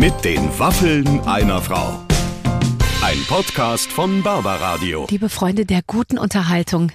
Mit 0.00 0.24
den 0.24 0.58
Waffeln 0.58 1.20
einer 1.26 1.60
Frau. 1.60 2.06
Ein 3.02 3.22
Podcast 3.28 3.92
von 3.92 4.22
Barbaradio. 4.22 5.06
Liebe 5.10 5.28
Freunde 5.28 5.66
der 5.66 5.82
guten 5.86 6.16
Unterhaltung, 6.16 6.90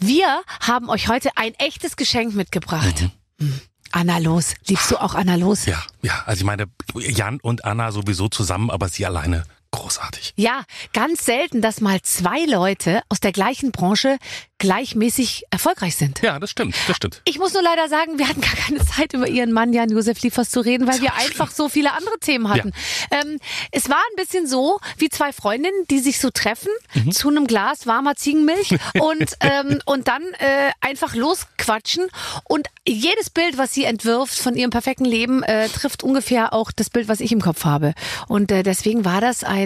wir 0.00 0.40
haben 0.60 0.88
euch 0.88 1.08
heute 1.08 1.28
ein 1.36 1.52
echtes 1.58 1.96
Geschenk 1.96 2.34
mitgebracht. 2.34 3.10
Hm. 3.38 3.60
Anna 3.92 4.16
Los. 4.16 4.54
Liebst 4.68 4.90
du 4.90 4.96
auch 4.96 5.14
Anna 5.14 5.34
Los? 5.34 5.66
Ja, 5.66 5.82
ja. 6.00 6.22
Also 6.24 6.40
ich 6.40 6.44
meine, 6.46 6.64
Jan 6.94 7.40
und 7.40 7.66
Anna 7.66 7.92
sowieso 7.92 8.28
zusammen, 8.28 8.70
aber 8.70 8.88
sie 8.88 9.04
alleine 9.04 9.44
großartig. 9.76 10.34
Ja, 10.36 10.64
ganz 10.92 11.24
selten, 11.24 11.60
dass 11.60 11.80
mal 11.80 12.00
zwei 12.02 12.44
Leute 12.44 13.02
aus 13.08 13.20
der 13.20 13.32
gleichen 13.32 13.72
Branche 13.72 14.18
gleichmäßig 14.58 15.44
erfolgreich 15.50 15.96
sind. 15.96 16.22
Ja, 16.22 16.38
das 16.38 16.50
stimmt, 16.50 16.74
das 16.88 16.96
stimmt. 16.96 17.20
Ich 17.24 17.38
muss 17.38 17.52
nur 17.52 17.62
leider 17.62 17.88
sagen, 17.88 18.18
wir 18.18 18.26
hatten 18.26 18.40
gar 18.40 18.54
keine 18.54 18.84
Zeit, 18.84 19.12
über 19.12 19.28
ihren 19.28 19.52
Mann 19.52 19.72
Jan-Josef 19.72 20.22
Liefers 20.22 20.50
zu 20.50 20.60
reden, 20.60 20.86
weil 20.86 21.00
wir 21.02 21.14
einfach 21.14 21.50
so 21.50 21.68
viele 21.68 21.92
andere 21.92 22.18
Themen 22.20 22.48
hatten. 22.48 22.72
Ja. 23.12 23.20
Ähm, 23.20 23.38
es 23.70 23.90
war 23.90 23.98
ein 23.98 24.16
bisschen 24.16 24.46
so 24.46 24.80
wie 24.96 25.10
zwei 25.10 25.32
Freundinnen, 25.32 25.86
die 25.90 25.98
sich 25.98 26.20
so 26.20 26.30
treffen 26.30 26.70
mhm. 26.94 27.12
zu 27.12 27.28
einem 27.28 27.46
Glas 27.46 27.86
warmer 27.86 28.16
Ziegenmilch 28.16 28.70
und, 28.98 29.36
ähm, 29.40 29.80
und 29.84 30.08
dann 30.08 30.22
äh, 30.38 30.70
einfach 30.80 31.14
losquatschen. 31.14 32.06
Und 32.44 32.68
jedes 32.86 33.28
Bild, 33.28 33.58
was 33.58 33.74
sie 33.74 33.84
entwirft 33.84 34.38
von 34.38 34.54
ihrem 34.54 34.70
perfekten 34.70 35.04
Leben, 35.04 35.42
äh, 35.42 35.68
trifft 35.68 36.02
ungefähr 36.02 36.54
auch 36.54 36.72
das 36.72 36.88
Bild, 36.88 37.08
was 37.08 37.20
ich 37.20 37.32
im 37.32 37.42
Kopf 37.42 37.64
habe. 37.64 37.92
Und 38.26 38.50
äh, 38.50 38.62
deswegen 38.62 39.04
war 39.04 39.20
das 39.20 39.44
ein, 39.44 39.65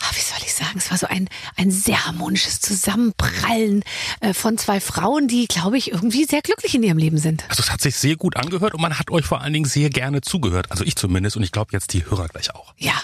ach, 0.00 0.14
wie 0.14 0.20
soll 0.20 0.38
ich 0.44 0.54
sagen, 0.54 0.78
es 0.78 0.90
war 0.90 0.98
so 0.98 1.06
ein, 1.06 1.28
ein 1.56 1.70
sehr 1.70 2.06
harmonisches 2.06 2.60
Zusammenprallen 2.60 3.82
äh, 4.20 4.34
von 4.34 4.58
zwei 4.58 4.80
Frauen, 4.80 5.28
die, 5.28 5.46
glaube 5.46 5.78
ich, 5.78 5.92
irgendwie 5.92 6.24
sehr 6.24 6.42
glücklich 6.42 6.74
in 6.74 6.82
ihrem 6.82 6.98
Leben 6.98 7.18
sind. 7.18 7.44
Also 7.48 7.62
es 7.62 7.70
hat 7.70 7.80
sich 7.80 7.96
sehr 7.96 8.16
gut 8.16 8.36
angehört 8.36 8.74
und 8.74 8.80
man 8.80 8.98
hat 8.98 9.10
euch 9.10 9.26
vor 9.26 9.40
allen 9.40 9.52
Dingen 9.52 9.66
sehr 9.66 9.90
gerne 9.90 10.20
zugehört. 10.20 10.70
Also 10.70 10.84
ich 10.84 10.96
zumindest 10.96 11.36
und 11.36 11.42
ich 11.42 11.52
glaube 11.52 11.70
jetzt 11.72 11.92
die 11.92 12.04
Hörer 12.04 12.28
gleich 12.28 12.54
auch. 12.54 12.74
Ja. 12.76 12.94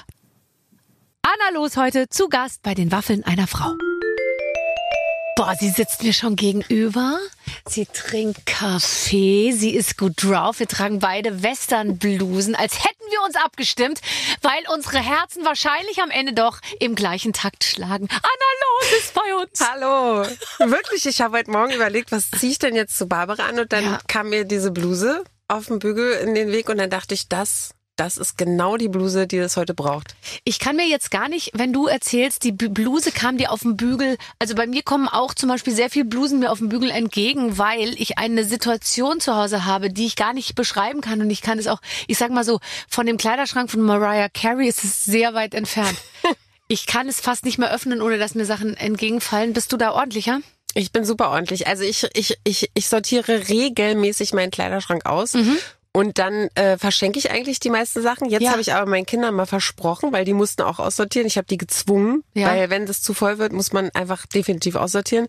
Anna 1.22 1.58
Los 1.58 1.76
heute 1.76 2.08
zu 2.08 2.28
Gast 2.28 2.62
bei 2.62 2.74
den 2.74 2.90
Waffeln 2.92 3.24
einer 3.24 3.46
Frau. 3.46 3.72
Boah, 5.36 5.54
sie 5.58 5.70
sitzt 5.70 6.02
mir 6.02 6.12
schon 6.12 6.36
gegenüber. 6.36 7.18
Sie 7.66 7.86
trinkt 7.86 8.44
Kaffee. 8.46 9.52
Sie 9.52 9.74
ist 9.74 9.96
gut 9.96 10.22
drauf. 10.22 10.58
Wir 10.58 10.68
tragen 10.68 10.98
beide 10.98 11.42
Westernblusen, 11.42 12.54
als 12.54 12.84
hätten 12.84 13.10
wir 13.10 13.22
uns 13.24 13.36
abgestimmt, 13.36 14.00
weil 14.42 14.62
unsere 14.74 14.98
Herzen 14.98 15.44
wahrscheinlich 15.44 16.02
am 16.02 16.10
Ende 16.10 16.32
doch 16.32 16.60
im 16.78 16.94
gleichen 16.94 17.32
Takt 17.32 17.64
schlagen. 17.64 18.08
Anna 18.10 18.50
Los 18.62 18.98
ist 18.98 19.14
bei 19.14 19.34
uns. 19.42 19.60
Hallo. 19.60 20.26
Wirklich, 20.70 21.06
ich 21.06 21.20
habe 21.20 21.38
heute 21.38 21.50
Morgen 21.50 21.72
überlegt, 21.72 22.12
was 22.12 22.30
ziehe 22.30 22.52
ich 22.52 22.58
denn 22.58 22.74
jetzt 22.74 22.96
zu 22.98 23.06
Barbara 23.06 23.46
an? 23.46 23.58
Und 23.58 23.72
dann 23.72 23.84
ja. 23.84 23.98
kam 24.08 24.28
mir 24.28 24.44
diese 24.44 24.70
Bluse 24.70 25.24
auf 25.48 25.66
dem 25.66 25.78
Bügel 25.78 26.12
in 26.12 26.34
den 26.34 26.52
Weg 26.52 26.68
und 26.68 26.78
dann 26.78 26.90
dachte 26.90 27.14
ich, 27.14 27.28
das 27.28 27.70
das 28.00 28.16
ist 28.16 28.38
genau 28.38 28.78
die 28.78 28.88
Bluse, 28.88 29.26
die 29.26 29.36
es 29.36 29.58
heute 29.58 29.74
braucht. 29.74 30.16
Ich 30.44 30.58
kann 30.58 30.74
mir 30.74 30.88
jetzt 30.88 31.10
gar 31.10 31.28
nicht, 31.28 31.50
wenn 31.52 31.74
du 31.74 31.86
erzählst, 31.86 32.44
die 32.44 32.52
Bluse 32.52 33.12
kam 33.12 33.36
dir 33.36 33.52
auf 33.52 33.60
den 33.60 33.76
Bügel. 33.76 34.16
Also 34.38 34.54
bei 34.54 34.66
mir 34.66 34.82
kommen 34.82 35.06
auch 35.06 35.34
zum 35.34 35.50
Beispiel 35.50 35.74
sehr 35.74 35.90
viele 35.90 36.06
Blusen 36.06 36.38
mir 36.38 36.50
auf 36.50 36.60
den 36.60 36.70
Bügel 36.70 36.90
entgegen, 36.90 37.58
weil 37.58 37.92
ich 38.00 38.16
eine 38.16 38.44
Situation 38.44 39.20
zu 39.20 39.36
Hause 39.36 39.66
habe, 39.66 39.90
die 39.90 40.06
ich 40.06 40.16
gar 40.16 40.32
nicht 40.32 40.54
beschreiben 40.54 41.02
kann. 41.02 41.20
Und 41.20 41.28
ich 41.28 41.42
kann 41.42 41.58
es 41.58 41.66
auch, 41.66 41.82
ich 42.06 42.16
sag 42.16 42.30
mal 42.30 42.42
so, 42.42 42.58
von 42.88 43.04
dem 43.04 43.18
Kleiderschrank 43.18 43.70
von 43.70 43.82
Mariah 43.82 44.30
Carey 44.30 44.66
ist 44.66 44.82
es 44.82 45.04
sehr 45.04 45.34
weit 45.34 45.52
entfernt. 45.52 45.98
ich 46.68 46.86
kann 46.86 47.06
es 47.06 47.20
fast 47.20 47.44
nicht 47.44 47.58
mehr 47.58 47.70
öffnen, 47.70 48.00
ohne 48.00 48.16
dass 48.16 48.34
mir 48.34 48.46
Sachen 48.46 48.78
entgegenfallen. 48.78 49.52
Bist 49.52 49.72
du 49.72 49.76
da 49.76 49.92
ordentlicher? 49.92 50.40
Ich 50.72 50.90
bin 50.90 51.04
super 51.04 51.28
ordentlich. 51.30 51.66
Also 51.66 51.82
ich, 51.82 52.06
ich, 52.14 52.38
ich, 52.44 52.70
ich 52.72 52.88
sortiere 52.88 53.48
regelmäßig 53.50 54.32
meinen 54.32 54.50
Kleiderschrank 54.50 55.04
aus. 55.04 55.34
Mhm. 55.34 55.58
Und 55.92 56.18
dann 56.18 56.48
äh, 56.54 56.78
verschenke 56.78 57.18
ich 57.18 57.30
eigentlich 57.30 57.58
die 57.58 57.70
meisten 57.70 58.00
Sachen. 58.00 58.28
Jetzt 58.28 58.42
ja. 58.42 58.50
habe 58.52 58.60
ich 58.60 58.72
aber 58.72 58.88
meinen 58.88 59.06
Kindern 59.06 59.34
mal 59.34 59.46
versprochen, 59.46 60.12
weil 60.12 60.24
die 60.24 60.34
mussten 60.34 60.62
auch 60.62 60.78
aussortieren. 60.78 61.26
Ich 61.26 61.36
habe 61.36 61.48
die 61.48 61.58
gezwungen, 61.58 62.22
ja. 62.32 62.46
weil 62.48 62.70
wenn 62.70 62.86
das 62.86 63.02
zu 63.02 63.12
voll 63.12 63.38
wird, 63.38 63.52
muss 63.52 63.72
man 63.72 63.90
einfach 63.90 64.26
definitiv 64.26 64.76
aussortieren. 64.76 65.26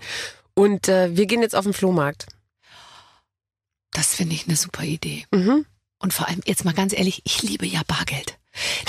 Und 0.54 0.88
äh, 0.88 1.16
wir 1.16 1.26
gehen 1.26 1.42
jetzt 1.42 1.56
auf 1.56 1.64
den 1.64 1.74
Flohmarkt. 1.74 2.28
Das 3.92 4.14
finde 4.14 4.36
ich 4.36 4.48
eine 4.48 4.56
super 4.56 4.84
Idee. 4.84 5.26
Mhm. 5.32 5.66
Und 5.98 6.14
vor 6.14 6.28
allem, 6.28 6.42
jetzt 6.46 6.64
mal 6.64 6.74
ganz 6.74 6.94
ehrlich, 6.94 7.22
ich 7.26 7.42
liebe 7.42 7.66
ja 7.66 7.82
Bargeld. 7.88 8.38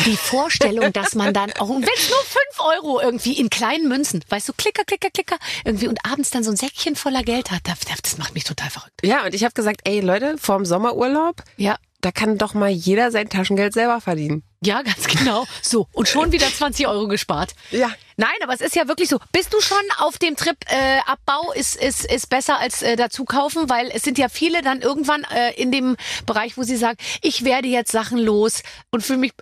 Die 0.05 0.17
Vorstellung, 0.17 0.93
dass 0.93 1.15
man 1.15 1.33
dann 1.33 1.53
auch, 1.53 1.69
wenn 1.69 1.83
es 1.83 2.11
nur 2.11 2.19
fünf 2.19 2.61
Euro 2.61 3.01
irgendwie 3.01 3.39
in 3.39 3.51
kleinen 3.51 3.89
Münzen, 3.89 4.25
weißt 4.29 4.49
du, 4.49 4.53
klicker, 4.53 4.85
klicker, 4.85 5.11
klicker, 5.11 5.37
irgendwie 5.65 5.89
und 5.89 6.05
abends 6.05 6.31
dann 6.31 6.43
so 6.45 6.51
ein 6.51 6.57
Säckchen 6.57 6.97
voller 6.97 7.23
Geld 7.23 7.51
hat, 7.51 7.63
das 8.03 8.19
macht 8.19 8.35
mich 8.35 8.45
total 8.45 8.71
verrückt. 8.71 9.01
Ja, 9.03 9.25
und 9.25 9.35
ich 9.35 9.45
habe 9.45 9.55
gesagt, 9.55 9.83
ey 9.85 10.01
Leute, 10.01 10.37
vorm 10.39 10.65
Sommerurlaub, 10.65 11.43
ja. 11.57 11.77
da 12.01 12.11
kann 12.11 12.39
doch 12.39 12.55
mal 12.55 12.71
jeder 12.71 13.11
sein 13.11 13.29
Taschengeld 13.29 13.73
selber 13.73 14.01
verdienen. 14.01 14.43
Ja, 14.65 14.83
ganz 14.83 15.07
genau. 15.09 15.45
So, 15.61 15.89
und 15.93 16.09
schon 16.09 16.31
wieder 16.31 16.47
20 16.47 16.87
Euro 16.87 17.09
gespart. 17.09 17.55
Ja. 17.71 17.91
Nein, 18.17 18.31
aber 18.43 18.55
es 18.55 18.61
ist 18.61 18.77
ja 18.77 18.87
wirklich 18.87 19.09
so. 19.09 19.19
Bist 19.33 19.53
du 19.53 19.61
schon 19.61 19.83
auf 19.99 20.19
dem 20.19 20.37
Trip 20.37 20.57
äh, 20.67 20.99
Abbau 21.07 21.53
ist, 21.53 21.75
ist, 21.75 22.05
ist 22.05 22.29
besser 22.29 22.59
als 22.59 22.83
äh, 22.83 22.95
dazu 22.95 23.25
kaufen? 23.25 23.69
Weil 23.69 23.91
es 23.93 24.03
sind 24.03 24.19
ja 24.19 24.29
viele 24.29 24.63
dann 24.63 24.81
irgendwann 24.81 25.25
äh, 25.35 25.53
in 25.61 25.73
dem 25.73 25.97
Bereich, 26.27 26.57
wo 26.57 26.63
sie 26.63 26.77
sagen, 26.77 26.97
ich 27.23 27.45
werde 27.45 27.67
jetzt 27.67 27.91
Sachen 27.91 28.19
los 28.19 28.63
und 28.91 29.03
fühle 29.03 29.19
mich 29.19 29.33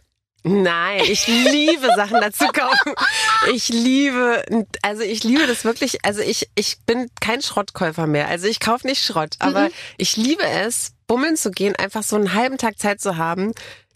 Nein, 0.42 1.02
ich 1.04 1.26
liebe 1.26 1.88
Sachen 1.96 2.20
dazu 2.20 2.46
kaufen. 2.46 2.94
Ich 3.52 3.68
liebe, 3.68 4.44
also 4.82 5.02
ich 5.02 5.22
liebe 5.22 5.46
das 5.46 5.64
wirklich. 5.64 6.04
Also 6.04 6.22
ich, 6.22 6.48
ich 6.54 6.78
bin 6.86 7.10
kein 7.20 7.42
Schrottkäufer 7.42 8.06
mehr. 8.06 8.28
Also 8.28 8.46
ich 8.46 8.60
kaufe 8.60 8.86
nicht 8.86 9.02
Schrott, 9.02 9.36
aber 9.38 9.64
mhm. 9.64 9.72
ich 9.98 10.16
liebe 10.16 10.44
es, 10.44 10.92
bummeln 11.06 11.36
zu 11.36 11.50
gehen, 11.50 11.76
einfach 11.76 12.02
so 12.02 12.16
einen 12.16 12.34
halben 12.34 12.58
Tag 12.58 12.78
Zeit 12.78 13.00
zu 13.00 13.16
haben, 13.16 13.52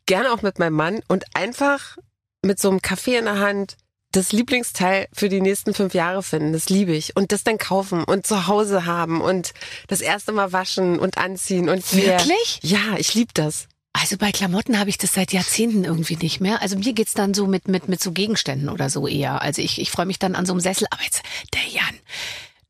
gerne 0.06 0.32
auch 0.32 0.42
mit 0.42 0.58
meinem 0.58 0.74
Mann 0.74 1.00
und 1.08 1.24
einfach 1.34 1.96
mit 2.42 2.60
so 2.60 2.68
einem 2.68 2.82
Kaffee 2.82 3.16
in 3.16 3.24
der 3.24 3.38
Hand 3.38 3.76
das 4.12 4.32
Lieblingsteil 4.32 5.08
für 5.12 5.28
die 5.28 5.40
nächsten 5.40 5.74
fünf 5.74 5.94
Jahre 5.94 6.22
finden. 6.22 6.52
Das 6.52 6.68
liebe 6.68 6.92
ich. 6.92 7.16
Und 7.16 7.32
das 7.32 7.42
dann 7.42 7.58
kaufen 7.58 8.04
und 8.04 8.26
zu 8.26 8.46
Hause 8.46 8.86
haben 8.86 9.20
und 9.20 9.52
das 9.88 10.00
erste 10.00 10.32
Mal 10.32 10.52
waschen 10.52 10.98
und 10.98 11.18
anziehen 11.18 11.68
und 11.68 11.94
Wirklich? 11.94 12.60
Ja, 12.62 12.96
ich 12.96 13.14
liebe 13.14 13.32
das. 13.34 13.66
Also 13.96 14.16
bei 14.18 14.32
Klamotten 14.32 14.78
habe 14.78 14.90
ich 14.90 14.98
das 14.98 15.14
seit 15.14 15.32
Jahrzehnten 15.32 15.84
irgendwie 15.84 16.16
nicht 16.16 16.40
mehr. 16.40 16.60
Also 16.60 16.76
mir 16.76 16.92
geht's 16.92 17.14
dann 17.14 17.32
so 17.32 17.46
mit, 17.46 17.68
mit, 17.68 17.88
mit 17.88 18.02
so 18.02 18.10
Gegenständen 18.10 18.68
oder 18.68 18.90
so 18.90 19.06
eher. 19.06 19.40
Also 19.40 19.62
ich, 19.62 19.80
ich 19.80 19.90
freue 19.90 20.04
mich 20.04 20.18
dann 20.18 20.34
an 20.34 20.46
so 20.46 20.52
einem 20.52 20.60
Sessel. 20.60 20.88
Aber 20.90 21.02
jetzt, 21.02 21.22
der 21.54 21.62
Jan, 21.70 22.00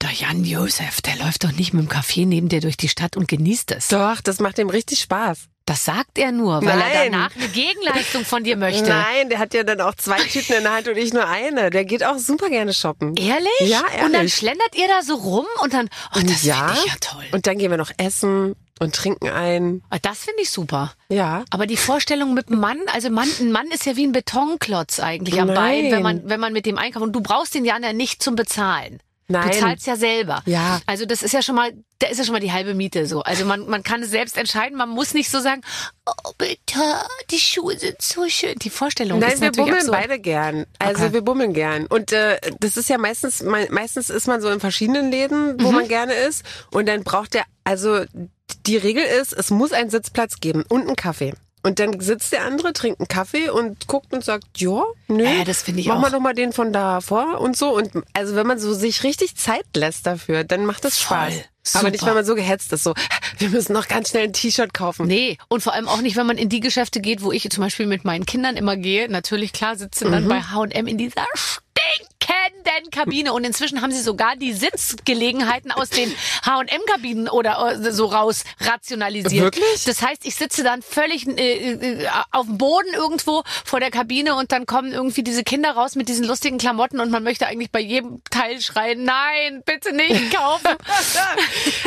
der 0.02 0.12
Jan 0.12 0.44
Josef, 0.44 1.00
der 1.00 1.16
läuft 1.16 1.44
doch 1.44 1.52
nicht 1.52 1.72
mit 1.72 1.82
dem 1.82 1.88
Kaffee 1.88 2.26
neben 2.26 2.50
dir 2.50 2.60
durch 2.60 2.76
die 2.76 2.90
Stadt 2.90 3.16
und 3.16 3.26
genießt 3.26 3.72
es. 3.72 3.88
Doch, 3.88 4.20
das 4.20 4.38
macht 4.38 4.58
ihm 4.58 4.68
richtig 4.68 5.00
Spaß. 5.00 5.48
Das 5.64 5.86
sagt 5.86 6.18
er 6.18 6.30
nur, 6.30 6.60
weil 6.62 6.76
Nein. 6.76 6.92
er 6.92 7.04
danach 7.10 7.34
eine 7.34 7.48
Gegenleistung 7.48 8.26
von 8.26 8.44
dir 8.44 8.58
möchte. 8.58 8.90
Nein, 8.90 9.30
der 9.30 9.38
hat 9.38 9.54
ja 9.54 9.64
dann 9.64 9.80
auch 9.80 9.94
zwei 9.94 10.18
Tüten 10.18 10.52
in 10.52 10.62
der 10.62 10.74
Hand 10.74 10.88
und 10.88 10.98
ich 10.98 11.14
nur 11.14 11.26
eine. 11.26 11.70
Der 11.70 11.86
geht 11.86 12.04
auch 12.04 12.18
super 12.18 12.50
gerne 12.50 12.74
shoppen. 12.74 13.16
Ehrlich? 13.16 13.48
Ja, 13.60 13.80
ehrlich. 13.80 14.04
Und 14.04 14.12
dann 14.12 14.28
schlendert 14.28 14.76
ihr 14.76 14.88
da 14.88 15.00
so 15.00 15.14
rum 15.14 15.46
und 15.62 15.72
dann, 15.72 15.88
oh, 16.14 16.20
das 16.22 16.42
ja. 16.42 16.68
finde 16.68 16.80
ich 16.84 16.92
ja 16.92 16.94
toll. 17.00 17.24
Und 17.32 17.46
dann 17.46 17.56
gehen 17.56 17.70
wir 17.70 17.78
noch 17.78 17.92
essen 17.96 18.56
und 18.80 18.94
trinken 18.94 19.28
ein. 19.28 19.82
Ah, 19.90 19.98
das 20.00 20.24
finde 20.24 20.42
ich 20.42 20.50
super. 20.50 20.92
Ja. 21.08 21.44
Aber 21.50 21.66
die 21.66 21.76
Vorstellung 21.76 22.34
mit 22.34 22.48
dem 22.48 22.60
Mann, 22.60 22.78
also 22.92 23.10
Mann, 23.10 23.28
ein 23.40 23.52
Mann 23.52 23.68
ist 23.68 23.86
ja 23.86 23.96
wie 23.96 24.06
ein 24.06 24.12
Betonklotz 24.12 25.00
eigentlich 25.00 25.40
am 25.40 25.48
Nein. 25.48 25.56
Bein, 25.56 25.92
wenn 25.92 26.02
man, 26.02 26.28
wenn 26.28 26.40
man 26.40 26.52
mit 26.52 26.66
dem 26.66 26.78
einkauft. 26.78 27.04
Und 27.04 27.12
du 27.12 27.20
brauchst 27.20 27.54
den 27.54 27.64
ja 27.64 27.78
nicht 27.92 28.22
zum 28.22 28.34
Bezahlen. 28.34 29.00
Nein. 29.26 29.50
Du 29.50 29.58
zahlst 29.58 29.86
ja 29.86 29.96
selber. 29.96 30.42
Ja. 30.44 30.80
Also 30.86 31.06
das 31.06 31.22
ist 31.22 31.32
ja 31.32 31.40
schon 31.40 31.54
mal, 31.54 31.72
da 31.98 32.08
ist 32.08 32.18
ja 32.18 32.24
schon 32.24 32.34
mal 32.34 32.40
die 32.40 32.52
halbe 32.52 32.74
Miete 32.74 33.06
so. 33.06 33.22
Also 33.22 33.46
man, 33.46 33.66
man 33.68 33.82
kann 33.82 34.02
es 34.02 34.10
selbst 34.10 34.36
entscheiden. 34.36 34.76
Man 34.76 34.90
muss 34.90 35.14
nicht 35.14 35.30
so 35.30 35.40
sagen, 35.40 35.62
oh 36.04 36.32
bitte, 36.36 36.80
die 37.30 37.38
Schuhe 37.38 37.78
sind 37.78 38.02
so 38.02 38.28
schön. 38.28 38.54
Die 38.56 38.68
Vorstellung 38.68 39.20
Nein, 39.20 39.32
ist 39.32 39.40
wir 39.40 39.52
bummeln 39.52 39.76
absurd. 39.76 39.92
beide 39.92 40.18
gern. 40.18 40.66
Also 40.78 41.04
okay. 41.04 41.14
wir 41.14 41.22
bummeln 41.22 41.54
gern. 41.54 41.86
Und 41.86 42.12
äh, 42.12 42.38
das 42.60 42.76
ist 42.76 42.90
ja 42.90 42.98
meistens, 42.98 43.42
meistens 43.42 44.10
ist 44.10 44.26
man 44.26 44.42
so 44.42 44.50
in 44.50 44.60
verschiedenen 44.60 45.10
Läden, 45.10 45.58
wo 45.62 45.68
mhm. 45.68 45.74
man 45.74 45.88
gerne 45.88 46.12
ist. 46.12 46.44
Und 46.70 46.86
dann 46.86 47.02
braucht 47.02 47.32
der, 47.32 47.44
also 47.64 48.04
die 48.66 48.76
Regel 48.76 49.04
ist, 49.04 49.32
es 49.32 49.50
muss 49.50 49.72
einen 49.72 49.90
Sitzplatz 49.90 50.40
geben 50.40 50.64
und 50.68 50.82
einen 50.82 50.96
Kaffee. 50.96 51.34
Und 51.62 51.78
dann 51.78 51.98
sitzt 51.98 52.32
der 52.32 52.44
andere, 52.44 52.74
trinkt 52.74 53.00
einen 53.00 53.08
Kaffee 53.08 53.48
und 53.48 53.86
guckt 53.86 54.12
und 54.12 54.22
sagt, 54.22 54.44
ja, 54.56 54.84
nö, 55.08 55.24
äh, 55.24 55.44
das 55.44 55.62
finde 55.62 55.80
ich 55.80 55.86
mach 55.86 55.96
auch. 55.96 56.00
mal 56.00 56.10
doch 56.10 56.20
mal 56.20 56.34
den 56.34 56.52
von 56.52 56.74
da 56.74 57.00
vor 57.00 57.40
und 57.40 57.56
so. 57.56 57.74
Und 57.74 57.90
also 58.12 58.36
wenn 58.36 58.46
man 58.46 58.58
so 58.58 58.74
sich 58.74 59.02
richtig 59.02 59.36
Zeit 59.36 59.64
lässt 59.74 60.06
dafür, 60.06 60.44
dann 60.44 60.66
macht 60.66 60.84
das 60.84 61.00
Spaß. 61.00 61.32
Super. 61.64 61.80
Aber 61.80 61.90
nicht, 61.90 62.04
wenn 62.06 62.14
man 62.14 62.24
so 62.24 62.34
gehetzt 62.34 62.72
ist, 62.72 62.84
so, 62.84 62.94
wir 63.38 63.48
müssen 63.48 63.72
noch 63.72 63.88
ganz 63.88 64.10
schnell 64.10 64.24
ein 64.24 64.32
T-Shirt 64.32 64.74
kaufen. 64.74 65.06
Nee, 65.06 65.38
und 65.48 65.62
vor 65.62 65.72
allem 65.72 65.88
auch 65.88 66.00
nicht, 66.00 66.16
wenn 66.16 66.26
man 66.26 66.38
in 66.38 66.48
die 66.48 66.60
Geschäfte 66.60 67.00
geht, 67.00 67.22
wo 67.22 67.32
ich 67.32 67.48
zum 67.50 67.62
Beispiel 67.64 67.86
mit 67.86 68.04
meinen 68.04 68.26
Kindern 68.26 68.56
immer 68.56 68.76
gehe. 68.76 69.08
Natürlich, 69.08 69.52
klar, 69.52 69.76
sitzen 69.76 70.12
dann 70.12 70.24
Mhm. 70.24 70.28
bei 70.28 70.40
H&M 70.42 70.86
in 70.86 70.98
dieser 70.98 71.24
stinkenden 71.36 72.90
Kabine. 72.90 73.32
Und 73.32 73.44
inzwischen 73.44 73.82
haben 73.82 73.92
sie 73.92 74.00
sogar 74.00 74.36
die 74.36 74.52
Sitzgelegenheiten 74.52 75.70
aus 75.72 75.90
den 75.90 76.14
H&M-Kabinen 76.46 77.28
oder 77.28 77.72
äh, 77.72 77.92
so 77.92 78.06
raus 78.06 78.44
rationalisiert. 78.60 79.56
Wirklich? 79.56 79.84
Das 79.84 80.00
heißt, 80.02 80.24
ich 80.24 80.34
sitze 80.34 80.62
dann 80.62 80.82
völlig 80.82 81.26
äh, 81.26 81.72
äh, 81.72 82.06
auf 82.30 82.46
dem 82.46 82.58
Boden 82.58 82.92
irgendwo 82.94 83.42
vor 83.64 83.80
der 83.80 83.90
Kabine 83.90 84.34
und 84.36 84.52
dann 84.52 84.66
kommen 84.66 84.92
irgendwie 84.92 85.22
diese 85.22 85.44
Kinder 85.44 85.72
raus 85.72 85.94
mit 85.96 86.08
diesen 86.08 86.24
lustigen 86.24 86.58
Klamotten 86.58 87.00
und 87.00 87.10
man 87.10 87.22
möchte 87.22 87.46
eigentlich 87.46 87.70
bei 87.70 87.80
jedem 87.80 88.22
Teil 88.30 88.60
schreien, 88.60 89.04
nein, 89.04 89.62
bitte 89.66 89.92
nicht 89.94 90.34
kaufen. 90.34 90.68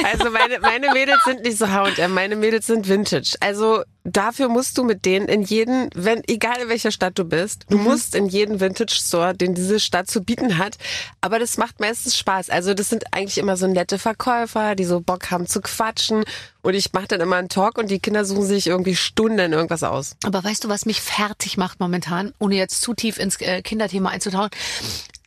Also 0.03 0.29
meine, 0.31 0.59
meine 0.59 0.91
Mädels 0.93 1.19
sind 1.25 1.43
nicht 1.43 1.57
so 1.57 1.69
H&M, 1.69 2.13
meine 2.13 2.35
Mädels 2.35 2.67
sind 2.67 2.87
Vintage. 2.87 3.35
Also 3.39 3.83
dafür 4.03 4.47
musst 4.47 4.77
du 4.77 4.83
mit 4.83 5.05
denen 5.05 5.27
in 5.27 5.41
jeden, 5.41 5.89
wenn, 5.95 6.23
egal 6.27 6.61
in 6.61 6.69
welcher 6.69 6.91
Stadt 6.91 7.17
du 7.19 7.25
bist, 7.25 7.65
du 7.69 7.77
mhm. 7.77 7.83
musst 7.83 8.15
in 8.15 8.27
jeden 8.27 8.59
Vintage 8.59 8.95
Store, 8.95 9.33
den 9.33 9.53
diese 9.53 9.79
Stadt 9.79 10.09
zu 10.09 10.23
bieten 10.23 10.57
hat. 10.57 10.77
Aber 11.21 11.39
das 11.39 11.57
macht 11.57 11.79
meistens 11.79 12.17
Spaß. 12.17 12.49
Also 12.49 12.73
das 12.73 12.89
sind 12.89 13.05
eigentlich 13.13 13.37
immer 13.37 13.57
so 13.57 13.67
nette 13.67 13.99
Verkäufer, 13.99 14.75
die 14.75 14.85
so 14.85 15.01
Bock 15.01 15.29
haben 15.31 15.47
zu 15.47 15.61
quatschen. 15.61 16.23
Und 16.61 16.73
ich 16.73 16.91
mache 16.93 17.07
dann 17.07 17.21
immer 17.21 17.37
einen 17.37 17.49
Talk 17.49 17.77
und 17.77 17.89
die 17.89 17.99
Kinder 17.99 18.25
suchen 18.25 18.45
sich 18.45 18.67
irgendwie 18.67 18.95
Stunden 18.95 19.53
irgendwas 19.53 19.83
aus. 19.83 20.15
Aber 20.23 20.43
weißt 20.43 20.63
du, 20.63 20.69
was 20.69 20.85
mich 20.85 21.01
fertig 21.01 21.57
macht 21.57 21.79
momentan, 21.79 22.33
ohne 22.39 22.55
jetzt 22.55 22.81
zu 22.81 22.93
tief 22.93 23.17
ins 23.17 23.39
äh, 23.41 23.61
Kinderthema 23.61 24.09
einzutauchen? 24.09 24.49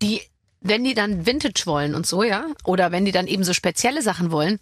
Die 0.03 0.23
wenn 0.61 0.85
die 0.85 0.95
dann 0.95 1.27
Vintage 1.27 1.63
wollen 1.65 1.95
und 1.95 2.07
so, 2.07 2.23
ja, 2.23 2.47
oder 2.65 2.93
wenn 2.93 3.05
die 3.05 3.13
dann 3.13 3.27
eben 3.27 3.45
so 3.45 3.55
spezielle 3.55 4.03
Sachen 4.03 4.31
wollen, 4.31 4.59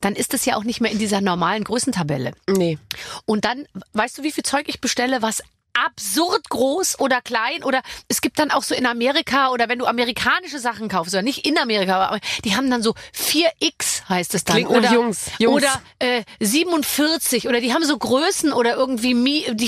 dann 0.00 0.14
ist 0.14 0.32
es 0.34 0.44
ja 0.44 0.56
auch 0.56 0.64
nicht 0.64 0.80
mehr 0.80 0.92
in 0.92 0.98
dieser 0.98 1.20
normalen 1.20 1.64
Größentabelle. 1.64 2.32
Nee. 2.48 2.78
Und 3.26 3.44
dann, 3.44 3.66
weißt 3.92 4.18
du, 4.18 4.22
wie 4.22 4.32
viel 4.32 4.44
Zeug 4.44 4.68
ich 4.68 4.80
bestelle, 4.80 5.22
was 5.22 5.42
absurd 5.74 6.48
groß 6.48 7.00
oder 7.00 7.20
klein 7.20 7.62
oder 7.64 7.82
es 8.08 8.20
gibt 8.20 8.38
dann 8.38 8.50
auch 8.50 8.62
so 8.62 8.74
in 8.74 8.86
Amerika 8.86 9.50
oder 9.50 9.68
wenn 9.68 9.78
du 9.78 9.86
amerikanische 9.86 10.58
Sachen 10.58 10.88
kaufst 10.88 11.14
oder 11.14 11.22
nicht 11.22 11.46
in 11.46 11.58
Amerika, 11.58 12.06
aber 12.06 12.20
die 12.44 12.56
haben 12.56 12.70
dann 12.70 12.82
so 12.82 12.94
4X 13.14 14.08
heißt 14.08 14.34
es 14.34 14.44
dann 14.44 14.56
Klingt 14.56 14.70
oder 14.70 14.92
Jungs, 14.92 15.30
Jungs. 15.38 15.56
oder 15.56 15.82
äh, 15.98 16.24
47 16.40 17.48
oder 17.48 17.60
die 17.60 17.72
haben 17.72 17.84
so 17.84 17.96
Größen 17.96 18.52
oder 18.52 18.74
irgendwie 18.74 19.14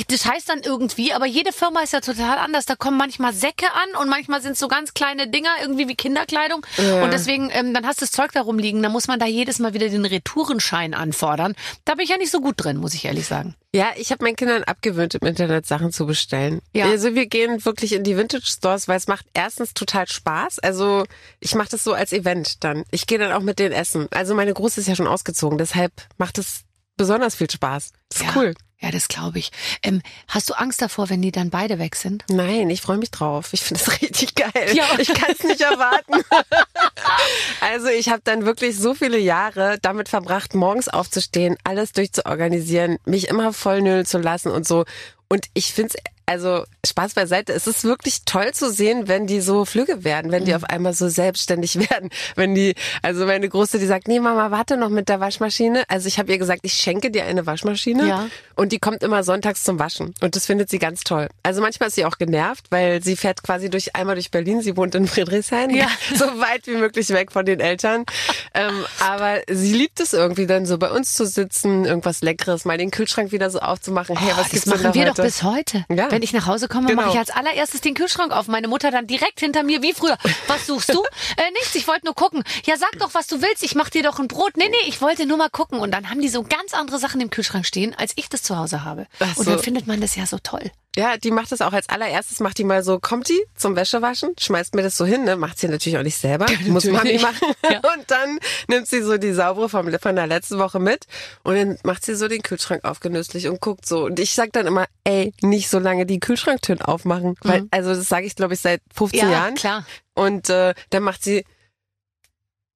das 0.09 0.27
heißt 0.27 0.49
dann 0.49 0.61
irgendwie, 0.63 1.13
aber 1.13 1.27
jede 1.27 1.53
Firma 1.53 1.81
ist 1.81 1.93
ja 1.93 2.01
total 2.01 2.39
anders. 2.39 2.67
Da 2.67 2.77
kommen 2.77 2.97
manchmal 2.97 3.33
Säcke 3.33 3.67
an 3.73 4.01
und 4.01 4.09
manchmal 4.09 4.43
sind 4.43 4.57
so 4.57 4.69
ganz 4.69 4.95
kleine 4.95 5.29
Dinger 5.29 5.51
irgendwie 5.61 5.89
wie 5.89 5.95
Kinderkleidung 5.95 6.67
ja. 6.77 7.03
und 7.03 7.13
deswegen 7.13 7.51
ähm, 7.53 7.75
dann 7.75 7.87
hast 7.87 8.01
du 8.01 8.05
das 8.05 8.13
Zeug 8.13 8.33
da 8.33 8.43
rumliegen, 8.43 8.83
dann 8.83 8.93
muss 8.93 9.09
man 9.09 9.19
da 9.19 9.27
jedes 9.27 9.59
Mal 9.59 9.75
wieder 9.75 9.89
den 9.89 10.05
Retourenschein 10.05 10.95
anfordern. 10.95 11.55
Da 11.85 11.95
bin 11.95 12.05
ich 12.05 12.11
ja 12.11 12.17
nicht 12.17 12.31
so 12.31 12.41
gut 12.41 12.55
drin, 12.57 12.79
muss 12.79 12.95
ich 12.95 13.05
ehrlich 13.05 13.27
sagen. 13.27 13.55
Ja, 13.75 13.93
ich 13.97 14.13
habe 14.13 14.23
meinen 14.23 14.37
Kindern 14.37 14.65
abgewöhnt, 14.65 15.15
im 15.15 15.27
Internet 15.27 15.67
Sachen 15.67 15.93
zu 15.93 16.05
bestellen. 16.05 16.61
Ja. 16.75 16.87
Also 16.87 17.15
wir 17.15 17.27
gehen 17.27 17.65
wirklich 17.65 17.95
in 17.95 18.05
die 18.05 18.19
Vintage 18.19 18.45
Stores, 18.47 18.87
weil 18.87 18.99
es 18.99 19.09
macht 19.09 19.25
erstens 19.33 19.73
total 19.73 20.07
Spaß. 20.07 20.59
Also 20.59 21.05
ich 21.41 21.55
mache 21.55 21.71
das 21.71 21.83
so 21.83 21.95
als 21.95 22.13
Event 22.13 22.63
dann. 22.65 22.85
Ich 22.91 23.07
gehe 23.07 23.19
dann 23.19 23.33
auch 23.33 23.41
mit 23.41 23.59
denen 23.59 23.73
essen. 23.73 24.09
Also 24.11 24.35
meine 24.35 24.53
Große 24.53 24.81
ist 24.81 24.89
ja 24.89 24.95
schon 24.95 25.07
ausgezogen, 25.07 25.57
deshalb 25.57 25.93
macht 26.19 26.37
es 26.37 26.65
besonders 26.99 27.35
viel 27.35 27.51
Spaß. 27.51 27.93
Das 28.11 28.21
ist 28.21 28.27
ja. 28.27 28.33
cool. 28.37 28.55
Ja, 28.82 28.90
das 28.90 29.06
glaube 29.06 29.38
ich. 29.38 29.52
Ähm, 29.82 30.02
hast 30.26 30.50
du 30.50 30.55
Angst 30.55 30.82
davor, 30.82 31.08
wenn 31.08 31.23
die 31.23 31.31
dann 31.31 31.50
beide 31.50 31.79
weg 31.79 31.94
sind? 31.94 32.25
Nein, 32.29 32.69
ich 32.69 32.81
freue 32.81 32.99
mich 32.99 33.12
drauf. 33.12 33.50
Ich 33.52 33.61
finde 33.61 33.81
es 33.81 34.02
richtig 34.02 34.34
geil. 34.34 34.75
Ja. 34.75 34.87
Ich 34.99 35.14
kann 35.14 35.31
es 35.31 35.44
nicht 35.44 35.61
erwarten. 35.61 36.14
also 37.61 37.87
ich 37.87 38.08
habe 38.08 38.23
dann 38.25 38.44
wirklich 38.44 38.76
so 38.76 38.94
viele 38.94 39.19
Jahre 39.19 39.79
damit 39.82 40.08
verbracht, 40.08 40.55
morgens 40.55 40.88
aufzustehen, 40.88 41.56
alles 41.62 41.93
durchzuorganisieren, 41.93 42.99
mich 43.05 43.29
immer 43.29 43.52
voll 43.52 43.82
nüllen 43.82 44.05
zu 44.05 44.19
lassen 44.19 44.50
und 44.50 44.67
so. 44.67 44.84
Und 45.29 45.46
ich 45.55 45.73
finde 45.73 45.94
es 45.94 46.12
also 46.32 46.64
Spaß 46.84 47.12
beiseite, 47.12 47.52
es 47.52 47.67
ist 47.67 47.84
wirklich 47.84 48.25
toll 48.25 48.52
zu 48.52 48.73
sehen, 48.73 49.06
wenn 49.06 49.26
die 49.26 49.43
so 49.43 49.67
flügge 49.67 50.02
werden, 50.02 50.32
wenn 50.32 50.46
die 50.46 50.52
mhm. 50.52 50.56
auf 50.56 50.64
einmal 50.64 50.94
so 50.94 51.11
selbstständig 51.11 51.79
werden. 51.90 52.08
Wenn 52.37 52.55
die, 52.55 52.75
also 53.02 53.26
meine 53.26 53.49
Große, 53.49 53.79
die 53.79 53.84
sagt, 53.84 54.08
nee 54.08 54.19
Mama, 54.19 54.50
warte 54.50 54.79
noch 54.79 54.88
mit 54.88 55.11
der 55.11 55.20
Waschmaschine. 55.20 55.84
Also 55.88 56.08
ich 56.08 56.19
habe 56.19 56.32
ihr 56.32 56.38
gesagt, 56.38 56.61
ich 56.62 56.73
schenke 56.73 57.11
dir 57.11 57.25
eine 57.25 57.44
Waschmaschine 57.44 58.08
ja. 58.08 58.29
und 58.56 58.73
die 58.73 58.79
kommt 58.79 59.02
immer 59.02 59.25
sonntags 59.25 59.62
zum 59.62 59.79
Waschen. 59.79 60.14
Und 60.23 60.34
das 60.34 60.46
findet 60.46 60.70
sie 60.70 60.79
ganz 60.79 61.05
toll. 61.05 61.29
Also 61.43 61.61
manchmal 61.61 61.90
ist 61.90 61.96
sie 61.96 62.06
auch 62.06 62.17
genervt, 62.17 62.67
weil 62.70 63.02
sie 63.02 63.17
fährt 63.17 63.43
quasi 63.43 63.69
durch 63.69 63.94
einmal 63.94 64.14
durch 64.14 64.31
Berlin. 64.31 64.62
Sie 64.62 64.75
wohnt 64.75 64.94
in 64.94 65.06
Friedrichshain, 65.06 65.69
ja. 65.69 65.88
so 66.17 66.25
weit 66.25 66.67
wie 66.67 66.76
möglich 66.76 67.11
weg 67.11 67.31
von 67.31 67.44
den 67.44 67.61
Eltern. 67.61 68.06
ähm, 68.55 68.87
aber 69.00 69.40
sie 69.50 69.75
liebt 69.75 70.00
es 70.00 70.14
irgendwie 70.14 70.46
dann 70.46 70.64
so 70.64 70.79
bei 70.79 70.90
uns 70.90 71.12
zu 71.12 71.26
sitzen, 71.26 71.84
irgendwas 71.84 72.23
Leckeres, 72.23 72.64
mal 72.64 72.79
den 72.79 72.90
Kühlschrank 72.90 73.32
wieder 73.32 73.50
so 73.50 73.58
aufzumachen. 73.58 74.17
Hey, 74.17 74.32
oh, 74.34 74.38
was 74.40 74.49
gibt's 74.49 74.64
das 74.64 74.81
machen 74.81 74.94
wir 74.94 75.02
heute? 75.02 75.14
doch 75.14 75.25
bis 75.25 75.43
heute. 75.43 75.84
Ja. 75.90 76.11
Wenn 76.11 76.22
ich 76.23 76.33
nach 76.33 76.47
Hause 76.47 76.69
komme, 76.69 76.89
genau. 76.89 77.03
mache 77.03 77.13
ich 77.13 77.19
als 77.19 77.31
allererstes 77.31 77.81
den 77.81 77.95
Kühlschrank 77.95 78.33
auf. 78.33 78.49
Meine 78.49 78.69
Mutter 78.69 78.91
dann 78.91 79.07
direkt 79.07 79.41
hinter 79.41 79.63
mir, 79.63 79.83
wie 79.83 79.93
früher. 79.93 80.17
Was 80.47 80.67
suchst 80.67 80.91
du? 80.95 81.03
äh, 81.37 81.51
nichts, 81.53 81.75
ich 81.75 81.87
wollte 81.87 82.07
nur 82.07 82.15
gucken. 82.15 82.45
Ja, 82.65 82.77
sag 82.77 82.93
doch, 82.99 83.15
was 83.15 83.27
du 83.27 83.43
willst. 83.43 83.63
Ich 83.63 83.75
mach 83.75 83.91
dir 83.91 84.03
doch 84.03 84.19
ein 84.19 84.29
Brot. 84.29 84.57
Nee, 84.57 84.69
nee, 84.69 84.89
ich 84.89 85.01
wollte 85.01 85.27
nur 85.27 85.37
mal 85.37 85.51
gucken. 85.51 85.79
Und 85.79 85.91
dann 85.93 86.11
haben 86.11 86.21
die 86.21 86.29
so 86.29 86.43
ganz 86.43 86.75
andere 86.75 86.99
Sachen 86.99 87.21
im 87.21 87.31
Kühlschrank 87.31 87.67
stehen, 87.67 87.95
als 87.97 88.13
ich 88.17 88.29
das 88.29 88.43
zu 88.43 88.57
Hause 88.57 88.85
habe. 88.85 89.07
So. 89.35 89.41
Und 89.41 89.49
dann 89.49 89.59
findet 89.59 89.87
man 89.87 90.01
das 90.01 90.17
ja 90.17 90.27
so 90.27 90.39
toll. 90.39 90.71
Ja, 90.94 91.17
die 91.17 91.31
macht 91.31 91.50
das 91.50 91.62
auch 91.62 91.73
als 91.73 91.89
allererstes, 91.89 92.41
macht 92.41 92.59
die 92.59 92.65
mal 92.65 92.83
so, 92.83 92.99
kommt 92.99 93.29
die 93.31 93.43
zum 93.56 93.77
Wäschewaschen, 93.77 94.35
schmeißt 94.39 94.75
mir 94.75 94.83
das 94.83 94.97
so 94.97 95.06
hin, 95.06 95.25
ne? 95.25 95.37
macht 95.37 95.59
sie 95.59 95.69
natürlich 95.69 95.97
auch 95.97 96.03
nicht 96.03 96.19
selber, 96.19 96.47
ja, 96.50 96.71
muss 96.71 96.85
Mami 96.85 97.19
machen. 97.19 97.49
Ja. 97.71 97.79
Und 97.79 98.11
dann 98.11 98.39
nimmt 98.69 98.89
sie 98.89 99.03
so 99.03 99.17
die 99.17 99.33
saubere 99.33 99.69
vom, 99.69 99.91
von 99.99 100.17
der 100.17 100.27
letzten 100.27 100.59
Woche 100.59 100.81
mit 100.81 101.06
und 101.43 101.55
dann 101.55 101.79
macht 101.85 102.05
sie 102.05 102.15
so 102.17 102.29
den 102.29 102.43
Kühlschrank 102.43 102.85
aufgenüsslich 102.85 103.49
und 103.49 103.61
guckt 103.61 103.87
so. 103.87 104.06
Und 104.06 104.19
ich 104.19 104.35
sag 104.35 104.53
dann 104.53 104.67
immer, 104.67 104.87
ey, 105.05 105.33
nicht 105.41 105.71
so 105.71 105.79
lange 105.79 106.05
die 106.05 106.21
Kühlschranktüren 106.21 106.83
aufmachen. 106.83 107.31
Mhm. 107.31 107.49
Weil, 107.49 107.69
also 107.71 107.94
das 107.94 108.09
sage 108.09 108.27
ich, 108.27 108.35
glaube 108.35 108.55
ich, 108.55 108.61
seit 108.61 108.83
15 108.94 109.21
ja, 109.21 109.31
Jahren. 109.31 109.55
klar. 109.55 109.87
Und 110.15 110.50
äh, 110.50 110.75
dann 110.91 111.03
macht 111.05 111.23
sie 111.23 111.44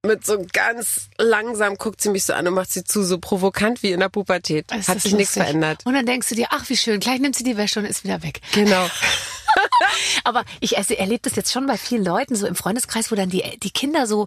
mit 0.06 0.24
so 0.24 0.44
ganz 0.52 1.08
langsam 1.18 1.76
guckt 1.76 2.00
sie 2.00 2.10
mich 2.10 2.24
so 2.24 2.32
an 2.32 2.46
und 2.48 2.54
macht 2.54 2.72
sie 2.72 2.84
zu, 2.84 3.02
so 3.04 3.18
provokant 3.18 3.82
wie 3.82 3.92
in 3.92 4.00
der 4.00 4.08
Pubertät. 4.08 4.66
Das 4.68 4.88
Hat 4.88 5.00
sich 5.00 5.14
nichts 5.14 5.34
verändert. 5.34 5.84
Und 5.84 5.94
dann 5.94 6.06
denkst 6.06 6.28
du 6.28 6.34
dir, 6.34 6.48
ach 6.50 6.68
wie 6.68 6.76
schön, 6.76 7.00
gleich 7.00 7.20
nimmt 7.20 7.36
sie 7.36 7.44
die 7.44 7.56
Wäsche 7.56 7.80
und 7.80 7.86
ist 7.86 8.04
wieder 8.04 8.22
weg. 8.22 8.40
Genau. 8.52 8.88
Aber 10.24 10.44
ich 10.60 10.78
also, 10.78 10.94
erlebe 10.94 11.20
das 11.22 11.36
jetzt 11.36 11.52
schon 11.52 11.66
bei 11.66 11.76
vielen 11.76 12.04
Leuten 12.04 12.36
so 12.36 12.46
im 12.46 12.54
Freundeskreis, 12.54 13.10
wo 13.10 13.14
dann 13.14 13.30
die, 13.30 13.42
die 13.62 13.70
Kinder 13.70 14.06
so 14.06 14.26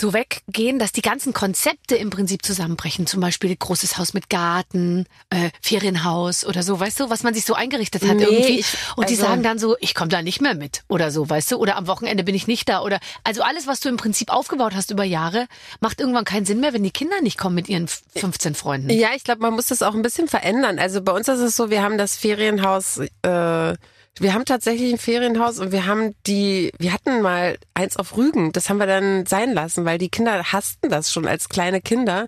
so 0.00 0.12
weggehen, 0.12 0.78
dass 0.78 0.92
die 0.92 1.02
ganzen 1.02 1.32
Konzepte 1.32 1.96
im 1.96 2.10
Prinzip 2.10 2.44
zusammenbrechen. 2.44 3.06
Zum 3.06 3.20
Beispiel 3.20 3.54
großes 3.54 3.98
Haus 3.98 4.14
mit 4.14 4.30
Garten, 4.30 5.06
äh, 5.30 5.50
Ferienhaus 5.60 6.44
oder 6.44 6.62
so, 6.62 6.80
weißt 6.80 7.00
du, 7.00 7.10
was 7.10 7.22
man 7.22 7.34
sich 7.34 7.44
so 7.44 7.54
eingerichtet 7.54 8.02
hat 8.08 8.16
nee, 8.16 8.24
irgendwie. 8.24 8.60
Ich, 8.60 8.74
und 8.96 9.04
also 9.04 9.14
die 9.14 9.20
sagen 9.20 9.42
dann 9.42 9.58
so, 9.58 9.76
ich 9.80 9.94
komme 9.94 10.08
da 10.08 10.22
nicht 10.22 10.40
mehr 10.40 10.54
mit 10.54 10.82
oder 10.88 11.10
so, 11.10 11.28
weißt 11.28 11.52
du, 11.52 11.56
oder 11.56 11.76
am 11.76 11.86
Wochenende 11.86 12.24
bin 12.24 12.34
ich 12.34 12.46
nicht 12.46 12.68
da 12.68 12.80
oder 12.80 12.98
also 13.24 13.42
alles, 13.42 13.66
was 13.66 13.80
du 13.80 13.88
im 13.88 13.96
Prinzip 13.96 14.30
aufgebaut 14.30 14.74
hast 14.74 14.90
über 14.90 15.04
Jahre, 15.04 15.46
macht 15.80 16.00
irgendwann 16.00 16.24
keinen 16.24 16.46
Sinn 16.46 16.60
mehr, 16.60 16.72
wenn 16.72 16.82
die 16.82 16.90
Kinder 16.90 17.20
nicht 17.20 17.38
kommen 17.38 17.54
mit 17.54 17.68
ihren 17.68 17.88
15 17.88 18.54
Freunden. 18.54 18.90
Ja, 18.90 19.10
ich 19.14 19.24
glaube, 19.24 19.42
man 19.42 19.54
muss 19.54 19.66
das 19.66 19.82
auch 19.82 19.94
ein 19.94 20.02
bisschen 20.02 20.28
verändern. 20.28 20.78
Also 20.78 21.02
bei 21.02 21.12
uns 21.12 21.28
ist 21.28 21.40
es 21.40 21.56
so, 21.56 21.70
wir 21.70 21.82
haben 21.82 21.98
das 21.98 22.16
Ferienhaus 22.16 22.98
äh, 23.22 23.74
wir 24.18 24.34
haben 24.34 24.44
tatsächlich 24.44 24.92
ein 24.92 24.98
Ferienhaus 24.98 25.58
und 25.58 25.72
wir 25.72 25.86
haben 25.86 26.14
die, 26.26 26.72
wir 26.78 26.92
hatten 26.92 27.22
mal 27.22 27.56
eins 27.74 27.96
auf 27.96 28.16
Rügen. 28.16 28.52
Das 28.52 28.68
haben 28.68 28.78
wir 28.78 28.86
dann 28.86 29.26
sein 29.26 29.52
lassen, 29.54 29.84
weil 29.84 29.98
die 29.98 30.08
Kinder 30.08 30.52
hassten 30.52 30.90
das 30.90 31.12
schon 31.12 31.26
als 31.26 31.48
kleine 31.48 31.80
Kinder. 31.80 32.26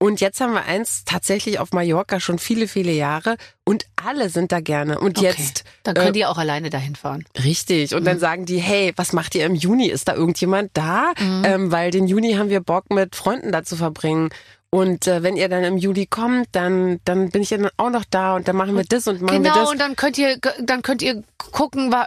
Und 0.00 0.20
jetzt 0.20 0.40
haben 0.40 0.52
wir 0.52 0.64
eins 0.64 1.04
tatsächlich 1.04 1.58
auf 1.58 1.72
Mallorca 1.72 2.20
schon 2.20 2.38
viele, 2.38 2.68
viele 2.68 2.92
Jahre 2.92 3.36
und 3.64 3.86
alle 3.96 4.30
sind 4.30 4.52
da 4.52 4.60
gerne. 4.60 5.00
Und 5.00 5.18
okay. 5.18 5.26
jetzt. 5.26 5.64
Dann 5.82 5.94
können 5.94 6.10
äh, 6.10 6.12
die 6.12 6.24
auch 6.24 6.38
alleine 6.38 6.70
dahin 6.70 6.94
fahren. 6.94 7.24
Richtig. 7.42 7.94
Und 7.94 8.02
mhm. 8.02 8.06
dann 8.06 8.18
sagen 8.20 8.46
die, 8.46 8.58
hey, 8.58 8.92
was 8.94 9.12
macht 9.12 9.34
ihr 9.34 9.44
im 9.44 9.56
Juni? 9.56 9.88
Ist 9.88 10.06
da 10.06 10.14
irgendjemand 10.14 10.70
da? 10.74 11.12
Mhm. 11.18 11.42
Ähm, 11.44 11.72
weil 11.72 11.90
den 11.90 12.06
Juni 12.06 12.34
haben 12.34 12.48
wir 12.48 12.60
Bock 12.60 12.90
mit 12.90 13.16
Freunden 13.16 13.50
da 13.50 13.64
zu 13.64 13.74
verbringen. 13.74 14.30
Und 14.70 15.06
äh, 15.06 15.22
wenn 15.22 15.36
ihr 15.36 15.48
dann 15.48 15.64
im 15.64 15.78
Juli 15.78 16.04
kommt, 16.04 16.48
dann 16.52 17.00
dann 17.06 17.30
bin 17.30 17.40
ich 17.40 17.48
dann 17.48 17.70
auch 17.78 17.88
noch 17.88 18.04
da 18.04 18.36
und 18.36 18.48
dann 18.48 18.56
machen 18.56 18.76
wir 18.76 18.84
das 18.84 19.06
und 19.06 19.22
machen 19.22 19.42
genau, 19.42 19.44
wir 19.44 19.48
das. 19.48 19.58
Genau, 19.60 19.70
und 19.70 19.80
dann 19.80 19.96
könnt 19.96 20.18
ihr 20.18 20.36
dann 20.60 20.82
könnt 20.82 21.00
ihr 21.00 21.22
gucken, 21.38 21.90
äh, 21.90 22.06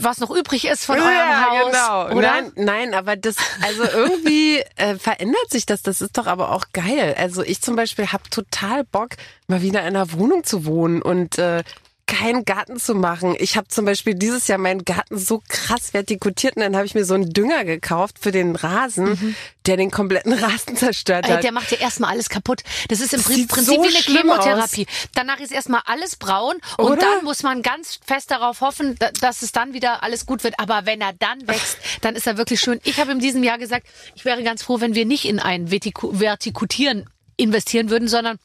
was 0.00 0.18
noch 0.18 0.30
übrig 0.30 0.66
ist 0.66 0.86
von 0.86 0.96
ja, 0.96 1.04
eurem 1.04 1.50
Haus. 1.50 1.72
Genau. 1.72 2.18
Oder? 2.18 2.32
Nein, 2.32 2.52
nein, 2.56 2.94
aber 2.94 3.16
das 3.16 3.36
also 3.62 3.82
irgendwie 3.84 4.60
äh, 4.76 4.94
verändert 4.94 5.50
sich 5.50 5.66
das. 5.66 5.82
Das 5.82 6.00
ist 6.00 6.16
doch 6.16 6.26
aber 6.26 6.52
auch 6.52 6.64
geil. 6.72 7.14
Also 7.18 7.42
ich 7.42 7.60
zum 7.60 7.76
Beispiel 7.76 8.06
habe 8.06 8.24
total 8.30 8.84
Bock, 8.84 9.10
mal 9.46 9.60
wieder 9.60 9.80
in 9.80 9.88
einer 9.88 10.10
Wohnung 10.12 10.44
zu 10.44 10.64
wohnen 10.64 11.02
und 11.02 11.36
äh, 11.36 11.62
keinen 12.08 12.44
Garten 12.44 12.80
zu 12.80 12.94
machen. 12.94 13.36
Ich 13.38 13.56
habe 13.56 13.68
zum 13.68 13.84
Beispiel 13.84 14.14
dieses 14.14 14.48
Jahr 14.48 14.58
meinen 14.58 14.84
Garten 14.84 15.18
so 15.18 15.42
krass 15.46 15.90
vertikutiert 15.92 16.56
und 16.56 16.62
dann 16.62 16.74
habe 16.74 16.86
ich 16.86 16.94
mir 16.94 17.04
so 17.04 17.14
einen 17.14 17.32
Dünger 17.32 17.64
gekauft 17.64 18.16
für 18.18 18.32
den 18.32 18.56
Rasen, 18.56 19.10
mhm. 19.10 19.36
der 19.66 19.76
den 19.76 19.90
kompletten 19.92 20.32
Rasen 20.32 20.76
zerstört 20.76 21.28
hat. 21.28 21.44
der 21.44 21.52
macht 21.52 21.70
ja 21.70 21.78
erstmal 21.78 22.10
alles 22.10 22.30
kaputt. 22.30 22.62
Das 22.88 23.00
ist 23.00 23.12
im 23.12 23.22
Prinzip, 23.22 23.48
Prinzip 23.48 23.76
so 23.76 23.82
wie 23.82 23.88
eine 23.88 23.98
Chemotherapie. 23.98 24.86
Aus. 24.88 25.08
Danach 25.14 25.38
ist 25.38 25.52
erstmal 25.52 25.82
alles 25.84 26.16
braun 26.16 26.56
und 26.78 26.92
Oder? 26.92 26.96
dann 26.96 27.24
muss 27.24 27.42
man 27.42 27.62
ganz 27.62 28.00
fest 28.04 28.30
darauf 28.30 28.62
hoffen, 28.62 28.98
dass 29.20 29.42
es 29.42 29.52
dann 29.52 29.74
wieder 29.74 30.02
alles 30.02 30.24
gut 30.26 30.42
wird. 30.42 30.58
Aber 30.58 30.86
wenn 30.86 31.02
er 31.02 31.12
dann 31.12 31.46
wächst, 31.46 31.76
dann 32.00 32.16
ist 32.16 32.26
er 32.26 32.38
wirklich 32.38 32.60
schön. 32.60 32.80
Ich 32.84 32.98
habe 32.98 33.12
in 33.12 33.20
diesem 33.20 33.44
Jahr 33.44 33.58
gesagt, 33.58 33.86
ich 34.14 34.24
wäre 34.24 34.42
ganz 34.42 34.62
froh, 34.62 34.80
wenn 34.80 34.94
wir 34.94 35.04
nicht 35.04 35.26
in 35.26 35.38
ein 35.38 35.70
Vertikutieren 35.70 37.08
investieren 37.36 37.90
würden, 37.90 38.08
sondern 38.08 38.38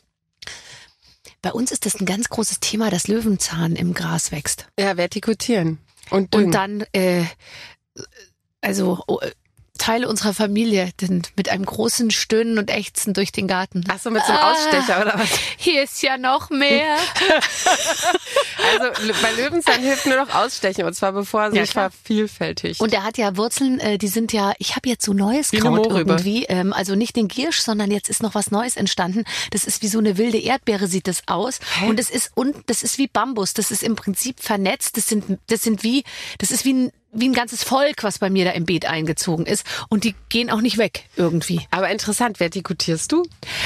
bei 1.43 1.51
uns 1.51 1.71
ist 1.71 1.85
das 1.85 1.99
ein 1.99 2.07
ganz 2.07 2.29
großes 2.29 2.61
Thema, 2.61 2.89
dass 2.89 3.07
Löwenzahn 3.07 3.75
im 3.75 3.93
Gras 3.93 4.31
wächst. 4.31 4.65
Ja, 4.79 4.97
vertikutieren. 4.97 5.77
Und, 6.09 6.33
und 6.35 6.51
dann, 6.51 6.85
äh, 6.93 7.25
also 8.61 9.03
oh, 9.07 9.19
Teile 9.83 10.07
unserer 10.07 10.33
Familie 10.33 10.91
sind 10.97 11.33
mit 11.35 11.49
einem 11.49 11.65
großen 11.65 12.09
Stöhnen 12.09 12.57
und 12.57 12.71
Ächzen 12.71 13.13
durch 13.13 13.33
den 13.33 13.49
Garten. 13.49 13.83
Ach 13.89 13.99
so, 13.99 14.11
mit 14.11 14.23
so 14.25 14.31
einem 14.31 14.41
Ausstecher 14.41 15.01
oder 15.01 15.19
was? 15.19 15.29
Hier 15.57 15.83
ist 15.83 16.01
ja 16.01 16.17
noch 16.17 16.49
mehr. 16.49 16.95
Also 18.79 19.13
bei 19.21 19.31
Löwenzahn 19.33 19.81
hilft 19.81 20.05
nur 20.05 20.15
noch 20.15 20.33
Ausstechen 20.33 20.85
und 20.85 20.93
zwar 20.93 21.11
bevor 21.11 21.43
er 21.43 21.51
sich 21.51 21.71
klar. 21.71 21.91
vervielfältigt. 21.91 22.79
Und 22.79 22.93
er 22.93 23.03
hat 23.03 23.17
ja 23.17 23.35
Wurzeln, 23.35 23.79
äh, 23.79 23.97
die 23.97 24.07
sind 24.07 24.31
ja, 24.31 24.53
ich 24.57 24.75
habe 24.75 24.87
jetzt 24.87 25.03
so 25.03 25.11
neues 25.11 25.51
Wie 25.51 25.57
Kraut 25.57 25.87
irgendwie, 25.87 26.45
ähm, 26.45 26.71
also 26.71 26.95
nicht 26.95 27.15
den 27.15 27.27
Giersch, 27.27 27.59
sondern 27.59 27.91
jetzt 27.91 28.09
ist 28.09 28.23
noch 28.23 28.35
was 28.35 28.51
Neues 28.51 28.77
entstanden. 28.77 29.25
Das 29.51 29.65
ist 29.65 29.81
wie 29.81 29.87
so 29.87 29.99
eine 29.99 30.17
wilde 30.17 30.37
Erdbeere 30.39 30.87
sieht 30.87 31.07
das 31.07 31.23
aus 31.27 31.59
und 31.87 31.99
das 31.99 32.09
ist 32.09 32.31
und 32.35 32.55
das 32.67 32.83
ist 32.83 32.97
wie 32.97 33.07
Bambus, 33.07 33.53
das 33.53 33.69
ist 33.69 33.83
im 33.83 33.95
Prinzip 33.95 34.39
vernetzt, 34.39 34.95
das 34.95 35.07
sind 35.07 35.39
das 35.47 35.61
sind 35.61 35.83
wie 35.83 36.03
das 36.37 36.51
ist 36.51 36.63
wie 36.63 36.73
ein 36.73 36.91
wie 37.13 37.29
ein 37.29 37.33
ganzes 37.33 37.63
Volk, 37.63 38.03
was 38.03 38.19
bei 38.19 38.29
mir 38.29 38.45
da 38.45 38.51
im 38.51 38.65
Beet 38.65 38.85
eingezogen 38.85 39.45
ist 39.45 39.65
und 39.89 40.03
die 40.03 40.15
gehen 40.29 40.49
auch 40.49 40.61
nicht 40.61 40.77
weg 40.77 41.05
irgendwie. 41.15 41.61
Aber 41.71 41.89
interessant, 41.89 42.39
vertikutierst 42.39 43.11
du? 43.11 43.23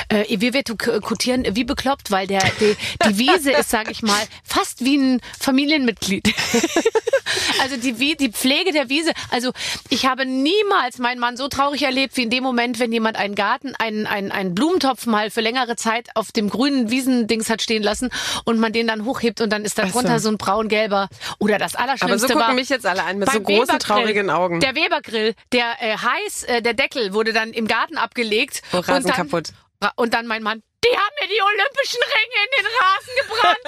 Äh, 0.09 0.39
wir 0.39 0.53
vertikutieren 0.53 1.45
wie 1.55 1.63
bekloppt, 1.63 2.11
weil 2.11 2.27
der 2.27 2.41
die, 2.59 2.75
die 3.07 3.17
Wiese 3.17 3.51
ist, 3.51 3.69
sage 3.69 3.91
ich 3.91 4.01
mal, 4.03 4.21
fast 4.43 4.83
wie 4.83 4.97
ein 4.97 5.21
Familienmitglied. 5.39 6.27
also 7.61 7.77
die, 7.77 8.15
die 8.15 8.31
Pflege 8.31 8.71
der 8.71 8.89
Wiese. 8.89 9.11
Also 9.31 9.51
ich 9.89 10.05
habe 10.05 10.25
niemals 10.25 10.97
meinen 10.97 11.19
Mann 11.19 11.37
so 11.37 11.47
traurig 11.47 11.83
erlebt 11.83 12.17
wie 12.17 12.23
in 12.23 12.29
dem 12.29 12.43
Moment, 12.43 12.79
wenn 12.79 12.91
jemand 12.91 13.17
einen 13.17 13.35
Garten, 13.35 13.75
einen, 13.75 14.07
einen, 14.07 14.31
einen 14.31 14.55
Blumentopf 14.55 15.05
mal 15.05 15.29
für 15.29 15.41
längere 15.41 15.75
Zeit 15.75 16.09
auf 16.15 16.31
dem 16.31 16.49
grünen 16.49 16.89
Wiesendings 16.89 17.49
hat 17.49 17.61
stehen 17.61 17.83
lassen 17.83 18.09
und 18.45 18.59
man 18.59 18.73
den 18.73 18.87
dann 18.87 19.05
hochhebt 19.05 19.41
und 19.41 19.51
dann 19.51 19.65
ist 19.65 19.77
da 19.77 19.83
Ach 19.83 19.87
so. 19.87 19.93
drunter 19.93 20.19
so 20.19 20.29
ein 20.29 20.37
braun-gelber. 20.37 21.09
Oder 21.39 21.57
das 21.57 21.75
Aber 21.75 21.83
Allerschlimmste 21.85 22.27
so 22.27 22.33
gucken 22.33 22.47
war, 22.47 22.53
mich 22.53 22.69
jetzt 22.69 22.85
alle 22.85 23.03
an 23.03 23.19
mit 23.19 23.31
so 23.31 23.36
beim 23.39 23.57
großen, 23.57 23.79
traurigen 23.79 24.29
Augen. 24.29 24.59
Der 24.59 24.75
Webergrill, 24.75 25.33
der 25.51 25.75
äh, 25.79 25.97
heiß, 25.97 26.43
äh, 26.43 26.61
der 26.61 26.73
Deckel 26.73 27.13
wurde 27.13 27.33
dann 27.33 27.51
im 27.51 27.67
Garten 27.67 27.97
abgelegt. 27.97 28.61
Oh, 28.73 28.77
Rasen 28.77 28.95
und 28.95 29.09
dann, 29.09 29.15
kaputt. 29.15 29.53
Und 29.95 30.13
dann 30.13 30.27
mein 30.27 30.43
Mann, 30.43 30.61
die 30.83 30.95
haben 30.95 31.15
mir 31.21 31.27
die 31.27 31.41
Olympischen 31.41 31.99
Ringe 32.15 32.37
in 32.45 32.51
den 32.57 32.65
Rasen 32.81 33.13
gebrannt. 33.21 33.67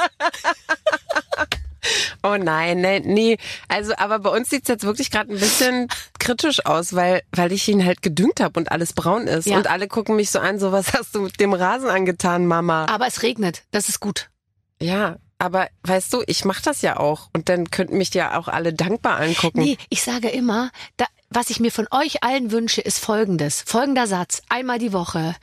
Oh 2.23 2.37
nein, 2.37 2.81
nee, 2.81 2.99
nee. 2.99 3.37
Also, 3.67 3.93
aber 3.97 4.19
bei 4.19 4.29
uns 4.29 4.49
sieht's 4.49 4.67
jetzt 4.67 4.83
wirklich 4.83 5.11
gerade 5.11 5.31
ein 5.31 5.39
bisschen 5.39 5.87
kritisch 6.19 6.65
aus, 6.65 6.93
weil, 6.93 7.21
weil 7.31 7.51
ich 7.51 7.67
ihn 7.67 7.85
halt 7.85 8.01
gedüngt 8.01 8.39
habe 8.41 8.59
und 8.59 8.71
alles 8.71 8.93
braun 8.93 9.27
ist. 9.27 9.45
Ja. 9.45 9.57
Und 9.57 9.67
alle 9.67 9.87
gucken 9.87 10.15
mich 10.15 10.29
so 10.29 10.39
an, 10.39 10.59
so 10.59 10.71
was 10.71 10.93
hast 10.93 11.15
du 11.15 11.21
mit 11.21 11.39
dem 11.39 11.53
Rasen 11.53 11.89
angetan, 11.89 12.45
Mama? 12.45 12.85
Aber 12.89 13.07
es 13.07 13.23
regnet, 13.23 13.63
das 13.71 13.89
ist 13.89 13.99
gut. 13.99 14.29
Ja, 14.81 15.17
aber 15.39 15.69
weißt 15.83 16.13
du, 16.13 16.21
ich 16.27 16.45
mach 16.45 16.61
das 16.61 16.81
ja 16.81 16.97
auch. 16.97 17.29
Und 17.33 17.49
dann 17.49 17.71
könnten 17.71 17.97
mich 17.97 18.13
ja 18.13 18.37
auch 18.37 18.47
alle 18.47 18.73
dankbar 18.73 19.19
angucken. 19.19 19.61
Nee, 19.61 19.77
ich 19.89 20.03
sage 20.03 20.29
immer, 20.29 20.69
da, 20.97 21.05
was 21.29 21.49
ich 21.49 21.59
mir 21.59 21.71
von 21.71 21.87
euch 21.91 22.23
allen 22.23 22.51
wünsche, 22.51 22.81
ist 22.81 22.99
folgendes. 22.99 23.63
Folgender 23.65 24.05
Satz, 24.05 24.41
einmal 24.49 24.79
die 24.79 24.93
Woche. 24.93 25.35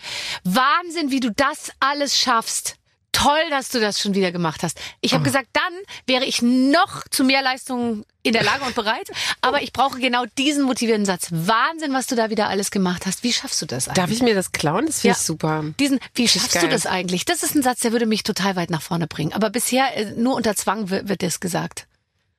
Wahnsinn, 0.45 1.11
wie 1.11 1.21
du 1.21 1.33
das 1.33 1.71
alles 1.81 2.19
schaffst. 2.19 2.76
Toll, 3.17 3.49
dass 3.51 3.71
du 3.71 3.81
das 3.81 3.99
schon 4.01 4.15
wieder 4.15 4.31
gemacht 4.31 4.63
hast. 4.63 4.79
Ich 5.01 5.13
Oh. 5.13 5.15
habe 5.15 5.25
gesagt, 5.25 5.49
dann 5.55 5.73
wäre 6.07 6.25
ich 6.27 6.43
noch 6.43 7.09
zu 7.09 7.25
mehr 7.25 7.41
Leistungen 7.41 8.05
in 8.23 8.35
der 8.35 8.43
Lage 8.43 8.65
und 8.65 8.75
bereit. 8.75 9.09
Aber 9.41 9.63
ich 9.63 9.73
brauche 9.73 9.99
genau 9.99 10.25
diesen 10.37 10.65
motivierenden 10.65 11.07
Satz. 11.07 11.29
Wahnsinn, 11.31 11.95
was 11.95 12.07
du 12.07 12.15
da 12.15 12.29
wieder 12.29 12.49
alles 12.49 12.71
gemacht 12.71 13.07
hast. 13.07 13.23
Wie 13.23 13.33
schaffst 13.33 13.63
du 13.63 13.67
das 13.67 13.89
eigentlich? 13.89 13.97
Darf 14.05 14.11
ich 14.11 14.23
mir 14.23 14.35
das 14.35 14.53
klauen? 14.53 14.85
Das 14.87 15.01
finde 15.01 15.15
Ja. 15.15 15.19
ich 15.19 15.25
super. 15.27 15.65
Diesen, 15.81 15.99
wie 16.15 16.29
schaffst 16.29 16.55
du 16.57 16.61
geil. 16.61 16.69
das 16.69 16.85
eigentlich? 16.85 17.25
Das 17.25 17.43
ist 17.43 17.55
ein 17.55 17.63
Satz, 17.63 17.81
der 17.81 17.93
würde 17.93 18.05
mich 18.07 18.23
total 18.23 18.55
weit 18.57 18.69
nach 18.71 18.83
vorne 18.83 19.07
bringen. 19.07 19.33
Aber 19.33 19.49
bisher 19.49 19.97
äh, 19.97 20.13
nur 20.17 20.35
unter 20.35 20.55
Zwang 20.55 20.91
wird, 20.91 21.09
wird 21.09 21.23
das 21.23 21.41
gesagt. 21.41 21.87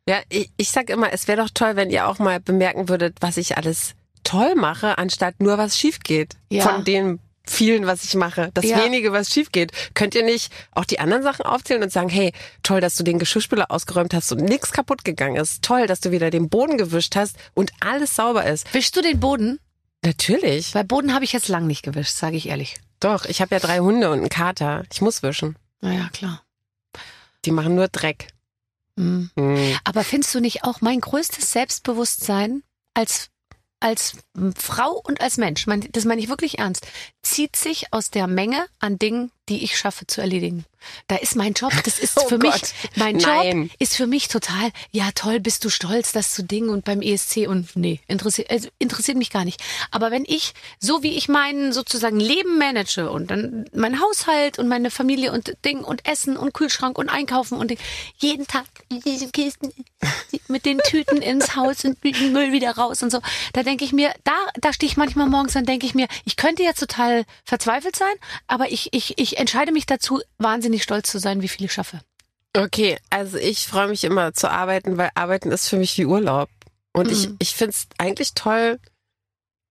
Ja, 0.08 0.20
ich, 0.30 0.52
ich 0.58 0.70
sag 0.70 0.90
immer, 0.92 1.12
es 1.12 1.28
wäre 1.28 1.42
doch 1.42 1.50
toll, 1.54 1.76
wenn 1.76 1.90
ihr 1.90 2.08
auch 2.08 2.20
mal 2.20 2.40
bemerken 2.40 2.88
würdet, 2.88 3.18
was 3.22 3.38
ich 3.38 3.58
alles 3.58 3.96
toll 4.24 4.54
mache, 4.56 4.98
anstatt 5.00 5.40
nur 5.40 5.58
was 5.58 5.78
schief 5.78 6.00
geht. 6.02 6.36
Ja. 6.52 6.64
Von 6.68 6.84
dem 6.84 7.20
vielen, 7.50 7.86
was 7.88 8.04
ich 8.04 8.16
mache. 8.16 8.52
Das 8.54 8.66
Ja. 8.66 8.84
wenige, 8.84 9.12
was 9.12 9.32
schief 9.32 9.52
geht. 9.52 9.72
Könnt 9.94 10.16
ihr 10.16 10.24
nicht 10.24 10.52
auch 10.72 10.86
die 10.86 11.00
anderen 11.00 11.24
Sachen 11.24 11.46
aufzählen 11.46 11.84
und 11.84 11.92
sagen, 11.92 12.10
hey, 12.10 12.34
toll, 12.64 12.82
dass 12.82 12.96
du 12.96 13.04
den 13.04 13.20
Geschirrspüler 13.20 13.72
ausgeräumt 13.72 14.14
hast 14.14 14.32
und 14.32 14.42
nichts 14.44 14.72
kaputt 14.72 15.04
gegangen 15.04 15.36
ist. 15.38 15.64
Toll, 15.64 15.88
dass 15.88 16.00
du 16.00 16.12
wieder 16.12 16.30
den 16.30 16.50
Boden 16.50 16.78
gewischt 16.78 17.16
hast 17.16 17.36
und 17.54 17.72
alles 17.80 18.16
sauber 18.16 18.46
ist. 18.46 18.74
Wischst 18.74 18.96
du 18.96 19.02
den 19.02 19.20
Boden? 19.20 19.60
Natürlich. 20.04 20.74
Weil 20.76 20.84
Boden 20.84 21.14
habe 21.14 21.26
ich 21.26 21.34
jetzt 21.34 21.48
lang 21.48 21.68
nicht 21.68 21.84
gewischt, 21.84 22.16
sage 22.16 22.38
ich 22.38 22.48
ehrlich. 22.50 22.76
Doch, 23.00 23.26
ich 23.26 23.42
habe 23.42 23.54
ja 23.56 23.60
drei 23.60 23.80
Hunde 23.80 24.10
und 24.12 24.20
einen 24.20 24.30
Kater. 24.30 24.84
Ich 24.92 25.02
muss 25.02 25.24
wischen. 25.24 25.58
Naja, 25.82 26.10
klar. 26.14 26.44
Die 27.46 27.52
machen 27.52 27.76
nur 27.76 27.88
Dreck. 27.88 28.28
Mhm. 28.96 29.30
Hm. 29.38 29.78
Aber 29.84 30.04
findest 30.04 30.34
du 30.34 30.40
nicht 30.40 30.64
auch 30.64 30.82
mein 30.82 31.00
größtes 31.02 31.52
Selbstbewusstsein 31.52 32.64
als 32.94 33.30
als 33.80 34.18
Frau 34.56 35.02
und 35.04 35.22
als 35.22 35.38
Mensch, 35.38 35.66
das 35.92 36.06
meine 36.06 36.22
ich 36.22 36.30
wirklich 36.30 36.60
ernst, 36.60 36.88
zieht 37.22 37.56
sich 37.56 37.94
aus 37.94 38.10
der 38.10 38.28
Menge 38.28 38.66
an 38.80 38.98
Dingen, 38.98 39.32
die 39.50 39.64
ich 39.64 39.78
schaffe 39.78 40.08
zu 40.08 40.22
erledigen. 40.22 40.66
Da 41.08 41.16
ist 41.18 41.36
mein 41.36 41.54
Job, 41.54 41.74
das 41.84 42.00
ist 42.00 42.18
Oh 42.20 42.28
für 42.28 42.40
Gott. 42.40 42.54
mich, 42.54 42.62
mein 42.96 43.18
Nein. 43.18 43.62
Job 43.64 43.72
ist 43.80 43.96
für 43.96 44.08
mich 44.08 44.28
total, 44.28 44.72
ja 44.92 45.10
toll, 45.16 45.40
bist 45.40 45.66
du 45.66 45.70
stolz, 45.70 46.12
das 46.12 46.34
zu 46.34 46.44
Ding 46.44 46.70
und 46.70 46.86
beim 46.86 47.02
ESC 47.02 47.48
und 47.48 47.76
nee, 47.76 48.00
interessiert, 48.08 48.50
also 48.50 48.70
interessiert 48.80 49.18
mich 49.18 49.30
gar 49.30 49.46
nicht. 49.46 49.62
Aber 49.92 50.12
wenn 50.12 50.24
ich, 50.26 50.54
so 50.80 51.04
wie 51.04 51.18
ich 51.18 51.28
mein 51.30 51.74
sozusagen 51.74 52.20
Leben 52.20 52.58
manage 52.58 53.10
und 53.10 53.32
dann 53.32 53.66
mein 53.74 54.00
Haushalt 54.02 54.60
und 54.60 54.68
meine 54.68 54.92
Familie 54.92 55.32
und 55.32 55.54
Ding 55.66 55.80
und 55.84 56.08
Essen 56.08 56.38
und 56.38 56.54
Kühlschrank 56.54 56.98
und 56.98 57.10
Einkaufen 57.10 57.58
und 57.58 57.70
Ding, 57.72 57.80
jeden 58.18 58.48
Tag 58.48 58.66
diese 58.90 59.30
Kisten 59.30 59.72
mit 60.48 60.66
den 60.66 60.80
Tüten 60.80 61.22
ins 61.22 61.56
Haus 61.56 61.84
und 61.84 62.02
den 62.04 62.32
Müll 62.32 62.52
wieder 62.52 62.72
raus 62.72 63.04
und 63.04 63.12
so, 63.12 63.20
da 63.54 63.64
denke 63.64 63.84
ich 63.84 63.92
mir, 63.94 64.14
da, 64.24 64.34
da 64.60 64.72
stehe 64.74 64.90
ich 64.90 64.98
manchmal 64.98 65.28
morgens, 65.28 65.54
dann 65.54 65.66
denke 65.66 65.86
ich 65.86 65.96
mir, 65.96 66.08
ich 66.26 66.36
könnte 66.38 66.64
jetzt 66.64 66.80
total 66.80 67.26
verzweifelt 67.44 67.96
sein, 67.96 68.14
aber 68.48 68.72
ich, 68.72 68.94
ich, 68.94 69.18
ich 69.18 69.37
entscheide 69.38 69.72
mich 69.72 69.86
dazu, 69.86 70.22
wahnsinnig 70.38 70.84
stolz 70.84 71.10
zu 71.12 71.20
sein, 71.20 71.42
wie 71.42 71.48
viel 71.48 71.66
ich 71.66 71.74
schaffe. 71.74 72.02
Okay, 72.56 72.98
also 73.10 73.38
ich 73.38 73.68
freue 73.68 73.88
mich 73.88 74.04
immer 74.04 74.34
zu 74.34 74.50
arbeiten, 74.50 74.98
weil 74.98 75.12
Arbeiten 75.16 75.52
ist 75.52 75.70
für 75.70 75.78
mich 75.78 75.98
wie 75.98 76.06
Urlaub. 76.06 76.50
Und 76.94 77.12
ich, 77.12 77.30
Mhm. 77.30 77.36
ich 77.40 77.54
finde 77.56 77.72
es 77.72 77.88
eigentlich 77.98 78.34
toll, 78.34 78.80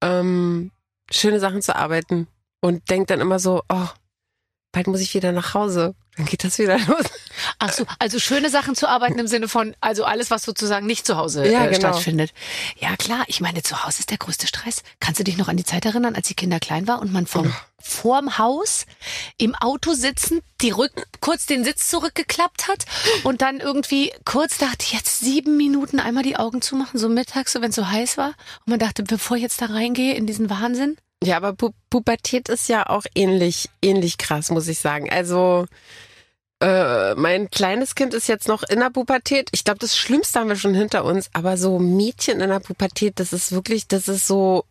ähm, 0.03 0.71
schöne 1.11 1.41
Sachen 1.41 1.63
zu 1.63 1.75
arbeiten. 1.75 2.29
Und 2.61 2.89
denk 2.91 3.09
dann 3.09 3.21
immer 3.21 3.39
so, 3.39 3.63
oh, 3.69 3.89
bald 4.73 4.87
muss 4.87 5.01
ich 5.01 5.15
wieder 5.15 5.33
nach 5.33 5.55
Hause. 5.55 5.95
Dann 6.17 6.27
geht 6.27 6.45
das 6.45 6.59
wieder 6.59 6.79
los. 6.79 7.05
Ach 7.59 7.73
so, 7.73 7.85
also 7.99 8.19
schöne 8.19 8.49
Sachen 8.49 8.75
zu 8.75 8.89
arbeiten 8.89 9.19
im 9.19 9.27
Sinne 9.27 9.49
von, 9.49 9.77
also 9.81 10.05
alles, 10.05 10.31
was 10.31 10.43
sozusagen 10.43 10.87
nicht 10.87 11.07
zu 11.07 11.17
Hause 11.17 11.47
Ja, 11.47 11.65
äh, 11.65 11.69
genau. 11.69 11.93
stattfindet. 11.93 12.33
Ja, 12.79 12.97
klar. 12.97 13.25
Ich 13.27 13.41
meine, 13.41 13.63
zu 13.63 13.85
Hause 13.85 14.01
ist 14.01 14.11
der 14.11 14.19
größte 14.19 14.47
Stress. 14.47 14.83
Kannst 14.99 15.21
du 15.21 15.25
dich 15.25 15.37
noch 15.37 15.49
an 15.49 15.57
die 15.57 15.65
Zeit 15.65 15.85
erinnern, 15.85 16.15
als 16.15 16.29
die 16.29 16.35
Kinder 16.35 16.59
klein 16.59 16.89
war 16.89 17.01
und 17.01 17.13
man 17.13 17.27
vom, 17.27 17.55
vorm 17.79 18.39
Haus 18.39 18.87
im 19.37 19.55
Auto 19.55 19.93
sitzen, 19.93 20.41
die 20.63 20.71
Rücken, 20.71 21.03
kurz 21.21 21.45
den 21.45 21.65
Sitz 21.65 21.89
zurückgeklappt 21.89 22.69
hat 22.69 22.87
und 23.25 23.43
dann 23.43 23.61
irgendwie 23.61 24.13
kurz 24.25 24.57
dachte, 24.57 24.87
jetzt 24.91 25.21
sieben 25.21 25.57
Minuten 25.59 26.01
einmal 26.01 26.23
die 26.23 26.37
Augen 26.37 26.63
zumachen, 26.63 26.99
so 26.99 27.11
mittags, 27.11 27.53
so 27.53 27.61
wenn 27.61 27.71
es 27.71 27.77
so 27.77 27.89
heiß 27.89 28.17
war. 28.17 28.29
Und 28.65 28.69
man 28.69 28.79
dachte, 28.79 29.03
bevor 29.03 29.37
ich 29.37 29.43
jetzt 29.43 29.61
da 29.61 29.67
reingehe 29.67 30.15
in 30.15 30.27
diesen 30.27 30.49
Wahnsinn. 30.49 30.97
Ja, 31.23 31.37
aber 31.37 31.55
Pu 31.55 31.71
Pubertät 31.91 32.49
ist 32.49 32.69
ja 32.69 32.87
auch 32.89 33.05
ähnlich, 33.15 33.71
ähnlich 33.83 34.19
krass, 34.19 34.51
muss 34.51 34.69
ich 34.69 34.79
sagen. 34.79 35.11
Also, 35.11 35.67
äh, 36.61 37.15
mein 37.15 37.51
kleines 37.51 37.95
Kind 37.95 38.15
ist 38.15 38.29
jetzt 38.29 38.49
noch 38.49 38.63
in 38.63 38.81
der 38.81 38.91
Pubertät. 38.91 39.49
Ich 39.53 39.65
glaube, 39.65 39.79
das 39.79 39.97
Schlimmste 39.97 40.41
haben 40.41 40.49
wir 40.49 40.57
schon 40.57 40.75
hinter 40.75 41.05
uns. 41.05 41.29
Aber 41.33 41.57
so 41.57 41.79
Mädchen 41.79 42.41
in 42.41 42.49
der 42.51 42.61
Pubertät, 42.61 43.21
das 43.21 43.33
ist 43.33 43.53
wirklich, 43.53 43.89
das 43.89 44.09
ist 44.09 44.27
so, 44.27 44.65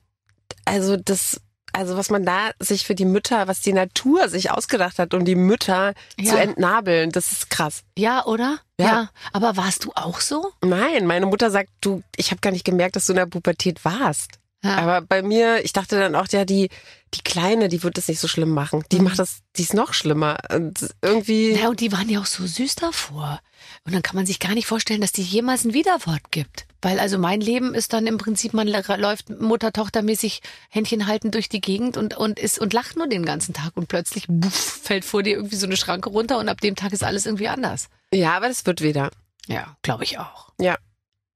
also 0.66 0.98
das, 0.98 1.40
also 1.74 1.98
was 1.98 2.10
man 2.10 2.26
da 2.26 2.52
sich 2.60 2.86
für 2.86 2.96
die 2.96 3.06
Mütter, 3.06 3.48
was 3.48 3.60
die 3.62 3.74
Natur 3.74 4.30
sich 4.30 4.50
ausgedacht 4.50 4.98
hat, 4.98 5.14
um 5.14 5.26
die 5.26 5.36
Mütter 5.36 5.94
Ja. 6.18 6.32
zu 6.32 6.38
entnabeln, 6.40 7.12
das 7.12 7.32
ist 7.32 7.50
krass. 7.50 7.84
Ja, 7.98 8.26
oder? 8.26 8.60
Ja. 8.80 9.10
Aber 9.34 9.58
warst 9.58 9.84
du 9.86 9.92
auch 9.94 10.22
so? 10.22 10.52
Nein, 10.64 11.06
meine 11.06 11.26
Mutter 11.26 11.52
sagt, 11.52 11.70
du, 11.82 12.02
ich 12.16 12.32
habe 12.32 12.42
gar 12.42 12.52
nicht 12.52 12.66
gemerkt, 12.66 12.96
dass 12.96 13.06
du 13.06 13.12
in 13.14 13.18
der 13.18 13.26
Pubertät 13.26 13.84
warst. 13.86 14.40
Ja. 14.66 14.78
Aber 14.78 15.02
bei 15.02 15.22
mir, 15.22 15.64
ich 15.64 15.74
dachte 15.74 16.00
dann 16.00 16.16
auch, 16.16 16.28
ja, 16.30 16.44
die, 16.46 16.70
die 17.14 17.22
Kleine, 17.22 17.70
die 17.70 17.84
wird 17.84 17.98
das 17.98 18.08
nicht 18.08 18.20
so 18.20 18.28
schlimm 18.28 18.50
machen. 18.50 18.84
Die 18.92 18.98
Mhm. 18.98 19.04
macht 19.06 19.20
das, 19.20 19.40
die 19.56 19.62
ist 19.64 19.74
noch 19.74 19.94
schlimmer. 19.94 20.38
Und 20.54 20.90
irgendwie, 21.02 21.52
Ja, 21.54 21.70
und 21.70 21.80
die 21.80 21.92
waren 21.92 22.10
ja 22.10 22.20
auch 22.20 22.26
so 22.26 22.46
süß 22.46 22.76
davor. 22.76 23.40
Und 23.86 23.94
dann 23.94 24.02
kann 24.02 24.16
man 24.16 24.26
sich 24.26 24.40
gar 24.40 24.54
nicht 24.54 24.68
vorstellen, 24.68 25.02
dass 25.02 25.12
die 25.12 25.22
jemals 25.22 25.64
ein 25.66 25.74
Widerwort 25.74 26.32
gibt. 26.32 26.66
Weil 26.82 27.00
also 27.00 27.18
mein 27.18 27.42
Leben 27.42 27.74
ist 27.74 27.94
dann 27.94 28.06
im 28.08 28.18
Prinzip, 28.18 28.54
man 28.54 28.68
läuft 28.68 29.30
Mutter-Tochter-mäßig 29.30 30.42
Händchen 30.70 31.08
halten 31.08 31.32
durch 31.32 31.50
die 31.50 31.62
Gegend 31.62 31.98
und, 31.98 32.16
und 32.16 32.40
ist 32.40 32.60
und 32.60 32.74
lacht 32.74 32.96
nur 32.96 33.08
den 33.08 33.26
ganzen 33.26 33.54
Tag 33.54 33.72
und 33.76 33.88
plötzlich 33.88 34.26
buff, 34.28 34.54
fällt 34.84 35.06
vor 35.06 35.24
dir 35.24 35.36
irgendwie 35.36 35.56
so 35.56 35.66
eine 35.66 35.78
Schranke 35.78 36.10
runter 36.10 36.38
und 36.38 36.50
ab 36.50 36.62
dem 36.62 36.76
Tag 36.76 36.94
ist 36.94 37.04
alles 37.04 37.26
irgendwie 37.26 37.48
anders. 37.48 37.88
ja, 38.14 38.36
aber 38.38 38.48
das 38.48 38.66
wird 38.66 38.82
wieder. 38.82 39.10
Ja, 39.48 39.78
glaube 39.84 40.04
ich 40.04 40.18
auch. 40.20 40.50
Ja. 40.60 40.76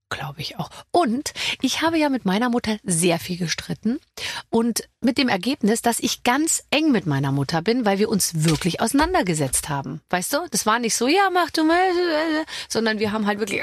Glaube 0.10 0.42
ich 0.42 0.58
auch. 0.58 0.72
Und 0.90 1.34
ich 1.62 1.82
habe 1.82 2.00
ja 2.00 2.10
mit 2.10 2.26
meiner 2.26 2.50
Mutter 2.50 2.78
sehr 2.84 3.20
viel 3.20 3.38
gestritten 3.38 4.00
und 4.50 4.90
mit 5.02 5.20
dem 5.20 5.30
Ergebnis, 5.30 5.84
dass 5.84 6.00
ich 6.00 6.24
ganz 6.24 6.64
eng 6.72 6.92
mit 6.92 7.06
meiner 7.06 7.32
Mutter 7.32 7.62
bin, 7.62 7.86
weil 7.86 8.00
wir 8.00 8.10
uns 8.10 8.44
wirklich 8.44 8.82
auseinandergesetzt 8.82 9.70
haben. 9.70 10.02
Weißt 10.10 10.34
du? 10.34 10.48
Das 10.50 10.66
war 10.66 10.80
nicht 10.80 10.96
so, 10.96 11.08
ja, 11.08 11.30
mach 11.32 11.52
du 11.52 11.64
mal, 11.64 11.92
sondern 12.68 12.98
wir 12.98 13.12
haben 13.12 13.28
halt 13.28 13.40
wirklich 13.40 13.62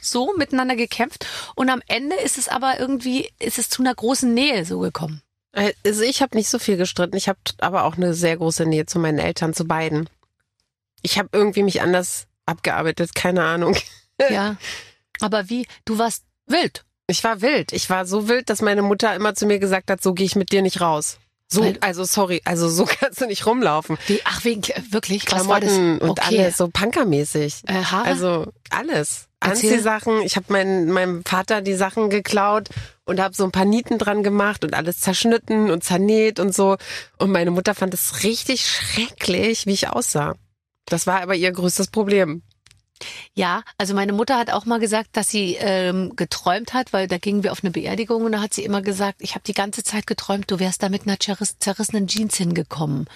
so 0.00 0.32
miteinander 0.36 0.76
gekämpft 0.76 1.26
und 1.56 1.68
am 1.68 1.82
Ende 1.88 2.16
ist 2.16 2.38
es 2.38 2.48
aber 2.48 2.78
irgendwie, 2.78 3.30
ist 3.40 3.58
es 3.58 3.68
zu 3.68 3.82
einer 3.82 3.94
großen 3.94 4.32
Nähe 4.32 4.64
so 4.64 4.78
gekommen. 4.78 5.22
Also 5.52 6.02
ich 6.02 6.22
habe 6.22 6.36
nicht 6.36 6.48
so 6.48 6.58
viel 6.58 6.76
gestritten. 6.76 7.16
Ich 7.16 7.28
habe 7.28 7.38
aber 7.58 7.84
auch 7.84 7.96
eine 7.96 8.14
sehr 8.14 8.36
große 8.36 8.66
Nähe 8.66 8.86
zu 8.86 8.98
meinen 8.98 9.18
Eltern, 9.18 9.54
zu 9.54 9.64
beiden. 9.64 10.08
Ich 11.02 11.18
habe 11.18 11.28
irgendwie 11.32 11.62
mich 11.62 11.82
anders 11.82 12.26
abgearbeitet, 12.46 13.14
keine 13.14 13.44
Ahnung. 13.44 13.76
Ja. 14.30 14.56
Aber 15.24 15.48
wie? 15.48 15.66
Du 15.84 15.98
warst 15.98 16.24
wild. 16.46 16.84
Ich 17.06 17.24
war 17.24 17.40
wild. 17.40 17.72
Ich 17.72 17.88
war 17.90 18.06
so 18.06 18.28
wild, 18.28 18.48
dass 18.50 18.62
meine 18.62 18.82
Mutter 18.82 19.14
immer 19.14 19.34
zu 19.34 19.46
mir 19.46 19.58
gesagt 19.58 19.90
hat, 19.90 20.02
so 20.02 20.12
gehe 20.14 20.26
ich 20.26 20.36
mit 20.36 20.52
dir 20.52 20.62
nicht 20.62 20.80
raus. 20.80 21.18
So, 21.48 21.62
Weil- 21.62 21.78
also 21.80 22.04
sorry, 22.04 22.40
also 22.44 22.68
so 22.68 22.84
kannst 23.00 23.20
du 23.20 23.26
nicht 23.26 23.46
rumlaufen. 23.46 23.96
Wie, 24.06 24.20
ach, 24.24 24.44
wegen, 24.44 24.62
wirklich? 24.90 25.30
War 25.30 25.60
das? 25.60 25.70
Klamotten 25.70 25.98
und 25.98 26.10
Okay. 26.10 26.38
alles, 26.40 26.56
so 26.56 26.68
punkermäßig. 26.68 27.62
Äh, 27.66 27.84
Haare? 27.84 28.04
Also 28.06 28.46
alles. 28.70 29.28
Anziehsachen. 29.40 30.22
Ich 30.22 30.36
habe 30.36 30.46
mein, 30.48 30.90
meinem 30.90 31.22
Vater 31.24 31.60
die 31.60 31.74
Sachen 31.74 32.08
geklaut 32.08 32.68
und 33.04 33.20
habe 33.20 33.34
so 33.34 33.44
ein 33.44 33.52
paar 33.52 33.66
Nieten 33.66 33.98
dran 33.98 34.22
gemacht 34.22 34.64
und 34.64 34.72
alles 34.74 35.00
zerschnitten 35.00 35.70
und 35.70 35.84
zernäht 35.84 36.40
und 36.40 36.54
so. 36.54 36.76
Und 37.18 37.30
meine 37.30 37.50
Mutter 37.50 37.74
fand 37.74 37.92
es 37.92 38.22
richtig 38.24 38.66
schrecklich, 38.66 39.66
wie 39.66 39.72
ich 39.74 39.88
aussah. 39.88 40.34
Das 40.86 41.06
war 41.06 41.20
aber 41.20 41.34
ihr 41.34 41.52
größtes 41.52 41.88
Problem. 41.88 42.42
Ja, 43.34 43.62
also 43.76 43.92
meine 43.94 44.12
Mutter 44.12 44.38
hat 44.38 44.50
auch 44.50 44.64
mal 44.66 44.78
gesagt, 44.78 45.10
dass 45.16 45.28
sie 45.28 45.56
ähm, 45.58 46.14
geträumt 46.16 46.72
hat, 46.74 46.92
weil 46.92 47.08
da 47.08 47.18
gingen 47.18 47.42
wir 47.42 47.52
auf 47.52 47.62
eine 47.64 47.72
Beerdigung 47.72 48.24
und 48.24 48.32
da 48.32 48.40
hat 48.40 48.54
sie 48.54 48.64
immer 48.64 48.82
gesagt, 48.82 49.16
ich 49.20 49.34
habe 49.34 49.42
die 49.44 49.52
ganze 49.52 49.82
Zeit 49.82 50.06
geträumt, 50.06 50.50
du 50.50 50.60
wärst 50.60 50.82
da 50.82 50.88
mit 50.88 51.06
einer 51.06 51.18
zerriss 51.18 51.58
zerrissenen 51.58 52.06
Jeans 52.06 52.36
hingekommen. 52.36 53.06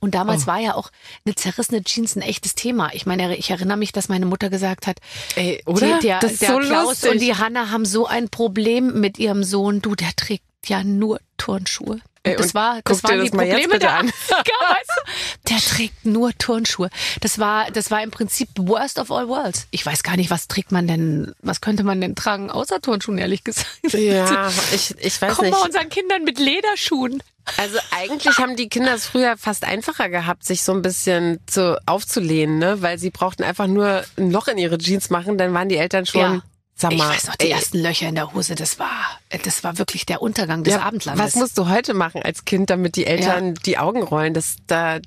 Und 0.00 0.14
damals 0.14 0.44
Oh. 0.44 0.46
war 0.48 0.58
ja 0.58 0.74
auch 0.74 0.90
eine 1.24 1.34
zerrissene 1.36 1.82
Jeans 1.84 2.16
ein 2.16 2.22
echtes 2.22 2.54
Thema. 2.56 2.90
Ich 2.94 3.06
meine, 3.06 3.36
ich 3.36 3.50
erinnere 3.50 3.76
mich, 3.76 3.92
dass 3.92 4.08
meine 4.08 4.26
Mutter 4.26 4.50
gesagt 4.50 4.86
hat, 4.86 4.98
Ey, 5.36 5.62
oder? 5.66 5.98
Die, 5.98 6.06
der, 6.08 6.18
das 6.18 6.32
ist 6.32 6.42
der 6.42 6.50
so 6.50 6.58
Klaus 6.58 6.86
lustig. 6.88 7.10
und 7.12 7.18
die 7.22 7.34
Hanna 7.34 7.70
haben 7.70 7.84
so 7.84 8.06
ein 8.06 8.28
Problem 8.28 9.00
mit 9.00 9.18
ihrem 9.18 9.44
Sohn. 9.44 9.80
Du, 9.80 9.94
der 9.94 10.10
trägt 10.16 10.42
ja 10.66 10.82
nur 10.82 11.20
Turnschuhe. 11.36 12.00
Ey, 12.24 12.36
das 12.36 12.54
war, 12.54 12.80
das 12.84 13.02
waren 13.04 13.22
die 13.22 13.30
das 13.30 13.40
jetzt 13.40 13.50
Probleme 13.50 13.78
der 13.78 13.92
an. 13.94 14.08
80er, 14.08 14.10
weißt 14.30 14.90
du? 14.96 15.48
Der 15.50 15.58
trägt 15.58 16.04
nur 16.04 16.32
Turnschuhe. 16.36 16.90
Das 17.20 17.38
war, 17.38 17.70
das 17.70 17.90
war 17.90 18.02
im 18.02 18.10
Prinzip 18.10 18.48
worst 18.56 18.98
of 18.98 19.10
all 19.10 19.28
worlds. 19.28 19.66
Ich 19.70 19.84
weiß 19.86 20.02
gar 20.02 20.16
nicht, 20.16 20.30
was 20.30 20.48
trägt 20.48 20.72
man 20.72 20.86
denn, 20.88 21.34
was 21.42 21.60
könnte 21.60 21.84
man 21.84 22.00
denn 22.00 22.14
tragen, 22.16 22.50
außer 22.50 22.80
Turnschuhen, 22.80 23.18
ehrlich 23.18 23.44
gesagt. 23.44 23.68
Ja, 23.92 24.50
ich, 24.74 24.94
ich 24.98 25.22
weiß 25.22 25.34
Guck 25.36 25.44
nicht. 25.44 25.52
mal 25.52 25.64
unseren 25.64 25.88
Kindern 25.88 26.24
mit 26.24 26.38
Lederschuhen. 26.38 27.22
Also 27.56 27.78
eigentlich 27.96 28.36
haben 28.38 28.56
die 28.56 28.68
Kinder 28.68 28.92
es 28.94 29.06
früher 29.06 29.38
fast 29.38 29.64
einfacher 29.64 30.10
gehabt, 30.10 30.44
sich 30.44 30.62
so 30.62 30.72
ein 30.72 30.82
bisschen 30.82 31.40
zu, 31.46 31.80
aufzulehnen, 31.86 32.58
ne? 32.58 32.82
Weil 32.82 32.98
sie 32.98 33.08
brauchten 33.10 33.42
einfach 33.42 33.66
nur 33.66 34.04
ein 34.18 34.30
Loch 34.30 34.48
in 34.48 34.58
ihre 34.58 34.76
Jeans 34.76 35.08
machen, 35.08 35.38
dann 35.38 35.54
waren 35.54 35.68
die 35.70 35.76
Eltern 35.78 36.04
schon, 36.04 36.20
Ja. 36.20 36.42
Sag 36.78 36.92
Ich 36.92 36.98
mal, 36.98 37.10
weiß 37.10 37.26
noch, 37.26 37.36
die 37.36 37.46
ey, 37.46 37.52
ersten 37.52 37.78
Löcher 37.78 38.08
in 38.08 38.14
der 38.14 38.32
Hose, 38.32 38.54
das 38.54 38.78
war, 38.78 39.18
das 39.44 39.64
war 39.64 39.78
wirklich 39.78 40.06
der 40.06 40.22
Untergang 40.22 40.64
des 40.64 40.74
ja, 40.74 40.82
Abendlandes. 40.82 41.24
was 41.24 41.34
musst 41.34 41.58
du 41.58 41.68
heute 41.68 41.92
machen 41.94 42.22
als 42.22 42.44
Kind, 42.44 42.70
damit 42.70 42.96
die 42.96 43.06
Eltern 43.06 43.54
die 43.54 43.78
Augen 43.78 44.02
rollen? 44.02 44.32
Das 44.32 44.56
da, 44.66 45.00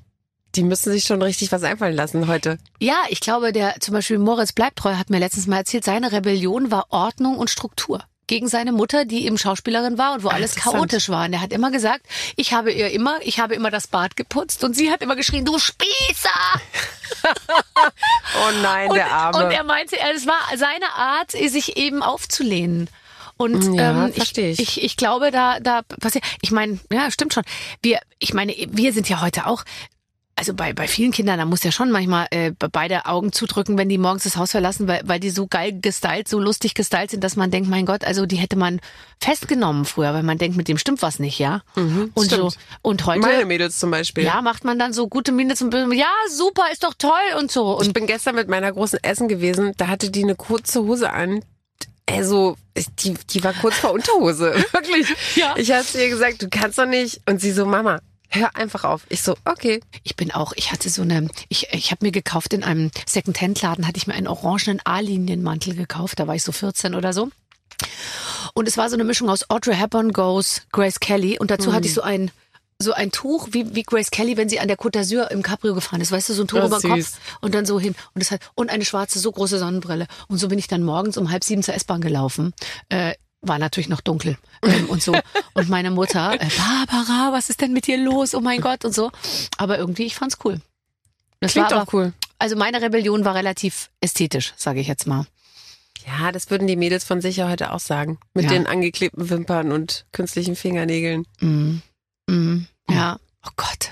die 0.54 0.62
müssen 0.62 0.92
sich 0.92 1.04
schon 1.04 1.22
richtig 1.22 1.50
was 1.50 1.62
einfallen 1.62 1.96
lassen 1.96 2.28
heute. 2.28 2.58
Ja, 2.78 2.96
ich 3.08 3.20
glaube, 3.20 3.52
der 3.52 3.76
zum 3.80 3.94
Beispiel 3.94 4.18
Moritz 4.18 4.52
Bleibtreu 4.52 4.96
hat 4.96 5.08
mir 5.10 5.18
letztens 5.18 5.46
mal 5.46 5.58
erzählt, 5.58 5.84
seine 5.84 6.12
Rebellion 6.12 6.70
war 6.70 6.86
Ordnung 6.90 7.38
und 7.38 7.48
Struktur. 7.48 8.04
Gegen 8.26 8.48
seine 8.48 8.72
Mutter, 8.72 9.04
die 9.04 9.26
eben 9.26 9.36
Schauspielerin 9.36 9.98
war 9.98 10.14
und 10.14 10.22
wo 10.24 10.28
alles 10.28 10.52
interessant. 10.52 10.76
chaotisch 10.76 11.08
war. 11.08 11.26
Und 11.26 11.32
er 11.32 11.40
hat 11.40 11.52
immer 11.52 11.70
gesagt, 11.70 12.06
ich 12.36 12.52
habe 12.52 12.72
ihr 12.72 12.90
immer, 12.90 13.18
ich 13.22 13.40
habe 13.40 13.54
immer 13.54 13.70
das 13.70 13.88
Bad 13.88 14.16
geputzt 14.16 14.62
und 14.62 14.76
sie 14.76 14.90
hat 14.90 15.02
immer 15.02 15.16
geschrien, 15.16 15.44
du 15.44 15.58
Spießer! 15.58 16.30
Oh 18.34 18.50
nein, 18.62 18.88
Und, 18.90 18.96
der 18.96 19.12
Arme. 19.12 19.44
und 19.44 19.50
er 19.52 19.64
meinte, 19.64 19.96
es 20.14 20.26
war 20.26 20.40
seine 20.56 20.90
Art, 20.96 21.32
sich 21.32 21.76
eben 21.76 22.02
aufzulehnen. 22.02 22.88
Und 23.36 23.74
Ja, 23.74 24.06
ähm, 24.06 24.12
versteh 24.12 24.50
ich. 24.50 24.60
ich, 24.60 24.82
ich 24.82 24.96
glaube, 24.96 25.30
da, 25.30 25.58
da 25.58 25.82
passiert. 25.82 26.24
Ich 26.42 26.50
meine, 26.52 26.78
ja, 26.92 27.10
stimmt 27.10 27.34
schon. 27.34 27.42
Wir, 27.82 27.98
ich 28.18 28.34
meine, 28.34 28.54
wir 28.68 28.92
sind 28.92 29.08
ja 29.08 29.20
heute 29.20 29.46
auch. 29.46 29.64
Also 30.34 30.54
bei, 30.54 30.72
bei 30.72 30.88
vielen 30.88 31.12
Kindern, 31.12 31.38
da 31.38 31.44
muss 31.44 31.62
ja 31.62 31.70
schon 31.70 31.90
manchmal 31.90 32.26
äh, 32.30 32.52
beide 32.72 33.04
Augen 33.04 33.32
zudrücken, 33.32 33.76
wenn 33.76 33.90
die 33.90 33.98
morgens 33.98 34.24
das 34.24 34.36
Haus 34.36 34.52
verlassen, 34.52 34.88
weil, 34.88 35.02
weil 35.04 35.20
die 35.20 35.28
so 35.30 35.46
geil 35.46 35.78
gestylt, 35.80 36.26
so 36.26 36.40
lustig 36.40 36.74
gestylt 36.74 37.10
sind, 37.10 37.22
dass 37.22 37.36
man 37.36 37.50
denkt, 37.50 37.68
mein 37.68 37.84
Gott, 37.84 38.04
also 38.04 38.24
die 38.24 38.36
hätte 38.36 38.56
man 38.56 38.80
festgenommen 39.20 39.84
früher, 39.84 40.14
weil 40.14 40.22
man 40.22 40.38
denkt, 40.38 40.56
mit 40.56 40.68
dem 40.68 40.78
stimmt 40.78 41.02
was 41.02 41.18
nicht, 41.18 41.38
ja. 41.38 41.62
und 42.14 42.30
so 42.30 42.50
stimmt. 42.50 42.64
und 42.80 43.06
heute 43.06 43.20
Meine 43.20 43.44
Mädels 43.44 43.78
zum 43.78 43.90
Beispiel. 43.90 44.24
ja, 44.24 44.40
macht 44.40 44.64
man 44.64 44.78
dann 44.78 44.94
so 44.94 45.06
gute 45.06 45.32
Miene 45.32 45.54
zum 45.54 45.68
Bild, 45.68 45.92
ja, 45.92 46.10
super, 46.30 46.64
ist 46.72 46.82
doch 46.82 46.94
toll 46.94 47.10
und 47.38 47.52
so. 47.52 47.76
Und 47.76 47.88
Ich 47.88 47.92
bin 47.92 48.06
gestern 48.06 48.34
mit 48.34 48.48
meiner 48.48 48.72
großen 48.72 48.98
Essen 49.02 49.28
gewesen, 49.28 49.74
da 49.76 49.88
hatte 49.88 50.10
die 50.10 50.22
eine 50.22 50.34
kurze 50.34 50.82
Hose 50.82 51.12
an. 51.12 51.44
Also, 52.06 52.56
die, 52.98 53.14
die 53.30 53.44
war 53.44 53.52
kurz 53.52 53.76
vor 53.76 53.92
Unterhose. 53.92 54.54
Wirklich. 54.72 55.06
Ja. 55.36 55.54
Ich 55.56 55.70
habe 55.70 55.84
ihr 55.94 56.08
gesagt, 56.08 56.42
du 56.42 56.48
kannst 56.48 56.78
doch 56.78 56.86
nicht. 56.86 57.20
Und 57.28 57.40
sie 57.40 57.52
so, 57.52 57.64
Mama, 57.64 58.00
hör 58.32 58.56
einfach 58.56 58.84
auf. 58.84 59.06
Ich 59.08 59.22
so, 59.22 59.36
okay. 59.44 59.80
Ich 60.02 60.16
bin 60.16 60.32
auch, 60.32 60.52
ich 60.56 60.72
hatte 60.72 60.88
so 60.90 61.02
eine, 61.02 61.28
ich, 61.48 61.68
ich 61.72 61.90
habe 61.90 62.04
mir 62.04 62.12
gekauft 62.12 62.52
in 62.52 62.64
einem 62.64 62.90
Second-Hand-Laden, 63.06 63.86
hatte 63.86 63.98
ich 63.98 64.06
mir 64.06 64.14
einen 64.14 64.28
orangenen 64.28 64.80
A-Linienmantel 64.84 65.74
gekauft, 65.74 66.18
da 66.18 66.26
war 66.26 66.34
ich 66.34 66.42
so 66.42 66.52
14 66.52 66.94
oder 66.94 67.12
so. 67.12 67.30
Und 68.54 68.68
es 68.68 68.76
war 68.76 68.88
so 68.88 68.96
eine 68.96 69.04
Mischung 69.04 69.30
aus 69.30 69.48
Audrey 69.50 69.74
Hepburn 69.74 70.12
Goes, 70.12 70.62
Grace 70.72 71.00
Kelly 71.00 71.38
und 71.38 71.50
dazu 71.50 71.72
hatte 71.72 71.86
ich 71.86 71.94
so 71.94 72.02
ein 72.02 72.30
so 72.78 72.92
ein 72.92 73.12
Tuch 73.12 73.48
wie, 73.52 73.76
wie 73.76 73.84
Grace 73.84 74.10
Kelly, 74.10 74.36
wenn 74.36 74.48
sie 74.48 74.58
an 74.58 74.66
der 74.66 74.76
Côte 74.76 74.98
d'Azur 74.98 75.30
im 75.30 75.42
Cabrio 75.42 75.74
gefahren 75.74 76.00
ist, 76.00 76.10
weißt 76.10 76.30
du, 76.30 76.32
so 76.34 76.42
ein 76.42 76.48
Tuch 76.48 76.60
Oh, 76.62 76.66
über 76.66 76.80
den. 76.80 76.90
Kopf 76.90 77.12
und 77.40 77.54
dann 77.54 77.64
so 77.64 77.78
hin 77.78 77.94
und 78.14 78.20
das 78.20 78.32
hat 78.32 78.40
und 78.54 78.70
eine 78.70 78.84
schwarze 78.84 79.20
so 79.20 79.30
große 79.30 79.58
Sonnenbrille 79.58 80.08
und 80.26 80.38
so 80.38 80.48
bin 80.48 80.58
ich 80.58 80.66
dann 80.66 80.82
morgens 80.82 81.16
um 81.16 81.30
halb 81.30 81.44
sieben 81.44 81.62
zur 81.62 81.74
S-Bahn 81.74 82.00
gelaufen. 82.00 82.52
Äh, 82.88 83.14
war 83.42 83.58
natürlich 83.58 83.88
noch 83.88 84.00
dunkel 84.00 84.38
ähm, 84.64 84.88
und 84.88 85.02
so. 85.02 85.14
Und 85.54 85.68
meine 85.68 85.90
Mutter, 85.90 86.34
äh, 86.40 86.48
Barbara, 86.56 87.32
was 87.32 87.50
ist 87.50 87.60
denn 87.60 87.72
mit 87.72 87.86
dir 87.86 87.98
los? 87.98 88.34
Oh 88.34 88.40
mein 88.40 88.60
Gott 88.60 88.84
und 88.84 88.94
so. 88.94 89.10
Aber 89.58 89.78
irgendwie, 89.78 90.04
ich 90.04 90.14
fand's 90.14 90.38
cool. 90.44 90.60
Das 91.40 91.52
Klingt 91.52 91.70
war 91.72 91.84
doch 91.84 91.92
cool. 91.92 92.12
Also 92.38 92.56
meine 92.56 92.80
Rebellion 92.80 93.24
war 93.24 93.34
relativ 93.34 93.90
ästhetisch, 94.00 94.54
sage 94.56 94.80
ich 94.80 94.86
jetzt 94.86 95.06
mal. 95.06 95.26
Ja, 96.06 96.32
das 96.32 96.50
würden 96.50 96.66
die 96.66 96.76
Mädels 96.76 97.04
von 97.04 97.20
sich 97.20 97.36
ja 97.36 97.48
heute 97.48 97.72
auch 97.72 97.80
sagen. 97.80 98.18
Mit 98.34 98.44
Ja. 98.44 98.50
den 98.50 98.66
angeklebten 98.66 99.28
Wimpern 99.30 99.70
und 99.72 100.06
künstlichen 100.12 100.56
Fingernägeln. 100.56 101.26
Mhm. 101.40 101.82
Mhm. 102.28 102.66
Ja. 102.88 103.18
Oh 103.46 103.50
Gott. 103.56 103.90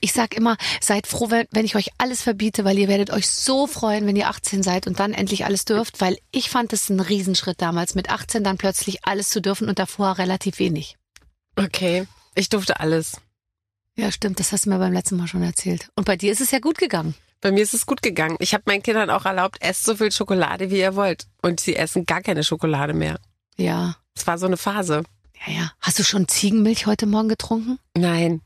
Ich 0.00 0.12
sag 0.12 0.34
immer, 0.34 0.56
seid 0.80 1.06
froh, 1.06 1.30
wenn 1.30 1.46
wenn 1.50 1.64
ich 1.64 1.76
euch 1.76 1.90
alles 1.98 2.22
verbiete, 2.22 2.64
weil 2.64 2.78
ihr 2.78 2.88
werdet 2.88 3.10
euch 3.10 3.28
so 3.28 3.66
freuen, 3.66 4.06
wenn 4.06 4.16
ihr 4.16 4.28
18 4.28 4.62
seid 4.62 4.86
und 4.86 4.98
dann 4.98 5.12
endlich 5.12 5.44
alles 5.44 5.64
dürft, 5.64 6.00
weil 6.00 6.18
ich 6.30 6.50
fand 6.50 6.72
es 6.72 6.88
ein 6.88 7.00
Riesenschritt 7.00 7.62
damals, 7.62 7.94
mit 7.94 8.10
18 8.10 8.42
dann 8.42 8.58
plötzlich 8.58 9.04
alles 9.04 9.28
zu 9.28 9.40
dürfen 9.40 9.68
und 9.68 9.78
davor 9.78 10.18
relativ 10.18 10.58
wenig. 10.58 10.96
Okay. 11.56 12.06
Ich 12.34 12.48
durfte 12.48 12.80
alles. 12.80 13.20
Ja, 13.96 14.10
stimmt, 14.10 14.40
das 14.40 14.52
hast 14.52 14.64
du 14.64 14.70
mir 14.70 14.78
beim 14.78 14.92
letzten 14.92 15.16
Mal 15.16 15.28
schon 15.28 15.42
erzählt. 15.42 15.90
Und 15.94 16.06
bei 16.06 16.16
dir 16.16 16.32
ist 16.32 16.40
es 16.40 16.50
ja 16.50 16.58
gut 16.58 16.78
gegangen. 16.78 17.14
Bei 17.42 17.52
mir 17.52 17.62
ist 17.62 17.74
es 17.74 17.86
gut 17.86 18.02
gegangen. 18.02 18.36
Ich 18.38 18.54
habe 18.54 18.64
meinen 18.66 18.82
Kindern 18.82 19.10
auch 19.10 19.26
erlaubt, 19.26 19.58
esst 19.60 19.84
so 19.84 19.96
viel 19.96 20.12
Schokolade, 20.12 20.70
wie 20.70 20.78
ihr 20.78 20.96
wollt. 20.96 21.26
Und 21.42 21.60
sie 21.60 21.76
essen 21.76 22.06
gar 22.06 22.22
keine 22.22 22.44
Schokolade 22.44 22.94
mehr. 22.94 23.18
Ja. 23.56 23.96
Es 24.14 24.26
war 24.26 24.38
so 24.38 24.46
eine 24.46 24.56
Phase. 24.56 25.02
Ja, 25.46 25.52
ja. 25.52 25.72
Hast 25.80 25.98
du 25.98 26.04
schon 26.04 26.28
Ziegenmilch 26.28 26.86
heute 26.86 27.06
Morgen 27.06 27.28
getrunken? 27.28 27.78
Nein. 27.96 28.40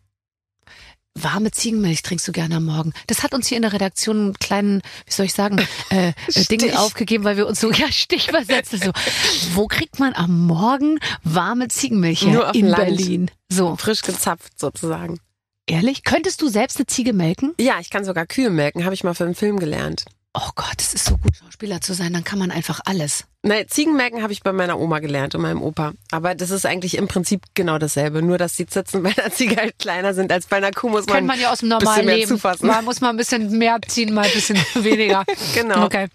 Warme 1.22 1.50
Ziegenmilch 1.50 2.02
trinkst 2.02 2.28
du 2.28 2.32
gerne 2.32 2.56
am 2.56 2.66
Morgen. 2.66 2.92
Das 3.06 3.22
hat 3.22 3.32
uns 3.34 3.46
hier 3.48 3.56
in 3.56 3.62
der 3.62 3.72
Redaktion 3.72 4.16
einen 4.18 4.34
kleinen, 4.34 4.82
wie 5.06 5.12
soll 5.12 5.26
ich 5.26 5.32
sagen, 5.32 5.58
äh, 5.90 6.08
äh, 6.34 6.44
Ding 6.44 6.60
Stich. 6.60 6.76
aufgegeben, 6.76 7.24
weil 7.24 7.36
wir 7.36 7.46
uns 7.46 7.60
so, 7.60 7.70
ja, 7.72 7.90
Stich 7.90 8.26
versetzt. 8.30 8.72
So, 8.82 8.92
wo 9.54 9.66
kriegt 9.66 9.98
man 9.98 10.12
am 10.14 10.46
Morgen 10.46 10.98
warme 11.24 11.68
Ziegenmilch 11.68 12.22
her? 12.22 12.32
Nur 12.32 12.50
auf 12.50 12.54
in 12.56 12.66
Land. 12.66 12.84
Berlin. 12.84 13.30
So, 13.48 13.76
Frisch 13.76 14.02
gezapft 14.02 14.58
sozusagen. 14.58 15.18
ehrlich? 15.66 16.04
Könntest 16.04 16.42
du 16.42 16.48
selbst 16.48 16.76
eine 16.78 16.86
Ziege 16.86 17.12
melken? 17.12 17.54
Ja, 17.58 17.78
ich 17.80 17.90
kann 17.90 18.04
sogar 18.04 18.26
Kühe 18.26 18.50
melken, 18.50 18.84
habe 18.84 18.94
ich 18.94 19.02
mal 19.04 19.14
für 19.14 19.24
einen 19.24 19.34
Film 19.34 19.58
gelernt. 19.58 20.04
Oh 20.38 20.50
Gott, 20.54 20.76
es 20.80 20.92
ist 20.92 21.06
so 21.06 21.16
gut, 21.16 21.34
Schauspieler 21.34 21.80
zu 21.80 21.94
sein, 21.94 22.12
dann 22.12 22.22
kann 22.22 22.38
man 22.38 22.50
einfach 22.50 22.80
alles. 22.84 23.24
Nein, 23.42 23.64
Ziegenmelken 23.68 24.22
habe 24.22 24.34
ich 24.34 24.42
bei 24.42 24.52
meiner 24.52 24.78
Oma 24.78 24.98
gelernt 24.98 25.34
und 25.34 25.40
meinem 25.40 25.62
Opa. 25.62 25.92
Aber 26.10 26.34
das 26.34 26.50
ist 26.50 26.66
eigentlich 26.66 26.98
im 26.98 27.08
Prinzip 27.08 27.42
genau 27.54 27.78
dasselbe. 27.78 28.20
Nur, 28.20 28.36
dass 28.36 28.52
die 28.54 28.66
Zitzen 28.66 29.02
bei 29.04 29.14
einer 29.16 29.32
Ziege 29.32 29.56
halt 29.56 29.78
kleiner 29.78 30.12
sind 30.12 30.30
als 30.30 30.46
bei 30.46 30.56
einer 30.58 30.72
Kuh, 30.72 30.90
muss 30.90 31.06
man, 31.06 31.16
Kennt 31.16 31.26
man 31.28 31.40
ja 31.40 31.50
aus 31.52 31.60
dem 31.60 31.70
bisschen 31.70 31.84
normalen 31.84 32.06
mehr 32.06 32.16
Leben. 32.16 32.28
zufassen. 32.28 32.66
Man 32.66 32.84
muss 32.84 33.00
mal 33.00 33.10
ein 33.10 33.16
bisschen 33.16 33.56
mehr 33.56 33.78
ziehen, 33.88 34.12
mal 34.12 34.26
ein 34.26 34.32
bisschen 34.32 34.56
weniger. 34.74 35.24
Genau. 35.54 35.84
Okay. 35.86 36.08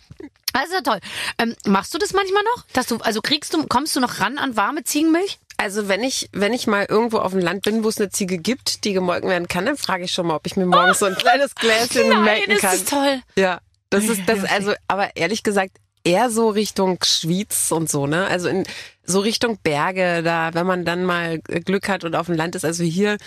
Also 0.53 0.81
toll. 0.84 0.99
Ähm, 1.39 1.55
machst 1.65 1.93
du 1.93 1.97
das 1.97 2.13
manchmal 2.13 2.43
noch? 2.55 2.65
Dass 2.73 2.86
du, 2.88 2.97
also 2.97 3.21
kriegst 3.21 3.53
du, 3.55 3.65
kommst 3.67 3.95
du 3.95 4.01
noch 4.01 4.19
ran 4.19 4.38
an 4.38 4.55
warme 4.55 4.84
Ziegenmilch? 4.84 5.39
Also 5.57 5.88
wenn 5.88 6.03
ich, 6.03 6.29
wenn 6.34 6.53
ich 6.53 6.67
mal 6.67 6.86
irgendwo 6.88 7.19
auf 7.19 7.31
dem 7.31 7.39
Land 7.41 7.63
bin, 7.63 7.84
wo 7.84 7.89
es 7.89 7.97
eine 7.97 8.10
Ziege 8.10 8.38
gibt, 8.38 8.84
die 8.84 8.93
gemolken 8.93 9.29
werden 9.29 9.47
kann, 9.47 9.65
dann 9.65 9.77
frage 9.77 10.03
ich 10.03 10.12
schon 10.12 10.27
mal, 10.27 10.36
ob 10.36 10.45
ich 10.45 10.57
mir 10.57 10.65
morgens 10.65 10.99
so 10.99 11.05
ein 11.05 11.15
kleines 11.15 11.55
Gläschen 11.55 12.23
melken 12.23 12.53
das 12.53 12.62
kann. 12.62 12.75
ist 12.75 12.89
toll. 12.89 13.21
Ja. 13.36 13.62
Das 13.91 14.06
ist 14.06 14.21
das, 14.25 14.43
also, 14.51 14.73
aber 14.88 15.15
ehrlich 15.15 15.43
gesagt, 15.43 15.77
eher 16.04 16.32
so 16.32 16.49
Richtung 16.49 16.97
Schwyz 17.04 17.71
und 17.71 17.89
so, 17.89 18.08
ne? 18.08 18.25
Also 18.25 18.49
in 18.49 18.63
so 19.04 19.19
Richtung 19.19 19.60
Berge, 19.62 20.23
da, 20.23 20.54
wenn 20.54 20.65
man 20.65 20.84
dann 20.86 21.06
mal 21.06 21.39
Glück 21.39 21.89
hat 21.89 22.04
und 22.04 22.15
auf 22.15 22.25
dem 22.25 22.36
Land 22.36 22.56
ist. 22.56 22.65
Also 22.65 22.84
hier 22.84 23.17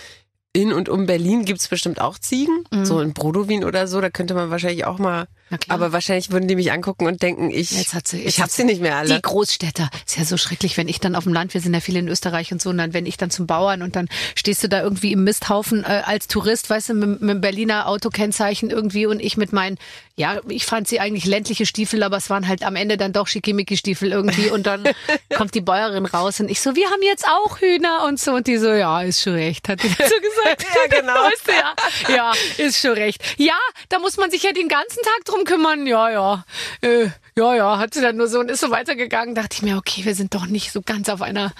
in 0.51 0.73
und 0.73 0.89
um 0.89 1.05
Berlin 1.05 1.45
gibt's 1.45 1.67
bestimmt 1.67 2.01
auch 2.01 2.17
Ziegen. 2.17 2.65
Mhm. 2.71 2.85
So 2.85 2.99
in 2.99 3.13
Brodowin 3.13 3.63
oder 3.63 3.87
so, 3.87 4.01
da 4.01 4.09
könnte 4.09 4.33
man 4.33 4.49
wahrscheinlich 4.49 4.85
auch 4.85 4.99
mal. 4.99 5.27
Aber 5.67 5.91
wahrscheinlich 5.91 6.31
würden 6.31 6.47
die 6.47 6.55
mich 6.55 6.71
angucken 6.71 7.05
und 7.05 7.21
denken, 7.21 7.51
ich, 7.51 7.71
Jetzt 7.71 7.93
hat 7.93 8.07
sie, 8.07 8.17
jetzt 8.17 8.29
ich 8.29 8.41
hab 8.41 8.49
sie 8.49 8.63
nicht 8.63 8.81
mehr 8.81 8.95
alle. 8.95 9.15
Die 9.15 9.21
Großstädter. 9.21 9.89
Ist 10.05 10.17
ja 10.17 10.25
so 10.25 10.37
schrecklich, 10.37 10.75
wenn 10.77 10.87
ich 10.87 10.99
dann 10.99 11.15
auf 11.15 11.25
dem 11.25 11.33
Land, 11.33 11.53
wir 11.53 11.61
sind 11.61 11.73
ja 11.73 11.79
viele 11.79 11.99
in 11.99 12.07
Österreich 12.07 12.51
und 12.51 12.61
so, 12.61 12.71
und 12.71 12.77
dann, 12.77 12.93
wenn 12.93 13.05
ich 13.05 13.17
dann 13.17 13.29
zum 13.29 13.45
Bauern 13.45 13.81
und 13.83 13.95
dann 13.95 14.07
stehst 14.35 14.63
du 14.63 14.69
da 14.69 14.81
irgendwie 14.81 15.11
im 15.11 15.23
Misthaufen 15.23 15.83
äh, 15.83 16.01
als 16.05 16.27
Tourist, 16.27 16.69
weißt 16.69 16.89
du, 16.89 16.93
mit, 16.95 17.21
mit 17.21 17.29
dem 17.29 17.41
Berliner 17.41 17.87
Autokennzeichen 17.87 18.71
irgendwie 18.71 19.05
und 19.05 19.19
ich 19.19 19.37
mit 19.37 19.53
meinen, 19.53 19.77
ja, 20.15 20.39
ich 20.47 20.65
fand 20.65 20.87
sie 20.87 20.99
eigentlich 20.99 21.25
ländliche 21.25 21.65
Stiefel, 21.65 22.01
aber 22.01 22.17
es 22.17 22.29
waren 22.29 22.47
halt 22.47 22.63
am 22.63 22.75
Ende 22.75 22.97
dann 22.97 23.13
doch 23.13 23.27
Schickimicki-Stiefel 23.27 24.11
irgendwie 24.11 24.49
und 24.49 24.65
dann 24.65 24.83
kommt 25.35 25.53
die 25.53 25.61
Bäuerin 25.61 26.05
raus 26.05 26.39
und 26.39 26.49
ich 26.49 26.61
so, 26.61 26.75
wir 26.75 26.89
haben 26.89 27.01
jetzt 27.03 27.25
auch 27.27 27.59
Hühner 27.59 28.05
und 28.07 28.19
so 28.19 28.31
und 28.31 28.47
die 28.47 28.57
so, 28.57 28.71
ja, 28.71 29.01
ist 29.01 29.21
schon 29.21 29.33
recht, 29.33 29.67
hat 29.69 29.83
die 29.83 29.89
dazu 29.89 30.13
gesagt. 30.21 30.65
Ja, 30.75 30.99
genau. 30.99 31.13
Weißt 31.25 31.47
du, 31.47 31.51
ja, 31.51 32.15
ja, 32.15 32.31
ist 32.57 32.79
schon 32.79 32.91
recht. 32.91 33.21
Ja, 33.37 33.57
da 33.89 33.99
muss 33.99 34.17
man 34.17 34.31
sich 34.31 34.43
ja 34.43 34.51
den 34.51 34.67
ganzen 34.67 35.01
Tag 35.03 35.25
drum 35.25 35.34
kümmern. 35.43 35.85
Ja, 35.85 36.09
ja. 36.09 36.45
Äh, 36.81 37.09
ja, 37.37 37.55
ja, 37.55 37.77
hat 37.77 37.93
sie 37.93 38.01
dann 38.01 38.15
nur 38.15 38.27
so 38.27 38.39
und 38.39 38.49
ist 38.49 38.61
so 38.61 38.71
weitergegangen. 38.71 39.35
Dachte 39.35 39.57
ich 39.57 39.61
mir, 39.61 39.77
okay, 39.77 40.05
wir 40.05 40.15
sind 40.15 40.33
doch 40.33 40.45
nicht 40.45 40.71
so 40.71 40.81
ganz 40.81 41.09
auf 41.09 41.21
einer 41.21 41.51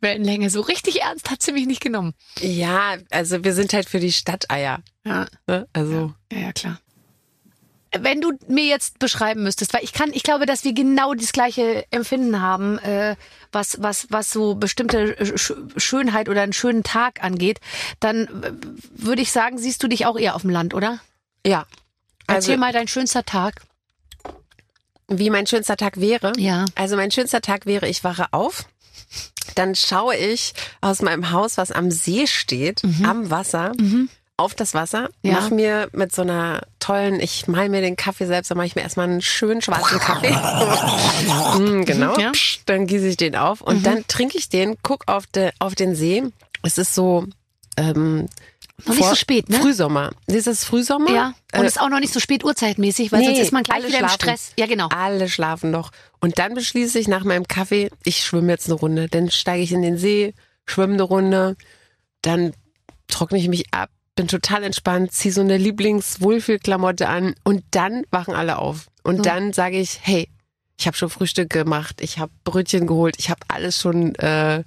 Wellenlänge. 0.00 0.48
So 0.50 0.62
richtig 0.62 1.02
ernst 1.02 1.30
hat 1.30 1.42
sie 1.42 1.52
mich 1.52 1.66
nicht 1.66 1.82
genommen. 1.82 2.14
Ja, 2.40 2.96
also 3.10 3.44
wir 3.44 3.52
sind 3.52 3.72
halt 3.72 3.88
für 3.88 4.00
die 4.00 4.12
Stadteier. 4.12 4.80
Ja, 5.04 5.26
Ne? 5.46 5.66
Also 5.72 6.14
ja, 6.32 6.38
ja, 6.38 6.52
klar. 6.52 6.80
Wenn 7.98 8.20
du 8.20 8.32
mir 8.48 8.66
jetzt 8.66 8.98
beschreiben 8.98 9.42
müsstest, 9.42 9.72
weil 9.72 9.82
ich 9.82 9.94
kann, 9.94 10.10
ich 10.12 10.22
glaube, 10.22 10.44
dass 10.44 10.62
wir 10.62 10.74
genau 10.74 11.14
das 11.14 11.32
gleiche 11.32 11.86
Empfinden 11.90 12.42
haben, 12.42 12.78
äh, 12.80 13.16
was 13.50 13.82
was 13.82 14.08
was 14.10 14.30
so 14.30 14.54
bestimmte 14.56 15.16
Sch 15.38 15.54
Schönheit 15.78 16.28
oder 16.28 16.42
einen 16.42 16.52
schönen 16.52 16.82
Tag 16.82 17.24
angeht, 17.24 17.60
dann 17.98 18.24
äh, 18.42 18.52
würde 18.94 19.22
ich 19.22 19.32
sagen, 19.32 19.56
siehst 19.56 19.82
du 19.82 19.88
dich 19.88 20.04
auch 20.04 20.18
eher 20.18 20.34
auf 20.34 20.42
dem 20.42 20.50
Land, 20.50 20.74
oder? 20.74 21.00
ja. 21.46 21.66
Also 22.28 22.50
Erzähl 22.52 22.56
mal 22.58 22.72
dein 22.72 22.86
schönster 22.88 23.24
Tag. 23.24 23.62
wie 25.08 25.30
mein 25.30 25.46
schönster 25.46 25.76
Tag 25.76 25.98
wäre. 26.00 26.32
Ja. 26.36 26.66
Also 26.74 26.96
mein 26.96 27.10
schönster 27.10 27.40
Tag 27.40 27.66
wäre, 27.66 27.88
ich 27.88 28.04
wache 28.04 28.26
auf, 28.32 28.66
dann 29.54 29.74
schaue 29.74 30.14
ich 30.16 30.52
aus 30.82 31.00
meinem 31.02 31.30
Haus, 31.32 31.56
was 31.56 31.72
am 31.72 31.90
See 31.90 32.26
steht, 32.26 32.82
am 33.04 33.30
Wasser, 33.30 33.72
auf 34.36 34.54
das 34.54 34.74
Wasser, 34.74 35.08
Mhm. 35.22 35.30
Ja. 35.30 35.32
mach 35.40 35.50
mir 35.50 35.88
mit 35.92 36.14
so 36.14 36.22
einer 36.22 36.60
tollen, 36.78 37.18
ich 37.20 37.48
mal 37.48 37.68
mir 37.70 37.80
den 37.80 37.96
Kaffee 37.96 38.26
selbst, 38.26 38.50
dann 38.50 38.58
mache 38.58 38.66
ich 38.68 38.76
mir 38.76 38.82
erstmal 38.82 39.08
einen 39.08 39.22
schönen 39.22 39.62
schwarzen 39.62 39.98
Kaffee. 39.98 40.30
mm, 41.58 41.84
genau. 41.86 42.16
Ja. 42.18 42.28
Mhm. 42.28 42.32
Psch, 42.32 42.60
Dann 42.66 42.86
gieße 42.86 43.06
ich 43.08 43.16
den 43.16 43.34
auf 43.34 43.62
und 43.62 43.84
dann 43.86 44.06
trinke 44.06 44.36
ich 44.38 44.48
den, 44.50 44.76
guck 44.82 45.08
auf, 45.08 45.26
de, 45.26 45.50
auf 45.58 45.74
den 45.74 45.94
See. 45.96 46.22
Es 46.62 46.76
ist 46.78 46.94
so 46.94 47.24
ähm, 47.78 48.28
Noch 48.86 48.94
nicht 48.94 49.08
so 49.08 49.14
spät, 49.16 49.48
ne? 49.48 49.58
Frühsommer. 49.60 50.12
Ist 50.26 50.46
es 50.46 50.64
Frühsommer? 50.64 51.10
Ja. 51.10 51.34
Und 51.54 51.64
Äh, 51.64 51.66
ist 51.66 51.80
auch 51.80 51.88
noch 51.88 51.98
nicht 52.00 52.12
so 52.12 52.20
spät 52.20 52.44
uhrzeitmäßig, 52.44 53.10
weil 53.12 53.20
Nee, 53.20 53.26
sonst 53.26 53.38
ist 53.40 53.52
man 53.52 53.62
gleich 53.64 53.78
wieder 53.78 53.88
im 53.98 54.06
schlafen. 54.08 54.14
Stress. 54.14 54.52
Ja, 54.58 54.66
genau. 54.66 54.88
Alle 54.90 55.28
schlafen 55.28 55.70
noch. 55.70 55.90
Und 56.20 56.38
dann 56.38 56.54
beschließe 56.54 56.98
ich 56.98 57.08
nach 57.08 57.24
meinem 57.24 57.48
Kaffee, 57.48 57.90
ich 58.04 58.24
schwimme 58.24 58.52
jetzt 58.52 58.66
eine 58.66 58.74
Runde. 58.74 59.08
Dann 59.08 59.30
steige 59.30 59.62
ich 59.62 59.72
in 59.72 59.82
den 59.82 59.98
See, 59.98 60.32
schwimme 60.66 60.94
eine 60.94 61.02
Runde, 61.02 61.56
dann 62.22 62.52
trockne 63.08 63.38
ich 63.38 63.48
mich 63.48 63.64
ab, 63.72 63.90
bin 64.14 64.28
total 64.28 64.62
entspannt, 64.64 65.12
ziehe 65.12 65.32
so 65.34 65.40
eine 65.40 65.56
Lieblingswohlfühlklamotte 65.56 67.08
an 67.08 67.34
und 67.44 67.64
dann 67.72 68.04
wachen 68.10 68.34
alle 68.34 68.58
auf. 68.58 68.86
Und 69.02 69.16
Hm. 69.16 69.22
dann 69.22 69.52
sage 69.52 69.78
ich, 69.78 69.98
hey, 70.02 70.28
ich 70.78 70.86
habe 70.86 70.96
schon 70.96 71.10
Frühstück 71.10 71.50
gemacht, 71.50 72.00
ich 72.00 72.18
habe 72.18 72.30
Brötchen 72.44 72.86
geholt, 72.86 73.16
ich 73.18 73.30
habe 73.30 73.40
alles 73.48 73.80
schon 73.80 74.14
äh, 74.16 74.62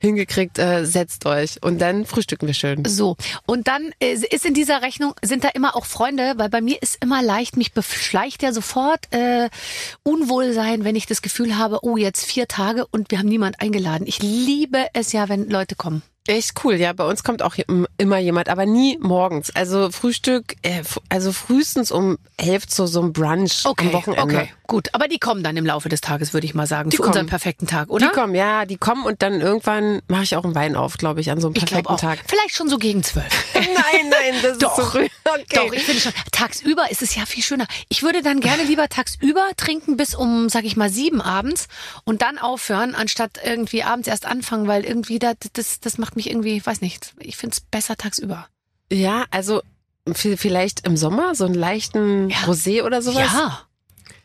hingekriegt, 0.00 0.58
äh, 0.58 0.84
setzt 0.84 1.26
euch. 1.26 1.62
Und 1.62 1.80
dann 1.80 2.04
frühstücken 2.04 2.46
wir 2.46 2.54
schön. 2.54 2.84
So. 2.84 3.16
Und 3.46 3.68
dann 3.68 3.92
äh, 4.00 4.12
ist 4.12 4.44
in 4.44 4.54
dieser 4.54 4.82
Rechnung, 4.82 5.14
sind 5.22 5.44
da 5.44 5.48
immer 5.48 5.76
auch 5.76 5.86
Freunde, 5.86 6.34
weil 6.36 6.48
bei 6.48 6.60
mir 6.60 6.80
ist 6.82 7.02
immer 7.02 7.22
leicht, 7.22 7.56
mich 7.56 7.72
beschleicht 7.72 8.42
ja 8.42 8.52
sofort 8.52 9.12
äh, 9.12 9.48
Unwohlsein, 10.02 10.84
wenn 10.84 10.96
ich 10.96 11.06
das 11.06 11.22
Gefühl 11.22 11.56
habe, 11.56 11.80
oh, 11.82 11.96
jetzt 11.96 12.24
vier 12.24 12.48
Tage 12.48 12.86
und 12.86 13.10
wir 13.10 13.18
haben 13.18 13.28
niemand 13.28 13.60
eingeladen. 13.60 14.06
Ich 14.06 14.22
liebe 14.22 14.86
es 14.92 15.12
ja, 15.12 15.28
wenn 15.28 15.48
Leute 15.48 15.74
kommen. 15.74 16.02
Echt 16.26 16.64
cool, 16.64 16.74
ja. 16.76 16.92
Bei 16.94 17.04
uns 17.04 17.22
kommt 17.22 17.42
auch 17.42 17.56
im- 17.66 17.86
immer 17.98 18.16
jemand, 18.18 18.48
aber 18.48 18.64
nie 18.64 18.96
morgens. 19.00 19.54
Also 19.54 19.90
Frühstück, 19.90 20.56
äh, 20.62 20.82
also 21.10 21.32
frühestens 21.32 21.90
um 21.92 22.16
elf 22.38 22.66
zu 22.66 22.86
so 22.86 23.00
einem 23.02 23.12
Brunch 23.12 23.64
am 23.66 23.92
Wochenende. 23.92 24.22
okay, 24.22 24.50
gut. 24.66 24.88
Aber 24.94 25.06
die 25.06 25.18
kommen 25.18 25.42
dann 25.42 25.56
im 25.58 25.66
Laufe 25.66 25.90
des 25.90 26.00
Tages, 26.00 26.32
würde 26.32 26.46
ich 26.46 26.54
mal 26.54 26.66
sagen, 26.66 26.88
Die 26.88 26.96
für 26.96 27.02
unseren 27.02 27.20
kommen. 27.22 27.28
perfekten 27.28 27.66
Tag, 27.66 27.88
Die 27.88 27.92
oder? 27.92 28.08
kommen, 28.08 28.34
ja, 28.34 28.64
die 28.64 28.78
kommen 28.78 29.04
und 29.04 29.20
dann 29.20 29.42
irgendwann 29.42 30.00
mache 30.08 30.22
ich 30.22 30.34
auch 30.34 30.44
einen 30.44 30.54
Wein 30.54 30.76
auf, 30.76 30.96
glaube 30.96 31.20
ich, 31.20 31.30
an 31.30 31.40
so 31.42 31.48
einem 31.48 31.54
perfekten. 31.54 31.96
Tag. 31.98 32.18
Vielleicht 32.26 32.56
schon 32.56 32.70
so 32.70 32.78
gegen 32.78 33.02
zwölf. 33.02 33.26
Nein, 33.54 34.08
nein, 34.10 34.34
das 34.42 34.56
Doch. 34.58 34.78
ist 34.78 34.84
so 34.84 34.90
früh. 34.90 35.08
Okay. 35.26 35.44
Doch, 35.56 35.72
ich 35.72 35.82
finde 35.84 36.00
schon. 36.00 36.12
Tagsüber 36.32 36.90
ist 36.90 37.02
es 37.02 37.14
ja 37.14 37.26
viel 37.26 37.42
schöner. 37.42 37.66
Ich 37.88 38.02
würde 38.02 38.22
dann 38.22 38.40
gerne 38.40 38.62
lieber 38.62 38.88
tagsüber 38.88 39.42
trinken 39.56 39.96
bis 39.96 40.14
um, 40.14 40.48
sag 40.48 40.64
ich 40.64 40.76
mal, 40.76 40.90
sieben 40.90 41.20
abends 41.20 41.68
und 42.04 42.22
dann 42.22 42.38
aufhören, 42.38 42.94
anstatt 42.94 43.32
irgendwie 43.44 43.82
abends 43.82 44.08
erst 44.08 44.26
anfangen, 44.26 44.66
weil 44.68 44.84
irgendwie 44.84 45.18
da, 45.18 45.32
das, 45.52 45.80
das 45.80 45.98
macht 45.98 46.13
mich 46.16 46.30
irgendwie, 46.30 46.64
weiß 46.64 46.80
nicht, 46.80 47.14
ich 47.18 47.36
finde 47.36 47.54
es 47.54 47.60
besser 47.60 47.96
tagsüber. 47.96 48.48
Ja, 48.90 49.24
also 49.30 49.62
vielleicht 50.14 50.86
im 50.86 50.96
Sommer 50.96 51.34
so 51.34 51.44
einen 51.46 51.54
leichten 51.54 52.28
Ja. 52.30 52.36
Rosé 52.44 52.82
oder 52.84 53.00
sowas. 53.02 53.32
Ja. 53.32 53.62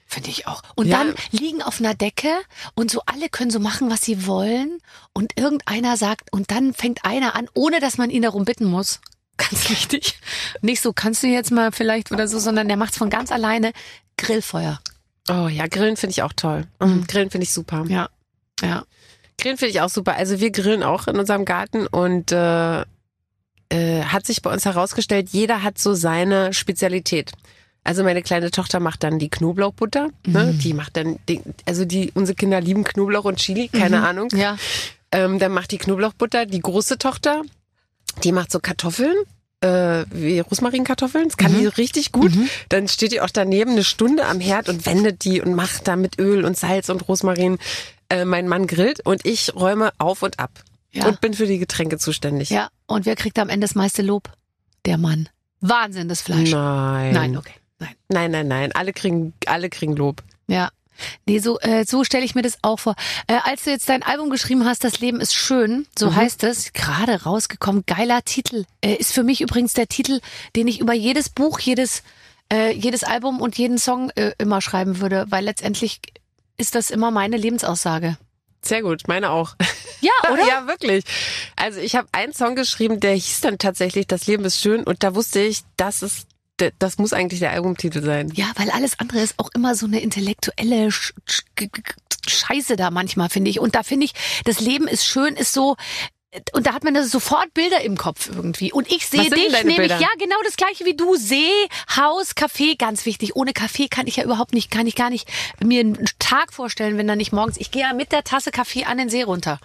Finde 0.05 0.29
ich 0.29 0.47
auch. 0.47 0.63
Und 0.75 0.87
Ja. 0.87 0.97
dann 0.97 1.13
liegen 1.31 1.61
auf 1.61 1.79
einer 1.79 1.93
Decke 1.93 2.31
und 2.73 2.89
so 2.91 3.01
alle 3.05 3.29
können 3.29 3.51
so 3.51 3.59
machen, 3.59 3.89
was 3.91 4.01
sie 4.01 4.25
wollen. 4.25 4.79
Und 5.13 5.37
irgendeiner 5.37 5.97
sagt, 5.97 6.33
und 6.33 6.49
dann 6.51 6.73
fängt 6.73 7.05
einer 7.05 7.35
an, 7.35 7.47
ohne 7.53 7.79
dass 7.79 7.97
man 7.97 8.09
ihn 8.09 8.23
darum 8.23 8.43
bitten 8.43 8.65
muss. 8.65 8.99
Ganz 9.37 9.69
wichtig. 9.69 10.19
Nicht 10.61 10.81
so, 10.81 10.91
kannst 10.93 11.23
du 11.23 11.27
jetzt 11.27 11.51
mal 11.51 11.71
vielleicht 11.71 12.11
oder 12.11 12.27
so, 12.27 12.39
sondern 12.39 12.67
der 12.67 12.75
macht's 12.75 12.97
von 12.97 13.09
ganz 13.09 13.31
alleine. 13.31 13.71
Grillfeuer. 14.17 14.81
Oh 15.29 15.47
ja, 15.47 15.67
Grillen 15.67 15.95
finde 15.95 16.11
ich 16.11 16.23
auch 16.23 16.33
toll. 16.33 16.67
Mhm. 16.81 17.07
Grillen 17.07 17.29
finde 17.29 17.43
ich 17.45 17.53
super. 17.53 17.85
Ja. 17.87 18.09
Ja. 18.61 18.83
Grillen 19.39 19.57
finde 19.57 19.71
ich 19.71 19.81
auch 19.81 19.89
super. 19.89 20.15
Also 20.15 20.39
wir 20.39 20.51
grillen 20.51 20.83
auch 20.83 21.07
in 21.07 21.17
unserem 21.17 21.45
Garten 21.45 21.87
und 21.87 22.31
äh, 22.31 22.81
äh, 23.69 24.03
hat 24.03 24.25
sich 24.25 24.41
bei 24.41 24.51
uns 24.51 24.65
herausgestellt, 24.65 25.29
jeder 25.31 25.63
hat 25.63 25.77
so 25.77 25.93
seine 25.93 26.53
Spezialität. 26.53 27.31
Also 27.83 28.03
meine 28.03 28.21
kleine 28.21 28.51
Tochter 28.51 28.79
macht 28.79 29.03
dann 29.03 29.19
die 29.19 29.29
Knoblauchbutter. 29.29 30.09
Ne? 30.27 30.53
Die 30.53 30.73
macht 30.73 30.97
dann, 30.97 31.17
die, 31.27 31.41
also 31.65 31.85
die 31.85 32.11
unsere 32.13 32.35
Kinder 32.35 32.59
lieben 32.61 32.83
Knoblauch 32.83 33.25
und 33.25 33.37
Chili, 33.37 33.67
keine 33.67 34.05
Ahnung. 34.07 34.29
Ja. 34.33 34.57
Ähm, 35.11 35.39
dann 35.39 35.51
macht 35.53 35.71
die 35.71 35.77
Knoblauchbutter. 35.77 36.45
Die 36.45 36.59
große 36.59 36.97
Tochter, 36.97 37.41
die 38.23 38.31
macht 38.31 38.51
so 38.51 38.59
Kartoffeln. 38.59 39.15
Äh, 39.61 40.05
wie 40.11 40.39
Rosmarinkartoffeln, 40.39 41.27
das 41.27 41.35
kann 41.35 41.57
die 41.57 41.65
richtig 41.65 42.13
gut. 42.13 42.31
Dann 42.69 42.87
steht 42.87 43.11
die 43.11 43.19
auch 43.19 43.29
daneben 43.29 43.71
eine 43.71 43.83
Stunde 43.83 44.25
am 44.25 44.39
Herd 44.39 44.69
und 44.69 44.85
wendet 44.85 45.25
die 45.25 45.41
und 45.41 45.53
macht 45.53 45.85
da 45.87 45.97
mit 45.97 46.17
Öl 46.17 46.45
und 46.45 46.57
Salz 46.57 46.87
und 46.89 47.07
Rosmarin. 47.09 47.57
Äh, 48.09 48.25
mein 48.25 48.47
Mann 48.47 48.67
grillt 48.67 49.05
und 49.05 49.25
ich 49.25 49.55
räume 49.55 49.91
auf 49.97 50.23
und 50.23 50.39
ab. 50.39 50.63
Ja. 50.91 51.07
Und 51.07 51.21
bin 51.21 51.33
für 51.33 51.45
die 51.45 51.59
Getränke 51.59 51.97
zuständig. 51.97 52.49
Ja. 52.49 52.69
Und 52.87 53.05
wer 53.05 53.15
kriegt 53.15 53.37
am 53.37 53.49
Ende 53.49 53.65
das 53.65 53.75
meiste 53.75 54.01
Lob? 54.01 54.31
Der 54.85 54.97
Mann. 54.97 55.29
Wahnsinn, 55.61 56.09
das 56.09 56.21
Fleisch. 56.21 56.51
Nein. 56.51 57.13
Nein, 57.13 57.37
okay. 57.37 57.53
Nein. 57.79 57.95
Nein, 58.09 58.31
nein, 58.31 58.47
nein. 58.47 58.71
Alle 58.73 58.93
kriegen, 58.93 59.33
alle 59.45 59.69
kriegen 59.69 59.95
Lob. 59.95 60.23
Ja. 60.47 60.69
Nee, 61.25 61.39
so, 61.39 61.59
äh, 61.59 61.85
so 61.85 62.03
stelle 62.03 62.25
ich 62.25 62.35
mir 62.35 62.41
das 62.41 62.57
auch 62.61 62.79
vor. 62.79 62.95
Äh, 63.27 63.37
als 63.43 63.63
du 63.63 63.69
jetzt 63.69 63.87
dein 63.87 64.03
Album 64.03 64.29
geschrieben 64.29 64.65
hast, 64.65 64.83
Das 64.83 64.99
Leben 64.99 65.21
ist 65.21 65.33
schön, 65.33 65.85
so 65.97 66.13
heißt 66.13 66.43
es, 66.43 66.73
gerade 66.73 67.23
rausgekommen, 67.23 67.83
geiler 67.85 68.23
Titel. 68.23 68.65
Äh, 68.81 68.95
ist 68.95 69.13
für 69.13 69.23
mich 69.23 69.41
übrigens 69.41 69.73
der 69.73 69.87
Titel, 69.87 70.19
den 70.55 70.67
ich 70.67 70.79
über 70.79 70.93
jedes 70.93 71.29
Buch, 71.29 71.59
jedes, 71.59 72.03
äh, 72.51 72.73
jedes 72.73 73.03
Album 73.03 73.39
und 73.39 73.57
jeden 73.57 73.77
Song 73.77 74.09
äh, 74.15 74.33
immer 74.39 74.61
schreiben 74.61 74.99
würde, 74.99 75.25
weil 75.29 75.45
letztendlich 75.45 76.01
ist 76.59 76.75
das 76.75 76.89
immer 76.89 77.09
meine 77.09 77.37
Lebensaussage. 77.37 78.17
Sehr 78.61 78.81
gut, 78.81 79.07
meine 79.07 79.31
auch. 79.31 79.55
Ja, 80.01 80.11
oder? 80.31 80.45
Ja, 80.45 80.67
wirklich. 80.67 81.05
Also 81.55 81.79
ich 81.79 81.95
habe 81.95 82.07
einen 82.11 82.33
Song 82.33 82.55
geschrieben, 82.55 82.99
der 82.99 83.13
hieß 83.13 83.41
dann 83.41 83.57
tatsächlich 83.57 84.05
Das 84.07 84.27
Leben 84.27 84.43
ist 84.45 84.59
schön 84.59 84.83
und 84.83 85.03
da 85.03 85.15
wusste 85.15 85.39
ich, 85.39 85.61
das 85.77 86.03
ist 86.03 86.27
das 86.79 86.97
muss 86.97 87.13
eigentlich 87.13 87.39
der 87.39 87.51
Albumtitel 87.51 88.03
sein. 88.03 88.33
Ja, 88.35 88.51
weil 88.55 88.69
alles 88.69 88.99
andere 88.99 89.21
ist 89.21 89.35
auch 89.37 89.49
immer 89.55 89.75
so 89.75 89.85
eine 89.85 90.01
intellektuelle 90.01 90.91
Sch 90.91 91.13
Sch 91.25 91.43
Scheiße 92.27 92.75
da 92.75 92.91
manchmal, 92.91 93.29
finde 93.29 93.49
ich. 93.49 93.61
Und 93.61 93.75
da 93.75 93.83
finde 93.83 94.05
ich, 94.05 94.13
das 94.43 94.59
Leben 94.59 94.85
ist 94.85 95.05
schön, 95.05 95.35
ist 95.35 95.53
so, 95.53 95.77
und 96.53 96.67
da 96.67 96.73
hat 96.73 96.83
man 96.83 96.93
das 96.93 97.09
sofort 97.09 97.53
Bilder 97.55 97.81
im 97.81 97.97
Kopf 97.97 98.29
irgendwie. 98.29 98.71
Und 98.71 98.91
ich 98.91 99.07
sehe 99.07 99.29
dich 99.29 99.51
nämlich, 99.51 99.77
Bilder? 99.77 99.99
ja, 99.99 100.09
genau 100.19 100.35
das 100.43 100.57
gleiche 100.57 100.85
wie 100.85 100.95
du. 100.95 101.15
See, 101.15 101.49
Haus, 101.95 102.35
Kaffee, 102.35 102.75
ganz 102.75 103.05
wichtig. 103.07 103.35
Ohne 103.35 103.53
Kaffee 103.53 103.87
kann 103.87 104.05
ich 104.05 104.17
ja 104.17 104.23
überhaupt 104.23 104.53
nicht, 104.53 104.69
kann 104.69 104.85
ich 104.85 104.95
gar 104.95 105.09
nicht 105.09 105.27
mir 105.63 105.79
einen 105.79 106.05
Tag 106.19 106.53
vorstellen, 106.53 106.97
wenn 106.97 107.07
dann 107.07 107.17
nicht 107.17 107.33
morgens, 107.33 107.57
ich 107.57 107.71
gehe 107.71 107.81
ja 107.81 107.93
mit 107.93 108.11
der 108.11 108.23
Tasse 108.23 108.51
Kaffee 108.51 108.85
an 108.85 108.99
den 108.99 109.09
See 109.09 109.23
runter. 109.23 109.59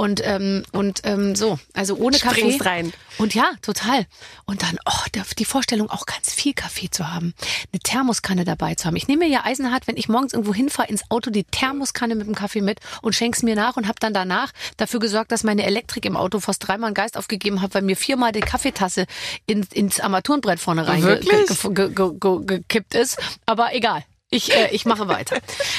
Und, 0.00 0.22
ähm, 0.24 0.62
und 0.72 1.02
ähm, 1.04 1.36
so, 1.36 1.58
also 1.74 1.94
ohne 1.94 2.16
Kaffee. 2.18 2.40
Springst 2.40 2.64
rein. 2.64 2.90
Und 3.18 3.34
ja, 3.34 3.50
total. 3.60 4.06
Und 4.46 4.62
dann, 4.62 4.78
oh, 4.86 5.20
die 5.38 5.44
Vorstellung, 5.44 5.90
auch 5.90 6.06
ganz 6.06 6.32
viel 6.32 6.54
Kaffee 6.54 6.88
zu 6.88 7.12
haben, 7.12 7.34
eine 7.70 7.80
Thermoskanne 7.80 8.46
dabei 8.46 8.74
zu 8.76 8.86
haben. 8.86 8.96
Ich 8.96 9.08
nehme 9.08 9.26
mir 9.26 9.30
ja 9.30 9.44
eisenhart, 9.44 9.86
wenn 9.86 9.98
ich 9.98 10.08
morgens 10.08 10.32
irgendwo 10.32 10.54
hinfahre, 10.54 10.88
ins 10.88 11.10
Auto 11.10 11.28
die 11.28 11.44
Thermoskanne 11.44 12.14
mit 12.14 12.26
dem 12.26 12.34
Kaffee 12.34 12.62
mit 12.62 12.80
und 13.02 13.14
schenk's 13.14 13.42
mir 13.42 13.54
nach 13.54 13.76
und 13.76 13.88
habe 13.88 13.98
dann 14.00 14.14
danach 14.14 14.52
dafür 14.78 15.00
gesorgt, 15.00 15.32
dass 15.32 15.44
meine 15.44 15.66
Elektrik 15.66 16.06
im 16.06 16.16
Auto 16.16 16.40
fast 16.40 16.66
dreimal 16.66 16.86
einen 16.86 16.94
Geist 16.94 17.18
aufgegeben 17.18 17.60
hat, 17.60 17.74
weil 17.74 17.82
mir 17.82 17.96
viermal 17.96 18.32
die 18.32 18.40
Kaffeetasse 18.40 19.04
in, 19.44 19.66
ins 19.70 20.00
Armaturenbrett 20.00 20.60
vorne 20.60 20.88
reingekippt 20.88 21.76
gekippt 22.46 22.94
ist. 22.94 23.18
Aber 23.44 23.74
egal. 23.74 24.02
Ich, 24.32 24.54
äh, 24.54 24.70
ich 24.70 24.84
mache 24.86 25.08
weiter. 25.08 25.38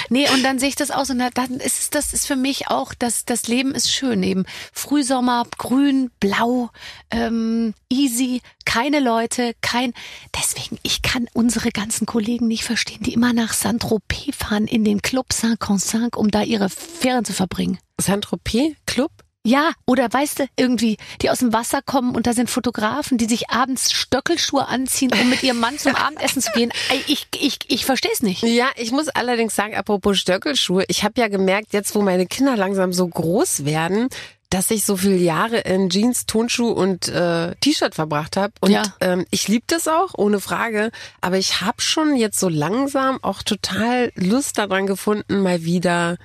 Nee, 0.10 0.30
und 0.30 0.44
dann 0.44 0.60
sehe 0.60 0.68
ich 0.68 0.76
das 0.76 0.92
aus 0.92 1.10
und 1.10 1.20
dann 1.20 1.60
ist 1.60 1.96
das 1.96 2.12
ist 2.12 2.28
für 2.28 2.36
mich 2.36 2.68
auch, 2.68 2.94
das, 2.94 3.24
das 3.24 3.48
Leben 3.48 3.74
ist 3.74 3.90
schön. 3.90 4.22
Eben 4.24 4.46
Frühsommer, 4.74 5.46
grün, 5.58 6.12
blau, 6.20 6.70
ähm, 7.12 7.74
easy, 7.90 8.42
keine 8.66 9.00
Leute, 9.00 9.54
kein. 9.62 9.94
Deswegen, 10.38 10.78
ich 10.84 11.02
kann 11.02 11.28
unsere 11.32 11.72
ganzen 11.72 12.06
Kollegen 12.06 12.48
nicht 12.48 12.66
verstehen, 12.66 13.02
die 13.04 13.14
immer 13.14 13.32
nach 13.32 13.54
Saint-Tropez 13.54 14.36
fahren 14.36 14.68
in 14.68 14.84
den 14.84 15.02
Club 15.02 15.32
Saint-Consangue, 15.32 16.20
um 16.20 16.30
da 16.30 16.42
ihre 16.42 16.70
Ferien 16.70 17.24
zu 17.24 17.32
verbringen. 17.32 17.80
Saint-Tropez 18.02 18.76
Club? 18.86 19.12
Ja, 19.44 19.72
oder 19.88 20.08
weißt 20.12 20.40
du, 20.40 20.46
irgendwie, 20.56 20.98
die 21.22 21.30
aus 21.32 21.40
dem 21.40 21.52
Wasser 21.52 21.82
kommen 21.82 22.16
und 22.16 22.28
da 22.28 22.34
sind 22.34 22.50
Fotografen, 22.50 23.18
die 23.18 23.26
sich 23.26 23.50
abends 23.50 23.92
Stöckelschuhe 23.92 24.68
anziehen, 24.68 25.12
um 25.20 25.30
mit 25.30 25.42
ihrem 25.42 25.60
Mann 25.60 25.80
zum 25.80 25.96
Abendessen 25.96 26.42
zu 26.44 26.52
gehen. 26.52 26.72
Ich, 27.08 27.28
ich, 27.36 27.58
ich 27.68 27.86
verstehe 27.86 28.12
es 28.14 28.22
nicht. 28.22 28.44
Ja, 28.44 28.68
ich 28.76 28.92
muss 28.92 29.10
allerdings 29.10 29.56
sagen, 29.56 29.76
apropos 29.76 30.20
Stöckelschuhe, 30.20 30.84
ich 30.88 31.04
habe 31.04 31.20
ja 31.20 31.28
gemerkt, 31.28 31.74
jetzt 31.74 31.96
wo 31.96 32.02
meine 32.04 32.28
Kinder 32.28 32.56
langsam 32.56 32.94
so 32.94 33.08
groß 33.08 33.66
werden, 33.66 34.10
dass 34.52 34.70
ich 34.70 34.84
so 34.86 34.98
viele 34.98 35.16
Jahre 35.16 35.60
in 35.60 35.90
Jeans, 35.90 36.26
Tonschuh 36.26 36.70
und 36.70 37.08
äh, 37.08 37.56
T-Shirt 37.62 37.96
verbracht 37.96 38.36
habe. 38.38 38.54
Und 38.60 38.72
Ja. 38.72 38.84
ähm, 39.00 39.26
ich 39.32 39.48
liebe 39.48 39.64
das 39.68 39.88
auch, 39.88 40.12
ohne 40.18 40.40
Frage. 40.42 40.92
Aber 41.22 41.38
ich 41.38 41.62
habe 41.62 41.82
schon 41.82 42.16
jetzt 42.16 42.38
so 42.40 42.50
langsam 42.50 43.18
auch 43.24 43.44
total 43.44 44.12
Lust 44.16 44.58
daran 44.58 44.88
gefunden, 44.88 45.42
mal 45.42 45.64
wieder 45.64 46.18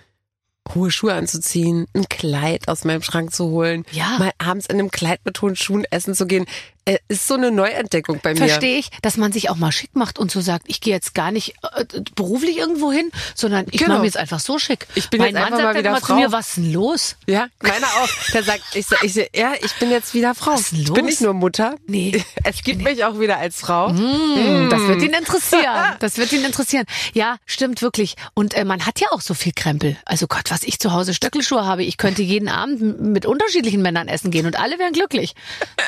hohe 0.75 0.91
Schuhe 0.91 1.15
anzuziehen, 1.15 1.87
ein 1.95 2.09
Kleid 2.09 2.69
aus 2.69 2.85
meinem 2.85 3.03
Schrank 3.03 3.33
zu 3.35 3.47
holen, 3.51 3.85
Ja. 3.93 4.19
mal 4.19 4.33
abends 4.39 4.67
in 4.67 4.79
einem 4.79 4.91
Kleid 4.91 5.21
mit 5.25 5.41
hohen 5.41 5.57
Schuhen 5.57 5.85
essen 5.91 6.15
zu 6.15 6.27
gehen. 6.27 6.47
Äh, 6.87 6.99
ist 7.09 7.27
so 7.27 7.35
eine 7.35 7.51
Neuentdeckung 7.51 8.21
bei 8.23 8.33
mir. 8.33 8.39
Verstehe 8.39 8.79
ich, 8.79 8.91
dass 9.03 9.17
man 9.17 9.33
sich 9.33 9.51
auch 9.51 9.57
mal 9.57 9.73
schick 9.73 9.95
macht 9.95 10.19
und 10.19 10.31
so 10.31 10.41
sagt, 10.41 10.67
ich 10.69 10.81
gehe 10.81 10.95
jetzt 10.95 11.15
gar 11.15 11.33
nicht 11.33 11.55
äh, 11.75 11.85
beruflich 12.15 12.57
irgendwo 12.59 12.91
hin, 12.93 13.11
sondern 13.35 13.67
ich 13.71 13.79
Genau. 13.81 13.91
mache 13.95 14.01
mir 14.01 14.07
jetzt 14.07 14.17
einfach 14.17 14.41
so 14.41 14.59
schick. 14.59 14.87
Ich 14.95 15.11
bin 15.11 15.21
mein 15.21 15.31
jetzt 15.31 15.35
Mann 15.35 15.45
einfach 15.53 15.59
sagt 15.59 15.75
mal 15.75 15.79
wieder 15.81 15.91
immer 15.91 16.01
Frau. 16.01 16.07
zu 16.07 16.21
mir, 16.21 16.33
was 16.33 16.49
ist 16.49 16.57
denn 16.59 16.73
los? 16.73 17.17
Ja, 17.27 17.49
meiner 17.61 17.87
auch. 17.89 18.09
Der 18.33 18.43
sagt, 18.45 18.63
ich, 18.75 18.87
ich, 19.03 19.31
ja, 19.35 19.55
ich 19.61 19.75
bin 19.75 19.91
jetzt 19.91 20.15
wieder 20.15 20.35
Frau. 20.35 20.53
Was 20.53 20.61
ist 20.61 20.73
denn 20.73 20.81
Ich 20.83 20.93
bin 20.93 21.05
los? 21.05 21.11
nicht 21.11 21.21
nur 21.23 21.35
Mutter. 21.35 21.75
Nee. 21.87 22.25
Es 22.45 22.63
gibt 22.63 22.83
mich 22.83 23.05
auch 23.05 23.19
wieder 23.19 23.39
als 23.39 23.57
Frau. 23.61 23.89
Hm, 23.89 24.69
Das 24.71 24.81
wird 24.83 25.03
ihn 25.03 25.13
interessieren. 25.13 25.97
Das 25.99 26.17
wird 26.19 26.33
ihn 26.33 26.45
interessieren. 26.45 26.85
Ja, 27.15 27.37
stimmt 27.47 27.83
wirklich. 27.83 28.15
Und 28.35 28.55
äh, 28.55 28.65
man 28.65 28.87
hat 28.87 29.01
ja 29.01 29.09
auch 29.11 29.21
so 29.21 29.35
viel 29.35 29.53
Krempel. 29.55 29.97
Also 30.05 30.27
Gott, 30.29 30.51
was 30.51 30.63
ich 30.63 30.79
zu 30.79 30.93
Hause 30.93 31.15
Stöckelschuhe 31.15 31.65
habe, 31.65 31.83
ich 31.83 31.97
könnte 31.97 32.23
jeden 32.23 32.49
Abend 32.49 33.01
mit 33.01 33.27
unterschiedlichen 33.27 33.83
Männern 33.83 34.07
essen 34.07 34.31
gehen 34.31 34.47
und 34.47 34.57
alle 34.57 34.79
wären 34.79 34.93
glücklich. 34.93 35.35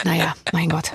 Naja, 0.05 0.35
mein 0.53 0.69
Gott. 0.69 0.88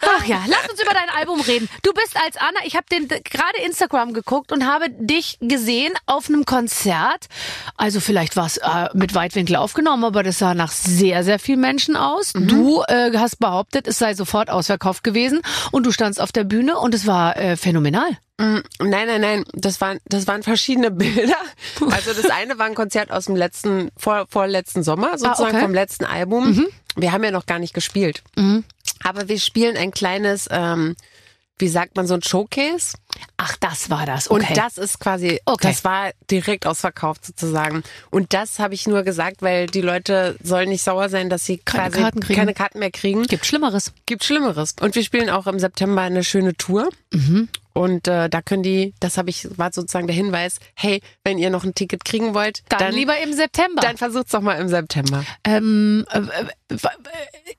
Ach 0.00 0.24
ja, 0.24 0.42
lass 0.46 0.68
uns 0.70 0.80
über 0.82 0.92
dein 0.92 1.10
Album 1.16 1.40
reden. 1.40 1.68
Du 1.82 1.92
bist 1.92 2.16
als 2.16 2.36
Anna, 2.36 2.60
ich 2.64 2.76
habe 2.76 2.86
den 2.90 3.08
gerade 3.08 3.58
Instagram 3.64 4.12
geguckt 4.12 4.52
und 4.52 4.66
habe 4.66 4.86
dich 4.90 5.38
gesehen 5.40 5.92
auf 6.06 6.28
einem 6.28 6.44
Konzert. 6.44 7.26
Also 7.76 8.00
vielleicht 8.00 8.36
war 8.36 8.46
es 8.46 8.56
äh, 8.58 8.88
mit 8.94 9.14
Weitwinkel 9.14 9.56
aufgenommen, 9.56 10.04
aber 10.04 10.22
das 10.22 10.38
sah 10.38 10.54
nach 10.54 10.72
sehr, 10.72 11.24
sehr 11.24 11.38
vielen 11.38 11.60
Menschen 11.60 11.96
aus. 11.96 12.32
Du 12.34 12.82
äh, 12.88 13.12
hast 13.16 13.38
behauptet, 13.38 13.86
es 13.86 13.98
sei 13.98 14.14
sofort 14.14 14.50
ausverkauft 14.50 15.04
gewesen 15.04 15.42
und 15.70 15.84
du 15.86 15.92
standst 15.92 16.20
auf 16.20 16.32
der 16.32 16.44
Bühne 16.44 16.78
und 16.78 16.94
es 16.94 17.06
war 17.06 17.36
äh, 17.36 17.56
phänomenal. 17.56 18.08
Mm, 18.40 18.58
Nein, 18.80 19.06
nein, 19.08 19.20
nein. 19.20 19.44
Das 19.52 19.80
waren, 19.80 19.98
das 20.06 20.26
waren 20.28 20.42
verschiedene 20.44 20.90
Bilder. 20.92 21.36
Also 21.90 22.12
das 22.12 22.30
eine 22.30 22.58
war 22.58 22.66
ein 22.66 22.74
Konzert 22.74 23.10
aus 23.10 23.24
dem 23.26 23.36
letzten, 23.36 23.90
vor, 23.96 24.26
vorletzten 24.30 24.82
Sommer, 24.84 25.18
sozusagen 25.18 25.42
Ah, 25.42 25.48
okay. 25.48 25.56
Mhm. 25.56 25.60
vom 25.62 25.74
letzten 25.74 26.04
Album. 26.04 26.66
Wir 26.96 27.12
haben 27.12 27.22
ja 27.24 27.30
noch 27.30 27.46
gar 27.46 27.58
nicht 27.58 27.74
gespielt. 27.74 28.22
Aber 29.04 29.28
wir 29.28 29.38
spielen 29.38 29.76
ein 29.76 29.90
kleines, 29.90 30.48
ähm, 30.50 30.96
wie 31.60 31.68
sagt 31.68 31.96
man, 31.96 32.06
so 32.06 32.14
ein 32.14 32.22
Showcase. 32.22 32.96
Ach, 33.36 33.56
das 33.58 33.90
war 33.90 34.06
das. 34.06 34.30
Okay. 34.30 34.46
Und 34.48 34.56
das 34.56 34.78
ist 34.78 35.00
quasi, 35.00 35.40
Okay. 35.44 35.66
das 35.68 35.82
war 35.84 36.10
direkt 36.30 36.66
ausverkauft 36.66 37.24
sozusagen. 37.26 37.82
Und 38.10 38.32
das 38.32 38.60
habe 38.60 38.74
ich 38.74 38.86
nur 38.86 39.02
gesagt, 39.02 39.42
weil 39.42 39.66
die 39.66 39.80
Leute 39.80 40.36
sollen 40.42 40.68
nicht 40.68 40.82
sauer 40.84 41.08
sein, 41.08 41.28
dass 41.30 41.44
sie 41.44 41.58
Keine 41.58 41.90
quasi 41.90 42.02
Karten 42.02 42.20
keine 42.20 42.54
Karten 42.54 42.78
mehr 42.78 42.92
kriegen. 42.92 43.24
gibt 43.24 43.44
Schlimmeres. 43.44 43.92
Gibt 44.06 44.22
Schlimmeres. 44.24 44.76
Und 44.80 44.94
wir 44.94 45.02
spielen 45.02 45.30
auch 45.30 45.46
im 45.48 45.58
September 45.58 46.02
eine 46.02 46.22
schöne 46.22 46.54
Tour. 46.56 46.88
Mhm. 47.12 47.48
Und 47.78 48.08
äh, 48.08 48.28
da 48.28 48.42
können 48.42 48.64
die, 48.64 48.92
das 48.98 49.18
habe 49.18 49.30
ich, 49.30 49.46
war 49.56 49.70
sozusagen 49.72 50.08
der 50.08 50.16
Hinweis, 50.16 50.58
hey, 50.74 51.00
wenn 51.22 51.38
ihr 51.38 51.48
noch 51.48 51.62
ein 51.62 51.76
Ticket 51.76 52.04
kriegen 52.04 52.34
wollt, 52.34 52.64
Dann, 52.70 52.80
dann, 52.80 52.92
lieber 52.92 53.16
im 53.20 53.32
September. 53.32 53.80
dann 53.80 53.96
versucht's 53.96 54.32
doch 54.32 54.40
mal 54.40 54.54
im 54.54 54.66
September. 54.66 55.24
Ähm, 55.44 56.04
äh, 56.10 56.22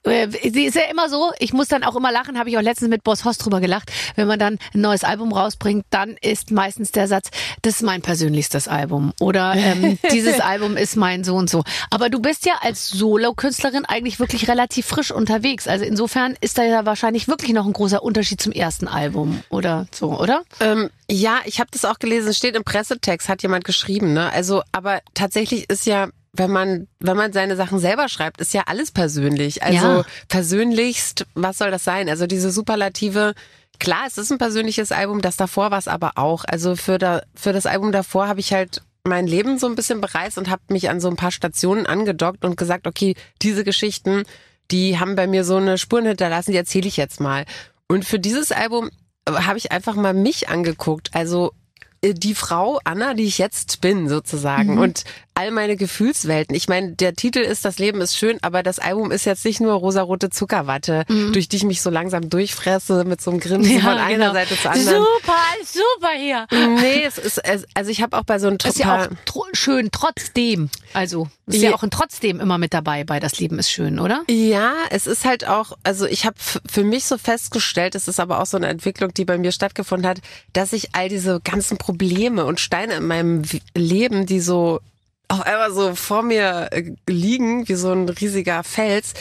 äh, 0.03 0.23
äh, 0.23 0.51
sie 0.51 0.65
ist 0.65 0.75
ja 0.75 0.83
immer 0.91 1.09
so, 1.09 1.31
ich 1.39 1.53
muss 1.53 1.69
dann 1.69 1.83
auch 1.83 1.95
immer 1.95 2.11
lachen, 2.11 2.37
habe 2.37 2.49
ich 2.49 2.57
auch 2.57 2.61
letztens 2.61 2.89
mit 2.89 3.03
Boss 3.03 3.23
Hoss 3.23 3.37
drüber 3.37 3.61
gelacht. 3.61 3.91
Wenn 4.15 4.27
man 4.27 4.39
dann 4.39 4.59
ein 4.73 4.81
neues 4.81 5.03
Album 5.03 5.31
rausbringt, 5.31 5.85
dann 5.89 6.15
ist 6.21 6.51
meistens 6.51 6.91
der 6.91 7.07
Satz, 7.07 7.29
das 7.61 7.75
ist 7.75 7.83
mein 7.83 8.01
persönlichstes 8.01 8.67
Album 8.67 9.13
oder 9.19 9.55
ähm, 9.55 9.97
dieses 10.11 10.39
Album 10.41 10.77
ist 10.77 10.95
mein 10.95 11.23
so 11.23 11.35
und 11.35 11.49
so. 11.49 11.63
Aber 11.91 12.09
du 12.09 12.19
bist 12.19 12.45
ja 12.45 12.53
als 12.61 12.89
Solo-Künstlerin 12.89 13.85
eigentlich 13.85 14.19
wirklich 14.19 14.47
relativ 14.49 14.85
frisch 14.85 15.11
unterwegs. 15.11 15.67
Also 15.67 15.85
insofern 15.85 16.35
ist 16.41 16.57
da 16.57 16.63
ja 16.63 16.85
wahrscheinlich 16.85 17.27
wirklich 17.27 17.53
noch 17.53 17.65
ein 17.65 17.73
großer 17.73 18.03
Unterschied 18.03 18.41
zum 18.41 18.51
ersten 18.51 18.87
Album 18.87 19.41
oder 19.49 19.87
so, 19.91 20.08
oder? 20.17 20.43
Ähm, 20.59 20.89
ja, 21.09 21.39
ich 21.45 21.59
habe 21.59 21.69
das 21.71 21.85
auch 21.85 21.99
gelesen, 21.99 22.29
es 22.29 22.37
steht 22.37 22.55
im 22.55 22.63
Pressetext, 22.63 23.29
hat 23.29 23.41
jemand 23.41 23.63
geschrieben, 23.63 24.13
ne? 24.13 24.31
Also, 24.31 24.61
aber 24.71 24.99
tatsächlich 25.13 25.69
ist 25.69 25.85
ja 25.85 26.09
wenn 26.33 26.51
man, 26.51 26.87
wenn 26.99 27.17
man 27.17 27.33
seine 27.33 27.55
Sachen 27.55 27.79
selber 27.79 28.07
schreibt, 28.07 28.39
ist 28.39 28.53
ja 28.53 28.63
alles 28.67 28.91
persönlich. 28.91 29.63
Also 29.63 29.75
Ja. 29.85 30.05
persönlichst, 30.27 31.25
was 31.33 31.57
soll 31.57 31.71
das 31.71 31.83
sein? 31.83 32.07
Also 32.07 32.27
diese 32.27 32.51
Superlative, 32.51 33.33
klar, 33.79 34.03
es 34.07 34.17
ist 34.17 34.31
ein 34.31 34.37
persönliches 34.37 34.91
Album, 34.91 35.21
das 35.21 35.37
davor 35.37 35.71
war 35.71 35.79
es 35.79 35.87
aber 35.87 36.11
auch. 36.15 36.45
Also 36.45 36.75
für, 36.75 36.97
da, 36.97 37.21
für 37.35 37.51
das 37.51 37.65
Album 37.65 37.91
davor 37.91 38.27
habe 38.27 38.39
ich 38.39 38.53
halt 38.53 38.81
mein 39.03 39.27
Leben 39.27 39.57
so 39.57 39.67
ein 39.67 39.75
bisschen 39.75 40.01
bereist 40.01 40.37
und 40.37 40.49
habe 40.49 40.61
mich 40.69 40.89
an 40.89 40.99
so 40.99 41.09
ein 41.09 41.15
paar 41.15 41.31
Stationen 41.31 41.85
angedockt 41.85 42.45
und 42.45 42.57
gesagt, 42.57 42.85
okay, 42.85 43.15
diese 43.41 43.63
Geschichten, 43.63 44.23
die 44.71 44.99
haben 44.99 45.15
bei 45.15 45.25
mir 45.25 45.43
so 45.43 45.55
eine 45.55 45.77
Spuren 45.77 46.05
hinterlassen, 46.05 46.51
die 46.51 46.57
erzähle 46.57 46.87
ich 46.87 46.97
jetzt 46.97 47.19
mal. 47.19 47.45
Und 47.87 48.05
für 48.05 48.19
dieses 48.19 48.51
Album 48.51 48.91
habe 49.37 49.57
ich 49.57 49.71
einfach 49.71 49.95
mal 49.95 50.13
mich 50.13 50.49
angeguckt. 50.49 51.09
Also 51.13 51.53
äh, 52.01 52.13
die 52.13 52.35
Frau 52.35 52.79
Anna, 52.83 53.13
die 53.13 53.25
ich 53.25 53.37
jetzt 53.37 53.81
bin, 53.81 54.09
sozusagen. 54.09 54.77
Und 54.79 55.03
all 55.39 55.51
meine 55.51 55.77
Gefühlswelten. 55.77 56.53
Ich 56.53 56.67
meine, 56.67 56.91
der 56.91 57.13
Titel 57.13 57.39
ist 57.39 57.63
Das 57.63 57.79
Leben 57.79 58.01
ist 58.01 58.17
schön, 58.17 58.37
aber 58.41 58.61
das 58.61 58.77
Album 58.77 59.09
ist 59.11 59.23
jetzt 59.25 59.45
nicht 59.45 59.61
nur 59.61 59.71
rosarote 59.73 60.29
Zuckerwatte, 60.29 61.05
durch 61.31 61.47
die 61.47 61.55
ich 61.55 61.63
mich 61.63 61.81
so 61.81 61.89
langsam 61.89 62.29
durchfresse 62.29 63.05
mit 63.05 63.21
so 63.21 63.31
einem 63.31 63.39
Grinsen 63.39 63.79
von 63.79 63.91
einer 63.97 64.33
Seite 64.33 64.57
zur 64.59 64.71
anderen. 64.71 65.05
Super, 65.21 65.37
super 65.63 66.11
hier. 66.17 66.45
Nee, 66.81 67.05
es 67.05 67.17
ist, 67.17 67.41
also 67.73 67.89
ich 67.89 68.01
habe 68.01 68.17
auch 68.17 68.23
bei 68.23 68.37
so 68.37 68.47
einem 68.47 68.57
Das 68.57 68.73
ist 68.73 68.79
ja 68.79 69.03
auch 69.03 69.07
tro 69.25 69.45
schön 69.53 69.89
trotzdem. 69.93 70.69
Also 70.93 71.29
ist 71.45 71.61
Ja. 71.61 71.69
ja 71.69 71.75
auch 71.75 71.83
ein 71.83 71.91
trotzdem 71.91 72.39
immer 72.41 72.57
mit 72.57 72.73
dabei 72.73 73.05
bei 73.05 73.21
Das 73.21 73.39
Leben 73.39 73.59
ist 73.59 73.71
schön, 73.71 73.99
oder? 73.99 74.23
Ja, 74.29 74.73
es 74.89 75.07
ist 75.07 75.23
halt 75.23 75.47
auch, 75.47 75.71
also 75.83 76.05
ich 76.05 76.25
habe 76.25 76.35
für 76.37 76.83
mich 76.83 77.05
so 77.05 77.17
festgestellt, 77.17 77.95
es 77.95 78.09
ist 78.09 78.19
aber 78.19 78.41
auch 78.41 78.45
so 78.45 78.57
eine 78.57 78.67
Entwicklung, 78.67 79.13
die 79.13 79.23
bei 79.25 79.37
mir 79.37 79.53
stattgefunden 79.53 80.07
hat, 80.09 80.19
dass 80.51 80.73
ich 80.73 80.89
all 80.95 81.07
diese 81.07 81.39
ganzen 81.39 81.77
Probleme 81.77 82.43
und 82.45 82.59
Steine 82.59 82.95
in 82.95 83.07
meinem 83.07 83.43
Leben, 83.73 84.25
die 84.25 84.41
so 84.41 84.81
auf 85.29 85.41
einmal 85.41 85.71
so 85.71 85.95
vor 85.95 86.23
mir 86.23 86.69
äh, 86.71 86.91
liegen, 87.07 87.67
wie 87.69 87.75
so 87.75 87.91
ein 87.91 88.09
riesiger 88.09 88.63
Fels, 88.63 89.13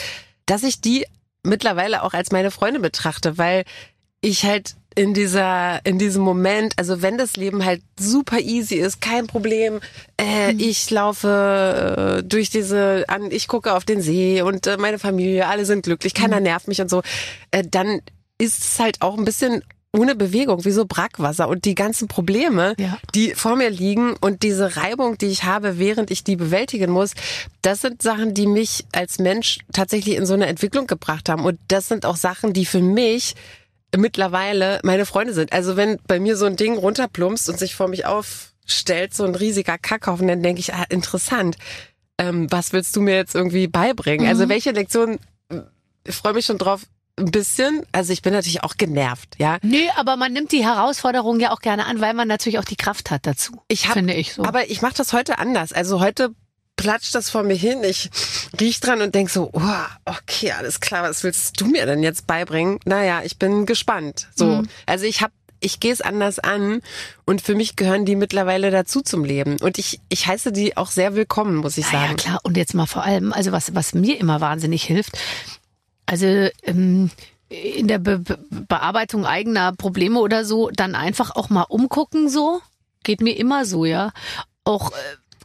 dass 0.45 0.63
ich 0.63 0.81
die 0.81 1.05
mittlerweile 1.43 2.03
auch 2.03 2.13
als 2.13 2.31
meine 2.31 2.51
Freunde 2.51 2.79
betrachte, 2.79 3.37
weil 3.37 3.63
ich 4.21 4.43
halt 4.43 4.75
in 4.95 5.13
dieser, 5.13 5.85
in 5.85 5.97
diesem 5.97 6.23
Moment, 6.23 6.73
also 6.77 7.01
wenn 7.01 7.17
das 7.17 7.37
Leben 7.37 7.63
halt 7.63 7.81
super 7.97 8.39
easy 8.39 8.75
ist, 8.75 8.99
kein 8.99 9.27
Problem, 9.27 9.79
äh, 10.19 10.51
ich 10.53 10.89
laufe 10.89 12.17
äh, 12.19 12.23
durch 12.27 12.49
diese, 12.49 13.05
an, 13.07 13.31
ich 13.31 13.47
gucke 13.47 13.73
auf 13.73 13.85
den 13.85 14.01
See 14.01 14.41
und 14.41 14.67
äh, 14.67 14.77
meine 14.77 14.99
Familie, 14.99 15.47
alle 15.47 15.65
sind 15.65 15.83
glücklich, 15.83 16.13
keiner 16.13 16.39
nervt 16.39 16.67
mich 16.67 16.81
und 16.81 16.89
so, 16.89 17.01
äh, 17.51 17.63
dann 17.65 18.01
ist 18.39 18.63
es 18.63 18.79
halt 18.79 19.01
auch 19.01 19.17
ein 19.17 19.25
bisschen 19.25 19.63
ohne 19.91 20.15
Bewegung, 20.15 20.65
wie 20.65 20.71
so 20.71 20.85
Brackwasser 20.85 21.47
und 21.47 21.65
die 21.65 21.73
ganzen 21.75 22.07
Probleme, 22.07 22.75
Ja. 22.77 22.97
die 23.15 23.33
vor 23.33 23.55
mir 23.55 23.69
liegen 23.71 24.13
und 24.21 24.43
diese 24.43 24.75
Reibung, 24.77 25.17
die 25.17 25.27
ich 25.27 25.43
habe, 25.45 25.79
während 25.79 26.11
ich 26.11 26.23
die 26.23 26.35
bewältigen 26.35 26.91
muss, 26.91 27.13
das 27.63 27.81
sind 27.81 28.01
Sachen, 28.03 28.33
die 28.35 28.45
mich 28.45 28.85
als 28.91 29.17
Mensch 29.17 29.59
tatsächlich 29.73 30.15
in 30.15 30.25
so 30.27 30.35
eine 30.35 30.45
Entwicklung 30.45 30.85
gebracht 30.85 31.27
haben. 31.27 31.43
Und 31.43 31.59
das 31.69 31.87
sind 31.87 32.05
auch 32.05 32.17
Sachen, 32.17 32.53
die 32.53 32.65
für 32.65 32.81
mich 32.81 33.35
mittlerweile 33.97 34.79
meine 34.83 35.05
Freunde 35.07 35.33
sind. 35.33 35.51
Also 35.53 35.75
wenn 35.75 35.97
bei 36.07 36.19
mir 36.19 36.37
so 36.37 36.45
ein 36.45 36.55
Ding 36.55 36.77
runterplumpst 36.77 37.49
und 37.49 37.57
sich 37.57 37.73
vor 37.73 37.87
mich 37.87 38.05
aufstellt, 38.05 39.15
so 39.15 39.23
ein 39.25 39.33
riesiger 39.33 39.79
Kackhaufen, 39.79 40.27
dann 40.27 40.43
denke 40.43 40.59
ich, 40.61 40.73
ah, 40.73 40.85
interessant. 40.89 41.57
ähm, 42.19 42.47
was 42.51 42.73
willst 42.73 42.95
du 42.97 43.01
mir 43.01 43.15
jetzt 43.15 43.33
irgendwie 43.33 43.67
beibringen? 43.67 44.27
Also 44.27 44.43
Mhm. 44.45 44.49
welche 44.49 44.71
Lektion, 44.71 45.19
ich 46.05 46.13
freue 46.15 46.33
mich 46.33 46.45
schon 46.45 46.57
drauf, 46.57 46.81
ein 47.19 47.31
bisschen. 47.31 47.83
Also 47.91 48.13
ich 48.13 48.21
bin 48.21 48.33
natürlich 48.33 48.63
auch 48.63 48.75
genervt, 48.77 49.35
ja. 49.37 49.57
Nö, 49.61 49.81
aber 49.97 50.15
man 50.17 50.33
nimmt 50.33 50.51
die 50.51 50.63
Herausforderung 50.65 51.39
ja 51.39 51.51
auch 51.51 51.59
gerne 51.61 51.85
an, 51.85 52.01
weil 52.01 52.13
man 52.13 52.27
natürlich 52.27 52.59
auch 52.59 52.65
die 52.65 52.75
Kraft 52.75 53.11
hat 53.11 53.27
dazu. 53.27 53.61
Ich 53.67 53.87
hab, 53.87 53.93
finde 53.93 54.13
ich 54.13 54.33
so. 54.33 54.43
Aber 54.43 54.69
ich 54.69 54.81
mache 54.81 54.95
das 54.95 55.13
heute 55.13 55.37
anders. 55.39 55.73
Also 55.73 55.99
heute 55.99 56.33
platscht 56.75 57.13
das 57.13 57.29
vor 57.29 57.43
mir 57.43 57.55
hin. 57.57 57.83
Ich 57.83 58.09
riech 58.59 58.79
dran 58.79 59.01
und 59.01 59.13
denk 59.13 59.29
so, 59.29 59.49
oh, 59.51 59.61
okay, 60.05 60.53
alles 60.53 60.79
klar, 60.79 61.03
was 61.03 61.23
willst 61.23 61.59
du 61.59 61.65
mir 61.67 61.85
denn 61.85 62.01
jetzt 62.03 62.25
beibringen? 62.25 62.79
Naja, 62.85 63.21
ich 63.23 63.37
bin 63.37 63.65
gespannt. 63.65 64.27
So, 64.35 64.45
Mhm. 64.45 64.69
also 64.85 65.05
ich 65.05 65.21
habe 65.21 65.33
ich 65.61 65.81
gehe 65.81 65.91
es 65.91 65.99
anders 65.99 66.39
an 66.39 66.79
und 67.25 67.41
für 67.41 67.53
mich 67.53 67.75
gehören 67.75 68.05
die 68.05 68.15
mittlerweile 68.15 68.71
dazu 68.71 69.01
zum 69.01 69.25
Leben. 69.25 69.57
Und 69.59 69.77
ich, 69.77 69.99
ich 70.07 70.25
heiße 70.25 70.53
die 70.53 70.77
auch 70.77 70.89
sehr 70.89 71.15
willkommen, 71.15 71.57
muss 71.57 71.77
ich 71.77 71.85
Ja, 71.87 71.91
ja, 71.91 72.01
sagen. 72.05 72.15
klar. 72.15 72.39
Und 72.43 72.55
jetzt 72.55 72.73
mal 72.75 72.85
vor 72.85 73.03
allem, 73.03 73.33
also 73.33 73.51
was, 73.51 73.75
was 73.75 73.93
mir 73.93 74.17
immer 74.21 74.39
wahnsinnig 74.39 74.83
hilft, 74.83 75.17
also 76.09 76.25
ähm, 76.63 77.11
in 77.49 77.87
der 77.87 77.99
Be 77.99 78.17
Be 78.17 78.39
Bearbeitung 78.67 79.25
eigener 79.27 79.73
Probleme 79.73 80.19
oder 80.19 80.43
so, 80.43 80.71
dann 80.71 80.95
einfach 80.95 81.35
auch 81.35 81.49
mal 81.49 81.65
umgucken 81.69 82.29
so. 82.29 82.61
Geht 83.03 83.21
mir 83.21 83.37
immer 83.37 83.65
so, 83.65 83.85
ja. 83.85 84.11
Auch 84.63 84.91
äh, 84.91 84.95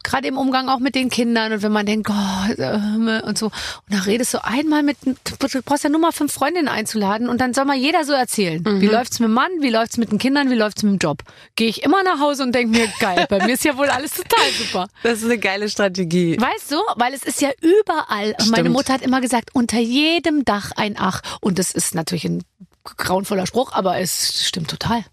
gerade 0.05 0.27
im 0.27 0.37
Umgang 0.37 0.69
auch 0.69 0.79
mit 0.79 0.95
den 0.95 1.09
Kindern 1.09 1.51
und 1.51 1.61
wenn 1.61 1.71
man 1.71 1.85
denkt, 1.85 2.07
Gott, 2.07 2.57
äh, 2.57 3.21
und 3.25 3.37
so. 3.37 3.47
Und 3.47 3.53
da 3.89 3.99
redest 3.99 4.33
du 4.33 4.43
einmal 4.43 4.83
mit, 4.83 4.97
du 5.03 5.61
brauchst 5.63 5.83
ja 5.83 5.89
nur 5.89 5.99
mal 5.99 6.11
fünf 6.11 6.31
Freundinnen 6.31 6.67
einzuladen 6.67 7.27
und 7.27 7.41
dann 7.41 7.53
soll 7.53 7.65
mal 7.65 7.75
jeder 7.75 8.05
so 8.05 8.13
erzählen. 8.13 8.63
Wie 8.65 8.87
läuft's 8.87 9.19
mit 9.19 9.27
dem 9.27 9.33
Mann, 9.33 9.49
wie 9.59 9.69
läuft's 9.69 9.97
mit 9.97 10.11
den 10.11 10.19
Kindern, 10.19 10.49
wie 10.49 10.55
läuft's 10.55 10.83
mit 10.83 10.93
dem 10.93 10.97
Job? 10.99 11.23
Gehe 11.55 11.67
ich 11.67 11.83
immer 11.83 12.03
nach 12.03 12.19
Hause 12.19 12.43
und 12.43 12.53
denk 12.53 12.71
mir, 12.71 12.87
geil, 12.99 13.25
bei 13.29 13.45
mir 13.45 13.53
ist 13.53 13.65
ja 13.65 13.77
wohl 13.77 13.89
alles 13.89 14.11
total 14.11 14.51
super. 14.57 14.87
Das 15.03 15.19
ist 15.19 15.25
eine 15.25 15.37
geile 15.37 15.69
Strategie. 15.69 16.37
Weißt 16.39 16.71
du, 16.71 16.77
weil 16.95 17.13
es 17.13 17.23
ist 17.23 17.41
ja 17.41 17.49
überall. 17.61 18.35
Und 18.39 18.49
meine 18.49 18.63
Stimmt. 18.63 18.75
Mutter 18.75 18.93
hat 18.93 19.01
immer 19.01 19.21
gesagt, 19.21 19.49
unter 19.53 19.79
jedem 19.79 20.45
Dach 20.45 20.71
ein 20.75 20.95
Ach. 20.97 21.21
Und 21.41 21.59
das 21.59 21.71
ist 21.71 21.95
natürlich 21.95 22.25
ein 22.25 22.43
grauenvoller 22.83 23.45
Spruch, 23.45 23.73
aber 23.73 23.99
es 23.99 24.45
stimmt 24.45 24.69
total. 24.69 25.03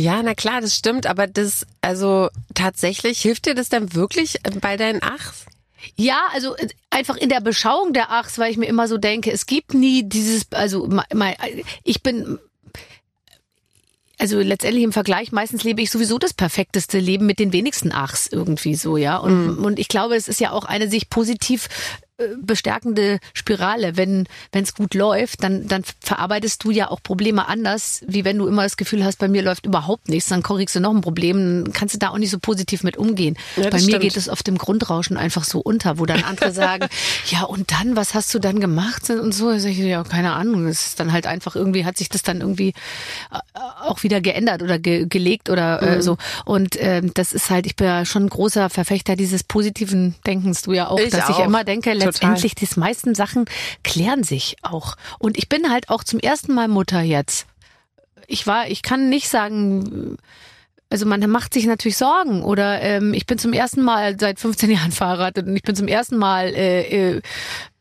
Ja, 0.00 0.22
na 0.22 0.34
klar, 0.34 0.62
das 0.62 0.74
stimmt, 0.74 1.06
aber 1.06 1.26
das, 1.26 1.66
also 1.82 2.30
tatsächlich, 2.54 3.20
hilft 3.20 3.44
dir 3.44 3.54
das 3.54 3.68
dann 3.68 3.94
wirklich 3.94 4.36
äh, 4.46 4.50
bei 4.58 4.78
deinen 4.78 5.02
Achs? 5.02 5.44
Ja, 5.94 6.22
also 6.32 6.56
äh, 6.56 6.68
einfach 6.88 7.18
in 7.18 7.28
der 7.28 7.42
Beschauung 7.42 7.92
der 7.92 8.10
Achs, 8.10 8.38
weil 8.38 8.50
ich 8.50 8.56
mir 8.56 8.64
immer 8.64 8.88
so 8.88 8.96
denke, 8.96 9.30
es 9.30 9.44
gibt 9.44 9.74
nie 9.74 10.08
dieses, 10.08 10.50
also 10.52 10.86
ma- 10.86 11.34
ich 11.84 12.02
bin, 12.02 12.38
also 14.16 14.40
letztendlich 14.40 14.84
im 14.84 14.92
Vergleich, 14.94 15.32
meistens 15.32 15.64
lebe 15.64 15.82
ich 15.82 15.90
sowieso 15.90 16.18
das 16.18 16.32
perfekteste 16.32 16.98
Leben 16.98 17.26
mit 17.26 17.38
den 17.38 17.52
wenigsten 17.52 17.92
Achs 17.92 18.26
irgendwie 18.26 18.76
so, 18.76 18.96
ja. 18.96 19.18
Und, 19.18 19.58
und 19.58 19.78
ich 19.78 19.88
glaube, 19.88 20.16
es 20.16 20.28
ist 20.28 20.40
ja 20.40 20.52
auch 20.52 20.64
eine 20.64 20.88
sich 20.88 21.10
positiv 21.10 21.68
bestärkende 22.42 23.18
Spirale. 23.34 23.96
Wenn 23.96 24.26
es 24.52 24.74
gut 24.74 24.94
läuft, 24.94 25.42
dann 25.42 25.68
dann 25.68 25.82
verarbeitest 26.00 26.64
du 26.64 26.70
ja 26.70 26.90
auch 26.90 27.02
Probleme 27.02 27.48
anders, 27.48 28.02
wie 28.06 28.24
wenn 28.24 28.38
du 28.38 28.46
immer 28.46 28.62
das 28.64 28.76
Gefühl 28.76 29.04
hast, 29.04 29.18
bei 29.18 29.28
mir 29.28 29.42
läuft 29.42 29.66
überhaupt 29.66 30.08
nichts, 30.08 30.28
dann 30.28 30.42
kriegst 30.42 30.74
du 30.74 30.80
noch 30.80 30.94
ein 30.94 31.00
Problem, 31.00 31.64
dann 31.64 31.72
kannst 31.72 31.94
du 31.94 31.98
da 31.98 32.10
auch 32.10 32.18
nicht 32.18 32.30
so 32.30 32.38
positiv 32.38 32.82
mit 32.82 32.96
umgehen. 32.96 33.36
Ja, 33.56 33.64
bei 33.70 33.78
mir 33.78 33.82
stimmt. 33.82 34.00
geht 34.02 34.16
es 34.16 34.28
auf 34.28 34.42
dem 34.42 34.58
Grundrauschen 34.58 35.16
einfach 35.16 35.44
so 35.44 35.60
unter, 35.60 35.98
wo 35.98 36.06
dann 36.06 36.24
andere 36.24 36.52
sagen, 36.52 36.86
ja 37.26 37.42
und 37.44 37.70
dann, 37.72 37.96
was 37.96 38.14
hast 38.14 38.32
du 38.34 38.38
dann 38.38 38.60
gemacht 38.60 39.08
und 39.10 39.32
so? 39.32 39.50
Ich, 39.52 39.78
ja, 39.78 40.02
keine 40.04 40.32
Ahnung. 40.32 40.66
Es 40.66 40.86
ist 40.88 41.00
dann 41.00 41.12
halt 41.12 41.26
einfach 41.26 41.56
irgendwie, 41.56 41.84
hat 41.84 41.96
sich 41.98 42.08
das 42.08 42.22
dann 42.22 42.40
irgendwie 42.40 42.74
äh, 43.30 43.38
auch 43.82 44.02
wieder 44.02 44.20
geändert 44.20 44.62
oder 44.62 44.78
ge 44.78 45.06
gelegt 45.08 45.48
oder 45.50 45.80
Mhm. 45.82 45.88
äh, 45.88 46.02
so. 46.02 46.16
Und 46.44 46.76
ähm, 46.80 47.12
das 47.14 47.32
ist 47.32 47.50
halt, 47.50 47.66
ich 47.66 47.76
bin 47.76 47.86
ja 47.86 48.04
schon 48.04 48.24
ein 48.24 48.28
großer 48.28 48.70
Verfechter 48.70 49.16
dieses 49.16 49.44
positiven 49.44 50.14
Denkens, 50.26 50.62
du 50.62 50.72
ja 50.72 50.88
auch, 50.88 50.98
Ich 50.98 51.10
dass 51.10 51.28
ich 51.28 51.36
auch. 51.36 51.44
immer 51.46 51.64
denke. 51.64 51.92
Letztendlich 52.10 52.54
die 52.54 52.68
meisten 52.78 53.14
Sachen 53.14 53.44
klären 53.84 54.22
sich 54.24 54.56
auch. 54.62 54.96
Und 55.18 55.38
ich 55.38 55.48
bin 55.48 55.70
halt 55.70 55.88
auch 55.88 56.04
zum 56.04 56.20
ersten 56.20 56.54
Mal 56.54 56.68
Mutter 56.68 57.00
jetzt. 57.00 57.46
Ich 58.26 58.46
war, 58.46 58.68
ich 58.68 58.82
kann 58.82 59.08
nicht 59.08 59.28
sagen, 59.28 60.16
also 60.90 61.06
man 61.06 61.20
macht 61.30 61.54
sich 61.54 61.66
natürlich 61.66 61.96
Sorgen 61.96 62.42
oder 62.42 62.80
ähm, 62.82 63.14
ich 63.14 63.26
bin 63.26 63.38
zum 63.38 63.52
ersten 63.52 63.82
Mal 63.82 64.18
seit 64.18 64.40
15 64.40 64.70
Jahren 64.70 64.92
verheiratet 64.92 65.46
und 65.46 65.56
ich 65.56 65.62
bin 65.62 65.76
zum 65.76 65.88
ersten 65.88 66.16
Mal 66.16 66.48
äh, 66.48 67.16
äh, 67.16 67.22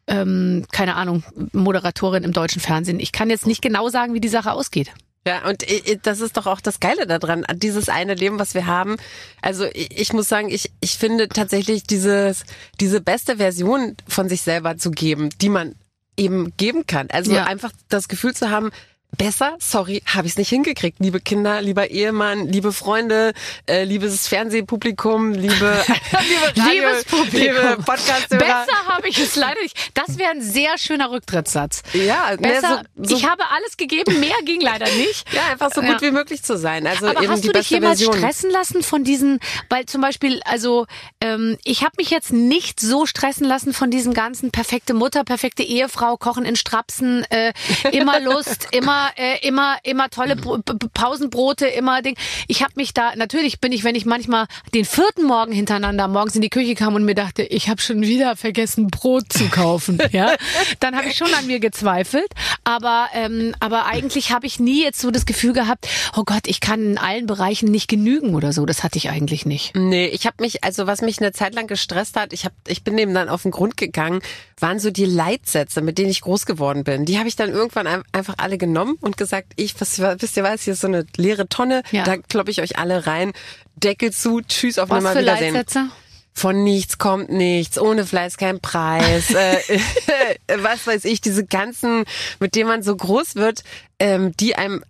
ähm, 0.08 0.66
keine 0.72 0.96
Ahnung 0.96 1.24
Moderatorin 1.52 2.24
im 2.24 2.34
deutschen 2.34 2.62
Fernsehen. 2.62 3.00
Ich 3.00 3.12
kann 3.12 3.30
jetzt 3.30 3.48
nicht 3.48 3.62
genau 3.62 3.90
sagen, 3.90 4.14
wie 4.14 4.20
die 4.20 4.28
Sache 4.28 4.52
ausgeht. 4.52 4.92
Ja, 5.28 5.48
und 5.48 5.66
das 6.04 6.22
ist 6.22 6.38
doch 6.38 6.48
auch 6.48 6.62
das 6.62 6.80
Geile 6.80 7.06
daran, 7.06 7.46
an 7.46 7.60
dieses 7.60 7.90
eine 7.90 8.16
Leben, 8.16 8.40
was 8.40 8.54
wir 8.54 8.66
haben. 8.66 8.98
Also 9.42 9.66
ich 9.74 10.14
muss 10.14 10.30
sagen, 10.30 10.50
ich, 10.50 10.72
ich 10.80 10.98
finde 10.98 11.28
tatsächlich 11.28 11.84
dieses, 11.84 12.46
diese 12.80 13.02
beste 13.02 13.38
Version 13.38 13.96
von 14.08 14.30
sich 14.30 14.42
selber 14.42 14.78
zu 14.78 14.92
geben, 14.92 15.30
die 15.42 15.50
man 15.50 15.76
eben 16.18 16.54
geben 16.58 16.88
kann. 16.88 17.10
Also 17.12 17.34
Ja. 17.34 17.46
einfach 17.46 17.72
das 17.90 18.08
Gefühl 18.08 18.34
zu 18.34 18.50
haben, 18.50 18.72
besser, 19.18 19.58
sorry, 19.60 20.02
habe 20.06 20.28
ich 20.28 20.34
es 20.34 20.38
nicht 20.38 20.50
hingekriegt. 20.50 21.00
Liebe 21.00 21.20
Kinder, 21.20 21.62
lieber 21.62 21.90
Ehemann, 21.90 22.48
liebe 22.48 22.72
Freunde, 22.72 23.34
äh, 23.68 23.84
liebes 23.84 24.28
Fernsehpublikum, 24.28 25.34
liebe, 25.34 25.50
liebe, 25.56 25.84
Radio, 26.58 26.72
Liebes 26.90 27.06
Publikum. 27.06 27.40
liebe 27.40 27.78
Podcast-Hörer. 27.86 28.40
Besser 28.40 28.88
habe 28.88 29.10
ich 29.10 29.20
es 29.20 29.36
leider 29.36 29.60
nicht. 29.62 29.76
Das 29.94 30.18
wäre 30.18 30.32
ein 30.32 30.42
sehr 30.42 30.78
schöner 30.78 31.12
Rücktrittssatz. 31.12 31.82
Ja, 31.94 32.36
Besser, 32.38 32.78
ne, 32.78 32.84
so, 32.96 33.04
so, 33.10 33.18
ich 33.18 33.26
habe 33.28 33.44
alles 33.50 33.76
gegeben, 33.78 34.20
mehr 34.20 34.36
ging 34.46 34.62
leider 34.62 34.86
nicht. 34.86 35.26
ja, 35.34 35.42
einfach 35.52 35.72
so 35.74 35.82
gut 35.82 35.90
Ja. 35.90 36.02
wie 36.02 36.12
möglich 36.12 36.44
zu 36.44 36.58
sein. 36.58 36.88
Also 36.88 37.08
Aber 37.08 37.22
eben 37.22 37.32
hast 37.32 37.44
die 37.44 37.48
du 37.48 37.54
dich 37.54 37.70
jemals 37.70 38.00
Version. 38.00 38.18
stressen 38.18 38.52
lassen 38.52 38.84
von 38.84 39.04
diesen, 39.04 39.40
weil 39.70 39.86
zum 39.86 40.02
Beispiel, 40.02 40.40
also 40.46 40.86
ähm, 41.20 41.58
ich 41.66 41.82
habe 41.84 41.94
mich 41.98 42.10
jetzt 42.10 42.32
nicht 42.32 42.80
so 42.80 43.06
stressen 43.06 43.46
lassen 43.46 43.74
von 43.74 43.92
diesen 43.92 44.14
ganzen 44.14 44.52
perfekte 44.52 44.94
Mutter, 44.94 45.24
perfekte 45.24 45.64
Ehefrau, 45.64 46.16
Kochen 46.18 46.46
in 46.46 46.56
Strapsen, 46.56 47.26
äh, 47.32 47.52
immer 47.92 48.20
Lust, 48.20 48.68
immer, 48.72 48.99
äh, 49.16 49.46
immer, 49.48 49.78
immer 49.84 50.10
tolle 50.10 50.36
Bro 50.36 50.60
B- 50.60 50.74
B- 50.74 50.88
Pausenbrote, 50.94 51.68
immer 51.68 52.02
Ding. 52.02 52.16
Ich 52.48 52.62
habe 52.62 52.74
mich 52.76 52.94
da, 52.94 53.16
natürlich 53.16 53.60
bin 53.60 53.72
ich, 53.72 53.84
wenn 53.84 53.96
ich 53.96 54.06
manchmal 54.06 54.46
den 54.74 54.86
vierten 54.86 55.24
Morgen 55.26 55.52
hintereinander 55.52 56.08
morgens 56.08 56.36
in 56.36 56.42
die 56.42 56.50
Küche 56.50 56.76
kam 56.76 56.96
und 56.96 57.04
mir 57.06 57.16
dachte, 57.16 57.44
ich 57.44 57.70
habe 57.70 57.82
schon 57.82 58.02
wieder 58.02 58.36
vergessen, 58.36 58.88
Brot 58.88 59.32
zu 59.32 59.46
kaufen, 59.50 60.00
ja, 60.12 60.36
dann 60.80 60.96
habe 60.96 61.08
ich 61.08 61.16
schon 61.18 61.34
an 61.34 61.48
mir 61.48 61.60
gezweifelt. 61.60 62.28
Aber, 62.64 63.08
ähm, 63.14 63.56
aber 63.60 63.86
eigentlich 63.86 64.32
habe 64.32 64.46
ich 64.46 64.60
nie 64.60 64.84
jetzt 64.84 65.00
so 65.00 65.12
das 65.12 65.26
Gefühl 65.26 65.54
gehabt, 65.54 65.88
oh 66.16 66.24
Gott, 66.24 66.44
ich 66.48 66.60
kann 66.60 66.82
in 66.82 66.98
allen 66.98 67.26
Bereichen 67.26 67.70
nicht 67.72 67.88
genügen 67.88 68.36
oder 68.36 68.54
so. 68.54 68.66
Das 68.66 68.84
hatte 68.84 68.98
ich 68.98 69.10
eigentlich 69.10 69.46
nicht. 69.46 69.76
Nee, 69.76 70.08
ich 70.08 70.26
habe 70.26 70.38
mich, 70.42 70.64
also 70.64 70.86
was 70.88 71.02
mich 71.02 71.20
eine 71.20 71.32
Zeit 71.32 71.56
lang 71.56 71.68
gestresst 71.68 72.16
hat, 72.16 72.34
ich 72.34 72.46
hab, 72.46 72.54
ich 72.68 72.84
bin 72.84 72.98
dem 72.98 73.14
dann 73.14 73.30
auf 73.30 73.44
den 73.44 73.52
Grund 73.52 73.78
gegangen, 73.78 74.22
waren 74.60 74.80
so 74.80 74.92
die 74.92 75.06
Leitsätze, 75.06 75.82
mit 75.82 75.98
denen 75.98 76.10
ich 76.10 76.22
groß 76.22 76.46
geworden 76.46 76.84
bin. 76.84 77.06
Die 77.06 77.18
habe 77.18 77.28
ich 77.28 77.36
dann 77.36 77.50
irgendwann 77.50 77.88
ein- 77.88 78.04
einfach 78.12 78.36
alle 78.38 78.58
genommen 78.58 78.89
und 79.02 79.18
gesagt, 79.18 79.54
ich, 79.56 79.80
was, 79.80 80.00
wisst 80.00 80.38
ihr 80.38 80.44
was, 80.44 80.62
hier 80.64 80.74
ist 80.74 80.82
so 80.82 80.88
eine 80.88 81.06
leere 81.18 81.48
Tonne, 81.48 81.84
Ja. 81.92 82.04
da 82.04 82.18
kloppe 82.18 82.52
ich 82.52 82.62
euch 82.62 82.78
alle 82.78 83.06
rein, 83.08 83.32
Deckel 83.76 84.12
zu, 84.12 84.42
tschüss, 84.42 84.78
auf 84.80 84.90
Was 84.90 84.98
für 84.98 85.10
Nimmerwiedersehen. 85.10 85.54
Leitsätze? 85.56 85.86
Von 86.34 86.64
nichts 86.64 86.98
kommt 87.00 87.30
nichts, 87.30 87.78
ohne 87.80 88.06
Fleiß 88.06 88.38
kein 88.38 88.60
Preis, 88.62 89.32
äh, 89.34 89.58
was 90.60 90.86
weiß 90.88 91.06
ich, 91.06 91.22
diese 91.22 91.46
ganzen, 91.46 92.06
mit 92.40 92.56
denen 92.56 92.70
man 92.70 92.84
so 92.84 92.96
groß 92.96 93.36
wird, 93.36 93.64
ähm, 94.00 94.32
die 94.40 94.56
einem 94.56 94.84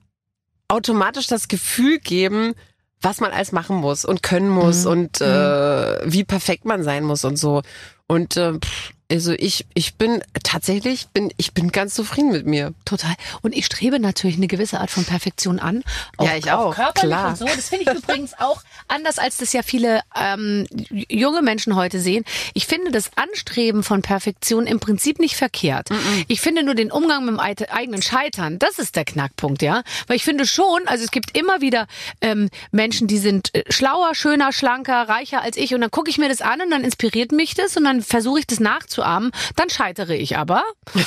automatisch 0.67 1.27
das 1.27 1.47
Gefühl 1.47 1.99
geben, 1.99 2.53
was 3.01 3.21
man 3.21 3.31
alles 3.31 3.51
machen 3.51 3.77
muss 3.77 4.05
und 4.05 4.21
können 4.21 4.49
muss 4.49 4.83
Mhm. 4.85 4.91
und 4.91 5.21
äh, 5.21 6.11
wie 6.11 6.23
perfekt 6.25 6.65
man 6.65 6.83
sein 6.83 7.03
muss 7.05 7.23
und 7.23 7.37
so. 7.37 7.61
Und 8.07 8.35
äh, 8.37 8.53
pff, 8.59 8.91
also 9.11 9.33
ich, 9.33 9.65
ich 9.73 9.95
bin 9.95 10.21
tatsächlich, 10.43 11.07
bin, 11.07 11.33
ich 11.37 11.53
bin 11.53 11.71
ganz 11.71 11.95
zufrieden 11.95 12.31
mit 12.31 12.45
mir. 12.45 12.73
Total. 12.85 13.15
Und 13.41 13.55
ich 13.55 13.65
strebe 13.65 13.99
natürlich 13.99 14.37
eine 14.37 14.47
gewisse 14.47 14.79
Art 14.79 14.91
von 14.91 15.03
Perfektion 15.03 15.59
an. 15.59 15.83
Ja, 16.21 16.35
ich 16.35 16.51
auch, 16.51 16.75
körperlich 16.75 17.15
klar. 17.15 17.29
und 17.29 17.37
so. 17.37 17.45
Das 17.45 17.69
finde 17.69 17.91
ich 17.91 17.97
übrigens 18.03 18.33
auch 18.37 18.61
anders, 18.87 19.17
als 19.17 19.37
das 19.37 19.51
ja 19.53 19.63
viele 19.63 20.01
ähm, 20.15 20.67
junge 20.91 21.41
Menschen 21.41 21.75
heute 21.75 21.99
sehen. 21.99 22.23
Ich 22.53 22.67
finde 22.67 22.91
das 22.91 23.11
Anstreben 23.15 23.83
von 23.83 24.01
Perfektion 24.01 24.67
im 24.67 24.79
Prinzip 24.79 25.19
nicht 25.19 25.35
verkehrt. 25.35 25.89
Ich 26.27 26.41
finde 26.41 26.63
nur 26.63 26.75
den 26.75 26.91
Umgang 26.91 27.25
mit 27.25 27.33
dem 27.33 27.69
eigenen 27.69 28.01
Scheitern, 28.01 28.59
das 28.59 28.77
ist 28.77 28.95
der 28.95 29.05
Knackpunkt, 29.05 29.61
ja. 29.61 29.83
Weil 30.07 30.17
ich 30.17 30.23
finde 30.23 30.45
schon, 30.45 30.87
also 30.87 31.03
es 31.03 31.11
gibt 31.11 31.35
immer 31.37 31.61
wieder 31.61 31.87
ähm, 32.21 32.49
Menschen, 32.71 33.07
die 33.07 33.17
sind 33.17 33.53
äh, 33.55 33.63
schlauer, 33.69 34.13
schöner, 34.13 34.51
schlanker, 34.51 35.09
reicher 35.09 35.41
als 35.41 35.57
ich 35.57 35.73
und 35.73 35.81
dann 35.81 35.91
gucke 35.91 36.09
ich 36.09 36.17
mir 36.17 36.29
das 36.29 36.41
an 36.41 36.61
und 36.61 36.69
dann 36.69 36.83
inspiriert 36.83 37.31
mich 37.31 37.55
das 37.55 37.75
und 37.75 37.85
dann 37.85 38.01
versuche 38.01 38.39
ich 38.39 38.47
das 38.47 38.59
nachzuahmen. 38.99 39.31
Dann 39.55 39.69
scheitere 39.69 40.15
ich 40.15 40.37
aber. 40.37 40.63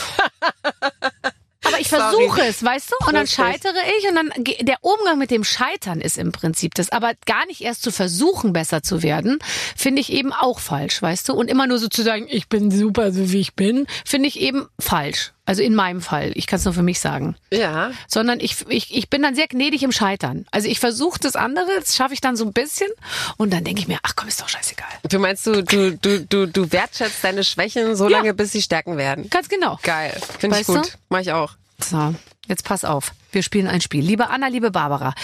Aber 1.64 1.78
ich 1.80 1.88
versuche 1.88 2.42
es, 2.42 2.64
weißt 2.64 2.90
du? 2.90 3.06
Und 3.06 3.14
dann 3.14 3.28
scheitere 3.28 3.76
ich 3.96 4.08
und 4.08 4.16
dann 4.16 4.32
der 4.62 4.78
Umgang 4.80 5.16
mit 5.16 5.30
dem 5.30 5.44
Scheitern 5.44 6.00
ist 6.00 6.18
im 6.18 6.32
Prinzip 6.32 6.74
das. 6.74 6.90
Aber 6.90 7.12
gar 7.24 7.46
nicht 7.46 7.60
erst 7.60 7.82
zu 7.82 7.92
versuchen, 7.92 8.52
besser 8.52 8.82
zu 8.82 9.04
werden, 9.04 9.38
finde 9.76 10.00
ich 10.00 10.12
eben 10.12 10.32
auch 10.32 10.58
falsch, 10.58 11.00
weißt 11.00 11.28
du? 11.28 11.34
Und 11.34 11.48
immer 11.48 11.68
nur 11.68 11.78
so 11.78 11.86
zu 11.86 12.02
sagen, 12.02 12.26
ich 12.28 12.48
bin 12.48 12.72
super, 12.72 13.12
so 13.12 13.30
wie 13.30 13.40
ich 13.40 13.54
bin, 13.54 13.86
finde 14.04 14.28
ich 14.28 14.40
eben 14.40 14.66
falsch. 14.80 15.34
Also 15.44 15.62
in 15.62 15.74
meinem 15.74 16.00
Fall. 16.00 16.30
Ich 16.36 16.46
kann 16.46 16.58
es 16.60 16.64
nur 16.64 16.72
für 16.74 16.84
mich 16.84 17.00
sagen. 17.00 17.34
Ja. 17.52 17.90
Sondern 18.06 18.38
ich, 18.38 18.64
ich, 18.68 18.94
ich 18.96 19.10
bin 19.10 19.22
dann 19.22 19.34
sehr 19.34 19.48
gnädig 19.48 19.82
im 19.82 19.90
Scheitern. 19.90 20.46
Also 20.52 20.68
ich 20.68 20.78
versuche 20.78 21.18
das 21.18 21.34
andere, 21.34 21.66
das 21.80 21.96
schaffe 21.96 22.14
ich 22.14 22.20
dann 22.20 22.36
so 22.36 22.44
ein 22.44 22.52
bisschen 22.52 22.88
und 23.38 23.52
dann 23.52 23.64
denke 23.64 23.80
ich 23.80 23.88
mir, 23.88 23.98
ach 24.04 24.14
komm, 24.14 24.28
ist 24.28 24.40
doch 24.40 24.48
scheißegal. 24.48 24.86
Du 25.08 25.18
meinst, 25.18 25.44
du, 25.46 25.64
du, 25.64 25.96
du, 25.98 26.20
du, 26.20 26.46
du 26.46 26.70
wertschätzt 26.72 27.24
deine 27.24 27.42
Schwächen 27.42 27.96
so 27.96 28.08
Ja. 28.08 28.18
lange, 28.18 28.34
bis 28.34 28.52
sie 28.52 28.62
Stärken 28.62 28.96
werden. 28.96 29.28
Ganz 29.30 29.48
genau. 29.48 29.78
Geil. 29.82 30.16
Finde 30.38 30.60
ich 30.60 30.66
gut. 30.66 30.76
du? 30.86 30.88
Mach 31.08 31.18
ich 31.20 31.32
auch. 31.32 31.52
So, 31.80 32.14
jetzt 32.46 32.64
pass 32.64 32.84
auf. 32.84 33.10
Wir 33.32 33.42
spielen 33.42 33.66
ein 33.66 33.80
Spiel. 33.80 34.04
Liebe 34.04 34.28
Anna, 34.28 34.48
liebe 34.48 34.70
Barbara. 34.70 35.14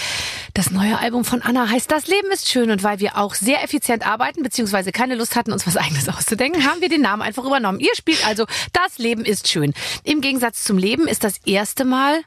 Das 0.54 0.70
neue 0.70 0.98
Album 0.98 1.24
von 1.24 1.42
Anna 1.42 1.68
heißt 1.68 1.90
Das 1.90 2.06
Leben 2.06 2.30
ist 2.32 2.48
schön 2.48 2.70
und 2.70 2.82
weil 2.82 3.00
wir 3.00 3.18
auch 3.18 3.34
sehr 3.34 3.62
effizient 3.62 4.06
arbeiten 4.06 4.42
beziehungsweise 4.42 4.92
keine 4.92 5.14
Lust 5.14 5.36
hatten, 5.36 5.52
uns 5.52 5.66
was 5.66 5.76
eigenes 5.76 6.08
auszudenken, 6.08 6.64
haben 6.64 6.80
wir 6.80 6.88
den 6.88 7.02
Namen 7.02 7.22
einfach 7.22 7.44
übernommen. 7.44 7.80
Ihr 7.80 7.94
spielt 7.94 8.26
also 8.26 8.46
Das 8.72 8.98
Leben 8.98 9.24
ist 9.24 9.48
schön. 9.48 9.74
Im 10.04 10.20
Gegensatz 10.20 10.64
zum 10.64 10.78
Leben 10.78 11.06
ist 11.06 11.22
das 11.22 11.38
erste 11.44 11.84
Mal 11.84 12.22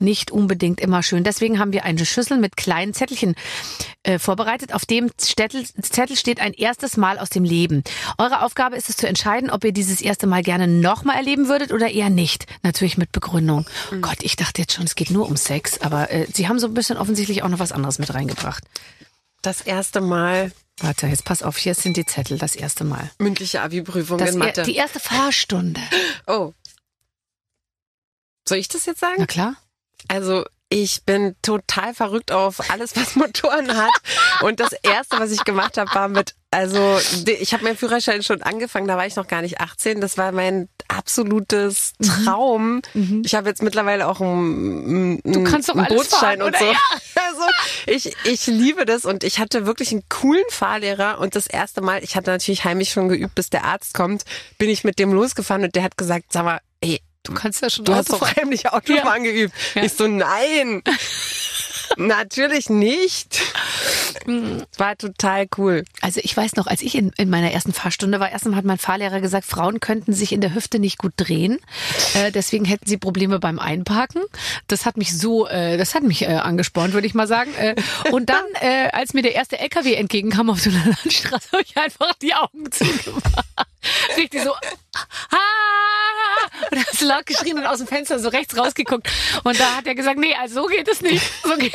nicht 0.00 0.30
unbedingt 0.30 0.80
immer 0.80 1.02
schön. 1.02 1.24
Deswegen 1.24 1.58
haben 1.58 1.72
wir 1.72 1.84
eine 1.84 2.04
Schüssel 2.06 2.38
mit 2.38 2.56
kleinen 2.56 2.94
Zettelchen 2.94 3.34
äh, 4.02 4.18
vorbereitet. 4.18 4.74
Auf 4.74 4.86
dem 4.86 5.10
Zettel, 5.16 5.64
Zettel 5.82 6.16
steht 6.16 6.40
ein 6.40 6.52
erstes 6.52 6.96
Mal 6.96 7.18
aus 7.18 7.30
dem 7.30 7.44
Leben. 7.44 7.84
Eure 8.18 8.42
Aufgabe 8.42 8.76
ist 8.76 8.88
es 8.88 8.96
zu 8.96 9.06
entscheiden, 9.06 9.50
ob 9.50 9.64
ihr 9.64 9.72
dieses 9.72 10.00
erste 10.00 10.26
Mal 10.26 10.42
gerne 10.42 10.66
nochmal 10.66 11.16
erleben 11.16 11.48
würdet 11.48 11.72
oder 11.72 11.90
eher 11.90 12.10
nicht. 12.10 12.46
Natürlich 12.62 12.98
mit 12.98 13.12
Begründung. 13.12 13.66
Gott, 14.00 14.22
ich 14.22 14.36
dachte 14.36 14.62
jetzt 14.62 14.72
schon, 14.72 14.84
es 14.84 14.94
geht 14.94 15.10
nur 15.10 15.26
um 15.26 15.36
Sex, 15.36 15.80
aber 15.80 16.10
äh, 16.10 16.26
sie 16.32 16.48
haben 16.48 16.58
so 16.58 16.66
ein 16.66 16.74
bisschen 16.74 16.96
offensichtlich 16.96 17.42
auch 17.42 17.48
noch 17.48 17.58
was 17.58 17.72
anderes 17.72 17.98
mit 17.98 18.12
reingebracht. 18.14 18.64
Das 19.42 19.60
erste 19.60 20.00
Mal 20.00 20.52
Warte, 20.82 21.06
jetzt 21.08 21.26
pass 21.26 21.42
auf, 21.42 21.58
hier 21.58 21.74
sind 21.74 21.98
die 21.98 22.06
Zettel, 22.06 22.38
das 22.38 22.56
erste 22.56 22.84
Mal. 22.84 23.10
mündliche 23.18 23.60
Abi-Prüfung 23.60 24.18
in 24.20 24.26
er, 24.26 24.36
Mathe. 24.36 24.62
die 24.62 24.76
erste 24.76 24.98
Fahrstunde. 24.98 25.80
oh. 26.26 26.54
Soll 28.48 28.58
ich 28.58 28.68
das 28.68 28.86
jetzt 28.86 29.00
sagen? 29.00 29.16
Na 29.18 29.26
klar. 29.26 29.56
Also 30.08 30.44
ich 30.72 31.02
bin 31.04 31.34
total 31.42 31.94
verrückt 31.94 32.30
auf 32.30 32.70
alles, 32.70 32.94
was 32.94 33.16
Motoren 33.16 33.76
hat. 33.76 33.90
Und 34.42 34.60
das 34.60 34.72
erste, 34.72 35.18
was 35.18 35.32
ich 35.32 35.44
gemacht 35.44 35.76
habe, 35.78 35.92
war 35.94 36.06
mit, 36.08 36.36
also 36.52 36.96
ich 37.26 37.52
habe 37.52 37.64
meinen 37.64 37.76
Führerschein 37.76 38.22
schon 38.22 38.40
angefangen, 38.42 38.86
da 38.86 38.96
war 38.96 39.04
ich 39.04 39.16
noch 39.16 39.26
gar 39.26 39.42
nicht 39.42 39.60
18. 39.60 40.00
Das 40.00 40.16
war 40.16 40.30
mein 40.30 40.68
absolutes 40.86 41.92
Mhm. 41.98 42.24
Traum. 42.24 42.82
Ich 43.24 43.34
habe 43.34 43.48
jetzt 43.48 43.62
mittlerweile 43.62 44.06
auch 44.08 44.20
einen, 44.20 45.20
einen, 45.24 45.44
kannst 45.44 45.68
doch 45.68 45.74
einen 45.74 45.86
alles 45.86 46.08
Bootsschein 46.08 46.38
fahren, 46.38 46.42
und 46.42 46.48
oder? 46.50 46.58
so. 46.58 46.64
Ja. 46.66 46.78
Also 47.30 47.42
ich, 47.86 48.16
ich 48.24 48.46
liebe 48.48 48.84
das 48.84 49.04
und 49.04 49.24
ich 49.24 49.38
hatte 49.38 49.64
wirklich 49.64 49.92
einen 49.92 50.02
coolen 50.08 50.44
Fahrlehrer 50.50 51.18
und 51.20 51.36
das 51.36 51.46
erste 51.46 51.80
Mal, 51.80 52.02
ich 52.04 52.14
hatte 52.16 52.30
natürlich 52.30 52.64
heimlich 52.64 52.90
schon 52.90 53.08
geübt, 53.08 53.34
bis 53.34 53.50
der 53.50 53.64
Arzt 53.64 53.94
kommt, 53.94 54.24
bin 54.58 54.68
ich 54.68 54.84
mit 54.84 54.98
dem 54.98 55.12
losgefahren 55.12 55.64
und 55.64 55.74
der 55.74 55.82
hat 55.84 55.96
gesagt, 55.96 56.26
sag 56.32 56.44
mal, 56.44 56.60
Du 57.22 57.34
kannst 57.34 57.60
ja 57.62 57.70
schon 57.70 57.84
Du 57.84 57.94
hast 57.94 58.12
doch 58.12 58.36
heimlich 58.36 58.68
Autofahren 58.72 59.24
geübt. 59.24 59.54
Ja. 59.74 59.84
Ich 59.84 59.92
so, 59.92 60.06
nein. 60.06 60.82
Natürlich 61.96 62.70
nicht. 62.70 63.40
War 64.78 64.96
total 64.96 65.46
cool. 65.58 65.84
Also 66.00 66.20
ich 66.22 66.36
weiß 66.36 66.56
noch, 66.56 66.66
als 66.66 66.82
ich 66.82 66.94
in, 66.94 67.12
in 67.16 67.30
meiner 67.30 67.50
ersten 67.50 67.72
Fahrstunde 67.72 68.20
war, 68.20 68.30
erstmal 68.30 68.56
hat 68.56 68.64
mein 68.64 68.78
Fahrlehrer 68.78 69.20
gesagt, 69.20 69.44
Frauen 69.44 69.80
könnten 69.80 70.12
sich 70.12 70.32
in 70.32 70.40
der 70.40 70.54
Hüfte 70.54 70.78
nicht 70.78 70.98
gut 70.98 71.12
drehen. 71.16 71.58
Äh, 72.14 72.30
deswegen 72.32 72.64
hätten 72.64 72.86
sie 72.86 72.96
Probleme 72.96 73.38
beim 73.38 73.58
Einparken. 73.58 74.22
Das 74.68 74.86
hat 74.86 74.96
mich 74.96 75.16
so, 75.16 75.46
äh, 75.48 75.76
das 75.78 75.94
hat 75.94 76.02
mich 76.02 76.22
äh, 76.22 76.26
angespornt, 76.26 76.92
würde 76.94 77.06
ich 77.06 77.14
mal 77.14 77.26
sagen. 77.26 77.52
Äh, 77.54 77.74
und 78.12 78.30
dann, 78.30 78.44
äh, 78.60 78.88
als 78.92 79.12
mir 79.12 79.22
der 79.22 79.34
erste 79.34 79.58
LKW 79.58 79.94
entgegenkam 79.94 80.48
auf 80.50 80.60
so 80.60 80.70
einer 80.70 80.84
Landstraße, 80.86 81.48
habe 81.52 81.62
ich 81.62 81.76
einfach 81.76 82.14
die 82.22 82.34
Augen 82.34 82.70
zugemacht. 82.70 83.46
Richtig 84.16 84.42
so. 84.42 84.52
Ah! 84.52 85.36
Und 86.70 86.76
er 86.76 86.84
hat 86.86 86.94
so 86.94 87.06
laut 87.06 87.26
geschrien 87.26 87.58
und 87.58 87.66
aus 87.66 87.78
dem 87.78 87.86
Fenster 87.86 88.18
so 88.18 88.28
rechts 88.28 88.56
rausgeguckt. 88.56 89.08
Und 89.44 89.58
da 89.58 89.76
hat 89.76 89.86
er 89.86 89.94
gesagt, 89.94 90.18
nee, 90.18 90.34
also 90.34 90.62
so 90.62 90.66
geht 90.68 90.88
es 90.88 91.00
nicht. 91.00 91.22
So 91.42 91.56
geht 91.56 91.72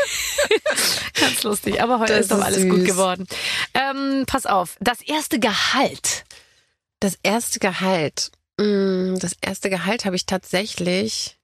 Ganz 1.19 1.43
lustig. 1.43 1.81
Aber 1.81 1.99
heute 1.99 2.13
Das 2.13 2.21
ist 2.23 2.31
doch 2.31 2.43
alles 2.43 2.63
gut 2.69 2.79
süß. 2.81 2.87
geworden. 2.87 3.27
Ähm, 3.73 4.25
pass 4.27 4.45
auf. 4.45 4.77
Das 4.79 5.01
erste 5.01 5.39
Gehalt. 5.39 6.23
Das 6.99 7.17
erste 7.23 7.59
Gehalt. 7.59 8.31
Mm, 8.57 9.15
Das 9.19 9.35
erste 9.41 9.69
Gehalt 9.69 10.05
habe 10.05 10.15
ich 10.15 10.25
tatsächlich 10.25 11.37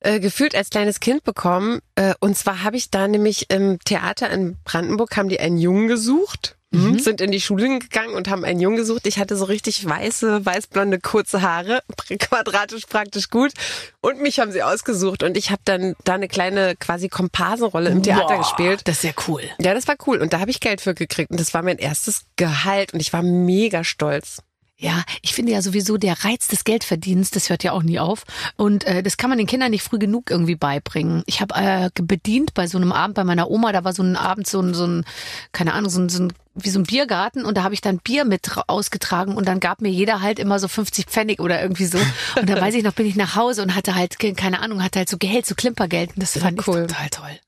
äh, 0.00 0.20
gefühlt 0.20 0.54
als 0.54 0.70
kleines 0.70 1.00
Kind 1.00 1.24
bekommen. 1.24 1.80
Äh, 1.94 2.14
und 2.20 2.36
zwar 2.36 2.62
habe 2.62 2.76
ich 2.76 2.90
da 2.90 3.08
nämlich 3.08 3.50
im 3.50 3.78
Theater 3.80 4.28
in 4.30 4.56
Brandenburg 4.64 5.16
haben 5.16 5.28
die 5.28 5.40
einen 5.40 5.58
Jungen 5.58 5.88
gesucht. 5.88 6.56
Mhm. 6.70 6.98
Sind 6.98 7.20
in 7.20 7.30
die 7.30 7.40
Schule 7.40 7.78
gegangen 7.78 8.14
und 8.14 8.28
haben 8.28 8.44
einen 8.44 8.60
Jungen 8.60 8.76
gesucht. 8.76 9.06
Ich 9.06 9.18
hatte 9.18 9.36
so 9.36 9.44
richtig 9.44 9.84
weiße, 9.88 10.44
weißblonde, 10.44 11.00
kurze 11.00 11.42
Haare, 11.42 11.82
quadratisch 12.18 12.86
praktisch 12.86 13.30
gut. 13.30 13.52
Und 14.00 14.20
mich 14.20 14.38
haben 14.38 14.52
sie 14.52 14.62
ausgesucht 14.62 15.22
und 15.22 15.36
ich 15.36 15.50
habe 15.50 15.62
dann 15.64 15.94
da 16.04 16.14
eine 16.14 16.28
kleine 16.28 16.76
quasi 16.76 17.08
Komparsenrolle 17.08 17.90
im 17.90 18.02
Theater 18.02 18.36
Boah, 18.36 18.38
gespielt. 18.38 18.82
Das 18.84 18.98
ist 18.98 19.04
ja 19.04 19.12
cool. 19.26 19.42
Ja, 19.58 19.74
das 19.74 19.88
war 19.88 19.96
cool. 20.06 20.18
Und 20.18 20.32
da 20.32 20.40
habe 20.40 20.50
ich 20.50 20.60
Geld 20.60 20.80
für 20.80 20.94
gekriegt. 20.94 21.30
Und 21.30 21.40
das 21.40 21.54
war 21.54 21.62
mein 21.62 21.78
erstes 21.78 22.24
Gehalt. 22.36 22.92
Und 22.92 23.00
ich 23.00 23.12
war 23.12 23.22
mega 23.22 23.84
stolz. 23.84 24.42
Ja, 24.80 25.02
ich 25.22 25.34
finde 25.34 25.50
ja 25.50 25.60
sowieso 25.60 25.96
der 25.96 26.24
Reiz 26.24 26.46
des 26.46 26.62
Geldverdienens, 26.62 27.30
das 27.32 27.50
hört 27.50 27.64
ja 27.64 27.72
auch 27.72 27.82
nie 27.82 27.98
auf. 27.98 28.22
Und 28.56 28.84
äh, 28.84 29.02
das 29.02 29.16
kann 29.16 29.28
man 29.28 29.36
den 29.36 29.48
Kindern 29.48 29.72
nicht 29.72 29.82
früh 29.82 29.98
genug 29.98 30.30
irgendwie 30.30 30.54
beibringen. 30.54 31.24
Ich 31.26 31.40
habe 31.40 31.54
äh, 31.56 31.90
bedient 32.00 32.54
bei 32.54 32.68
so 32.68 32.78
einem 32.78 32.92
Abend 32.92 33.16
bei 33.16 33.24
meiner 33.24 33.50
Oma, 33.50 33.72
da 33.72 33.82
war 33.82 33.92
so 33.92 34.04
ein 34.04 34.14
Abend 34.14 34.46
so 34.46 34.60
ein, 34.60 34.74
so 34.74 34.86
ein 34.86 35.04
keine 35.50 35.74
Ahnung, 35.74 35.90
so 35.90 36.00
ein, 36.00 36.08
so 36.08 36.22
ein 36.22 36.32
wie 36.54 36.70
so 36.70 36.78
ein 36.78 36.84
Biergarten 36.84 37.44
und 37.44 37.56
da 37.56 37.62
habe 37.64 37.74
ich 37.74 37.80
dann 37.80 37.98
Bier 37.98 38.24
mit 38.24 38.56
ra- 38.56 38.64
ausgetragen 38.68 39.36
und 39.36 39.46
dann 39.48 39.58
gab 39.60 39.80
mir 39.80 39.90
jeder 39.90 40.20
halt 40.22 40.38
immer 40.38 40.58
so 40.60 40.68
50 40.68 41.06
Pfennig 41.06 41.40
oder 41.40 41.60
irgendwie 41.60 41.86
so. 41.86 41.98
Und 42.40 42.48
da 42.48 42.60
weiß 42.60 42.74
ich 42.74 42.84
noch, 42.84 42.92
bin 42.94 43.06
ich 43.06 43.16
nach 43.16 43.34
Hause 43.34 43.62
und 43.62 43.74
hatte 43.74 43.96
halt, 43.96 44.18
ke- 44.20 44.34
keine 44.34 44.60
Ahnung, 44.60 44.82
hatte 44.82 45.00
halt 45.00 45.08
so 45.08 45.18
Geld, 45.18 45.44
so 45.46 45.54
Klimpergeld 45.56 46.10
und 46.10 46.22
das 46.22 46.38
fand 46.38 46.66
cool. 46.68 46.82
ich 46.88 46.92
total 46.94 47.08
toll. 47.10 47.40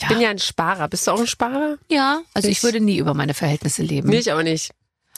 Ich 0.00 0.06
bin 0.08 0.20
ja 0.20 0.30
ein 0.30 0.38
Sparer. 0.38 0.88
Bist 0.88 1.06
du 1.06 1.12
auch 1.12 1.20
ein 1.20 1.26
Sparer? 1.28 1.76
Ja, 1.88 2.20
also 2.34 2.48
ich 2.48 2.58
Ich- 2.58 2.62
würde 2.64 2.80
nie 2.80 2.98
über 2.98 3.14
meine 3.14 3.34
Verhältnisse 3.34 3.82
leben. 3.82 4.08
Nee, 4.10 4.18
ich 4.18 4.32
auch 4.32 4.42
nicht. 4.42 4.70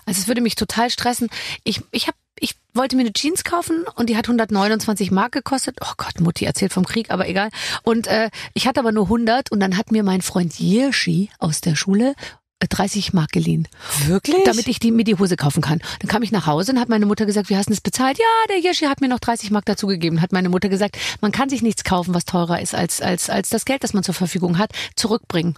Also 0.07 0.21
es 0.21 0.29
würde 0.29 0.41
mich 0.41 0.55
total 0.55 0.91
stressen. 0.91 1.29
Ich, 1.65 1.81
ich 1.91 2.07
hab, 2.07 2.15
ich 2.39 2.55
wollte 2.73 2.97
mir 2.97 3.03
eine 3.03 3.13
Jeans 3.13 3.45
kaufen 3.45 3.85
und 3.95 4.09
die 4.09 4.17
hat 4.17 4.27
129 4.27 5.11
Mark 5.11 5.33
gekostet. 5.33 5.79
Oh 5.81 5.93
Gott, 5.97 6.21
Mutti 6.21 6.45
erzählt 6.45 6.73
vom 6.73 6.85
Krieg, 6.85 7.11
aber 7.11 7.29
egal. 7.29 7.51
Und 7.83 8.07
äh, 8.07 8.31
ich 8.55 8.67
hatte 8.67 8.81
aber 8.81 8.93
nur 8.93 9.05
100 9.05 9.51
und 9.53 9.61
dann 9.61 9.77
hat 9.77 9.93
mir 9.93 10.03
mein 10.03 10.23
Freund 10.23 10.59
Jirschi 10.59 11.31
aus 11.39 11.61
der 11.61 11.77
Schule 11.77 12.15
äh, 12.61 12.69
30 12.69 13.13
Mark 13.13 13.33
geliehen, 13.33 13.69
Wirklich? 14.07 14.45
damit 14.45 14.69
ich 14.69 14.79
die, 14.79 14.91
mir 14.91 15.05
die 15.05 15.17
Hose 15.17 15.37
kaufen 15.37 15.63
kann. 15.63 15.81
Dann 16.01 16.09
kam 16.09 16.23
ich 16.23 16.33
nach 16.33 16.47
Hause 16.47 16.73
und 16.73 16.81
hat 16.81 16.89
meine 16.89 17.07
Mutter 17.07 17.27
gesagt, 17.27 17.51
wie 17.51 17.57
hast 17.57 17.67
du 17.67 17.73
das 17.73 17.81
bezahlt? 17.81 18.19
Ja, 18.19 18.25
der 18.49 18.61
Jirschi 18.61 18.87
hat 18.87 19.01
mir 19.01 19.09
noch 19.09 19.21
30 19.21 19.51
Mark 19.51 19.65
dazugegeben. 19.67 20.21
Hat 20.21 20.33
meine 20.33 20.49
Mutter 20.49 20.69
gesagt, 20.69 20.99
man 21.21 21.33
kann 21.33 21.49
sich 21.49 21.63
nichts 21.63 21.85
kaufen, 21.85 22.15
was 22.15 22.25
teurer 22.25 22.61
ist 22.61 22.75
als, 22.75 23.01
als, 23.01 23.31
als 23.31 23.51
das 23.51 23.65
Geld, 23.65 23.85
das 23.85 23.93
man 23.93 24.03
zur 24.03 24.15
Verfügung 24.15 24.59
hat. 24.59 24.73
Zurückbringen. 24.97 25.57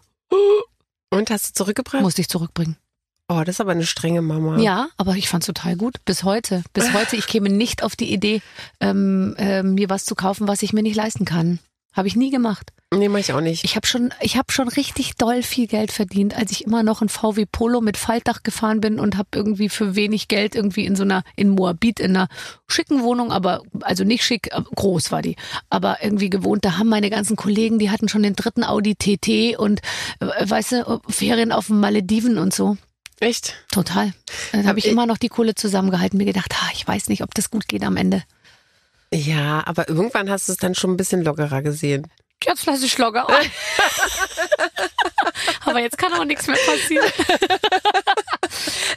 Und 1.11 1.30
hast 1.30 1.51
du 1.51 1.64
zurückgebracht? 1.64 2.03
Musste 2.03 2.20
ich 2.20 2.28
zurückbringen. 2.28 2.76
Oh, 3.29 3.41
das 3.41 3.57
ist 3.57 3.61
aber 3.61 3.72
eine 3.72 3.87
strenge 3.87 4.22
Mama. 4.22 4.59
Ja, 4.59 4.89
aber 4.97 5.16
ich 5.16 5.29
fand's 5.29 5.47
total 5.47 5.77
gut. 5.77 5.97
Bis 6.05 6.22
heute. 6.22 6.62
Bis 6.72 6.93
heute. 6.93 7.16
Ich 7.16 7.27
käme 7.27 7.49
nicht 7.49 7.83
auf 7.83 7.97
die 7.97 8.12
Idee, 8.12 8.41
ähm, 8.81 9.35
ähm, 9.39 9.74
mir 9.74 9.91
was 9.91 10.05
zu 10.05 10.14
kaufen, 10.14 10.47
was 10.47 10.62
ich 10.62 10.72
mir 10.72 10.83
nicht 10.83 10.97
leisten 10.97 11.24
kann. 11.24 11.59
Habe 11.93 12.09
ich 12.09 12.14
nie 12.14 12.31
gemacht. 12.31 12.72
Nee, 12.95 13.09
mach 13.09 13.18
ich 13.18 13.33
auch 13.33 13.41
nicht. 13.41 13.64
Ich 13.64 13.74
habe 13.74 13.87
schon, 13.87 14.14
ich 14.20 14.37
habe 14.37 14.53
schon 14.53 14.68
richtig 14.68 15.16
doll 15.16 15.43
viel 15.43 15.66
Geld 15.66 15.91
verdient, 15.91 16.37
als 16.37 16.53
ich 16.53 16.64
immer 16.64 16.85
noch 16.85 17.03
ein 17.03 17.09
VW 17.09 17.47
Polo 17.51 17.81
mit 17.81 17.97
Faltdach 17.97 18.45
gefahren 18.45 18.81
bin 18.81 19.01
und 19.01 19.16
habe 19.16 19.31
irgendwie 19.35 19.68
für 19.68 19.97
wenig 19.97 20.29
Geld 20.29 20.55
irgendwie 20.55 20.85
in 20.85 20.95
so 20.95 21.03
einer 21.03 21.24
in 21.35 21.49
Moabit 21.49 21.99
in 21.99 22.14
einer 22.14 22.29
schicken 22.68 23.03
Wohnung, 23.03 23.33
aber 23.33 23.62
also 23.81 24.05
nicht 24.05 24.24
schick, 24.24 24.53
äh, 24.53 24.62
groß 24.77 25.11
war 25.11 25.20
die, 25.20 25.35
aber 25.68 25.99
irgendwie 26.01 26.31
gewohnt. 26.31 26.64
Da 26.64 26.79
haben 26.79 26.89
meine 26.89 27.11
ganzen 27.11 27.35
Kollegen, 27.35 27.81
die 27.81 27.91
hatten 27.91 28.09
schon 28.09 28.22
den 28.22 28.37
dritten 28.37 28.62
Audi 28.62 28.95
TT 28.95 29.59
und 29.59 29.81
äh, 30.20 30.49
weißt 30.49 30.72
du 30.72 31.01
Ferien 31.09 31.51
auf 31.51 31.66
den 31.66 31.81
Malediven 31.81 32.39
und 32.39 32.55
so. 32.55 32.77
Echt? 33.21 33.55
Total. 33.71 34.12
Dann 34.53 34.61
Hab 34.62 34.69
habe 34.69 34.79
ich 34.79 34.87
ich- 34.87 34.93
immer 34.93 35.07
noch 35.07 35.19
die 35.19 35.29
Kohle 35.29 35.55
zusammengehalten, 35.55 36.19
mir 36.19 36.25
gedacht, 36.27 36.61
ha, 36.61 36.71
ich 36.75 36.87
weiß 36.87 37.09
nicht, 37.09 37.23
ob 37.23 37.35
das 37.35 37.51
gut 37.51 37.67
geht 37.69 37.83
am 37.85 37.97
Ende. 37.97 38.23
Ja, 39.12 39.62
aber 39.67 39.89
irgendwann 39.89 40.29
hast 40.31 40.49
du 40.49 40.53
es 40.53 40.59
dann 40.59 40.75
schon 40.75 40.91
ein 40.93 40.97
bisschen 40.97 41.23
lockerer 41.23 41.62
gesehen. 41.62 42.11
Jetzt 42.45 42.67
lasse 42.67 42.85
ich 42.85 42.99
locker. 42.99 43.27
Aber 45.64 45.81
jetzt 45.81 45.97
kann 45.99 46.12
auch 46.12 46.25
nichts 46.25 46.47
mehr 46.47 46.59
passieren. 46.67 47.11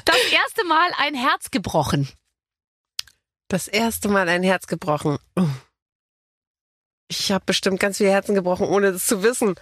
Das 0.06 0.18
erste 0.32 0.66
Mal 0.66 0.92
ein 0.98 1.16
Herz 1.16 1.50
gebrochen. 1.52 2.10
Das 3.48 3.68
erste 3.68 4.10
Mal 4.10 4.28
ein 4.30 4.44
Herz 4.44 4.68
gebrochen. 4.68 5.18
Oh. 5.36 5.48
Ich 7.08 7.32
habe 7.32 7.46
bestimmt 7.46 7.80
ganz 7.80 7.98
viele 7.98 8.12
Herzen 8.12 8.36
gebrochen, 8.36 8.68
ohne 8.68 8.92
das 8.92 9.08
zu 9.08 9.24
wissen. 9.24 9.56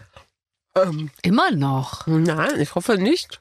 Ähm, 0.76 1.12
Immer 1.22 1.52
noch. 1.52 2.06
nein, 2.08 2.60
ich 2.60 2.76
hoffe 2.76 2.98
nicht. 2.98 3.40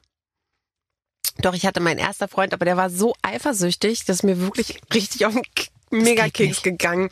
Doch, 1.41 1.53
ich 1.53 1.65
hatte 1.65 1.79
meinen 1.79 1.99
erster 1.99 2.27
Freund, 2.27 2.53
aber 2.53 2.65
der 2.65 2.77
war 2.77 2.89
so 2.89 3.15
eifersüchtig, 3.21 4.05
dass 4.05 4.23
mir 4.23 4.39
wirklich 4.39 4.79
richtig 4.93 5.25
auf 5.25 5.33
den 5.33 5.43
Megakeks 6.03 6.63
gegangen. 6.63 7.09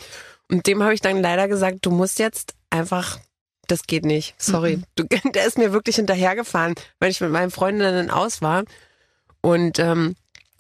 Und 0.50 0.68
dem 0.68 0.84
habe 0.84 0.94
ich 0.94 1.02
dann 1.02 1.22
leider 1.22 1.48
gesagt, 1.48 1.80
du 1.82 1.92
musst 1.92 2.20
jetzt 2.20 2.54
einfach, 2.70 3.20
das 3.68 3.84
geht 3.84 4.06
nicht. 4.06 4.36
Sorry. 4.38 4.82
Du, 4.96 5.04
der 5.34 5.46
ist 5.46 5.58
mir 5.58 5.74
wirklich 5.74 5.96
hinterhergefahren, 5.98 6.76
weil 7.00 7.12
ich 7.12 7.22
mit 7.22 7.32
meinen 7.32 7.52
Freundinnen 7.52 8.10
aus 8.10 8.42
war. 8.42 8.64
Und 9.42 9.80
ähm, 9.80 10.16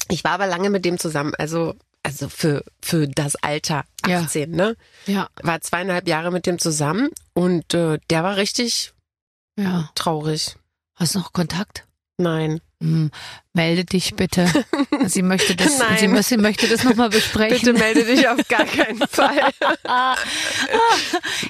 ich 0.09 0.23
war 0.23 0.31
aber 0.31 0.47
lange 0.47 0.69
mit 0.69 0.85
dem 0.85 0.99
zusammen. 0.99 1.33
Also 1.37 1.75
also 2.05 2.29
für, 2.29 2.63
für 2.83 3.07
das 3.07 3.35
Alter 3.35 3.83
Ja. 4.05 4.19
18, 4.21 4.51
ne? 4.51 4.77
Ja, 5.07 5.27
War 5.41 5.59
zweieinhalb 5.61 6.07
Jahre 6.07 6.31
mit 6.31 6.45
dem 6.45 6.59
zusammen 6.59 7.09
und 7.33 7.73
äh, 7.73 7.97
der 8.11 8.23
war 8.23 8.37
richtig 8.37 8.93
ja. 9.57 9.89
traurig. 9.95 10.55
Hast 10.93 11.15
du 11.15 11.19
noch 11.19 11.33
Kontakt? 11.33 11.87
Nein. 12.17 12.61
Hm, 12.79 13.09
melde 13.55 13.85
dich 13.85 14.15
bitte. 14.15 14.47
Sie 15.07 15.21
möchte 15.21 15.55
das, 15.55 15.77
Nein. 15.79 15.97
sie, 15.99 16.23
sie 16.23 16.37
möchte 16.37 16.67
das 16.67 16.83
nochmal 16.83 17.09
besprechen. 17.09 17.57
Bitte 17.59 17.73
melde 17.73 18.03
dich 18.05 18.27
auf 18.27 18.39
gar 18.47 18.65
keinen 18.65 18.99
Fall. 19.09 19.37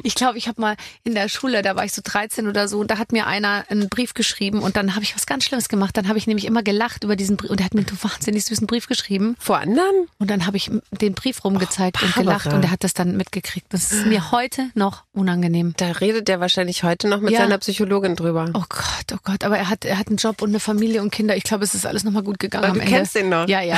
Ich 0.04 0.16
glaube, 0.16 0.38
ich 0.38 0.48
habe 0.48 0.60
mal 0.62 0.76
in 1.04 1.16
der 1.16 1.30
Schule, 1.30 1.62
da 1.62 1.76
war 1.76 1.86
ich 1.86 1.94
so 1.94 2.02
13 2.04 2.48
oder 2.48 2.68
so, 2.68 2.80
und 2.80 2.92
da 2.92 2.98
hat 2.98 3.12
mir 3.12 3.28
einer 3.28 3.66
einen 3.70 3.90
Brief 3.90 4.14
geschrieben 4.14 4.60
und 4.60 4.76
dann 4.76 4.94
habe 4.96 5.04
ich 5.04 5.16
was 5.16 5.26
ganz 5.26 5.46
Schlimmes 5.46 5.70
gemacht. 5.70 5.96
Dann 5.98 6.08
habe 6.08 6.18
ich 6.18 6.28
nämlich 6.28 6.46
immer 6.46 6.64
gelacht 6.64 7.04
über 7.04 7.16
diesen 7.16 7.38
Brief 7.38 7.50
und 7.52 7.60
er 7.62 7.66
hat 7.66 7.74
mir 7.74 7.86
einen 7.88 8.00
wahnsinnig 8.04 8.46
süßen 8.46 8.68
Brief 8.68 8.88
geschrieben 8.88 9.36
Vor 9.40 9.58
anderen? 9.58 10.08
und 10.20 10.30
dann 10.30 10.46
habe 10.46 10.58
ich 10.58 10.70
den 10.92 11.14
Brief 11.14 11.44
rumgezeigt 11.44 12.02
und 12.02 12.16
Barbara. 12.16 12.38
gelacht 12.38 12.54
und 12.54 12.64
er 12.64 12.72
hat 12.72 12.84
das 12.84 12.94
dann 12.94 13.16
mitgekriegt. 13.18 13.68
Das 13.70 13.92
ist 13.92 14.06
mir 14.06 14.32
heute 14.32 14.70
noch 14.74 15.04
unangenehm. 15.14 15.74
Da 15.78 15.92
redet 15.92 16.28
er 16.30 16.40
wahrscheinlich 16.40 16.84
heute 16.84 17.08
noch 17.08 17.22
mit 17.22 17.32
Ja. 17.34 17.40
seiner 17.40 17.58
Psychologin 17.58 18.16
drüber. 18.16 18.50
Oh 18.54 18.64
Gott, 18.70 19.14
oh 19.14 19.18
Gott, 19.24 19.44
aber 19.44 19.58
er 19.58 19.70
hat, 19.70 19.86
er 19.86 19.98
hat 19.98 20.08
einen 20.08 20.18
Job 20.18 20.42
und 20.42 20.50
eine 20.50 20.60
Familie 20.60 21.02
und 21.02 21.12
Kinder. 21.12 21.36
Ich 21.38 21.44
glaube, 21.44 21.64
es 21.64 21.74
ist 21.74 21.86
alles 21.86 21.95
nochmal 22.04 22.24
gut 22.24 22.40
gegangen 22.40 22.64
Aber 22.66 22.72
am 22.74 22.80
du 22.80 22.82
Ende. 22.86 22.94
kennst 22.94 23.16
ihn 23.16 23.30
noch. 23.30 23.48
Ja, 23.48 23.62
ja. 23.62 23.76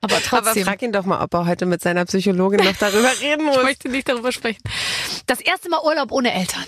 Aber 0.00 0.14
Aber 0.16 0.22
trotzdem. 0.22 0.64
frag 0.64 0.82
ihn 0.82 0.92
doch 0.92 1.04
mal, 1.04 1.22
ob 1.22 1.32
er 1.34 1.46
heute 1.46 1.66
mit 1.66 1.82
seiner 1.82 2.04
Psychologin 2.04 2.64
noch 2.64 2.76
darüber 2.76 3.10
reden 3.20 3.48
ich 3.48 3.54
muss. 3.56 3.62
möchte 3.62 3.88
nicht 3.88 4.08
darüber 4.08 4.32
sprechen. 4.32 4.62
Das 5.26 5.40
erste 5.40 5.68
Mal 5.70 5.80
Urlaub 5.82 6.12
ohne 6.12 6.32
Eltern. 6.32 6.64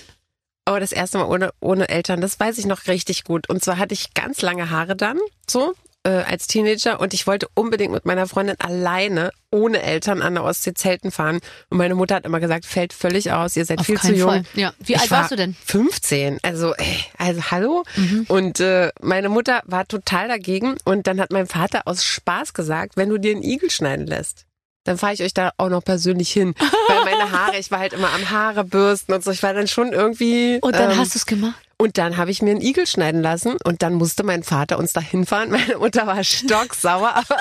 Aber 0.64 0.80
das 0.80 0.90
erste 0.92 1.18
Mal 1.18 1.26
ohne, 1.26 1.52
ohne 1.60 1.88
Eltern, 1.88 2.20
das 2.20 2.40
weiß 2.40 2.58
ich 2.58 2.66
noch 2.66 2.86
richtig 2.88 3.24
gut. 3.24 3.48
Und 3.48 3.62
zwar 3.62 3.78
hatte 3.78 3.94
ich 3.94 4.14
ganz 4.14 4.42
lange 4.42 4.70
Haare 4.70 4.96
dann, 4.96 5.18
so, 5.48 5.74
äh, 6.06 6.22
als 6.22 6.46
Teenager. 6.46 7.00
Und 7.00 7.12
ich 7.12 7.26
wollte 7.26 7.48
unbedingt 7.54 7.92
mit 7.92 8.06
meiner 8.06 8.28
Freundin 8.28 8.56
alleine, 8.60 9.32
ohne 9.50 9.82
Eltern, 9.82 10.22
an 10.22 10.34
der 10.34 10.44
Ostsee 10.44 10.72
zelten 10.72 11.10
fahren. 11.10 11.40
Und 11.68 11.78
meine 11.78 11.96
Mutter 11.96 12.14
hat 12.14 12.24
immer 12.24 12.38
gesagt, 12.38 12.64
fällt 12.64 12.92
völlig 12.92 13.32
aus, 13.32 13.56
ihr 13.56 13.64
seid 13.64 13.80
Auf 13.80 13.86
viel 13.86 13.98
zu 14.00 14.14
jung. 14.14 14.28
Fall. 14.28 14.44
Ja. 14.54 14.72
Wie 14.78 14.94
Ich 14.94 15.00
alt 15.00 15.10
war 15.10 15.18
warst 15.18 15.32
du 15.32 15.36
denn? 15.36 15.56
15. 15.64 16.38
Also, 16.42 16.74
ey, 16.74 17.04
also 17.18 17.42
hallo. 17.50 17.82
Und 18.28 18.60
äh, 18.60 18.90
meine 19.00 19.28
Mutter 19.28 19.62
war 19.66 19.86
total 19.86 20.28
dagegen. 20.28 20.76
Und 20.84 21.06
dann 21.08 21.20
hat 21.20 21.32
mein 21.32 21.46
Vater 21.46 21.82
aus 21.86 22.04
Spaß 22.04 22.54
gesagt, 22.54 22.96
wenn 22.96 23.08
du 23.08 23.18
dir 23.18 23.32
einen 23.32 23.42
Igel 23.42 23.70
schneiden 23.70 24.06
lässt, 24.06 24.45
dann 24.86 24.98
fahre 24.98 25.14
ich 25.14 25.22
euch 25.22 25.34
da 25.34 25.52
auch 25.58 25.68
noch 25.68 25.84
persönlich 25.84 26.30
hin. 26.30 26.54
Weil 26.88 27.04
meine 27.04 27.30
Haare, 27.30 27.58
ich 27.58 27.70
war 27.70 27.78
halt 27.78 27.92
immer 27.92 28.12
am 28.12 28.30
Haare 28.30 28.64
bürsten 28.64 29.12
und 29.12 29.24
so. 29.24 29.30
Ich 29.30 29.42
war 29.42 29.54
dann 29.54 29.68
schon 29.68 29.92
irgendwie. 29.92 30.58
Und 30.62 30.74
dann 30.74 30.92
ähm, 30.92 30.98
hast 30.98 31.14
du 31.14 31.18
es 31.18 31.26
gemacht? 31.26 31.66
und 31.78 31.98
dann 31.98 32.16
habe 32.16 32.30
ich 32.30 32.42
mir 32.42 32.50
einen 32.50 32.60
Igel 32.60 32.86
schneiden 32.86 33.22
lassen 33.22 33.56
und 33.64 33.82
dann 33.82 33.94
musste 33.94 34.22
mein 34.24 34.42
Vater 34.42 34.78
uns 34.78 34.92
da 34.92 35.00
hinfahren. 35.00 35.50
Meine 35.50 35.76
Mutter 35.78 36.06
war 36.06 36.22
stocksauer, 36.24 37.14
aber 37.14 37.36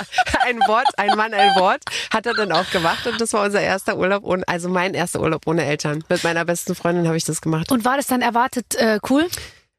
ein 0.45 0.59
Wort, 0.67 0.87
ein 0.97 1.15
Mann, 1.15 1.33
ein 1.33 1.55
Wort 1.55 1.81
hat 2.11 2.25
er 2.25 2.33
dann 2.33 2.51
auch 2.51 2.69
gemacht 2.71 3.07
und 3.07 3.19
das 3.19 3.33
war 3.33 3.43
unser 3.45 3.61
erster 3.61 3.97
Urlaub 3.97 4.23
ohne, 4.23 4.43
also 4.47 4.69
mein 4.69 4.93
erster 4.93 5.21
Urlaub 5.21 5.47
ohne 5.47 5.65
Eltern. 5.65 6.03
Mit 6.09 6.23
meiner 6.23 6.45
besten 6.45 6.75
Freundin 6.75 7.07
habe 7.07 7.17
ich 7.17 7.25
das 7.25 7.41
gemacht. 7.41 7.71
Und 7.71 7.85
war 7.85 7.97
das 7.97 8.07
dann 8.07 8.21
erwartet 8.21 8.75
äh, 8.75 8.99
cool? 9.09 9.27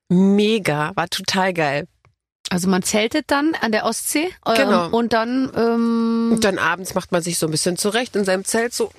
Mega, 0.08 0.92
war 0.94 1.08
total 1.08 1.52
geil. 1.52 1.86
Also 2.50 2.68
man 2.68 2.82
zeltet 2.82 3.24
dann 3.30 3.54
an 3.60 3.72
der 3.72 3.84
Ostsee 3.84 4.28
ähm, 4.46 4.54
Genau. 4.54 4.88
und 4.88 5.12
dann 5.12 5.50
ähm, 5.56 6.30
Und 6.34 6.44
dann 6.44 6.58
abends 6.58 6.94
macht 6.94 7.10
man 7.12 7.22
sich 7.22 7.38
so 7.38 7.46
ein 7.46 7.50
bisschen 7.50 7.76
zurecht 7.76 8.14
in 8.14 8.24
seinem 8.24 8.44
Zelt 8.44 8.72
so 8.72 8.90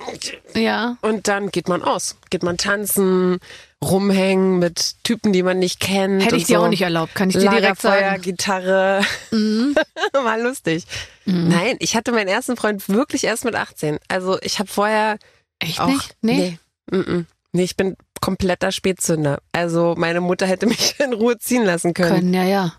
ja 0.54 0.96
und 1.00 1.28
dann 1.28 1.50
geht 1.50 1.68
man 1.68 1.82
aus. 1.82 2.16
Geht 2.30 2.42
man 2.42 2.58
tanzen, 2.58 3.38
rumhängen 3.82 4.58
mit 4.58 4.96
Typen, 5.02 5.32
die 5.32 5.42
man 5.42 5.58
nicht 5.58 5.80
kennt. 5.80 6.24
hätte 6.24 6.36
ich 6.36 6.44
dir 6.44 6.58
so. 6.58 6.64
auch 6.64 6.68
nicht 6.68 6.82
erlaubt, 6.82 7.14
kann 7.14 7.30
ich 7.30 7.36
dir 7.36 7.48
direkt 7.48 7.80
sagen. 7.80 8.18
Mhm. 8.18 8.22
Gitarre. 8.22 9.00
War 10.12 10.38
lustig. 10.38 10.84
Nein, 11.24 11.76
ich 11.80 11.94
hatte 11.94 12.12
meinen 12.12 12.28
ersten 12.28 12.56
Freund 12.56 12.88
wirklich 12.88 13.24
erst 13.24 13.44
mit 13.44 13.54
18. 13.54 13.98
Also 14.08 14.38
ich 14.40 14.58
habe 14.58 14.68
vorher 14.68 15.18
Echt 15.58 15.80
auch 15.80 15.86
nicht? 15.88 16.16
Nee. 16.22 16.58
nee, 16.90 16.96
mm, 16.96 17.16
mm. 17.16 17.26
nee, 17.52 17.64
ich 17.64 17.76
bin 17.76 17.96
kompletter 18.20 18.72
Spätzünder. 18.72 19.40
Also 19.52 19.94
meine 19.96 20.20
Mutter 20.20 20.46
hätte 20.46 20.66
mich 20.66 20.98
in 21.00 21.12
Ruhe 21.12 21.38
ziehen 21.38 21.64
lassen 21.64 21.94
können. 21.94 22.14
Können, 22.14 22.34
ja, 22.34 22.44
ja. 22.44 22.72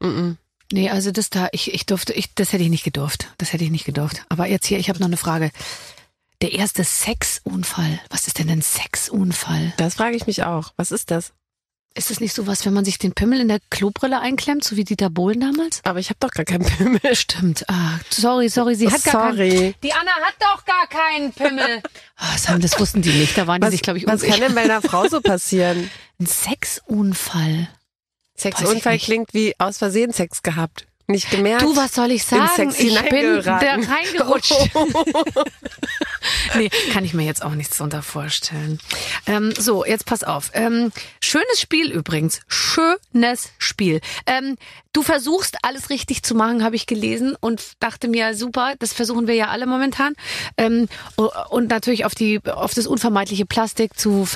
Mm, 0.00 0.06
mm. 0.06 0.38
Nee, 0.72 0.90
also 0.90 1.10
das 1.12 1.30
da, 1.30 1.48
ich, 1.52 1.72
ich 1.72 1.86
durfte, 1.86 2.12
ich, 2.12 2.34
das 2.34 2.52
hätte 2.52 2.62
ich 2.62 2.70
nicht 2.70 2.84
gedurft. 2.84 3.28
Das 3.38 3.52
hätte 3.52 3.64
ich 3.64 3.70
nicht 3.70 3.86
gedurft. 3.86 4.22
Aber 4.28 4.46
jetzt 4.46 4.66
hier, 4.66 4.78
ich 4.78 4.88
habe 4.88 4.98
noch 4.98 5.06
eine 5.06 5.16
Frage. 5.16 5.50
Der 6.42 6.52
erste 6.52 6.84
Sexunfall. 6.84 8.00
Was 8.10 8.26
ist 8.26 8.38
denn 8.38 8.50
ein 8.50 8.62
Sexunfall? 8.62 9.72
Das 9.76 9.94
frage 9.94 10.16
ich 10.16 10.26
mich 10.26 10.44
auch. 10.44 10.72
Was 10.76 10.92
ist 10.92 11.10
das? 11.10 11.32
Ist 11.94 12.10
das 12.10 12.20
nicht 12.20 12.32
sowas, 12.34 12.64
wenn 12.64 12.74
man 12.74 12.84
sich 12.84 12.98
den 12.98 13.12
Pimmel 13.12 13.40
in 13.40 13.48
der 13.48 13.58
Klobrille 13.70 14.20
einklemmt, 14.20 14.62
so 14.62 14.76
wie 14.76 14.84
Dieter 14.84 15.10
Bohlen 15.10 15.40
damals? 15.40 15.80
Aber 15.84 15.98
ich 15.98 16.10
habe 16.10 16.18
doch 16.20 16.30
gar 16.30 16.44
keinen 16.44 16.64
Pimmel. 16.64 17.00
Stimmt. 17.16 17.68
Ah, 17.68 17.98
sorry, 18.10 18.48
sorry, 18.50 18.76
sie 18.76 18.88
hat 18.88 19.02
gar 19.02 19.32
keinen. 19.32 19.36
Sorry. 19.36 19.74
Die 19.82 19.92
Anna 19.92 20.12
hat 20.12 20.34
doch 20.38 20.64
gar 20.64 20.86
keinen 20.86 21.32
Pimmel. 21.32 21.82
Ah, 22.20 22.32
das, 22.32 22.48
haben, 22.48 22.60
das 22.60 22.78
wussten 22.80 23.00
die 23.00 23.12
nicht. 23.12 23.38
Da 23.38 23.46
waren 23.46 23.60
die 23.60 23.66
Was, 23.66 23.70
sich, 23.72 23.80
glaube 23.82 23.98
ich, 23.98 24.04
was 24.04 24.22
kann 24.22 24.30
unsicher. 24.30 24.46
denn 24.46 24.54
bei 24.56 24.62
einer 24.62 24.82
Frau 24.82 25.06
so 25.06 25.20
passieren? 25.20 25.88
Ein 26.20 26.26
Sexunfall. 26.26 27.68
Sexunfall 28.38 28.98
klingt 28.98 29.34
wie 29.34 29.54
aus 29.58 29.78
Versehen 29.78 30.12
Sex 30.12 30.42
gehabt. 30.42 30.86
Nicht 31.10 31.30
gemerkt. 31.30 31.62
Du, 31.62 31.74
was 31.74 31.94
soll 31.94 32.10
ich 32.10 32.22
sagen? 32.24 32.70
Ich 32.76 33.00
bin 33.08 33.42
da 33.42 33.56
reingerutscht. 33.56 34.52
nee, 36.54 36.68
kann 36.92 37.02
ich 37.02 37.14
mir 37.14 37.24
jetzt 37.24 37.42
auch 37.42 37.54
nichts 37.54 37.78
drunter 37.78 38.02
vorstellen. 38.02 38.78
Ähm, 39.26 39.54
so, 39.56 39.86
jetzt 39.86 40.04
pass 40.04 40.22
auf. 40.22 40.50
Ähm, 40.52 40.92
schönes 41.22 41.62
Spiel 41.62 41.90
übrigens. 41.90 42.42
Schönes 42.46 43.52
Spiel. 43.56 44.02
Ähm, 44.26 44.58
du 44.92 45.02
versuchst 45.02 45.56
alles 45.62 45.90
richtig 45.90 46.22
zu 46.22 46.34
machen, 46.34 46.64
habe 46.64 46.76
ich 46.76 46.86
gelesen 46.86 47.36
und 47.40 47.72
dachte 47.80 48.08
mir, 48.08 48.34
super, 48.34 48.74
das 48.78 48.92
versuchen 48.92 49.26
wir 49.26 49.34
ja 49.34 49.48
alle 49.48 49.66
momentan. 49.66 50.14
Ähm, 50.56 50.88
und 51.50 51.68
natürlich 51.68 52.04
auf 52.04 52.14
die, 52.14 52.40
auf 52.44 52.74
das 52.74 52.86
unvermeidliche 52.86 53.46
Plastik 53.46 53.98
zu, 53.98 54.26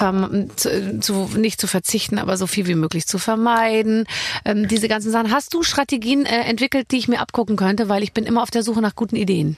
zu, 0.57 1.01
zu 1.01 1.31
nicht 1.37 1.61
zu 1.61 1.67
verzichten, 1.67 2.19
aber 2.19 2.37
so 2.37 2.47
viel 2.47 2.67
wie 2.67 2.75
möglich 2.75 3.07
zu 3.07 3.19
vermeiden. 3.19 4.07
Ähm, 4.45 4.69
diese 4.69 4.89
ganzen 4.89 5.11
Sachen. 5.11 5.33
Hast 5.33 5.55
du 5.55 5.63
Strategien 5.63 6.27
äh, 6.27 6.43
entwickelt, 6.43 6.91
die 6.91 6.99
ich 6.99 7.09
mir 7.09 7.21
abgucken 7.21 7.57
könnte, 7.57 7.89
weil 7.89 8.03
ich 8.03 8.13
bin 8.13 8.25
immer 8.25 8.43
auf 8.43 8.51
der 8.51 8.63
Suche 8.63 8.83
nach 8.83 8.95
guten 8.95 9.17
Ideen. 9.17 9.57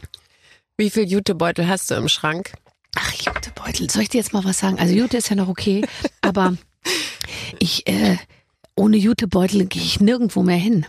Wie 0.77 0.91
viel 0.91 1.05
Jutebeutel 1.05 1.69
hast 1.69 1.91
du 1.91 1.95
im 1.95 2.09
Schrank? 2.09 2.53
Ach, 2.97 3.13
Jutebeutel. 3.13 3.91
Soll 3.91 4.03
ich 4.03 4.09
dir 4.09 4.19
jetzt 4.19 4.33
mal 4.33 4.45
was 4.45 4.59
sagen? 4.59 4.79
Also 4.79 4.95
Jute 4.95 5.17
ist 5.17 5.29
ja 5.29 5.37
noch 5.37 5.49
okay, 5.49 5.85
aber 6.21 6.57
ich, 7.59 7.87
äh, 7.87 8.17
ohne 8.77 8.97
Jutebeutel 8.97 9.67
gehe 9.67 9.83
ich 9.83 10.01
nirgendwo 10.01 10.43
mehr 10.43 10.57
hin. 10.57 10.87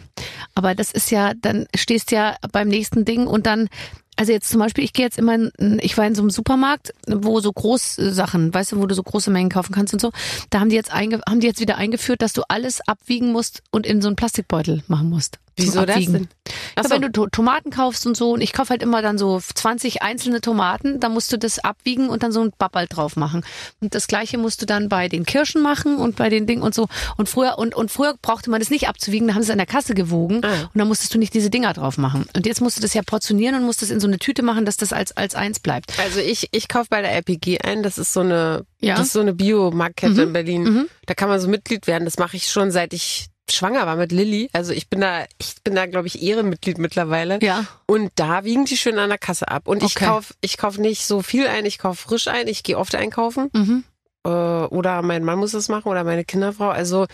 Aber 0.53 0.75
das 0.75 0.91
ist 0.91 1.11
ja, 1.11 1.33
dann 1.33 1.67
stehst 1.75 2.11
ja 2.11 2.35
beim 2.51 2.67
nächsten 2.67 3.05
Ding 3.05 3.27
und 3.27 3.45
dann, 3.45 3.69
also 4.15 4.31
jetzt 4.31 4.49
zum 4.49 4.59
Beispiel, 4.59 4.83
ich 4.83 4.93
gehe 4.93 5.05
jetzt 5.05 5.17
immer, 5.17 5.35
in, 5.35 5.79
ich 5.81 5.97
war 5.97 6.07
in 6.07 6.15
so 6.15 6.21
einem 6.21 6.29
Supermarkt, 6.29 6.93
wo 7.07 7.39
so 7.39 7.51
Großsachen, 7.51 8.53
weißt 8.53 8.73
du, 8.73 8.77
wo 8.77 8.85
du 8.85 8.95
so 8.95 9.03
große 9.03 9.29
Mengen 9.29 9.49
kaufen 9.49 9.73
kannst 9.73 9.93
und 9.93 9.99
so. 9.99 10.11
Da 10.49 10.59
haben 10.59 10.69
die 10.69 10.75
jetzt 10.75 10.91
einge, 10.91 11.21
haben 11.27 11.39
die 11.39 11.47
jetzt 11.47 11.59
wieder 11.59 11.77
eingeführt, 11.77 12.21
dass 12.21 12.33
du 12.33 12.43
alles 12.47 12.81
abwiegen 12.87 13.31
musst 13.31 13.61
und 13.71 13.85
in 13.85 14.01
so 14.01 14.07
einen 14.07 14.15
Plastikbeutel 14.15 14.83
machen 14.87 15.09
musst. 15.09 15.39
Wieso 15.57 15.85
das 15.85 15.95
denn? 16.05 16.27
Ach 16.75 16.83
Ja, 16.83 16.89
wenn 16.89 17.01
du 17.01 17.11
To- 17.11 17.27
Tomaten 17.27 17.69
kaufst 17.71 18.05
und 18.05 18.17
so, 18.17 18.31
und 18.33 18.41
ich 18.41 18.51
kaufe 18.53 18.71
halt 18.71 18.83
immer 18.83 19.01
dann 19.01 19.17
so 19.17 19.39
20 19.39 20.01
einzelne 20.01 20.41
Tomaten, 20.41 20.99
dann 20.99 21.13
musst 21.13 21.31
du 21.31 21.37
das 21.37 21.59
abwiegen 21.59 22.09
und 22.09 22.23
dann 22.23 22.31
so 22.31 22.41
ein 22.41 22.51
Babbel 22.57 22.87
drauf 22.87 23.15
machen. 23.15 23.43
Und 23.79 23.95
das 23.95 24.07
gleiche 24.07 24.37
musst 24.37 24.61
du 24.61 24.65
dann 24.65 24.89
bei 24.89 25.07
den 25.07 25.25
Kirschen 25.25 25.61
machen 25.61 25.97
und 25.97 26.15
bei 26.17 26.29
den 26.29 26.45
Dingen 26.45 26.61
und 26.61 26.75
so. 26.75 26.87
Und 27.17 27.29
früher, 27.29 27.57
und, 27.57 27.73
und 27.75 27.89
früher 27.91 28.15
brauchte 28.21 28.49
man 28.49 28.59
das 28.59 28.69
nicht 28.69 28.87
abzuwiegen, 28.89 29.27
da 29.29 29.33
haben 29.35 29.41
sie 29.43 29.47
es 29.47 29.51
an 29.51 29.57
der 29.57 29.65
Kasse 29.67 29.93
gewogen 29.95 30.41
Ah. 30.43 30.63
und 30.73 30.75
dann 30.79 30.87
musstest 30.87 31.13
du 31.13 31.17
nicht 31.17 31.33
diese 31.33 31.49
Dinger 31.49 31.73
drauf 31.73 31.97
machen. 31.97 32.25
Und 32.35 32.45
jetzt 32.45 32.59
musst 32.61 32.77
du 32.77 32.81
das 32.81 32.93
ja 32.93 33.01
portionieren 33.03 33.55
und 33.55 33.63
musst 33.63 33.81
das 33.81 33.89
in 33.89 33.99
so 33.99 34.07
eine 34.07 34.19
Tüte 34.19 34.43
machen, 34.43 34.65
dass 34.65 34.75
das 34.77 34.91
als, 34.93 35.15
als 35.15 35.35
eins 35.35 35.59
bleibt. 35.59 35.97
Also 35.99 36.19
ich, 36.19 36.49
ich 36.51 36.67
kaufe 36.67 36.87
bei 36.89 37.01
der 37.01 37.11
LPG 37.13 37.59
ein. 37.61 37.81
Das 37.81 37.97
ist 37.97 38.11
so 38.13 38.19
eine, 38.19 38.65
Ja. 38.81 38.95
das 38.95 39.07
ist 39.07 39.13
so 39.13 39.21
eine 39.21 39.33
Biomarktkette 39.33 40.13
Mhm. 40.13 40.19
in 40.19 40.33
Berlin. 40.33 40.63
Mhm. 40.63 40.85
Da 41.05 41.13
kann 41.13 41.29
man 41.29 41.39
so 41.39 41.47
Mitglied 41.47 41.87
werden. 41.87 42.03
Das 42.05 42.17
mache 42.17 42.35
ich 42.35 42.47
schon 42.49 42.71
seit 42.71 42.93
ich 42.93 43.27
schwanger 43.49 43.85
war 43.85 43.95
mit 43.95 44.11
Lilly. 44.11 44.49
Also 44.53 44.73
ich 44.73 44.89
bin 44.89 45.01
da, 45.01 45.25
ich 45.37 45.55
bin 45.63 45.75
da, 45.75 45.85
glaube 45.85 46.07
ich, 46.07 46.21
Ehrenmitglied 46.21 46.77
mittlerweile. 46.77 47.39
Ja. 47.41 47.65
Und 47.85 48.11
da 48.15 48.43
wiegen 48.43 48.65
die 48.65 48.77
schön 48.77 48.97
an 48.99 49.09
der 49.09 49.17
Kasse 49.17 49.47
ab. 49.49 49.67
Und 49.67 49.83
ich 49.83 49.95
Okay. 49.95 50.05
kauf, 50.05 50.33
ich 50.41 50.57
kauf 50.57 50.77
nicht 50.77 51.05
so 51.05 51.21
viel 51.21 51.47
ein, 51.47 51.65
ich 51.65 51.77
kauf 51.77 51.99
frisch 51.99 52.27
ein. 52.27 52.47
Ich 52.47 52.63
gehe 52.63 52.77
oft 52.77 52.95
einkaufen. 52.95 53.49
Mhm. 53.53 53.83
Äh, 54.25 54.29
oder 54.29 55.01
mein 55.03 55.23
Mann 55.23 55.39
muss 55.39 55.51
das 55.51 55.69
machen 55.69 55.89
oder 55.89 56.03
meine 56.03 56.25
Kinderfrau. 56.25 56.69
Also 56.69 57.05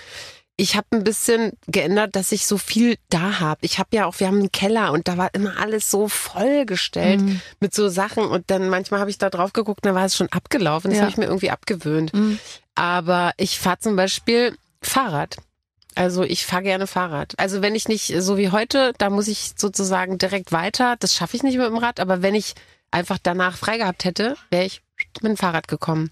ich 0.58 0.76
habe 0.76 0.88
ein 0.92 1.04
bisschen 1.04 1.54
geändert, 1.68 2.16
dass 2.16 2.32
ich 2.32 2.46
so 2.46 2.58
viel 2.58 2.96
da 3.10 3.40
habe. 3.40 3.60
Ich 3.64 3.80
habe 3.80 3.90
ja 3.96 4.06
auch, 4.06 4.20
wir 4.20 4.28
haben 4.28 4.40
einen 4.40 4.52
Keller 4.52 4.92
und 4.92 5.08
da 5.08 5.18
war 5.18 5.34
immer 5.34 5.60
alles 5.60 5.90
so 5.90 6.08
vollgestellt 6.08 7.22
Mhm. 7.22 7.42
mit 7.60 7.74
so 7.74 7.90
Sachen 7.90 8.24
und 8.26 8.50
dann 8.52 8.70
manchmal 8.70 9.00
habe 9.00 9.10
ich 9.10 9.18
da 9.18 9.30
drauf 9.30 9.54
geguckt, 9.54 9.86
dann 9.86 9.96
war 9.96 10.06
es 10.06 10.16
schon 10.16 10.30
abgelaufen. 10.32 10.92
Das 10.92 10.98
Ja. 10.98 11.02
habe 11.04 11.12
ich 11.12 11.18
mir 11.18 11.26
irgendwie 11.26 11.50
abgewöhnt. 11.52 12.14
Mhm. 12.14 12.38
Aber 12.76 13.32
ich 13.38 13.60
fahre 13.60 13.80
zum 13.80 13.96
Beispiel 13.96 14.56
Fahrrad. 14.82 15.38
Also 15.96 16.24
ich 16.24 16.46
fahre 16.46 16.64
gerne 16.64 16.88
Fahrrad. 16.88 17.34
Also 17.38 17.62
wenn 17.62 17.76
ich 17.76 17.88
nicht 17.88 18.14
so 18.20 18.38
wie 18.38 18.50
heute, 18.50 18.94
da 18.98 19.10
muss 19.10 19.28
ich 19.28 19.52
sozusagen 19.58 20.18
direkt 20.18 20.52
weiter. 20.52 20.96
Das 21.00 21.14
schaffe 21.16 21.36
ich 21.36 21.44
nicht 21.44 21.58
mit 21.58 21.68
dem 21.68 21.78
Rad. 21.78 22.00
Aber 22.00 22.22
wenn 22.22 22.36
ich 22.36 22.54
einfach 22.92 23.18
danach 23.22 23.58
frei 23.58 23.78
gehabt 23.78 24.06
hätte, 24.06 24.36
wäre 24.50 24.66
ich 24.66 24.82
mit 25.22 25.32
dem 25.32 25.38
Fahrrad 25.38 25.68
gekommen. 25.68 26.12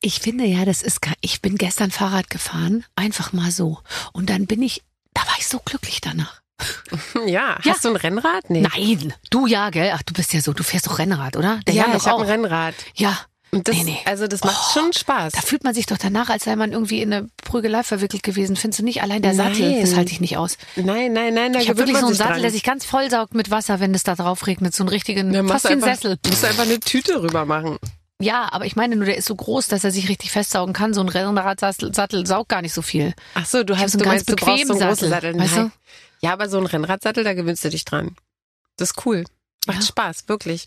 Ich 0.00 0.20
finde 0.20 0.44
ja, 0.44 0.64
das 0.64 0.82
ist, 0.82 1.00
gar- 1.02 1.14
ich 1.20 1.40
bin 1.42 1.56
gestern 1.56 1.90
Fahrrad 1.90 2.30
gefahren, 2.30 2.84
einfach 2.96 3.32
mal 3.32 3.50
so. 3.50 3.78
Und 4.12 4.28
dann 4.30 4.46
bin 4.46 4.62
ich, 4.62 4.82
da 5.14 5.22
war 5.22 5.34
ich 5.38 5.46
so 5.48 5.58
glücklich 5.64 6.00
danach. 6.00 6.40
Ja, 7.26 7.56
hast 7.56 7.64
Ja. 7.66 7.74
du 7.82 7.88
ein 7.90 7.96
Rennrad? 7.96 8.50
Nee. 8.50 8.62
Nein, 8.62 9.14
du 9.30 9.46
ja, 9.46 9.70
gell? 9.70 9.92
Ach, 9.94 10.02
du 10.02 10.12
bist 10.14 10.32
ja 10.32 10.40
so, 10.40 10.52
du 10.52 10.62
fährst 10.62 10.86
doch 10.86 10.98
Rennrad, 10.98 11.36
oder? 11.36 11.60
Der 11.66 11.74
ja, 11.74 11.86
Jan 11.86 11.96
ich 11.96 12.04
habe 12.06 12.16
auch. 12.16 12.20
ein 12.22 12.26
Rennrad. 12.28 12.74
Ja. 12.94 13.18
Und 13.50 13.66
das, 13.66 13.76
Nee, 13.76 13.84
nee. 13.84 13.98
also 14.04 14.26
das 14.26 14.44
macht 14.44 14.74
schon 14.74 14.92
Spaß. 14.92 15.32
Da 15.32 15.40
fühlt 15.40 15.64
man 15.64 15.72
sich 15.74 15.86
doch 15.86 15.96
danach, 15.96 16.28
als 16.28 16.44
sei 16.44 16.54
man 16.54 16.72
irgendwie 16.72 17.00
in 17.00 17.12
eine 17.12 17.28
Prügelei 17.44 17.82
verwickelt 17.82 18.22
gewesen. 18.22 18.56
Findest 18.56 18.80
du 18.80 18.84
nicht? 18.84 19.02
Allein 19.02 19.22
der 19.22 19.34
Sattel, 19.34 19.70
Nein. 19.70 19.80
das 19.80 19.96
halte 19.96 20.12
ich 20.12 20.20
nicht 20.20 20.36
aus. 20.36 20.58
Nein, 20.76 21.12
nein, 21.14 21.32
nein, 21.32 21.54
da 21.54 21.60
Ich 21.60 21.68
habe 21.70 21.78
wirklich 21.78 21.96
so 21.96 22.06
einen 22.06 22.14
Sattel, 22.14 22.32
dran. 22.34 22.42
der 22.42 22.50
sich 22.50 22.62
ganz 22.62 22.84
vollsaugt 22.84 23.34
mit 23.34 23.50
Wasser, 23.50 23.80
wenn 23.80 23.94
es 23.94 24.02
da 24.02 24.14
drauf 24.16 24.46
regnet. 24.46 24.74
So 24.74 24.82
einen 24.82 24.90
richtigen, 24.90 25.32
Dann 25.32 25.48
fast 25.48 25.64
wie 25.64 25.72
ein 25.72 25.80
Sessel. 25.80 26.18
musst 26.26 26.42
du 26.42 26.46
einfach 26.46 26.64
eine 26.64 26.78
Tüte 26.80 27.22
rüber 27.22 27.46
machen. 27.46 27.78
Ja, 28.20 28.48
aber 28.52 28.66
ich 28.66 28.74
meine 28.76 28.96
nur, 28.96 29.06
der 29.06 29.16
ist 29.16 29.26
so 29.26 29.34
groß, 29.36 29.68
dass 29.68 29.84
er 29.84 29.92
sich 29.92 30.08
richtig 30.08 30.32
festsaugen 30.32 30.74
kann. 30.74 30.92
So 30.92 31.00
ein 31.00 31.08
Rennradsattel 31.08 31.94
Sattel 31.94 32.26
saugt 32.26 32.48
gar 32.50 32.62
nicht 32.62 32.74
so 32.74 32.82
viel. 32.82 33.14
Ach 33.34 33.46
so, 33.46 33.62
du 33.64 33.78
hast 33.78 33.92
so 33.92 33.98
einen 33.98 34.02
du 34.02 34.04
ganz 34.10 34.26
meinst, 34.26 34.28
du 34.28 34.34
brauchst 34.36 34.66
so 34.66 34.72
einen 34.74 34.78
bequemen 34.80 34.88
großen 34.88 35.08
Sattel, 35.08 35.32
Sattel. 35.32 35.40
weißt 35.40 35.56
du? 35.56 35.70
Ja, 36.20 36.32
aber 36.32 36.48
so 36.48 36.58
ein 36.58 36.66
Rennradsattel, 36.66 37.22
da 37.24 37.32
gewöhnst 37.34 37.64
du 37.64 37.70
dich 37.70 37.84
dran. 37.84 38.16
Das 38.76 38.90
ist 38.90 39.06
cool. 39.06 39.24
Macht 39.66 39.80
Ja. 39.80 39.86
Spaß, 39.86 40.24
wirklich. 40.28 40.66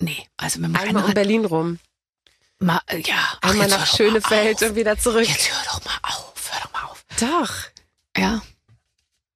Nee, 0.00 0.16
also 0.38 0.58
mit 0.58 0.70
dem 0.70 0.76
Einmal 0.76 0.88
um 0.88 0.96
Rennrad. 1.00 1.14
Berlin 1.14 1.44
rum. 1.44 1.78
Mal, 2.62 2.80
ja, 3.06 3.14
Einmal 3.40 3.68
nach 3.68 3.86
Schönefeld 3.86 4.60
und 4.62 4.76
wieder 4.76 4.98
zurück. 4.98 5.26
Jetzt 5.26 5.50
hör 5.50 5.64
doch 5.72 5.84
mal 5.84 5.98
auf, 6.02 6.50
hör 6.52 6.60
doch 6.62 6.72
mal 6.72 6.88
auf. 6.90 7.04
Doch. 7.18 8.20
Ja. 8.20 8.42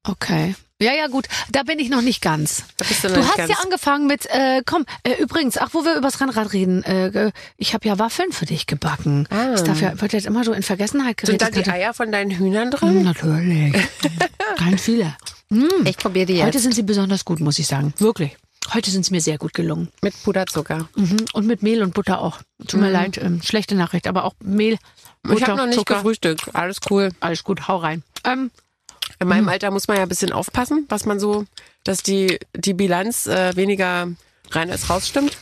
Okay. 0.06 0.54
Ja, 0.82 0.92
ja, 0.92 1.06
gut. 1.06 1.26
Da 1.50 1.62
bin 1.62 1.78
ich 1.78 1.88
noch 1.88 2.02
nicht 2.02 2.20
ganz. 2.20 2.64
Du, 2.76 2.84
Du 3.08 3.26
hast 3.26 3.36
ganz. 3.36 3.48
ja 3.50 3.56
angefangen 3.62 4.06
mit, 4.06 4.26
äh, 4.26 4.60
komm, 4.66 4.84
äh, 5.04 5.14
übrigens, 5.14 5.56
ach, 5.56 5.70
wo 5.72 5.84
wir 5.86 5.96
übers 5.96 6.20
Rennrad 6.20 6.52
reden, 6.52 6.82
äh, 6.82 7.32
ich 7.56 7.72
habe 7.72 7.88
ja 7.88 7.98
Waffeln 7.98 8.30
für 8.32 8.44
dich 8.44 8.66
gebacken. 8.66 9.26
Ah. 9.30 9.52
Das 9.52 9.64
darf 9.64 9.80
ja, 9.80 9.98
wird 9.98 10.12
jetzt 10.12 10.26
immer 10.26 10.44
so 10.44 10.52
in 10.52 10.62
Vergessenheit 10.62 11.18
Sind 11.20 11.38
geredet. 11.38 11.56
da 11.56 11.62
die 11.62 11.70
Eier 11.70 11.94
von 11.94 12.12
deinen 12.12 12.32
Hühnern 12.32 12.70
drin? 12.70 13.04
Natürlich. 13.04 13.72
Ganz 14.58 14.82
viele. 14.82 15.16
Hm. 15.50 15.68
Ich 15.86 15.96
probiere 15.96 16.26
die 16.26 16.42
Heute 16.42 16.54
jetzt. 16.58 16.62
sind 16.64 16.74
sie 16.74 16.82
besonders 16.82 17.24
gut, 17.24 17.40
muss 17.40 17.58
ich 17.58 17.66
sagen. 17.66 17.94
Wirklich. 17.98 18.36
Heute 18.72 18.90
sind 18.90 19.04
sie 19.04 19.12
mir 19.12 19.20
sehr 19.20 19.36
gut 19.38 19.52
gelungen. 19.52 19.88
Mit 20.00 20.14
Puderzucker. 20.22 20.88
Mhm. 20.96 21.16
Und 21.34 21.46
mit 21.46 21.62
Mehl 21.62 21.82
und 21.82 21.92
Butter 21.94 22.20
auch. 22.20 22.38
Tut 22.66 22.80
mir 22.80 22.90
leid, 22.90 23.18
ähm, 23.18 23.42
schlechte 23.42 23.74
Nachricht, 23.74 24.06
aber 24.06 24.24
auch 24.24 24.34
Mehl, 24.42 24.78
Butter, 25.22 25.36
ich 25.36 25.42
habe 25.46 25.56
noch 25.58 25.66
nicht 25.66 25.78
Zucker. 25.78 25.96
gefrühstückt. 25.96 26.54
Alles 26.54 26.78
cool. 26.90 27.10
Alles 27.20 27.44
gut, 27.44 27.68
hau 27.68 27.76
rein. 27.76 28.02
Ähm, 28.24 28.50
In 29.20 29.28
meinem 29.28 29.48
Alter 29.48 29.70
muss 29.70 29.86
man 29.86 29.98
ja 29.98 30.02
ein 30.04 30.08
bisschen 30.08 30.32
aufpassen, 30.32 30.86
was 30.88 31.04
man 31.04 31.20
so, 31.20 31.44
dass 31.84 32.02
die, 32.02 32.38
die 32.56 32.72
Bilanz 32.74 33.26
äh, 33.26 33.54
weniger 33.54 34.08
rein 34.50 34.70
als 34.70 34.88
raus 34.88 35.08
stimmt. 35.08 35.36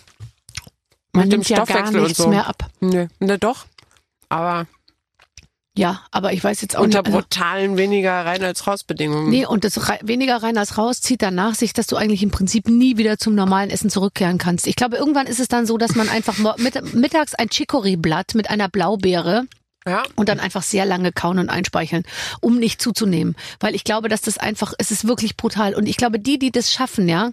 man 1.12 1.24
Mit 1.24 1.32
dem 1.32 1.38
nimmt 1.40 1.48
ja 1.48 1.58
gar 1.58 1.66
Stoffwechsel 1.66 1.96
und 2.00 2.02
nichts 2.04 2.18
so. 2.18 2.28
mehr 2.28 2.48
ab. 2.48 2.68
Nö, 2.80 3.06
ne 3.20 3.38
doch. 3.38 3.66
Aber 4.28 4.66
Ja, 5.76 6.02
aber 6.10 6.34
ich 6.34 6.44
weiß 6.44 6.60
jetzt 6.60 6.76
auch 6.76 6.82
unter 6.82 6.98
nicht. 6.98 7.06
Also, 7.06 7.18
brutalen 7.20 7.78
weniger 7.78 8.12
rein 8.26 8.42
als 8.44 8.66
raus 8.66 8.84
Bedingungen. 8.84 9.30
nee, 9.30 9.46
und 9.46 9.64
das 9.64 9.88
rei- 9.88 10.00
weniger 10.02 10.42
rein 10.42 10.58
als 10.58 10.76
raus 10.76 11.00
zieht 11.00 11.22
dann 11.22 11.34
nach 11.34 11.54
sich, 11.54 11.72
dass 11.72 11.86
du 11.86 11.96
eigentlich 11.96 12.22
im 12.22 12.30
Prinzip 12.30 12.68
nie 12.68 12.98
wieder 12.98 13.16
zum 13.16 13.34
normalen 13.34 13.70
Essen 13.70 13.88
zurückkehren 13.88 14.36
kannst. 14.36 14.66
Ich 14.66 14.76
glaube, 14.76 14.96
irgendwann 14.96 15.26
ist 15.26 15.40
es 15.40 15.48
dann 15.48 15.64
so, 15.64 15.78
dass 15.78 15.94
man 15.94 16.10
einfach 16.10 16.36
mit, 16.58 16.94
mittags 16.94 17.34
ein 17.34 17.48
Chicorée-Blatt 17.48 18.34
mit 18.34 18.50
einer 18.50 18.68
Blaubeere 18.68 19.44
Ja. 19.86 20.04
und 20.14 20.28
dann 20.28 20.38
einfach 20.38 20.62
sehr 20.62 20.86
lange 20.86 21.10
kauen 21.12 21.38
und 21.38 21.48
einspeicheln, 21.48 22.04
um 22.40 22.58
nicht 22.58 22.80
zuzunehmen. 22.80 23.34
Weil 23.58 23.74
ich 23.74 23.84
glaube, 23.84 24.08
dass 24.08 24.20
das 24.20 24.38
einfach, 24.38 24.74
es 24.78 24.90
ist 24.90 25.06
wirklich 25.06 25.36
brutal. 25.36 25.74
Und 25.74 25.88
ich 25.88 25.96
glaube, 25.96 26.20
die, 26.20 26.38
die 26.38 26.52
das 26.52 26.72
schaffen, 26.72 27.08
ja, 27.08 27.32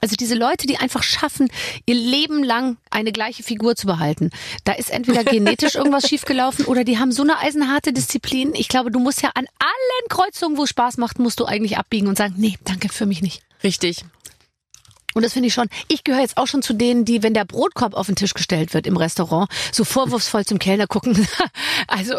also 0.00 0.14
diese 0.14 0.34
Leute, 0.34 0.66
die 0.66 0.78
einfach 0.78 1.02
schaffen, 1.02 1.48
ihr 1.86 1.96
Leben 1.96 2.44
lang 2.44 2.76
eine 2.90 3.10
gleiche 3.12 3.42
Figur 3.42 3.74
zu 3.74 3.86
behalten, 3.86 4.30
da 4.64 4.72
ist 4.72 4.90
entweder 4.90 5.24
genetisch 5.38 5.74
irgendwas 5.74 6.08
schiefgelaufen 6.08 6.66
oder 6.66 6.84
die 6.84 6.98
haben 6.98 7.12
so 7.12 7.22
eine 7.22 7.38
eisenharte 7.38 7.92
Disziplin. 7.92 8.54
Ich 8.54 8.68
glaube, 8.68 8.90
du 8.90 9.00
musst 9.00 9.22
ja 9.22 9.30
an 9.34 9.46
allen 9.58 10.08
Kreuzungen, 10.08 10.56
wo 10.56 10.64
es 10.64 10.70
Spaß 10.70 10.98
macht, 10.98 11.18
musst 11.18 11.40
du 11.40 11.46
eigentlich 11.46 11.78
abbiegen 11.78 12.06
und 12.06 12.16
sagen, 12.16 12.34
nee, 12.36 12.56
danke 12.64 12.88
für 12.88 13.06
mich 13.06 13.22
nicht. 13.22 13.42
Richtig. 13.64 14.04
Und 15.18 15.24
das 15.24 15.32
finde 15.32 15.48
ich 15.48 15.54
schon. 15.54 15.68
Ich 15.88 16.04
gehöre 16.04 16.20
jetzt 16.20 16.36
auch 16.36 16.46
schon 16.46 16.62
zu 16.62 16.72
denen, 16.72 17.04
die, 17.04 17.24
wenn 17.24 17.34
der 17.34 17.44
Brotkorb 17.44 17.94
auf 17.94 18.06
den 18.06 18.14
Tisch 18.14 18.34
gestellt 18.34 18.72
wird 18.72 18.86
im 18.86 18.96
Restaurant, 18.96 19.50
so 19.72 19.82
vorwurfsvoll 19.82 20.44
zum 20.44 20.60
Kellner 20.60 20.86
gucken. 20.86 21.26
Also, 21.88 22.14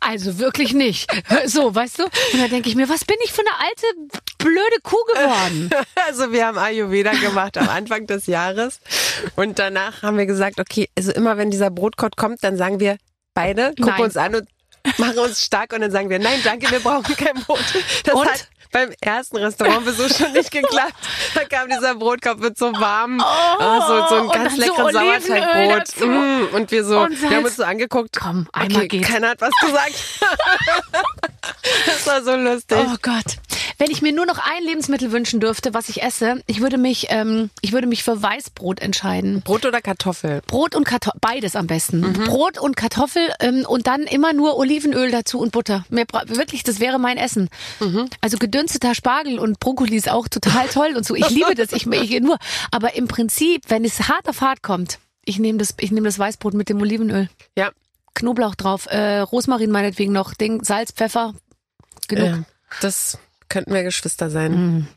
also 0.00 0.38
wirklich 0.38 0.72
nicht. 0.72 1.08
So, 1.46 1.74
weißt 1.74 2.00
du? 2.00 2.04
Und 2.04 2.40
da 2.40 2.48
denke 2.48 2.68
ich 2.68 2.74
mir, 2.74 2.88
was 2.88 3.04
bin 3.04 3.16
ich 3.24 3.32
für 3.32 3.42
eine 3.42 3.68
alte, 3.68 4.20
blöde 4.38 4.80
Kuh 4.82 4.96
geworden? 5.12 5.70
Also 6.06 6.32
wir 6.32 6.46
haben 6.46 6.58
Ayurveda 6.58 7.12
gemacht 7.12 7.56
am 7.58 7.68
Anfang 7.68 8.06
des 8.06 8.26
Jahres 8.26 8.80
und 9.36 9.58
danach 9.58 10.02
haben 10.02 10.16
wir 10.16 10.26
gesagt, 10.26 10.58
okay, 10.58 10.88
also 10.96 11.12
immer 11.12 11.36
wenn 11.36 11.50
dieser 11.50 11.70
Brotkorb 11.70 12.16
kommt, 12.16 12.42
dann 12.42 12.56
sagen 12.56 12.80
wir 12.80 12.96
beide, 13.34 13.68
gucken 13.76 13.86
Nein. 13.86 14.02
uns 14.02 14.16
an 14.16 14.34
und 14.34 14.48
machen 14.98 15.18
uns 15.18 15.42
stark 15.42 15.72
und 15.72 15.82
dann 15.82 15.90
sagen 15.90 16.10
wir, 16.10 16.18
nein, 16.18 16.40
danke, 16.42 16.70
wir 16.70 16.80
brauchen 16.80 17.16
kein 17.16 17.34
Brot. 17.34 17.64
Das 18.04 18.14
Und? 18.14 18.26
hat 18.26 18.48
beim 18.72 18.92
ersten 19.00 19.36
Restaurantbesuch 19.36 20.08
schon 20.18 20.32
nicht 20.32 20.50
geklappt. 20.50 20.94
Da 21.34 21.44
kam 21.44 21.68
dieser 21.68 21.94
Brotkorb 21.94 22.40
mit 22.40 22.58
so 22.58 22.72
warm, 22.72 23.22
oh, 23.22 23.80
so, 23.86 24.06
so 24.08 24.22
ein 24.22 24.28
ganz 24.28 24.56
dann 24.56 24.68
so 24.68 24.90
Sauerteigbrot. 24.90 26.06
Mm, 26.06 26.54
und 26.54 26.70
wir 26.70 26.84
so, 26.84 27.00
Und 27.00 27.20
wir 27.20 27.30
haben 27.30 27.44
uns 27.44 27.56
so 27.56 27.64
angeguckt. 27.64 28.16
Komm, 28.18 28.48
einmal 28.52 28.78
okay, 28.84 28.88
geht. 28.88 29.04
keiner 29.04 29.30
hat 29.30 29.40
was 29.40 29.52
gesagt. 29.60 29.94
das 31.86 32.06
war 32.06 32.22
so 32.22 32.36
lustig. 32.36 32.78
Oh 32.80 32.96
Gott. 33.02 33.36
Wenn 33.78 33.90
ich 33.90 34.00
mir 34.00 34.12
nur 34.12 34.24
noch 34.26 34.38
ein 34.38 34.62
Lebensmittel 34.64 35.12
wünschen 35.12 35.40
dürfte, 35.40 35.74
was 35.74 35.88
ich 35.88 36.02
esse, 36.02 36.42
ich 36.46 36.60
würde 36.60 36.78
mich, 36.78 37.06
ähm, 37.10 37.50
ich 37.60 37.72
würde 37.72 37.86
mich 37.86 38.04
für 38.04 38.22
Weißbrot 38.22 38.80
entscheiden. 38.80 39.42
Brot 39.42 39.66
oder 39.66 39.82
Kartoffel? 39.82 40.40
Brot 40.46 40.74
und 40.74 40.84
Kartoffel, 40.84 41.18
beides 41.20 41.56
am 41.56 41.66
besten. 41.66 42.00
Mhm. 42.00 42.24
Brot 42.24 42.58
und 42.58 42.76
Kartoffel 42.76 43.28
ähm, 43.40 43.66
und 43.68 43.86
dann 43.86 44.02
immer 44.02 44.32
nur 44.32 44.56
Olivenöl 44.56 45.10
dazu 45.10 45.38
und 45.38 45.52
Butter. 45.52 45.84
Mehr, 45.90 46.06
wirklich, 46.26 46.62
das 46.62 46.80
wäre 46.80 46.98
mein 46.98 47.18
Essen. 47.18 47.50
Mhm. 47.80 48.08
Also 48.20 48.38
gedünsteter 48.38 48.94
Spargel 48.94 49.38
und 49.38 49.60
Brokkoli 49.60 49.96
ist 49.96 50.10
auch 50.10 50.28
total 50.28 50.68
toll 50.68 50.94
und 50.96 51.04
so. 51.04 51.14
Ich 51.14 51.28
liebe 51.28 51.54
das, 51.54 51.72
ich, 51.72 51.86
ich 51.86 52.20
nur. 52.20 52.38
Aber 52.70 52.94
im 52.94 53.08
Prinzip, 53.08 53.62
wenn 53.68 53.84
es 53.84 54.08
hart 54.08 54.28
auf 54.28 54.40
hart 54.40 54.62
kommt, 54.62 54.98
ich 55.24 55.38
nehme 55.38 55.58
das, 55.58 55.74
ich 55.80 55.90
nehme 55.90 56.06
das 56.06 56.18
Weißbrot 56.18 56.54
mit 56.54 56.68
dem 56.68 56.80
Olivenöl, 56.80 57.28
Ja. 57.56 57.70
Knoblauch 58.14 58.54
drauf, 58.54 58.86
äh, 58.86 59.18
Rosmarin 59.18 59.70
meinetwegen 59.70 60.12
noch, 60.12 60.32
Ding, 60.32 60.64
Salz, 60.64 60.92
Pfeffer, 60.92 61.34
genug. 62.08 62.38
Äh, 62.38 62.42
das 62.80 63.18
könnten 63.48 63.72
wir 63.72 63.82
Geschwister 63.82 64.30
sein. 64.30 64.88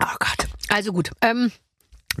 Oh 0.00 0.16
Gott. 0.18 0.48
Also 0.68 0.92
gut. 0.92 1.10
Ähm, 1.20 1.50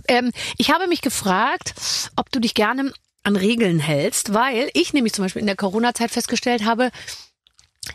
ähm, 0.06 0.32
ich 0.56 0.70
habe 0.70 0.86
mich 0.86 1.00
gefragt, 1.00 1.74
ob 2.16 2.30
du 2.30 2.40
dich 2.40 2.54
gerne 2.54 2.92
an 3.24 3.36
Regeln 3.36 3.78
hältst, 3.78 4.32
weil 4.32 4.70
ich 4.74 4.92
nämlich 4.92 5.12
zum 5.12 5.24
Beispiel 5.24 5.40
in 5.40 5.46
der 5.46 5.56
Corona-Zeit 5.56 6.10
festgestellt 6.10 6.64
habe, 6.64 6.90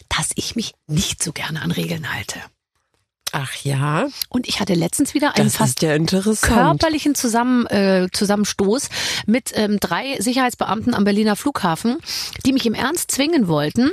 dass 0.09 0.32
ich 0.36 0.55
mich 0.55 0.74
nicht 0.88 1.24
so 1.24 1.32
gerne 1.32 1.61
an 1.61 1.71
Regeln 1.71 2.13
halte. 2.13 2.39
Ach 3.36 3.55
ja, 3.63 4.09
Und 4.30 4.47
ich 4.47 4.59
hatte 4.59 4.76
letztens 4.76 5.15
wieder 5.15 5.36
einen 5.36 5.47
das 5.47 5.55
fast 5.55 5.82
ja 5.82 5.97
körperlichen 5.97 7.15
Zusammen, 7.15 7.65
äh, 7.65 8.07
Zusammenstoß 8.11 8.89
mit 9.26 9.51
ähm, 9.55 9.80
drei 9.80 10.17
Sicherheitsbeamten 10.19 10.93
am 10.93 11.03
Berliner 11.03 11.36
Flughafen, 11.36 11.97
die 12.45 12.53
mich 12.53 12.67
im 12.67 12.76
Ernst 12.76 13.09
zwingen 13.09 13.47
wollten, 13.47 13.89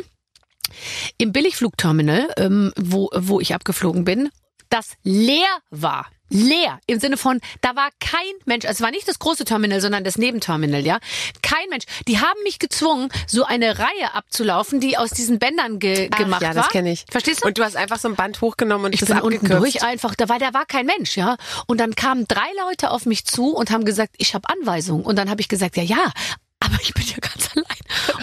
im 1.18 1.32
Billigflugterminal, 1.32 2.32
ähm, 2.36 2.72
wo, 2.76 3.10
wo 3.14 3.40
ich 3.40 3.54
abgeflogen 3.54 4.04
bin, 4.04 4.30
das 4.68 4.92
leer 5.02 5.48
war. 5.70 6.06
Leer. 6.32 6.78
Im 6.86 7.00
Sinne 7.00 7.16
von, 7.16 7.40
da 7.60 7.74
war 7.74 7.88
kein 7.98 8.20
Mensch. 8.44 8.64
Also 8.64 8.78
Es 8.78 8.80
war 8.82 8.92
nicht 8.92 9.08
das 9.08 9.18
große 9.18 9.44
Terminal, 9.44 9.80
sondern 9.80 10.04
das 10.04 10.16
Nebenterminal, 10.16 10.86
ja. 10.86 11.00
Kein 11.42 11.68
Mensch. 11.70 11.86
Die 12.06 12.20
haben 12.20 12.40
mich 12.44 12.60
gezwungen, 12.60 13.08
so 13.26 13.42
eine 13.44 13.80
Reihe 13.80 14.14
abzulaufen, 14.14 14.78
die 14.78 14.96
aus 14.96 15.10
diesen 15.10 15.40
Bändern 15.40 15.80
ge 15.80 16.08
Ach, 16.12 16.18
gemacht 16.18 16.42
ja, 16.42 16.48
war. 16.50 16.54
das 16.54 16.68
kenne 16.68 16.92
ich. 16.92 17.04
Verstehst 17.10 17.42
du? 17.42 17.48
Und 17.48 17.58
du 17.58 17.64
hast 17.64 17.74
einfach 17.74 17.98
so 17.98 18.06
ein 18.06 18.14
Band 18.14 18.40
hochgenommen 18.42 18.86
und 18.86 18.94
Ich 18.94 19.00
das 19.00 19.08
bin 19.08 19.18
unten 19.18 19.38
abgekürzt. 19.46 19.60
durch 19.60 19.82
einfach, 19.82 20.14
da 20.14 20.28
war, 20.28 20.38
da 20.38 20.54
war 20.54 20.66
kein 20.66 20.86
Mensch, 20.86 21.16
ja. 21.16 21.36
Und 21.66 21.78
dann 21.78 21.96
kamen 21.96 22.26
drei 22.28 22.46
Leute 22.64 22.92
auf 22.92 23.06
mich 23.06 23.24
zu 23.24 23.48
und 23.56 23.72
haben 23.72 23.84
gesagt, 23.84 24.14
ich 24.18 24.32
habe 24.34 24.48
Anweisungen. 24.48 25.04
Und 25.04 25.16
dann 25.16 25.30
habe 25.30 25.40
ich 25.40 25.48
gesagt, 25.48 25.76
ja, 25.76 25.82
ja, 25.82 26.12
aber 26.60 26.76
ich 26.80 26.94
bin 26.94 27.06
ja 27.08 27.16
ganz 27.20 27.50
allein. 27.56 27.69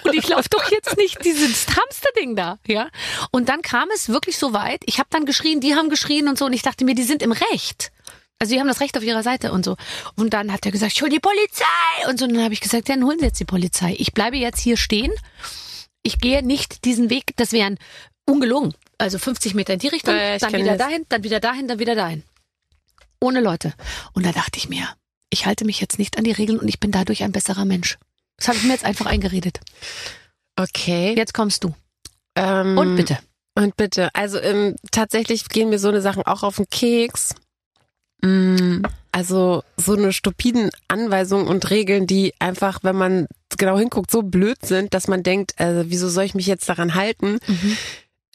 Und 0.08 0.16
ich 0.16 0.28
laufe 0.28 0.50
doch 0.50 0.72
jetzt 0.72 0.98
nicht 0.98 1.24
dieses 1.24 1.68
Hamsterding 1.68 2.36
da, 2.36 2.60
ja. 2.68 2.90
Und 3.32 3.50
dann 3.50 3.62
kam 3.62 3.90
es 3.94 4.10
wirklich 4.10 4.38
so 4.38 4.54
weit, 4.54 4.82
ich 4.86 5.00
habe 5.00 5.10
dann 5.12 5.26
geschrien, 5.26 5.60
die 5.60 5.76
haben 5.76 5.90
geschrien 5.90 6.28
und 6.28 6.38
so. 6.38 6.46
Und 6.46 6.54
ich 6.54 6.62
dachte 6.62 6.86
mir, 6.86 6.96
die 6.96 7.04
sind 7.04 7.22
im 7.22 7.32
Recht. 7.32 7.92
Also 8.40 8.54
die 8.54 8.60
haben 8.60 8.68
das 8.68 8.82
Recht 8.82 8.96
auf 8.98 9.04
ihrer 9.04 9.24
Seite 9.24 9.52
und 9.52 9.66
so. 9.66 9.76
Und 10.16 10.34
dann 10.34 10.52
hat 10.52 10.66
er 10.66 10.72
gesagt, 10.72 10.94
ich 10.96 11.02
hol 11.02 11.10
die 11.10 11.20
Polizei. 11.20 12.08
Und 12.08 12.20
so, 12.20 12.26
und 12.26 12.36
dann 12.36 12.44
habe 12.44 12.54
ich 12.54 12.62
gesagt, 12.62 12.88
ja, 12.88 12.96
dann 12.96 13.04
holen 13.04 13.20
Sie 13.20 13.26
jetzt 13.26 13.40
die 13.40 13.46
Polizei. 13.46 13.96
Ich 13.98 14.14
bleibe 14.14 14.38
jetzt 14.38 14.60
hier 14.60 14.78
stehen. 14.78 15.12
Ich 16.04 16.20
gehe 16.20 16.44
nicht 16.44 16.86
diesen 16.86 17.10
Weg. 17.10 17.36
Das 17.38 17.52
wären 17.52 17.80
ungelungen. 18.26 18.74
Also 19.00 19.18
50 19.18 19.54
Meter 19.54 19.74
in 19.74 19.80
die 19.80 19.88
Richtung, 19.88 20.16
ich 20.16 20.40
dann 20.40 20.54
wieder 20.54 20.78
das. 20.78 20.88
dahin, 20.88 21.06
dann 21.10 21.24
wieder 21.24 21.40
dahin, 21.40 21.68
dann 21.68 21.80
wieder 21.80 21.96
dahin. 21.96 22.24
Ohne 23.20 23.42
Leute. 23.42 23.74
Und 24.14 24.26
da 24.26 24.32
dachte 24.32 24.58
ich 24.58 24.70
mir, 24.70 24.88
ich 25.30 25.46
halte 25.46 25.66
mich 25.66 25.82
jetzt 25.82 26.00
nicht 26.00 26.18
an 26.18 26.24
die 26.24 26.32
Regeln 26.32 26.60
und 26.60 26.68
ich 26.68 26.80
bin 26.80 26.92
dadurch 26.92 27.24
ein 27.24 27.32
besserer 27.32 27.66
Mensch. 27.66 27.98
Das 28.38 28.48
habe 28.48 28.58
ich 28.58 28.64
mir 28.64 28.74
jetzt 28.74 28.86
einfach 28.86 29.06
eingeredet. 29.06 29.60
Okay. 30.56 31.14
Jetzt 31.16 31.34
kommst 31.34 31.64
du. 31.64 31.74
Ähm, 32.36 32.78
Und 32.78 32.96
bitte. 32.96 33.18
Und 33.56 33.76
bitte. 33.78 34.10
Also 34.14 34.40
ähm, 34.40 34.76
tatsächlich 34.92 35.50
gehen 35.50 35.70
mir 35.70 35.80
so 35.80 35.88
eine 35.90 36.02
Sachen 36.02 36.24
auch 36.24 36.44
auf 36.44 36.58
den 36.58 36.70
Keks. 36.70 37.34
Mm, 38.22 38.82
Also 39.12 39.64
so 39.78 39.94
eine 39.94 40.14
stupiden 40.14 40.70
Anweisungen 40.88 41.48
und 41.48 41.70
Regeln, 41.72 42.06
die 42.06 42.34
einfach, 42.40 42.80
wenn 42.84 42.96
man 42.96 43.28
genau 43.58 43.78
hinguckt, 43.80 44.12
so 44.12 44.22
blöd 44.22 44.58
sind, 44.64 44.94
dass 44.94 45.08
man 45.08 45.24
denkt, 45.24 45.54
also 45.58 45.90
wieso 45.90 46.10
soll 46.10 46.26
ich 46.26 46.36
mich 46.36 46.46
jetzt 46.48 46.70
daran 46.70 46.94
halten? 46.94 47.40
Mhm. 47.48 47.78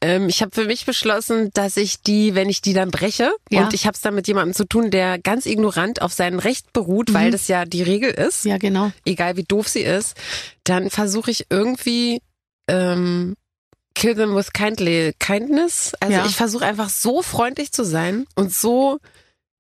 Ähm, 0.03 0.29
ich 0.29 0.43
habe 0.43 0.51
für 0.53 0.65
mich 0.65 0.85
beschlossen, 0.85 1.51
dass 1.55 1.77
ich 1.77 2.03
die, 2.03 2.35
wenn 2.35 2.49
ich 2.49 2.61
die 2.61 2.73
dann 2.75 2.91
breche, 2.91 3.33
Ja. 3.51 3.63
und 3.65 3.73
ich 3.73 3.87
habe 3.87 3.95
es 3.95 4.01
dann 4.03 4.15
mit 4.15 4.27
jemandem 4.27 4.53
zu 4.55 4.65
tun, 4.67 4.91
der 4.91 5.19
ganz 5.19 5.47
ignorant 5.47 6.03
auf 6.03 6.13
sein 6.13 6.39
Recht 6.39 6.73
beruht, 6.73 7.15
weil 7.15 7.31
das 7.31 7.47
ja 7.49 7.65
die 7.65 7.83
Regel 7.83 8.11
ist, 8.11 8.45
Ja, 8.45 8.59
genau. 8.59 8.91
egal 9.05 9.37
wie 9.37 9.45
doof 9.45 9.69
sie 9.69 9.83
ist, 9.83 10.17
dann 10.65 10.91
versuche 10.91 11.31
ich 11.31 11.47
irgendwie 11.51 12.21
ähm, 12.69 13.35
kill 13.95 14.15
them 14.17 14.35
with 14.35 14.53
kindly 14.53 15.13
kindness. 15.19 15.93
Also 16.01 16.15
Ja. 16.17 16.27
ich 16.27 16.35
versuche 16.37 16.65
einfach 16.67 16.89
so 16.89 17.23
freundlich 17.23 17.71
zu 17.73 17.85
sein 17.85 18.27
und 18.35 18.53
so 18.53 18.99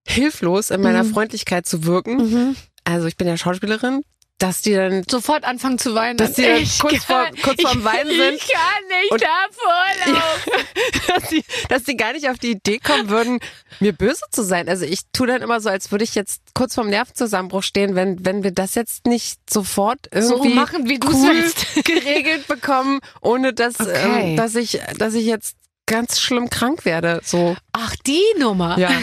hilflos 0.07 0.70
in 0.70 0.80
meiner 0.80 1.05
Mhm. 1.05 1.12
Freundlichkeit 1.12 1.66
zu 1.66 1.84
wirken. 1.84 2.16
Mhm. 2.16 2.57
Also 2.84 3.07
ich 3.07 3.16
bin 3.16 3.28
ja 3.28 3.36
Schauspielerin, 3.36 4.03
dass 4.43 4.61
die 4.62 4.74
dann 4.74 5.05
Sofort 5.09 5.45
anfangen 5.45 5.78
zu 5.78 5.95
weinen. 5.95 6.16
Dass 6.16 6.32
die 6.32 6.43
dann 6.43 6.57
Ich 6.62 6.78
kurz 6.78 7.05
vor- 7.05 7.24
kann- 7.24 7.36
kurz 7.43 7.62
vorm 7.62 7.84
Weinen 7.84 8.09
sind. 8.11 8.34
Ich 8.34 8.49
kann 8.49 8.82
nicht 9.01 9.12
Und- 9.12 9.22
davor 9.22 10.12
laufen. 10.14 10.66
dass 11.09 11.28
die, 11.30 11.45
dass 11.68 11.82
die 11.84 11.97
gar 11.97 12.12
nicht 12.12 12.28
auf 12.28 12.38
die 12.38 12.51
Idee 12.53 12.78
kommen 12.78 13.09
würden, 13.09 13.38
mir 13.80 13.93
böse 13.93 14.22
zu 14.30 14.43
sein. 14.43 14.68
Also 14.68 14.84
ich 14.84 15.01
tue 15.12 15.26
dann 15.28 15.43
immer 15.43 15.61
so, 15.61 15.68
als 15.68 15.90
würde 15.93 16.05
ich 16.05 16.14
jetzt 16.14 16.43
kurz 16.55 16.74
vorm 16.74 16.88
Nervenzusammenbruch 16.90 17.62
stehen, 17.62 17.95
wenn, 17.95 18.24
wenn 18.24 18.43
wir 18.43 18.51
das 18.51 18.74
jetzt 18.74 19.07
nicht 19.07 19.38
sofort 19.49 20.01
irgendwie 20.12 20.55
machen, 20.55 20.88
wie 20.88 20.99
cool 21.05 21.12
willst. 21.34 21.66
geregelt 21.84 22.47
bekommen, 22.49 23.01
ohne 23.20 23.53
dass, 23.53 23.78
Okay. 23.80 24.30
ähm, 24.32 24.36
dass 24.36 24.55
ich, 24.57 24.80
dass 24.99 25.14
ich 25.14 25.24
jetzt 25.26 25.57
ganz 25.86 26.20
schlimm 26.20 26.49
krank 26.51 26.84
werde. 26.84 27.20
So, 27.24 27.57
Ach, 27.72 27.95
die 28.07 28.22
Nummer. 28.38 28.78
ja. 28.78 28.90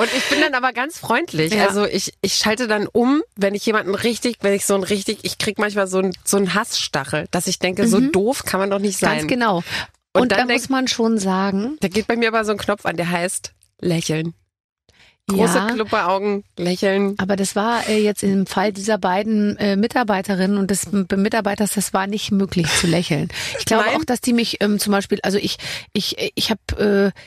Und 0.00 0.08
ich 0.16 0.24
bin 0.30 0.40
dann 0.40 0.54
aber 0.54 0.72
ganz 0.72 0.98
freundlich. 0.98 1.52
Ja. 1.52 1.66
Also 1.66 1.84
ich, 1.86 2.12
ich 2.22 2.34
schalte 2.34 2.66
dann 2.68 2.86
um, 2.86 3.22
wenn 3.36 3.54
ich 3.54 3.66
jemanden 3.66 3.94
richtig, 3.94 4.38
wenn 4.40 4.54
ich 4.54 4.64
so 4.66 4.74
ein 4.74 4.82
richtig, 4.82 5.18
ich 5.22 5.38
krieg 5.38 5.58
manchmal 5.58 5.86
so 5.86 5.98
ein 5.98 6.12
so 6.24 6.36
ein 6.38 6.54
Hassstachel, 6.54 7.26
dass 7.30 7.46
ich 7.46 7.58
denke, 7.58 7.86
so 7.86 8.00
doof 8.00 8.44
kann 8.44 8.60
man 8.60 8.70
doch 8.70 8.78
nicht 8.78 8.98
sein. 8.98 9.10
Mhm. 9.10 9.18
Ganz 9.18 9.28
genau. 9.30 9.56
Und 10.12 10.22
Und, 10.22 10.32
dann 10.32 10.38
da 10.40 10.46
denk- 10.46 10.60
muss 10.60 10.68
man 10.70 10.88
schon 10.88 11.18
sagen, 11.18 11.76
Da 11.80 11.88
geht 11.88 12.06
bei 12.06 12.16
mir 12.16 12.28
aber 12.28 12.44
so 12.44 12.52
ein 12.52 12.58
Knopf 12.58 12.84
an, 12.86 12.96
der 12.96 13.10
heißt 13.10 13.52
lächeln. 13.80 14.34
Große 15.28 15.58
ja, 15.58 15.66
Klupperaugen, 15.68 16.42
lächeln. 16.58 17.14
aber 17.18 17.36
das 17.36 17.54
war 17.54 17.88
äh, 17.88 18.02
jetzt 18.02 18.24
im 18.24 18.46
Fall 18.46 18.72
dieser 18.72 18.98
beiden 18.98 19.56
äh, 19.58 19.76
Mitarbeiterinnen 19.76 20.58
und 20.58 20.72
des 20.72 20.86
M- 20.92 21.06
Mitarbeiters, 21.14 21.74
das 21.74 21.92
war 21.94 22.08
nicht 22.08 22.32
möglich 22.32 22.66
zu 22.74 22.88
lächeln. 22.88 23.28
Ich 23.58 23.64
glaube 23.64 23.84
Nein. 23.86 23.96
auch, 23.96 24.04
dass 24.04 24.20
die 24.20 24.32
mich 24.32 24.56
ähm, 24.60 24.80
zum 24.80 24.90
Beispiel, 24.90 25.20
also 25.22 25.38
ich, 25.38 25.58
ich, 25.92 26.16
ich 26.34 26.50
habe 26.50 27.12
äh, 27.14 27.20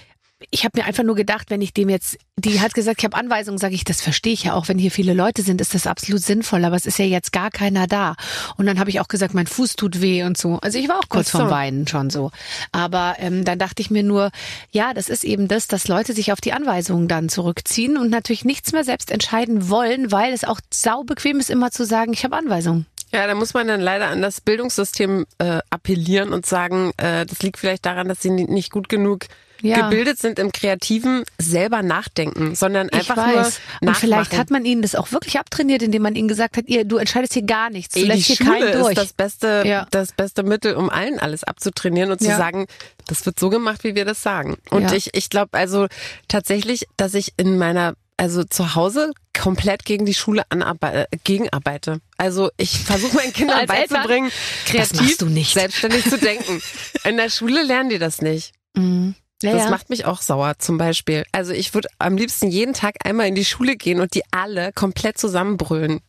ich 0.51 0.63
habe 0.65 0.79
mir 0.79 0.85
einfach 0.85 1.03
nur 1.03 1.15
gedacht, 1.15 1.49
wenn 1.49 1.61
ich 1.61 1.73
dem 1.73 1.89
jetzt, 1.89 2.17
die 2.37 2.61
hat 2.61 2.73
gesagt, 2.73 2.99
ich 2.99 3.05
habe 3.05 3.17
Anweisungen, 3.17 3.57
sage 3.57 3.75
ich, 3.75 3.83
das 3.83 4.01
verstehe 4.01 4.33
ich 4.33 4.43
ja 4.45 4.53
auch, 4.53 4.67
wenn 4.67 4.77
hier 4.77 4.91
viele 4.91 5.13
Leute 5.13 5.41
sind, 5.41 5.61
ist 5.61 5.73
das 5.73 5.87
absolut 5.87 6.21
sinnvoll, 6.21 6.65
aber 6.65 6.75
es 6.75 6.85
ist 6.85 6.99
ja 6.99 7.05
jetzt 7.05 7.31
gar 7.31 7.51
keiner 7.51 7.87
da. 7.87 8.15
Und 8.57 8.65
dann 8.65 8.79
habe 8.79 8.89
ich 8.89 8.99
auch 8.99 9.07
gesagt, 9.07 9.33
mein 9.33 9.47
Fuß 9.47 9.75
tut 9.75 10.01
weh 10.01 10.23
und 10.23 10.37
so. 10.37 10.59
Also 10.61 10.79
ich 10.79 10.89
war 10.89 10.99
auch 10.99 11.09
kurz 11.09 11.31
so. 11.31 11.39
vorm 11.39 11.51
Weinen 11.51 11.87
schon 11.87 12.09
so. 12.09 12.31
Aber 12.71 13.15
ähm, 13.19 13.45
dann 13.45 13.59
dachte 13.59 13.81
ich 13.81 13.91
mir 13.91 14.03
nur, 14.03 14.31
ja, 14.71 14.93
das 14.93 15.09
ist 15.09 15.23
eben 15.23 15.47
das, 15.47 15.67
dass 15.67 15.87
Leute 15.87 16.13
sich 16.13 16.31
auf 16.31 16.41
die 16.41 16.53
Anweisungen 16.53 17.07
dann 17.07 17.29
zurückziehen 17.29 17.97
und 17.97 18.09
natürlich 18.09 18.45
nichts 18.45 18.71
mehr 18.71 18.83
selbst 18.83 19.11
entscheiden 19.11 19.69
wollen, 19.69 20.11
weil 20.11 20.33
es 20.33 20.43
auch 20.43 20.59
sau 20.71 21.03
bequem 21.03 21.39
ist, 21.39 21.49
immer 21.49 21.71
zu 21.71 21.85
sagen, 21.85 22.13
ich 22.13 22.23
habe 22.23 22.35
Anweisungen. 22.35 22.85
Ja, 23.13 23.27
da 23.27 23.35
muss 23.35 23.53
man 23.53 23.67
dann 23.67 23.79
leider 23.81 24.07
an 24.07 24.21
das 24.21 24.41
Bildungssystem 24.41 25.25
äh, 25.37 25.59
appellieren 25.69 26.33
und 26.33 26.45
sagen, 26.45 26.91
äh, 26.97 27.25
das 27.25 27.41
liegt 27.43 27.57
vielleicht 27.59 27.85
daran, 27.85 28.07
dass 28.09 28.21
sie 28.21 28.29
ni- 28.31 28.45
nicht 28.45 28.71
gut 28.71 28.89
genug 28.89 29.25
Ja. 29.61 29.81
gebildet 29.87 30.17
sind 30.19 30.39
im 30.39 30.51
Kreativen, 30.51 31.23
selber 31.39 31.83
nachdenken, 31.83 32.53
sondern 32.55 32.89
einfach 32.89 33.15
nur 33.15 33.45
und 33.45 33.95
vielleicht 33.95 34.01
nachmachen. 34.31 34.37
hat 34.39 34.49
man 34.49 34.65
ihnen 34.65 34.81
das 34.81 34.93
auch 34.95 35.11
wirklich 35.13 35.39
abtrainiert, 35.39 35.81
indem 35.83 36.01
man 36.01 36.15
ihnen 36.15 36.27
gesagt 36.27 36.57
hat, 36.57 36.67
ihr, 36.67 36.83
du 36.83 36.97
entscheidest 36.97 37.33
hier 37.33 37.43
gar 37.43 37.69
nichts, 37.69 37.93
du 37.93 38.01
Ey, 38.01 38.07
lässt 38.07 38.25
hier 38.25 38.35
Schule 38.35 38.49
keinen 38.59 38.79
durch. 38.81 38.89
ist 38.89 38.97
das 38.97 39.13
beste, 39.13 39.63
Ja. 39.65 39.87
das 39.91 40.11
beste 40.11 40.43
Mittel, 40.43 40.73
um 40.75 40.89
allen 40.89 41.17
alles 41.19 41.43
abzutrainieren 41.45 42.11
und 42.11 42.19
zu 42.19 42.27
Ja. 42.27 42.37
sagen, 42.37 42.65
das 43.07 43.25
wird 43.25 43.39
so 43.39 43.49
gemacht, 43.49 43.83
wie 43.85 43.95
wir 43.95 44.03
das 44.05 44.21
sagen. 44.23 44.57
Und 44.69 44.91
ich, 44.91 45.11
ich 45.13 45.29
glaube 45.29 45.57
also 45.57 45.87
tatsächlich, 46.27 46.87
dass 46.97 47.13
ich 47.13 47.33
in 47.37 47.57
meiner, 47.57 47.93
also 48.17 48.43
zu 48.43 48.75
Hause 48.75 49.11
komplett 49.37 49.85
gegen 49.85 50.05
die 50.05 50.13
Schule 50.13 50.43
äh, 50.51 51.05
gegenarbeite. 51.23 51.99
Also 52.17 52.49
ich 52.57 52.79
versuche 52.79 53.15
meinen 53.15 53.33
Kindern 53.33 53.65
beizubringen, 53.67 54.31
kreativ, 54.65 55.01
machst 55.01 55.21
du 55.21 55.25
nicht. 55.27 55.53
selbstständig 55.53 56.09
zu 56.09 56.17
denken. 56.17 56.61
In 57.03 57.17
der 57.17 57.29
Schule 57.29 57.63
lernen 57.63 57.89
die 57.89 57.99
das 57.99 58.21
nicht. 58.21 58.53
Mhm. 58.75 59.15
Ja, 59.41 59.51
Das 59.53 59.63
ja. 59.65 59.69
macht 59.69 59.89
mich 59.89 60.05
auch 60.05 60.21
sauer 60.21 60.57
zum 60.59 60.77
Beispiel. 60.77 61.25
Also 61.33 61.51
ich 61.51 61.73
würde 61.73 61.89
am 61.99 62.15
liebsten 62.15 62.47
jeden 62.47 62.73
Tag 62.73 62.95
einmal 63.03 63.27
in 63.27 63.35
die 63.35 63.43
Schule 63.43 63.75
gehen 63.75 63.99
und 63.99 64.15
die 64.15 64.23
alle 64.31 64.71
komplett 64.71 65.17
zusammenbrüllen. 65.17 65.99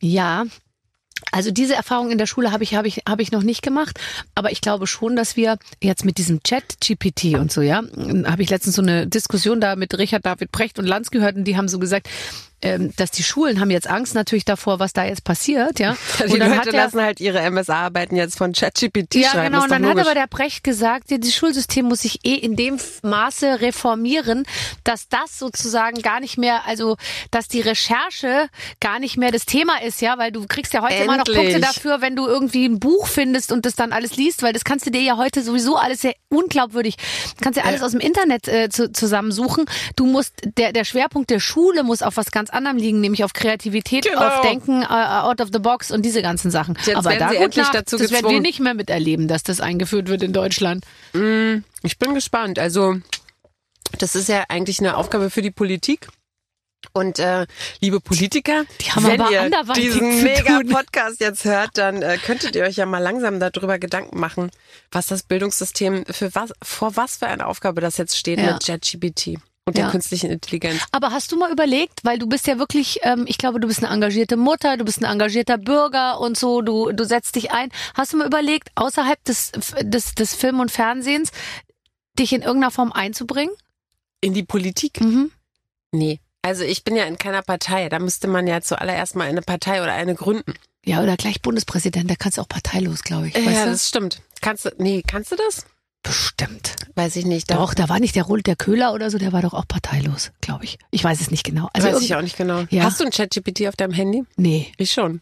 Ja. 0.00 0.44
Also 1.32 1.50
diese 1.50 1.74
Erfahrung 1.74 2.10
in 2.10 2.18
der 2.18 2.26
Schule 2.26 2.52
habe 2.52 2.64
ich 2.64 2.74
habe 2.74 2.88
ich 2.88 3.02
habe 3.08 3.22
ich 3.22 3.32
noch 3.32 3.42
nicht 3.42 3.62
gemacht, 3.62 3.98
aber 4.34 4.52
ich 4.52 4.60
glaube 4.60 4.86
schon, 4.86 5.16
dass 5.16 5.36
wir 5.36 5.58
jetzt 5.82 6.04
mit 6.04 6.18
diesem 6.18 6.42
Chat 6.42 6.80
GPT 6.80 7.34
und 7.34 7.52
so, 7.52 7.60
ja, 7.62 7.82
habe 8.24 8.42
ich 8.42 8.50
letztens 8.50 8.76
so 8.76 8.82
eine 8.82 9.06
Diskussion 9.06 9.60
da 9.60 9.76
mit 9.76 9.96
Richard 9.96 10.26
David 10.26 10.52
Precht 10.52 10.78
und 10.78 10.86
Lanz 10.86 11.10
gehört 11.10 11.36
und 11.36 11.44
die 11.44 11.56
haben 11.56 11.68
so 11.68 11.78
gesagt, 11.78 12.08
ähm, 12.62 12.92
dass 12.96 13.10
die 13.10 13.22
Schulen 13.22 13.60
haben 13.60 13.70
jetzt 13.70 13.88
Angst 13.88 14.14
natürlich 14.14 14.44
davor, 14.44 14.78
was 14.78 14.92
da 14.92 15.04
jetzt 15.04 15.24
passiert, 15.24 15.78
ja. 15.78 15.96
Die 16.18 16.32
Und 16.32 16.38
dann 16.40 16.48
Leute 16.50 16.60
hat 16.60 16.66
er- 16.68 16.72
lassen 16.72 17.00
halt 17.02 17.20
ihre 17.20 17.40
MSA-Arbeiten 17.50 18.16
jetzt 18.16 18.36
von 18.36 18.52
ChatGPT 18.52 19.14
ja, 19.16 19.30
schreiben. 19.30 19.46
genau. 19.52 19.58
ist 19.58 19.64
Und 19.64 19.70
dann 19.70 19.82
hat 19.84 19.90
logisch. 19.96 20.06
aber 20.06 20.14
der 20.14 20.26
Brecht 20.26 20.62
gesagt, 20.64 21.10
ja, 21.10 21.18
das 21.18 21.34
Schulsystem 21.34 21.86
muss 21.86 22.00
sich 22.02 22.20
eh 22.24 22.34
in 22.34 22.56
dem 22.56 22.78
Maße 23.02 23.60
reformieren, 23.60 24.44
dass 24.84 25.08
das 25.08 25.38
sozusagen 25.38 26.02
gar 26.02 26.20
nicht 26.20 26.36
mehr, 26.38 26.66
also 26.66 26.96
dass 27.30 27.48
die 27.48 27.60
Recherche 27.60 28.48
gar 28.80 28.98
nicht 28.98 29.16
mehr 29.16 29.30
das 29.32 29.46
Thema 29.46 29.82
ist, 29.82 30.00
ja, 30.00 30.18
weil 30.18 30.32
du 30.32 30.46
kriegst 30.46 30.72
ja 30.74 30.82
heute 30.82 30.94
immer 30.94 31.16
noch 31.16 31.26
Endlich. 31.26 31.36
Punkte 31.54 31.60
dafür, 31.60 32.00
wenn 32.00 32.16
du 32.16 32.26
irgendwie 32.26 32.66
ein 32.66 32.78
Buch 32.78 33.06
findest 33.06 33.52
und 33.52 33.64
das 33.66 33.74
dann 33.74 33.92
alles 33.92 34.16
liest, 34.16 34.42
weil 34.42 34.52
das 34.52 34.64
kannst 34.64 34.86
du 34.86 34.90
dir 34.90 35.00
ja 35.02 35.16
heute 35.16 35.42
sowieso 35.42 35.76
alles 35.76 36.02
sehr 36.02 36.14
unglaubwürdig, 36.28 36.96
kannst 37.40 37.56
ja 37.58 37.64
alles 37.64 37.82
aus 37.82 37.92
dem 37.92 38.00
Internet 38.00 38.48
äh, 38.48 38.68
zu, 38.68 38.92
zusammensuchen. 38.92 39.64
Du 39.96 40.06
musst, 40.06 40.34
der, 40.58 40.72
der 40.72 40.84
Schwerpunkt 40.84 41.30
der 41.30 41.40
Schule 41.40 41.82
muss 41.84 42.02
auf 42.02 42.16
was 42.16 42.30
ganz 42.30 42.49
anderem 42.52 42.76
liegen, 42.76 43.00
nämlich 43.00 43.24
auf 43.24 43.32
Kreativität, 43.32 44.04
Genau. 44.04 44.20
auf 44.26 44.40
Denken, 44.42 44.82
äh, 44.82 44.86
out 44.86 45.40
of 45.40 45.48
the 45.52 45.58
box 45.58 45.90
und 45.90 46.02
diese 46.02 46.22
ganzen 46.22 46.50
Sachen. 46.50 46.76
Jetzt 46.84 46.96
aber 46.96 47.14
da 47.16 47.30
sie 47.30 47.36
endlich 47.36 47.64
nach, 47.66 47.72
dazu 47.72 47.96
das 47.96 48.10
werden 48.10 48.30
wir 48.30 48.40
nicht 48.40 48.60
mehr 48.60 48.74
miterleben, 48.74 49.28
dass 49.28 49.42
das 49.42 49.60
eingeführt 49.60 50.08
wird 50.08 50.22
in 50.22 50.32
Deutschland. 50.32 50.84
Ich 51.82 51.98
bin 51.98 52.14
gespannt. 52.14 52.58
Also, 52.58 52.96
das 53.98 54.14
ist 54.14 54.28
ja 54.28 54.44
eigentlich 54.48 54.78
eine 54.80 54.96
Aufgabe 54.96 55.30
für 55.30 55.42
die 55.42 55.50
Politik. 55.50 56.08
Und 56.94 57.18
äh, 57.18 57.46
liebe 57.80 58.00
Politiker, 58.00 58.64
Die 58.80 58.90
haben 58.90 59.06
wenn 59.06 59.20
aber 59.20 59.30
ihr 59.30 59.50
diesen 59.76 60.12
zu 60.18 60.24
mega 60.24 60.60
tun. 60.60 60.68
Podcast 60.70 61.20
jetzt 61.20 61.44
hört, 61.44 61.76
dann 61.76 62.00
äh, 62.00 62.16
könntet 62.16 62.56
ihr 62.56 62.62
euch 62.64 62.76
ja 62.76 62.86
mal 62.86 63.00
langsam 63.00 63.38
darüber 63.38 63.78
Gedanken 63.78 64.18
machen, 64.18 64.50
was 64.90 65.06
das 65.06 65.22
Bildungssystem 65.22 66.06
für 66.06 66.34
was 66.34 66.52
vor 66.62 66.96
was 66.96 67.16
für 67.18 67.26
eine 67.26 67.46
Aufgabe 67.46 67.82
das 67.82 67.98
jetzt 67.98 68.16
steht 68.16 68.38
Ja. 68.40 68.54
mit 68.54 68.64
ChatGPT 68.64 69.38
und 69.66 69.76
Ja. 69.76 69.84
der 69.84 69.90
künstlichen 69.92 70.30
Intelligenz. 70.30 70.82
Aber 70.92 71.10
hast 71.12 71.32
du 71.32 71.36
mal 71.38 71.52
überlegt, 71.52 72.00
weil 72.04 72.18
du 72.18 72.26
bist 72.26 72.46
ja 72.46 72.58
wirklich, 72.58 73.00
ähm, 73.02 73.24
ich 73.28 73.38
glaube, 73.38 73.60
du 73.60 73.68
bist 73.68 73.82
eine 73.84 73.92
engagierte 73.92 74.36
Mutter, 74.36 74.76
du 74.76 74.84
bist 74.84 75.00
ein 75.02 75.10
engagierter 75.10 75.58
Bürger 75.58 76.20
und 76.20 76.36
so, 76.38 76.62
du, 76.62 76.92
du 76.92 77.04
setzt 77.04 77.36
dich 77.36 77.52
ein. 77.52 77.70
Hast 77.94 78.12
du 78.12 78.16
mal 78.16 78.26
überlegt, 78.26 78.70
außerhalb 78.74 79.22
des, 79.24 79.52
des, 79.82 80.14
des 80.14 80.34
Film 80.34 80.60
und 80.60 80.70
Fernsehens, 80.70 81.30
dich 82.18 82.32
in 82.32 82.42
irgendeiner 82.42 82.70
Form 82.70 82.92
einzubringen? 82.92 83.54
In 84.20 84.34
die 84.34 84.42
Politik? 84.44 85.00
Mhm. 85.00 85.30
Nee. 85.92 86.20
Also 86.42 86.64
ich 86.64 86.84
bin 86.84 86.96
ja 86.96 87.04
in 87.04 87.18
keiner 87.18 87.42
Partei. 87.42 87.88
Da 87.88 87.98
müsste 87.98 88.26
man 88.28 88.46
ja 88.46 88.60
zuallererst 88.60 89.14
mal 89.14 89.28
eine 89.28 89.42
Partei 89.42 89.82
oder 89.82 89.92
eine 89.92 90.14
gründen. 90.14 90.54
Ja, 90.84 91.02
oder 91.02 91.16
gleich 91.16 91.42
Bundespräsident, 91.42 92.10
da 92.10 92.14
kannst 92.16 92.38
du 92.38 92.42
auch 92.42 92.48
parteilos, 92.48 93.02
glaube 93.02 93.28
ich. 93.28 93.34
Weißt 93.34 93.46
ja, 93.46 93.64
du? 93.66 93.70
das 93.72 93.88
stimmt. 93.88 94.22
Kannst 94.40 94.64
du, 94.64 94.70
nee, 94.78 95.02
kannst 95.06 95.30
du 95.32 95.36
das? 95.36 95.66
Bestimmt. 96.02 96.76
Weiß 96.94 97.16
ich 97.16 97.26
nicht. 97.26 97.50
Doch, 97.50 97.74
da 97.74 97.88
war 97.88 98.00
nicht 98.00 98.16
der 98.16 98.24
Roland 98.24 98.46
der 98.46 98.56
Köhler 98.56 98.94
oder 98.94 99.10
so, 99.10 99.18
der 99.18 99.32
war 99.32 99.42
doch 99.42 99.54
auch 99.54 99.68
parteilos, 99.68 100.32
glaube 100.40 100.64
ich. 100.64 100.78
Ich 100.90 101.04
weiß 101.04 101.20
es 101.20 101.30
nicht 101.30 101.44
genau. 101.44 101.68
Also 101.72 101.88
weiß 101.88 102.00
ich 102.02 102.14
auch 102.14 102.22
nicht 102.22 102.36
genau. 102.36 102.64
Ja. 102.70 102.84
Hast 102.84 103.00
du 103.00 103.04
ein 103.04 103.10
ChatGPT 103.10 103.68
auf 103.68 103.76
deinem 103.76 103.92
Handy? 103.92 104.24
Nee. 104.36 104.72
Ich 104.78 104.92
schon. 104.92 105.20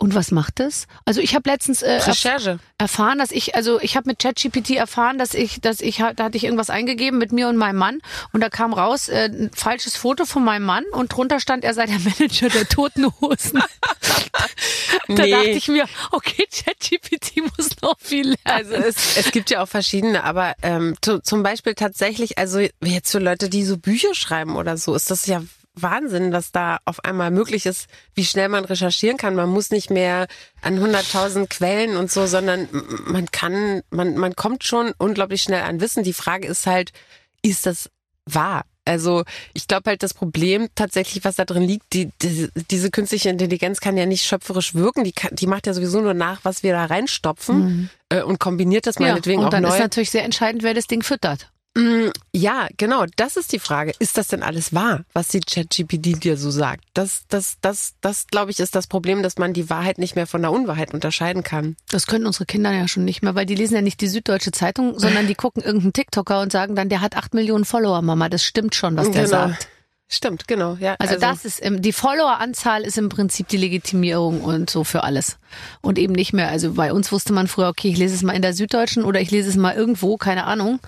Und 0.00 0.14
was 0.14 0.30
macht 0.30 0.60
das? 0.60 0.86
Also 1.04 1.20
ich 1.20 1.34
habe 1.34 1.50
letztens 1.50 1.82
äh, 1.82 1.94
Recherche. 1.94 2.60
erfahren, 2.78 3.18
dass 3.18 3.32
ich, 3.32 3.56
also 3.56 3.80
ich 3.80 3.96
habe 3.96 4.08
mit 4.08 4.20
ChatGPT 4.20 4.70
erfahren, 4.76 5.18
dass 5.18 5.34
ich, 5.34 5.60
dass 5.60 5.80
ich, 5.80 5.96
da 5.96 6.24
hatte 6.24 6.36
ich 6.36 6.44
irgendwas 6.44 6.70
eingegeben 6.70 7.18
mit 7.18 7.32
mir 7.32 7.48
und 7.48 7.56
meinem 7.56 7.78
Mann 7.78 7.98
und 8.32 8.40
da 8.40 8.48
kam 8.48 8.72
raus 8.72 9.08
äh, 9.08 9.28
ein 9.28 9.50
falsches 9.52 9.96
Foto 9.96 10.24
von 10.24 10.44
meinem 10.44 10.64
Mann 10.64 10.84
und 10.92 11.08
drunter 11.08 11.40
stand, 11.40 11.64
er 11.64 11.74
sei 11.74 11.86
der 11.86 11.98
Manager 11.98 12.48
der 12.48 12.68
Toten 12.68 13.06
Hosen. 13.20 13.60
da 15.08 15.22
Nee. 15.22 15.30
dachte 15.30 15.50
ich 15.50 15.68
mir, 15.68 15.86
okay, 16.12 16.46
ChatGPT 16.52 17.36
muss 17.56 17.70
noch 17.82 17.98
viel 17.98 18.26
lernen. 18.26 18.38
Also 18.44 18.74
es, 18.74 19.16
es 19.16 19.30
gibt 19.30 19.50
ja 19.50 19.62
auch 19.62 19.68
verschiedene, 19.68 20.24
aber 20.24 20.54
ähm, 20.62 20.96
zu, 21.00 21.20
zum 21.20 21.42
Beispiel 21.42 21.74
tatsächlich, 21.74 22.38
also 22.38 22.60
jetzt 22.82 23.10
für 23.12 23.18
Leute, 23.18 23.48
die 23.48 23.64
so 23.64 23.78
Bücher 23.78 24.14
schreiben 24.14 24.56
oder 24.56 24.76
so, 24.76 24.94
ist 24.94 25.10
das 25.10 25.26
ja 25.26 25.42
Wahnsinn, 25.74 26.32
was 26.32 26.50
da 26.50 26.78
auf 26.84 27.04
einmal 27.04 27.30
möglich 27.30 27.64
ist, 27.66 27.86
wie 28.14 28.24
schnell 28.24 28.48
man 28.48 28.64
recherchieren 28.64 29.16
kann. 29.16 29.34
Man 29.34 29.48
muss 29.48 29.70
nicht 29.70 29.90
mehr 29.90 30.26
an 30.60 30.78
100.000 30.78 31.46
Quellen 31.48 31.96
und 31.96 32.10
so, 32.10 32.26
sondern 32.26 32.68
man 33.06 33.30
kann, 33.30 33.82
man, 33.90 34.16
man 34.16 34.34
kommt 34.34 34.64
schon 34.64 34.92
unglaublich 34.98 35.42
schnell 35.42 35.62
an 35.62 35.80
Wissen. 35.80 36.02
Die 36.02 36.12
Frage 36.12 36.48
ist 36.48 36.66
halt, 36.66 36.90
ist 37.42 37.66
das 37.66 37.90
wahr? 38.26 38.64
Also 38.88 39.24
ich 39.54 39.68
glaube 39.68 39.90
halt 39.90 40.02
das 40.02 40.14
Problem 40.14 40.68
tatsächlich, 40.74 41.24
was 41.24 41.36
da 41.36 41.44
drin 41.44 41.62
liegt, 41.62 41.92
die, 41.92 42.10
die, 42.22 42.48
diese 42.70 42.90
künstliche 42.90 43.28
Intelligenz 43.28 43.80
kann 43.80 43.96
ja 43.96 44.06
nicht 44.06 44.24
schöpferisch 44.24 44.74
wirken. 44.74 45.04
Die, 45.04 45.12
kann, 45.12 45.30
die 45.34 45.46
macht 45.46 45.66
ja 45.66 45.74
sowieso 45.74 46.00
nur 46.00 46.14
nach, 46.14 46.40
was 46.44 46.62
wir 46.62 46.72
da 46.72 46.84
reinstopfen 46.86 47.58
Mhm. 47.58 47.90
äh, 48.08 48.22
und 48.22 48.38
kombiniert 48.40 48.86
das 48.86 48.98
meinetwegen 48.98 49.40
und 49.40 49.46
auch 49.46 49.50
dann 49.50 49.62
neu. 49.62 49.70
ist 49.74 49.78
natürlich 49.80 50.10
sehr 50.10 50.24
entscheidend, 50.24 50.62
wer 50.62 50.74
das 50.74 50.86
Ding 50.86 51.02
füttert. 51.02 51.50
Mm, 51.76 52.10
Ja, 52.32 52.68
genau, 52.76 53.04
das 53.16 53.36
ist 53.36 53.52
die 53.52 53.58
Frage. 53.58 53.92
Ist 53.98 54.16
das 54.18 54.28
denn 54.28 54.42
alles 54.42 54.72
wahr, 54.74 55.04
was 55.12 55.28
die 55.28 55.40
ChatGPT 55.40 56.22
dir 56.24 56.36
so 56.36 56.50
sagt? 56.50 56.84
Das, 56.94 57.22
das, 57.28 57.56
das, 57.60 57.94
das, 58.00 58.26
glaube 58.28 58.50
ich, 58.50 58.58
ist 58.60 58.74
das 58.74 58.86
Problem, 58.86 59.22
dass 59.22 59.38
man 59.38 59.52
die 59.52 59.68
Wahrheit 59.70 59.98
nicht 59.98 60.16
mehr 60.16 60.26
von 60.26 60.42
der 60.42 60.50
Unwahrheit 60.52 60.94
unterscheiden 60.94 61.42
kann. 61.42 61.76
Das 61.90 62.06
können 62.06 62.26
unsere 62.26 62.46
Kinder 62.46 62.72
ja 62.72 62.88
schon 62.88 63.04
nicht 63.04 63.22
mehr, 63.22 63.34
weil 63.34 63.46
die 63.46 63.54
lesen 63.54 63.74
ja 63.74 63.82
nicht 63.82 64.00
die 64.00 64.08
Süddeutsche 64.08 64.52
Zeitung, 64.52 64.98
sondern 64.98 65.26
die 65.26 65.34
gucken 65.34 65.62
irgendeinen 65.62 65.92
TikToker 65.92 66.40
und 66.40 66.52
sagen 66.52 66.74
dann, 66.74 66.88
der 66.88 67.00
hat 67.00 67.16
acht 67.16 67.34
Millionen 67.34 67.64
Follower, 67.64 68.02
Mama. 68.02 68.28
Das 68.28 68.42
stimmt 68.44 68.74
schon, 68.74 68.96
was 68.96 69.10
der 69.10 69.24
Genau. 69.24 69.48
sagt. 69.48 69.68
Stimmt, 70.10 70.48
genau. 70.48 70.74
Ja, 70.80 70.96
Also, 70.98 71.16
das 71.18 71.44
ist 71.44 71.60
die 71.62 71.92
Followeranzahl 71.92 72.82
ist 72.82 72.96
im 72.96 73.10
Prinzip 73.10 73.46
die 73.48 73.58
Legitimierung 73.58 74.40
und 74.40 74.70
so 74.70 74.82
für 74.82 75.04
alles. 75.04 75.36
Und 75.82 75.98
eben 75.98 76.14
nicht 76.14 76.32
mehr. 76.32 76.48
Also 76.48 76.72
bei 76.72 76.94
uns 76.94 77.12
wusste 77.12 77.34
man 77.34 77.46
früher, 77.46 77.68
okay, 77.68 77.88
ich 77.90 77.98
lese 77.98 78.14
es 78.14 78.22
mal 78.22 78.32
in 78.32 78.40
der 78.40 78.54
Süddeutschen 78.54 79.04
oder 79.04 79.20
ich 79.20 79.30
lese 79.30 79.50
es 79.50 79.56
mal 79.56 79.74
irgendwo, 79.74 80.16
keine 80.16 80.44
Ahnung, 80.44 80.80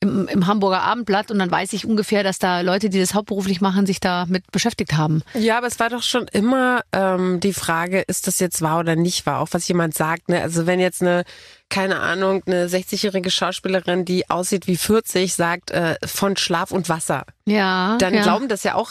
im, 0.00 0.28
im 0.28 0.46
Hamburger 0.46 0.82
Abendblatt 0.82 1.30
und 1.30 1.38
dann 1.38 1.50
weiß 1.50 1.72
ich 1.72 1.86
ungefähr, 1.86 2.22
dass 2.22 2.38
da 2.38 2.60
Leute, 2.60 2.90
die 2.90 2.98
das 3.00 3.14
hauptberuflich 3.14 3.60
machen, 3.60 3.86
sich 3.86 4.00
damit 4.00 4.50
beschäftigt 4.52 4.94
haben. 4.94 5.22
Ja, 5.34 5.58
aber 5.58 5.66
es 5.66 5.78
war 5.80 5.90
doch 5.90 6.02
schon 6.02 6.26
immer 6.28 6.82
ähm, 6.92 7.40
die 7.40 7.52
Frage, 7.52 8.00
ist 8.02 8.26
das 8.26 8.38
jetzt 8.38 8.62
wahr 8.62 8.80
oder 8.80 8.96
nicht 8.96 9.26
wahr, 9.26 9.40
auch 9.40 9.48
was 9.52 9.66
jemand 9.68 9.94
sagt. 9.94 10.28
Ne? 10.28 10.40
Also 10.42 10.66
wenn 10.66 10.80
jetzt 10.80 11.02
eine, 11.02 11.24
keine 11.68 12.00
Ahnung, 12.00 12.42
eine 12.46 12.66
60-jährige 12.68 13.30
Schauspielerin, 13.30 14.04
die 14.04 14.28
aussieht 14.30 14.66
wie 14.66 14.76
40, 14.76 15.34
sagt 15.34 15.70
äh, 15.70 15.96
von 16.04 16.36
Schlaf 16.36 16.70
und 16.70 16.88
Wasser, 16.88 17.24
Ja. 17.46 17.96
dann 17.98 18.14
ja. 18.14 18.22
glauben 18.22 18.48
das 18.48 18.62
ja 18.62 18.74
auch 18.74 18.90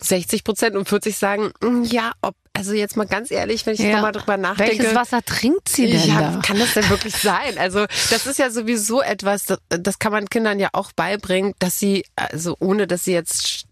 60 0.00 0.44
Prozent 0.44 0.76
und 0.76 0.88
40 0.88 1.16
sagen, 1.16 1.50
"Mm, 1.60 1.82
ja, 1.84 2.12
ob, 2.22 2.34
also 2.52 2.72
jetzt 2.72 2.96
mal 2.96 3.06
ganz 3.06 3.30
ehrlich, 3.30 3.66
wenn 3.66 3.74
ich 3.74 3.80
Ja. 3.80 3.92
nochmal 3.94 4.12
drüber 4.12 4.36
nachdenke. 4.36 4.78
Welches 4.78 4.94
Wasser 4.94 5.22
trinkt 5.24 5.68
sie 5.68 5.88
denn 5.90 6.08
ja, 6.08 6.20
da? 6.32 6.40
kann 6.40 6.58
das 6.58 6.74
denn 6.74 6.88
wirklich 6.88 7.16
sein? 7.16 7.58
Also 7.58 7.86
das 8.10 8.26
ist 8.26 8.38
ja 8.38 8.50
sowieso 8.50 9.00
etwas, 9.02 9.46
das, 9.46 9.58
das 9.68 9.98
kann 9.98 10.12
man 10.12 10.28
Kindern 10.28 10.58
ja 10.60 10.68
auch 10.72 10.92
beibringen, 10.92 11.54
dass 11.58 11.78
sie, 11.78 12.04
also 12.16 12.56
ohne 12.60 12.86
dass 12.86 13.04
sie 13.04 13.12
jetzt 13.12 13.66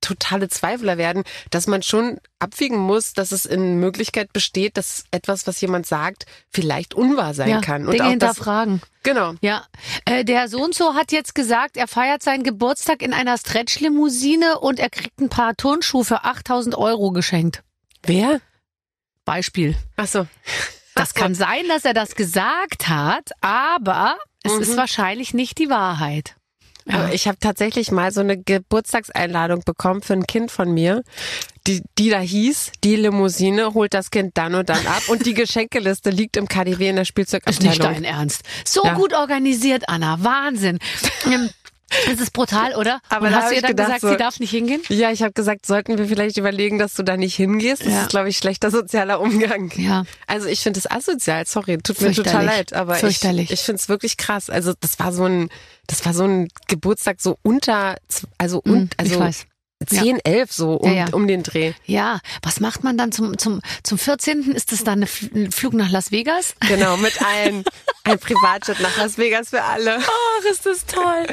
totale 0.00 0.48
Zweifler 0.48 0.98
werden, 0.98 1.24
dass 1.50 1.66
man 1.66 1.82
schon 1.82 2.18
abwiegen 2.38 2.78
muss, 2.78 3.12
dass 3.12 3.32
es 3.32 3.44
in 3.44 3.78
Möglichkeit 3.80 4.32
besteht, 4.32 4.76
dass 4.76 5.04
etwas, 5.10 5.46
was 5.46 5.60
jemand 5.60 5.86
sagt, 5.86 6.26
vielleicht 6.50 6.94
unwahr 6.94 7.34
sein 7.34 7.48
ja, 7.50 7.60
kann. 7.60 7.82
Dinge 7.82 7.92
auch 7.94 7.98
das, 7.98 8.10
hinterfragen. 8.10 8.80
genau. 9.02 9.34
Ja, 9.40 9.64
äh, 10.06 10.24
der 10.24 10.48
so 10.48 10.62
und 10.62 10.74
so 10.74 10.94
hat 10.94 11.12
jetzt 11.12 11.34
gesagt, 11.34 11.76
er 11.76 11.86
feiert 11.88 12.22
seinen 12.22 12.44
Geburtstag 12.44 13.02
in 13.02 13.12
einer 13.12 13.36
Stretch-Limousine 13.38 14.58
und 14.58 14.78
er 14.78 14.90
kriegt 14.90 15.20
ein 15.20 15.28
paar 15.28 15.56
Turnschuhe 15.56 16.04
für 16.04 16.24
8000 16.24 16.74
Euro 16.76 17.10
geschenkt. 17.12 17.62
Wer? 18.02 18.40
Beispiel. 19.24 19.76
Ach 19.96 20.06
so. 20.06 20.26
Das 20.94 21.14
kann 21.14 21.34
sein, 21.34 21.66
dass 21.68 21.84
er 21.84 21.94
das 21.94 22.14
gesagt 22.14 22.88
hat, 22.88 23.30
aber 23.40 24.16
es 24.42 24.52
Mhm. 24.54 24.60
ist 24.62 24.76
wahrscheinlich 24.76 25.34
nicht 25.34 25.58
die 25.58 25.70
Wahrheit. 25.70 26.36
Ich 27.12 27.26
habe 27.28 27.38
tatsächlich 27.40 27.90
mal 27.90 28.12
so 28.12 28.20
eine 28.20 28.36
Geburtstagseinladung 28.36 29.62
bekommen 29.64 30.02
für 30.02 30.12
ein 30.14 30.26
Kind 30.26 30.50
von 30.50 30.72
mir, 30.72 31.02
die, 31.66 31.82
die 31.98 32.08
da 32.10 32.20
hieß, 32.20 32.72
die 32.84 32.96
Limousine 32.96 33.74
holt 33.74 33.92
das 33.94 34.10
Kind 34.10 34.36
dann 34.38 34.54
und 34.54 34.68
dann 34.68 34.86
ab 34.86 35.02
und 35.08 35.26
die 35.26 35.34
Geschenkeliste 35.34 36.10
liegt 36.10 36.36
im 36.36 36.48
KDW 36.48 36.88
in 36.88 36.96
der 36.96 37.02
Ist 37.02 37.08
Spielzeugabteilung. 37.08 37.68
nicht 37.68 37.82
dein 37.84 38.04
Ernst. 38.04 38.42
So 38.64 38.82
Ja. 38.84 38.94
gut 38.94 39.12
organisiert, 39.14 39.84
Anna. 39.88 40.18
Wahnsinn. 40.22 40.78
Das 42.06 42.20
ist 42.20 42.32
brutal, 42.32 42.74
oder? 42.76 43.00
Aber 43.08 43.26
und 43.26 43.34
hast 43.34 43.48
du 43.50 43.54
ihr 43.54 43.56
ich 43.56 43.62
dann 43.62 43.70
gedacht, 43.70 43.86
gesagt, 43.88 44.00
so- 44.02 44.08
sie 44.10 44.16
darf 44.16 44.40
nicht 44.40 44.50
hingehen? 44.50 44.80
Ja, 44.88 45.10
ich 45.10 45.22
habe 45.22 45.32
gesagt, 45.32 45.66
sollten 45.66 45.98
wir 45.98 46.06
vielleicht 46.06 46.36
überlegen, 46.36 46.78
dass 46.78 46.94
du 46.94 47.02
da 47.02 47.16
nicht 47.16 47.34
hingehst. 47.34 47.84
Das 47.84 47.92
Ja. 47.92 48.02
ist, 48.02 48.10
glaube 48.10 48.28
ich, 48.28 48.36
schlechter 48.38 48.70
sozialer 48.70 49.20
Umgang. 49.20 49.72
Ja. 49.76 50.04
Also 50.26 50.46
ich 50.48 50.60
finde 50.60 50.78
es 50.78 50.90
asozial, 50.90 51.46
sorry, 51.46 51.78
tut 51.78 52.00
mir 52.00 52.12
total 52.12 52.44
leid, 52.44 52.72
aber 52.72 52.96
ich, 53.02 53.22
ich 53.24 53.60
finde 53.60 53.80
es 53.80 53.88
wirklich 53.88 54.16
krass. 54.16 54.50
Also 54.50 54.72
das 54.80 54.98
war 54.98 55.12
so 55.12 55.24
ein, 55.24 55.48
das 55.86 56.04
war 56.06 56.14
so 56.14 56.24
ein 56.24 56.48
Geburtstag 56.68 57.20
so 57.20 57.38
unter, 57.42 57.96
also 58.38 58.60
und, 58.64 58.70
Mm, 58.84 58.88
also 58.96 59.20
weiß. 59.80 59.98
10, 60.00 60.20
11 60.24 60.52
so 60.52 60.74
um, 60.74 60.88
Ja, 60.90 61.06
ja. 61.06 61.12
um 61.12 61.26
den 61.26 61.42
Dreh. 61.42 61.72
Ja, 61.86 62.20
was 62.42 62.60
macht 62.60 62.84
man 62.84 62.98
dann 62.98 63.12
zum, 63.12 63.38
zum, 63.38 63.60
zum 63.82 63.98
14.? 63.98 64.52
Ist 64.52 64.72
das 64.72 64.84
dann 64.84 65.02
ein 65.34 65.52
Flug 65.52 65.74
nach 65.74 65.90
Las 65.90 66.12
Vegas? 66.12 66.54
Genau, 66.68 66.96
mit 66.96 67.20
allen. 67.24 67.64
Ein 68.04 68.18
Privatjet 68.18 68.80
nach 68.80 68.96
Las 68.96 69.18
Vegas 69.18 69.50
für 69.50 69.62
alle. 69.62 69.98
Ach, 69.98 70.50
ist 70.50 70.66
das 70.66 70.86
toll. 70.86 71.26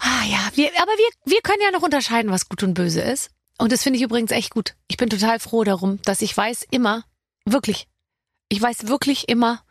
Ah 0.00 0.24
ja, 0.26 0.38
wir, 0.54 0.70
aber 0.80 0.92
wir, 0.92 1.08
wir 1.32 1.40
können 1.42 1.62
ja 1.62 1.70
noch 1.70 1.82
unterscheiden, 1.82 2.30
was 2.30 2.48
gut 2.48 2.62
und 2.62 2.74
böse 2.74 3.00
ist. 3.00 3.30
Und 3.58 3.72
das 3.72 3.82
finde 3.82 3.98
ich 3.98 4.02
übrigens 4.02 4.32
echt 4.32 4.50
gut. 4.50 4.74
Ich 4.88 4.96
bin 4.96 5.08
total 5.10 5.38
froh 5.38 5.64
darum, 5.64 6.00
dass 6.02 6.22
ich 6.22 6.36
weiß 6.36 6.66
immer, 6.70 7.04
wirklich, 7.44 7.86
ich 8.48 8.60
weiß 8.60 8.88
wirklich 8.88 9.28
immer, 9.28 9.62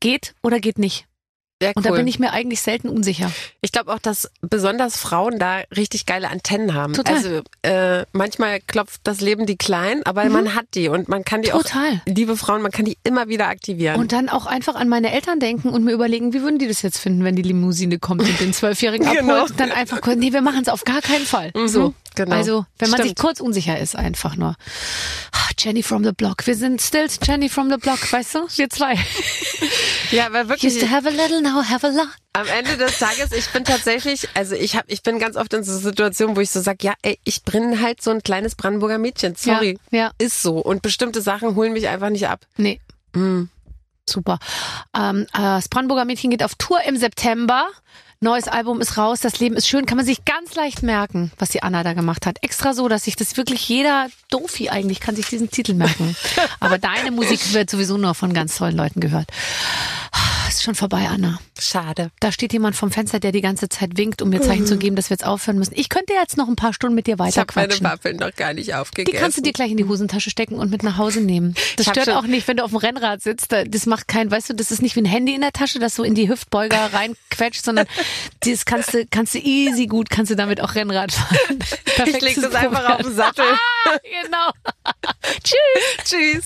geht 0.00 0.34
oder 0.42 0.58
geht 0.60 0.78
nicht. 0.78 1.06
Ja, 1.62 1.72
Und 1.74 1.86
da 1.86 1.90
bin 1.92 2.06
ich 2.06 2.18
mir 2.18 2.32
eigentlich 2.32 2.60
selten 2.60 2.88
unsicher. 2.90 3.30
Ich 3.62 3.72
glaube 3.72 3.90
auch, 3.94 3.98
dass 3.98 4.30
besonders 4.42 4.98
Frauen 4.98 5.38
da 5.38 5.60
richtig 5.74 6.04
geile 6.04 6.28
Antennen 6.28 6.74
haben. 6.74 6.92
Total. 6.92 7.14
Also 7.14 7.40
äh, 7.62 8.04
manchmal 8.12 8.60
klopft 8.60 9.00
das 9.04 9.22
Leben 9.22 9.46
die 9.46 9.56
klein, 9.56 10.02
aber 10.04 10.26
man 10.26 10.54
hat 10.54 10.66
die 10.74 10.88
und 10.88 11.08
man 11.08 11.24
kann 11.24 11.40
die 11.40 11.48
Mhm. 11.48 11.52
Total. 11.58 11.92
auch, 11.94 12.06
liebe 12.06 12.36
Frauen, 12.36 12.60
man 12.60 12.72
kann 12.72 12.84
die 12.84 12.98
immer 13.04 13.28
wieder 13.28 13.48
aktivieren. 13.48 13.98
Und 13.98 14.12
dann 14.12 14.28
auch 14.28 14.44
einfach 14.44 14.74
an 14.74 14.90
meine 14.90 15.12
Eltern 15.12 15.40
denken 15.40 15.70
und 15.70 15.82
mir 15.82 15.92
überlegen, 15.92 16.34
wie 16.34 16.42
würden 16.42 16.58
die 16.58 16.68
das 16.68 16.82
jetzt 16.82 16.98
finden, 16.98 17.24
wenn 17.24 17.36
die 17.36 17.42
Limousine 17.42 17.98
kommt 17.98 18.20
und 18.20 18.38
den 18.38 18.52
Zwölfjährigen 18.52 19.06
abholt. 19.06 19.20
Genau. 19.26 19.46
Dann 19.56 19.72
einfach, 19.72 20.00
nee, 20.14 20.34
wir 20.34 20.42
machen 20.42 20.60
es 20.60 20.68
auf 20.68 20.84
gar 20.84 21.00
keinen 21.00 21.24
Fall. 21.24 21.52
So. 21.66 21.94
Genau. 22.16 22.34
Also, 22.34 22.66
wenn 22.78 22.90
man 22.90 22.98
sich 22.98 23.12
Stimmt. 23.12 23.18
kurz 23.20 23.40
unsicher 23.40 23.78
ist, 23.78 23.94
einfach 23.94 24.34
nur. 24.36 24.56
Ah, 25.32 25.50
Jenny 25.56 25.82
from 25.82 26.02
the 26.04 26.12
Block. 26.12 26.46
Wir 26.46 26.56
sind 26.56 26.82
still 26.82 27.06
Jenny 27.22 27.48
from 27.48 27.70
the 27.70 27.76
Block, 27.76 28.12
weißt 28.12 28.34
du? 28.34 28.38
Wir 28.56 28.68
zwei. 28.68 28.94
ja, 30.10 30.26
aber 30.26 30.48
wirklich, 30.48 30.74
Used 30.74 30.82
to 30.82 30.90
have 30.90 31.06
a 31.06 31.10
little, 31.10 31.40
now 31.40 31.62
have 31.62 31.86
a 31.86 31.90
lot. 31.90 32.08
am 32.32 32.46
Ende 32.48 32.76
des 32.76 32.98
Tages, 32.98 33.32
ich 33.32 33.48
bin 33.50 33.64
tatsächlich, 33.64 34.28
also 34.34 34.54
ich 34.54 34.76
hab, 34.76 34.84
ich 34.88 35.02
bin 35.02 35.18
ganz 35.18 35.36
oft 35.36 35.52
in 35.54 35.64
so 35.64 35.78
Situationen, 35.78 36.36
wo 36.36 36.40
ich 36.40 36.50
so 36.50 36.60
sag, 36.60 36.82
ja, 36.82 36.92
ey, 37.02 37.18
ich 37.24 37.44
bin 37.44 37.80
halt 37.80 38.02
so 38.02 38.10
ein 38.10 38.22
kleines 38.22 38.56
Brandenburger 38.56 38.98
Mädchen. 38.98 39.36
Sorry. 39.36 39.78
Ja, 39.90 39.98
ja. 39.98 40.10
Ist 40.18 40.42
so. 40.42 40.58
Und 40.58 40.82
bestimmte 40.82 41.22
Sachen 41.22 41.54
holen 41.54 41.72
mich 41.72 41.88
einfach 41.88 42.10
nicht 42.10 42.28
ab. 42.28 42.40
Nee. 42.56 42.80
Mhm. 43.14 43.48
Super. 44.08 44.38
Ähm, 44.94 45.26
äh, 45.32 45.38
das 45.38 45.68
Brandenburger 45.68 46.04
Mädchen 46.04 46.30
geht 46.30 46.42
auf 46.42 46.54
Tour 46.54 46.78
im 46.86 46.96
September. 46.96 47.66
Neues 48.20 48.48
Album 48.48 48.80
ist 48.80 48.96
raus, 48.96 49.20
das 49.20 49.40
Leben 49.40 49.56
ist 49.56 49.68
schön. 49.68 49.84
Kann 49.84 49.96
man 49.96 50.06
sich 50.06 50.24
ganz 50.24 50.54
leicht 50.54 50.82
merken, 50.82 51.32
was 51.38 51.50
die 51.50 51.62
Anna 51.62 51.82
da 51.82 51.92
gemacht 51.92 52.24
hat. 52.24 52.42
Extra 52.42 52.72
so, 52.72 52.88
dass 52.88 53.04
sich 53.04 53.14
das 53.14 53.36
wirklich 53.36 53.68
jeder 53.68 54.08
Dofi 54.30 54.70
eigentlich 54.70 55.00
kann 55.00 55.14
sich 55.16 55.26
diesen 55.26 55.50
Titel 55.50 55.74
merken. 55.74 56.16
Aber 56.60 56.78
deine 56.78 57.10
Musik 57.10 57.52
wird 57.52 57.68
sowieso 57.68 57.98
nur 57.98 58.14
von 58.14 58.32
ganz 58.32 58.56
tollen 58.56 58.76
Leuten 58.76 59.00
gehört. 59.00 59.28
Ist 60.48 60.62
schon 60.62 60.74
vorbei, 60.74 61.06
Anna. 61.10 61.38
Schade. 61.58 62.10
Da 62.20 62.32
steht 62.32 62.52
jemand 62.52 62.76
vom 62.76 62.90
Fenster, 62.90 63.20
der 63.20 63.32
die 63.32 63.40
ganze 63.40 63.68
Zeit 63.68 63.96
winkt, 63.96 64.22
um 64.22 64.30
mir 64.30 64.40
Zeichen 64.40 64.66
zu 64.66 64.76
geben, 64.78 64.96
dass 64.96 65.10
wir 65.10 65.14
jetzt 65.14 65.26
aufhören 65.26 65.58
müssen. 65.58 65.74
Ich 65.76 65.88
könnte 65.88 66.12
jetzt 66.14 66.36
noch 66.36 66.48
ein 66.48 66.56
paar 66.56 66.72
Stunden 66.72 66.94
mit 66.94 67.06
dir 67.06 67.14
Ich 67.14 67.18
habe 67.20 67.22
meine 67.54 67.68
weiterquatschen. 67.68 67.84
Waffeln 67.84 68.16
noch 68.16 68.34
gar 68.34 68.54
nicht 68.54 68.68
Die 68.68 68.74
aufgegessen. 68.74 69.18
kannst 69.18 69.38
du 69.38 69.42
dir 69.42 69.52
gleich 69.52 69.70
in 69.70 69.76
die 69.76 69.84
Hosentasche 69.84 70.30
stecken 70.30 70.54
und 70.56 70.70
mit 70.70 70.82
nach 70.82 70.96
Hause 70.96 71.20
nehmen. 71.20 71.54
Das 71.76 71.86
stört 71.86 72.08
auch 72.10 72.22
nicht, 72.26 72.46
wenn 72.48 72.56
du 72.56 72.64
auf 72.64 72.70
dem 72.70 72.78
Rennrad 72.78 73.22
sitzt. 73.22 73.52
Da- 73.52 73.64
Das 73.64 73.86
macht 73.86 74.08
kein, 74.08 74.30
weißt 74.30 74.50
du, 74.50 74.54
das 74.54 74.70
ist 74.70 74.80
nicht 74.82 74.96
wie 74.96 75.00
ein 75.00 75.04
Handy 75.06 75.34
in 75.34 75.40
der 75.42 75.52
Tasche, 75.52 75.78
das 75.78 75.94
so 75.94 76.02
in 76.04 76.14
die 76.14 76.28
Hüftbeuger 76.28 76.78
reinquetscht, 76.92 77.64
sondern 77.64 77.86
das 78.40 78.64
kannst 78.64 78.94
du, 78.94 79.04
kannst 79.06 79.34
du 79.34 79.38
easy 79.38 79.86
gut, 79.86 80.10
kannst 80.10 80.30
du 80.30 80.36
damit 80.36 80.60
auch 80.60 80.74
Rennrad 80.74 81.12
fahren. 81.12 81.58
ich 82.06 82.20
leg 82.20 82.34
das 82.40 82.54
einfach 82.54 82.88
auf 82.96 83.02
den 83.02 83.14
Sattel. 83.14 83.44
Genau. 84.22 84.50
Tschüss. 85.44 86.04
Tschüss. 86.04 86.44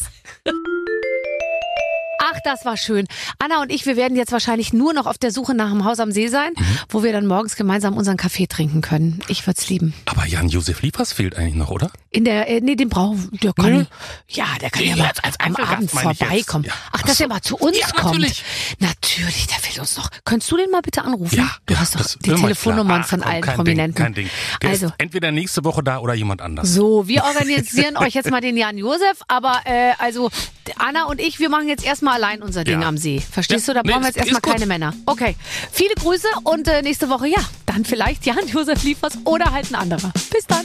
Ach, 2.23 2.39
das 2.45 2.65
war 2.67 2.77
schön. 2.77 3.07
Anna 3.39 3.63
und 3.63 3.73
ich, 3.73 3.87
wir 3.87 3.97
werden 3.97 4.15
jetzt 4.17 4.31
wahrscheinlich 4.31 4.73
nur 4.75 4.93
noch 4.93 5.07
auf 5.07 5.17
der 5.17 5.31
Suche 5.31 5.55
nach 5.55 5.71
einem 5.71 5.85
Haus 5.87 6.01
am 6.01 6.13
See 6.13 6.29
sein, 6.29 6.51
Mhm. 6.57 6.65
wo 6.91 7.03
wir 7.03 7.13
dann 7.13 7.27
morgens 7.27 7.57
gemeinsam 7.57 7.97
unseren 7.97 8.19
Kaffee 8.19 8.47
trinken 8.47 8.83
können. 8.83 9.21
Ich 9.29 9.47
würd's 9.47 9.69
lieben. 9.71 9.95
Aber 10.05 10.27
Jan-Josef 10.27 10.83
Liefers 10.83 11.13
fehlt 11.15 11.37
eigentlich 11.37 11.55
noch, 11.55 11.71
oder? 11.71 11.91
In 12.13 12.25
der, 12.25 12.49
äh, 12.49 12.61
nee, 12.61 12.75
den 12.75 12.89
brauchen, 12.89 13.31
der 13.41 13.53
kann, 13.53 13.73
Nö. 13.73 13.85
ja, 14.29 14.47
der 14.61 14.71
kann 14.71 14.83
Nee, 14.83 14.91
ja 14.91 14.97
mal 14.97 15.07
als- 15.07 15.23
als 15.23 15.39
am 15.39 15.55
Abend 15.55 15.91
vorbeikommen. 15.93 16.65
Ja. 16.65 16.73
Ach, 16.91 17.03
dass 17.03 17.19
so. 17.19 17.25
er 17.25 17.29
mal 17.29 17.41
zu 17.41 17.57
uns 17.57 17.79
Ja, 17.79 17.87
kommt. 17.87 18.05
natürlich. 18.19 18.43
Natürlich, 18.81 19.47
der 19.47 19.59
will 19.59 19.81
uns 19.81 19.97
noch. 19.97 20.11
Könntest 20.25 20.51
du 20.51 20.57
den 20.57 20.71
mal 20.73 20.83
bitte 20.83 21.03
anrufen? 21.05 21.37
Ja, 21.37 21.49
du 21.67 21.75
ja, 21.75 21.81
hast 21.81 21.95
doch 21.95 22.05
die 22.05 22.35
Telefonnummern 22.35 23.05
von 23.05 23.21
komm, 23.21 23.31
allen 23.31 23.43
kein 23.43 23.55
Prominenten. 23.55 23.95
Ding, 23.95 24.05
kein 24.05 24.15
Ding. 24.15 24.31
Der 24.61 24.71
Also, 24.71 24.93
entweder 24.99 25.31
nächste 25.31 25.63
Woche 25.65 25.85
da 25.85 25.99
oder 25.99 26.15
jemand 26.15 26.43
anders. 26.43 26.69
so, 26.75 27.07
wir 27.07 27.23
organisieren 27.23 27.97
euch 27.97 28.15
jetzt 28.15 28.29
mal 28.31 28.41
den 28.41 28.57
Jan 28.57 28.77
Josef, 28.77 29.19
aber 29.29 29.61
äh, 29.65 29.93
also 29.99 30.31
Anna 30.79 31.05
und 31.05 31.21
ich, 31.21 31.39
wir 31.39 31.49
machen 31.49 31.69
jetzt 31.69 31.85
erstmal 31.85 32.15
allein 32.15 32.43
unser 32.43 32.65
Ding 32.65 32.83
am 32.83 32.97
See. 32.99 33.21
Verstehst 33.21 33.69
du? 33.69 33.73
Da 33.73 33.83
nee, 33.85 33.91
brauchen 33.93 34.03
wir 34.03 34.09
ist- 34.11 34.17
jetzt 34.17 34.29
erstmal 34.33 34.53
keine 34.55 34.67
Männer. 34.67 34.95
Okay. 35.07 35.37
Viele 35.71 35.95
Grüße 35.95 36.27
und 36.43 36.67
äh, 36.67 36.83
nächste 36.83 37.09
Woche, 37.09 37.29
ja, 37.29 37.39
dann 37.67 37.85
vielleicht 37.85 38.27
Jan 38.27 38.49
Josef 38.49 38.83
Liefers 38.83 39.13
oder 39.25 39.53
halt 39.53 39.71
ein 39.71 39.77
anderer. 39.77 40.13
Bis 40.33 40.45
dann. 40.49 40.65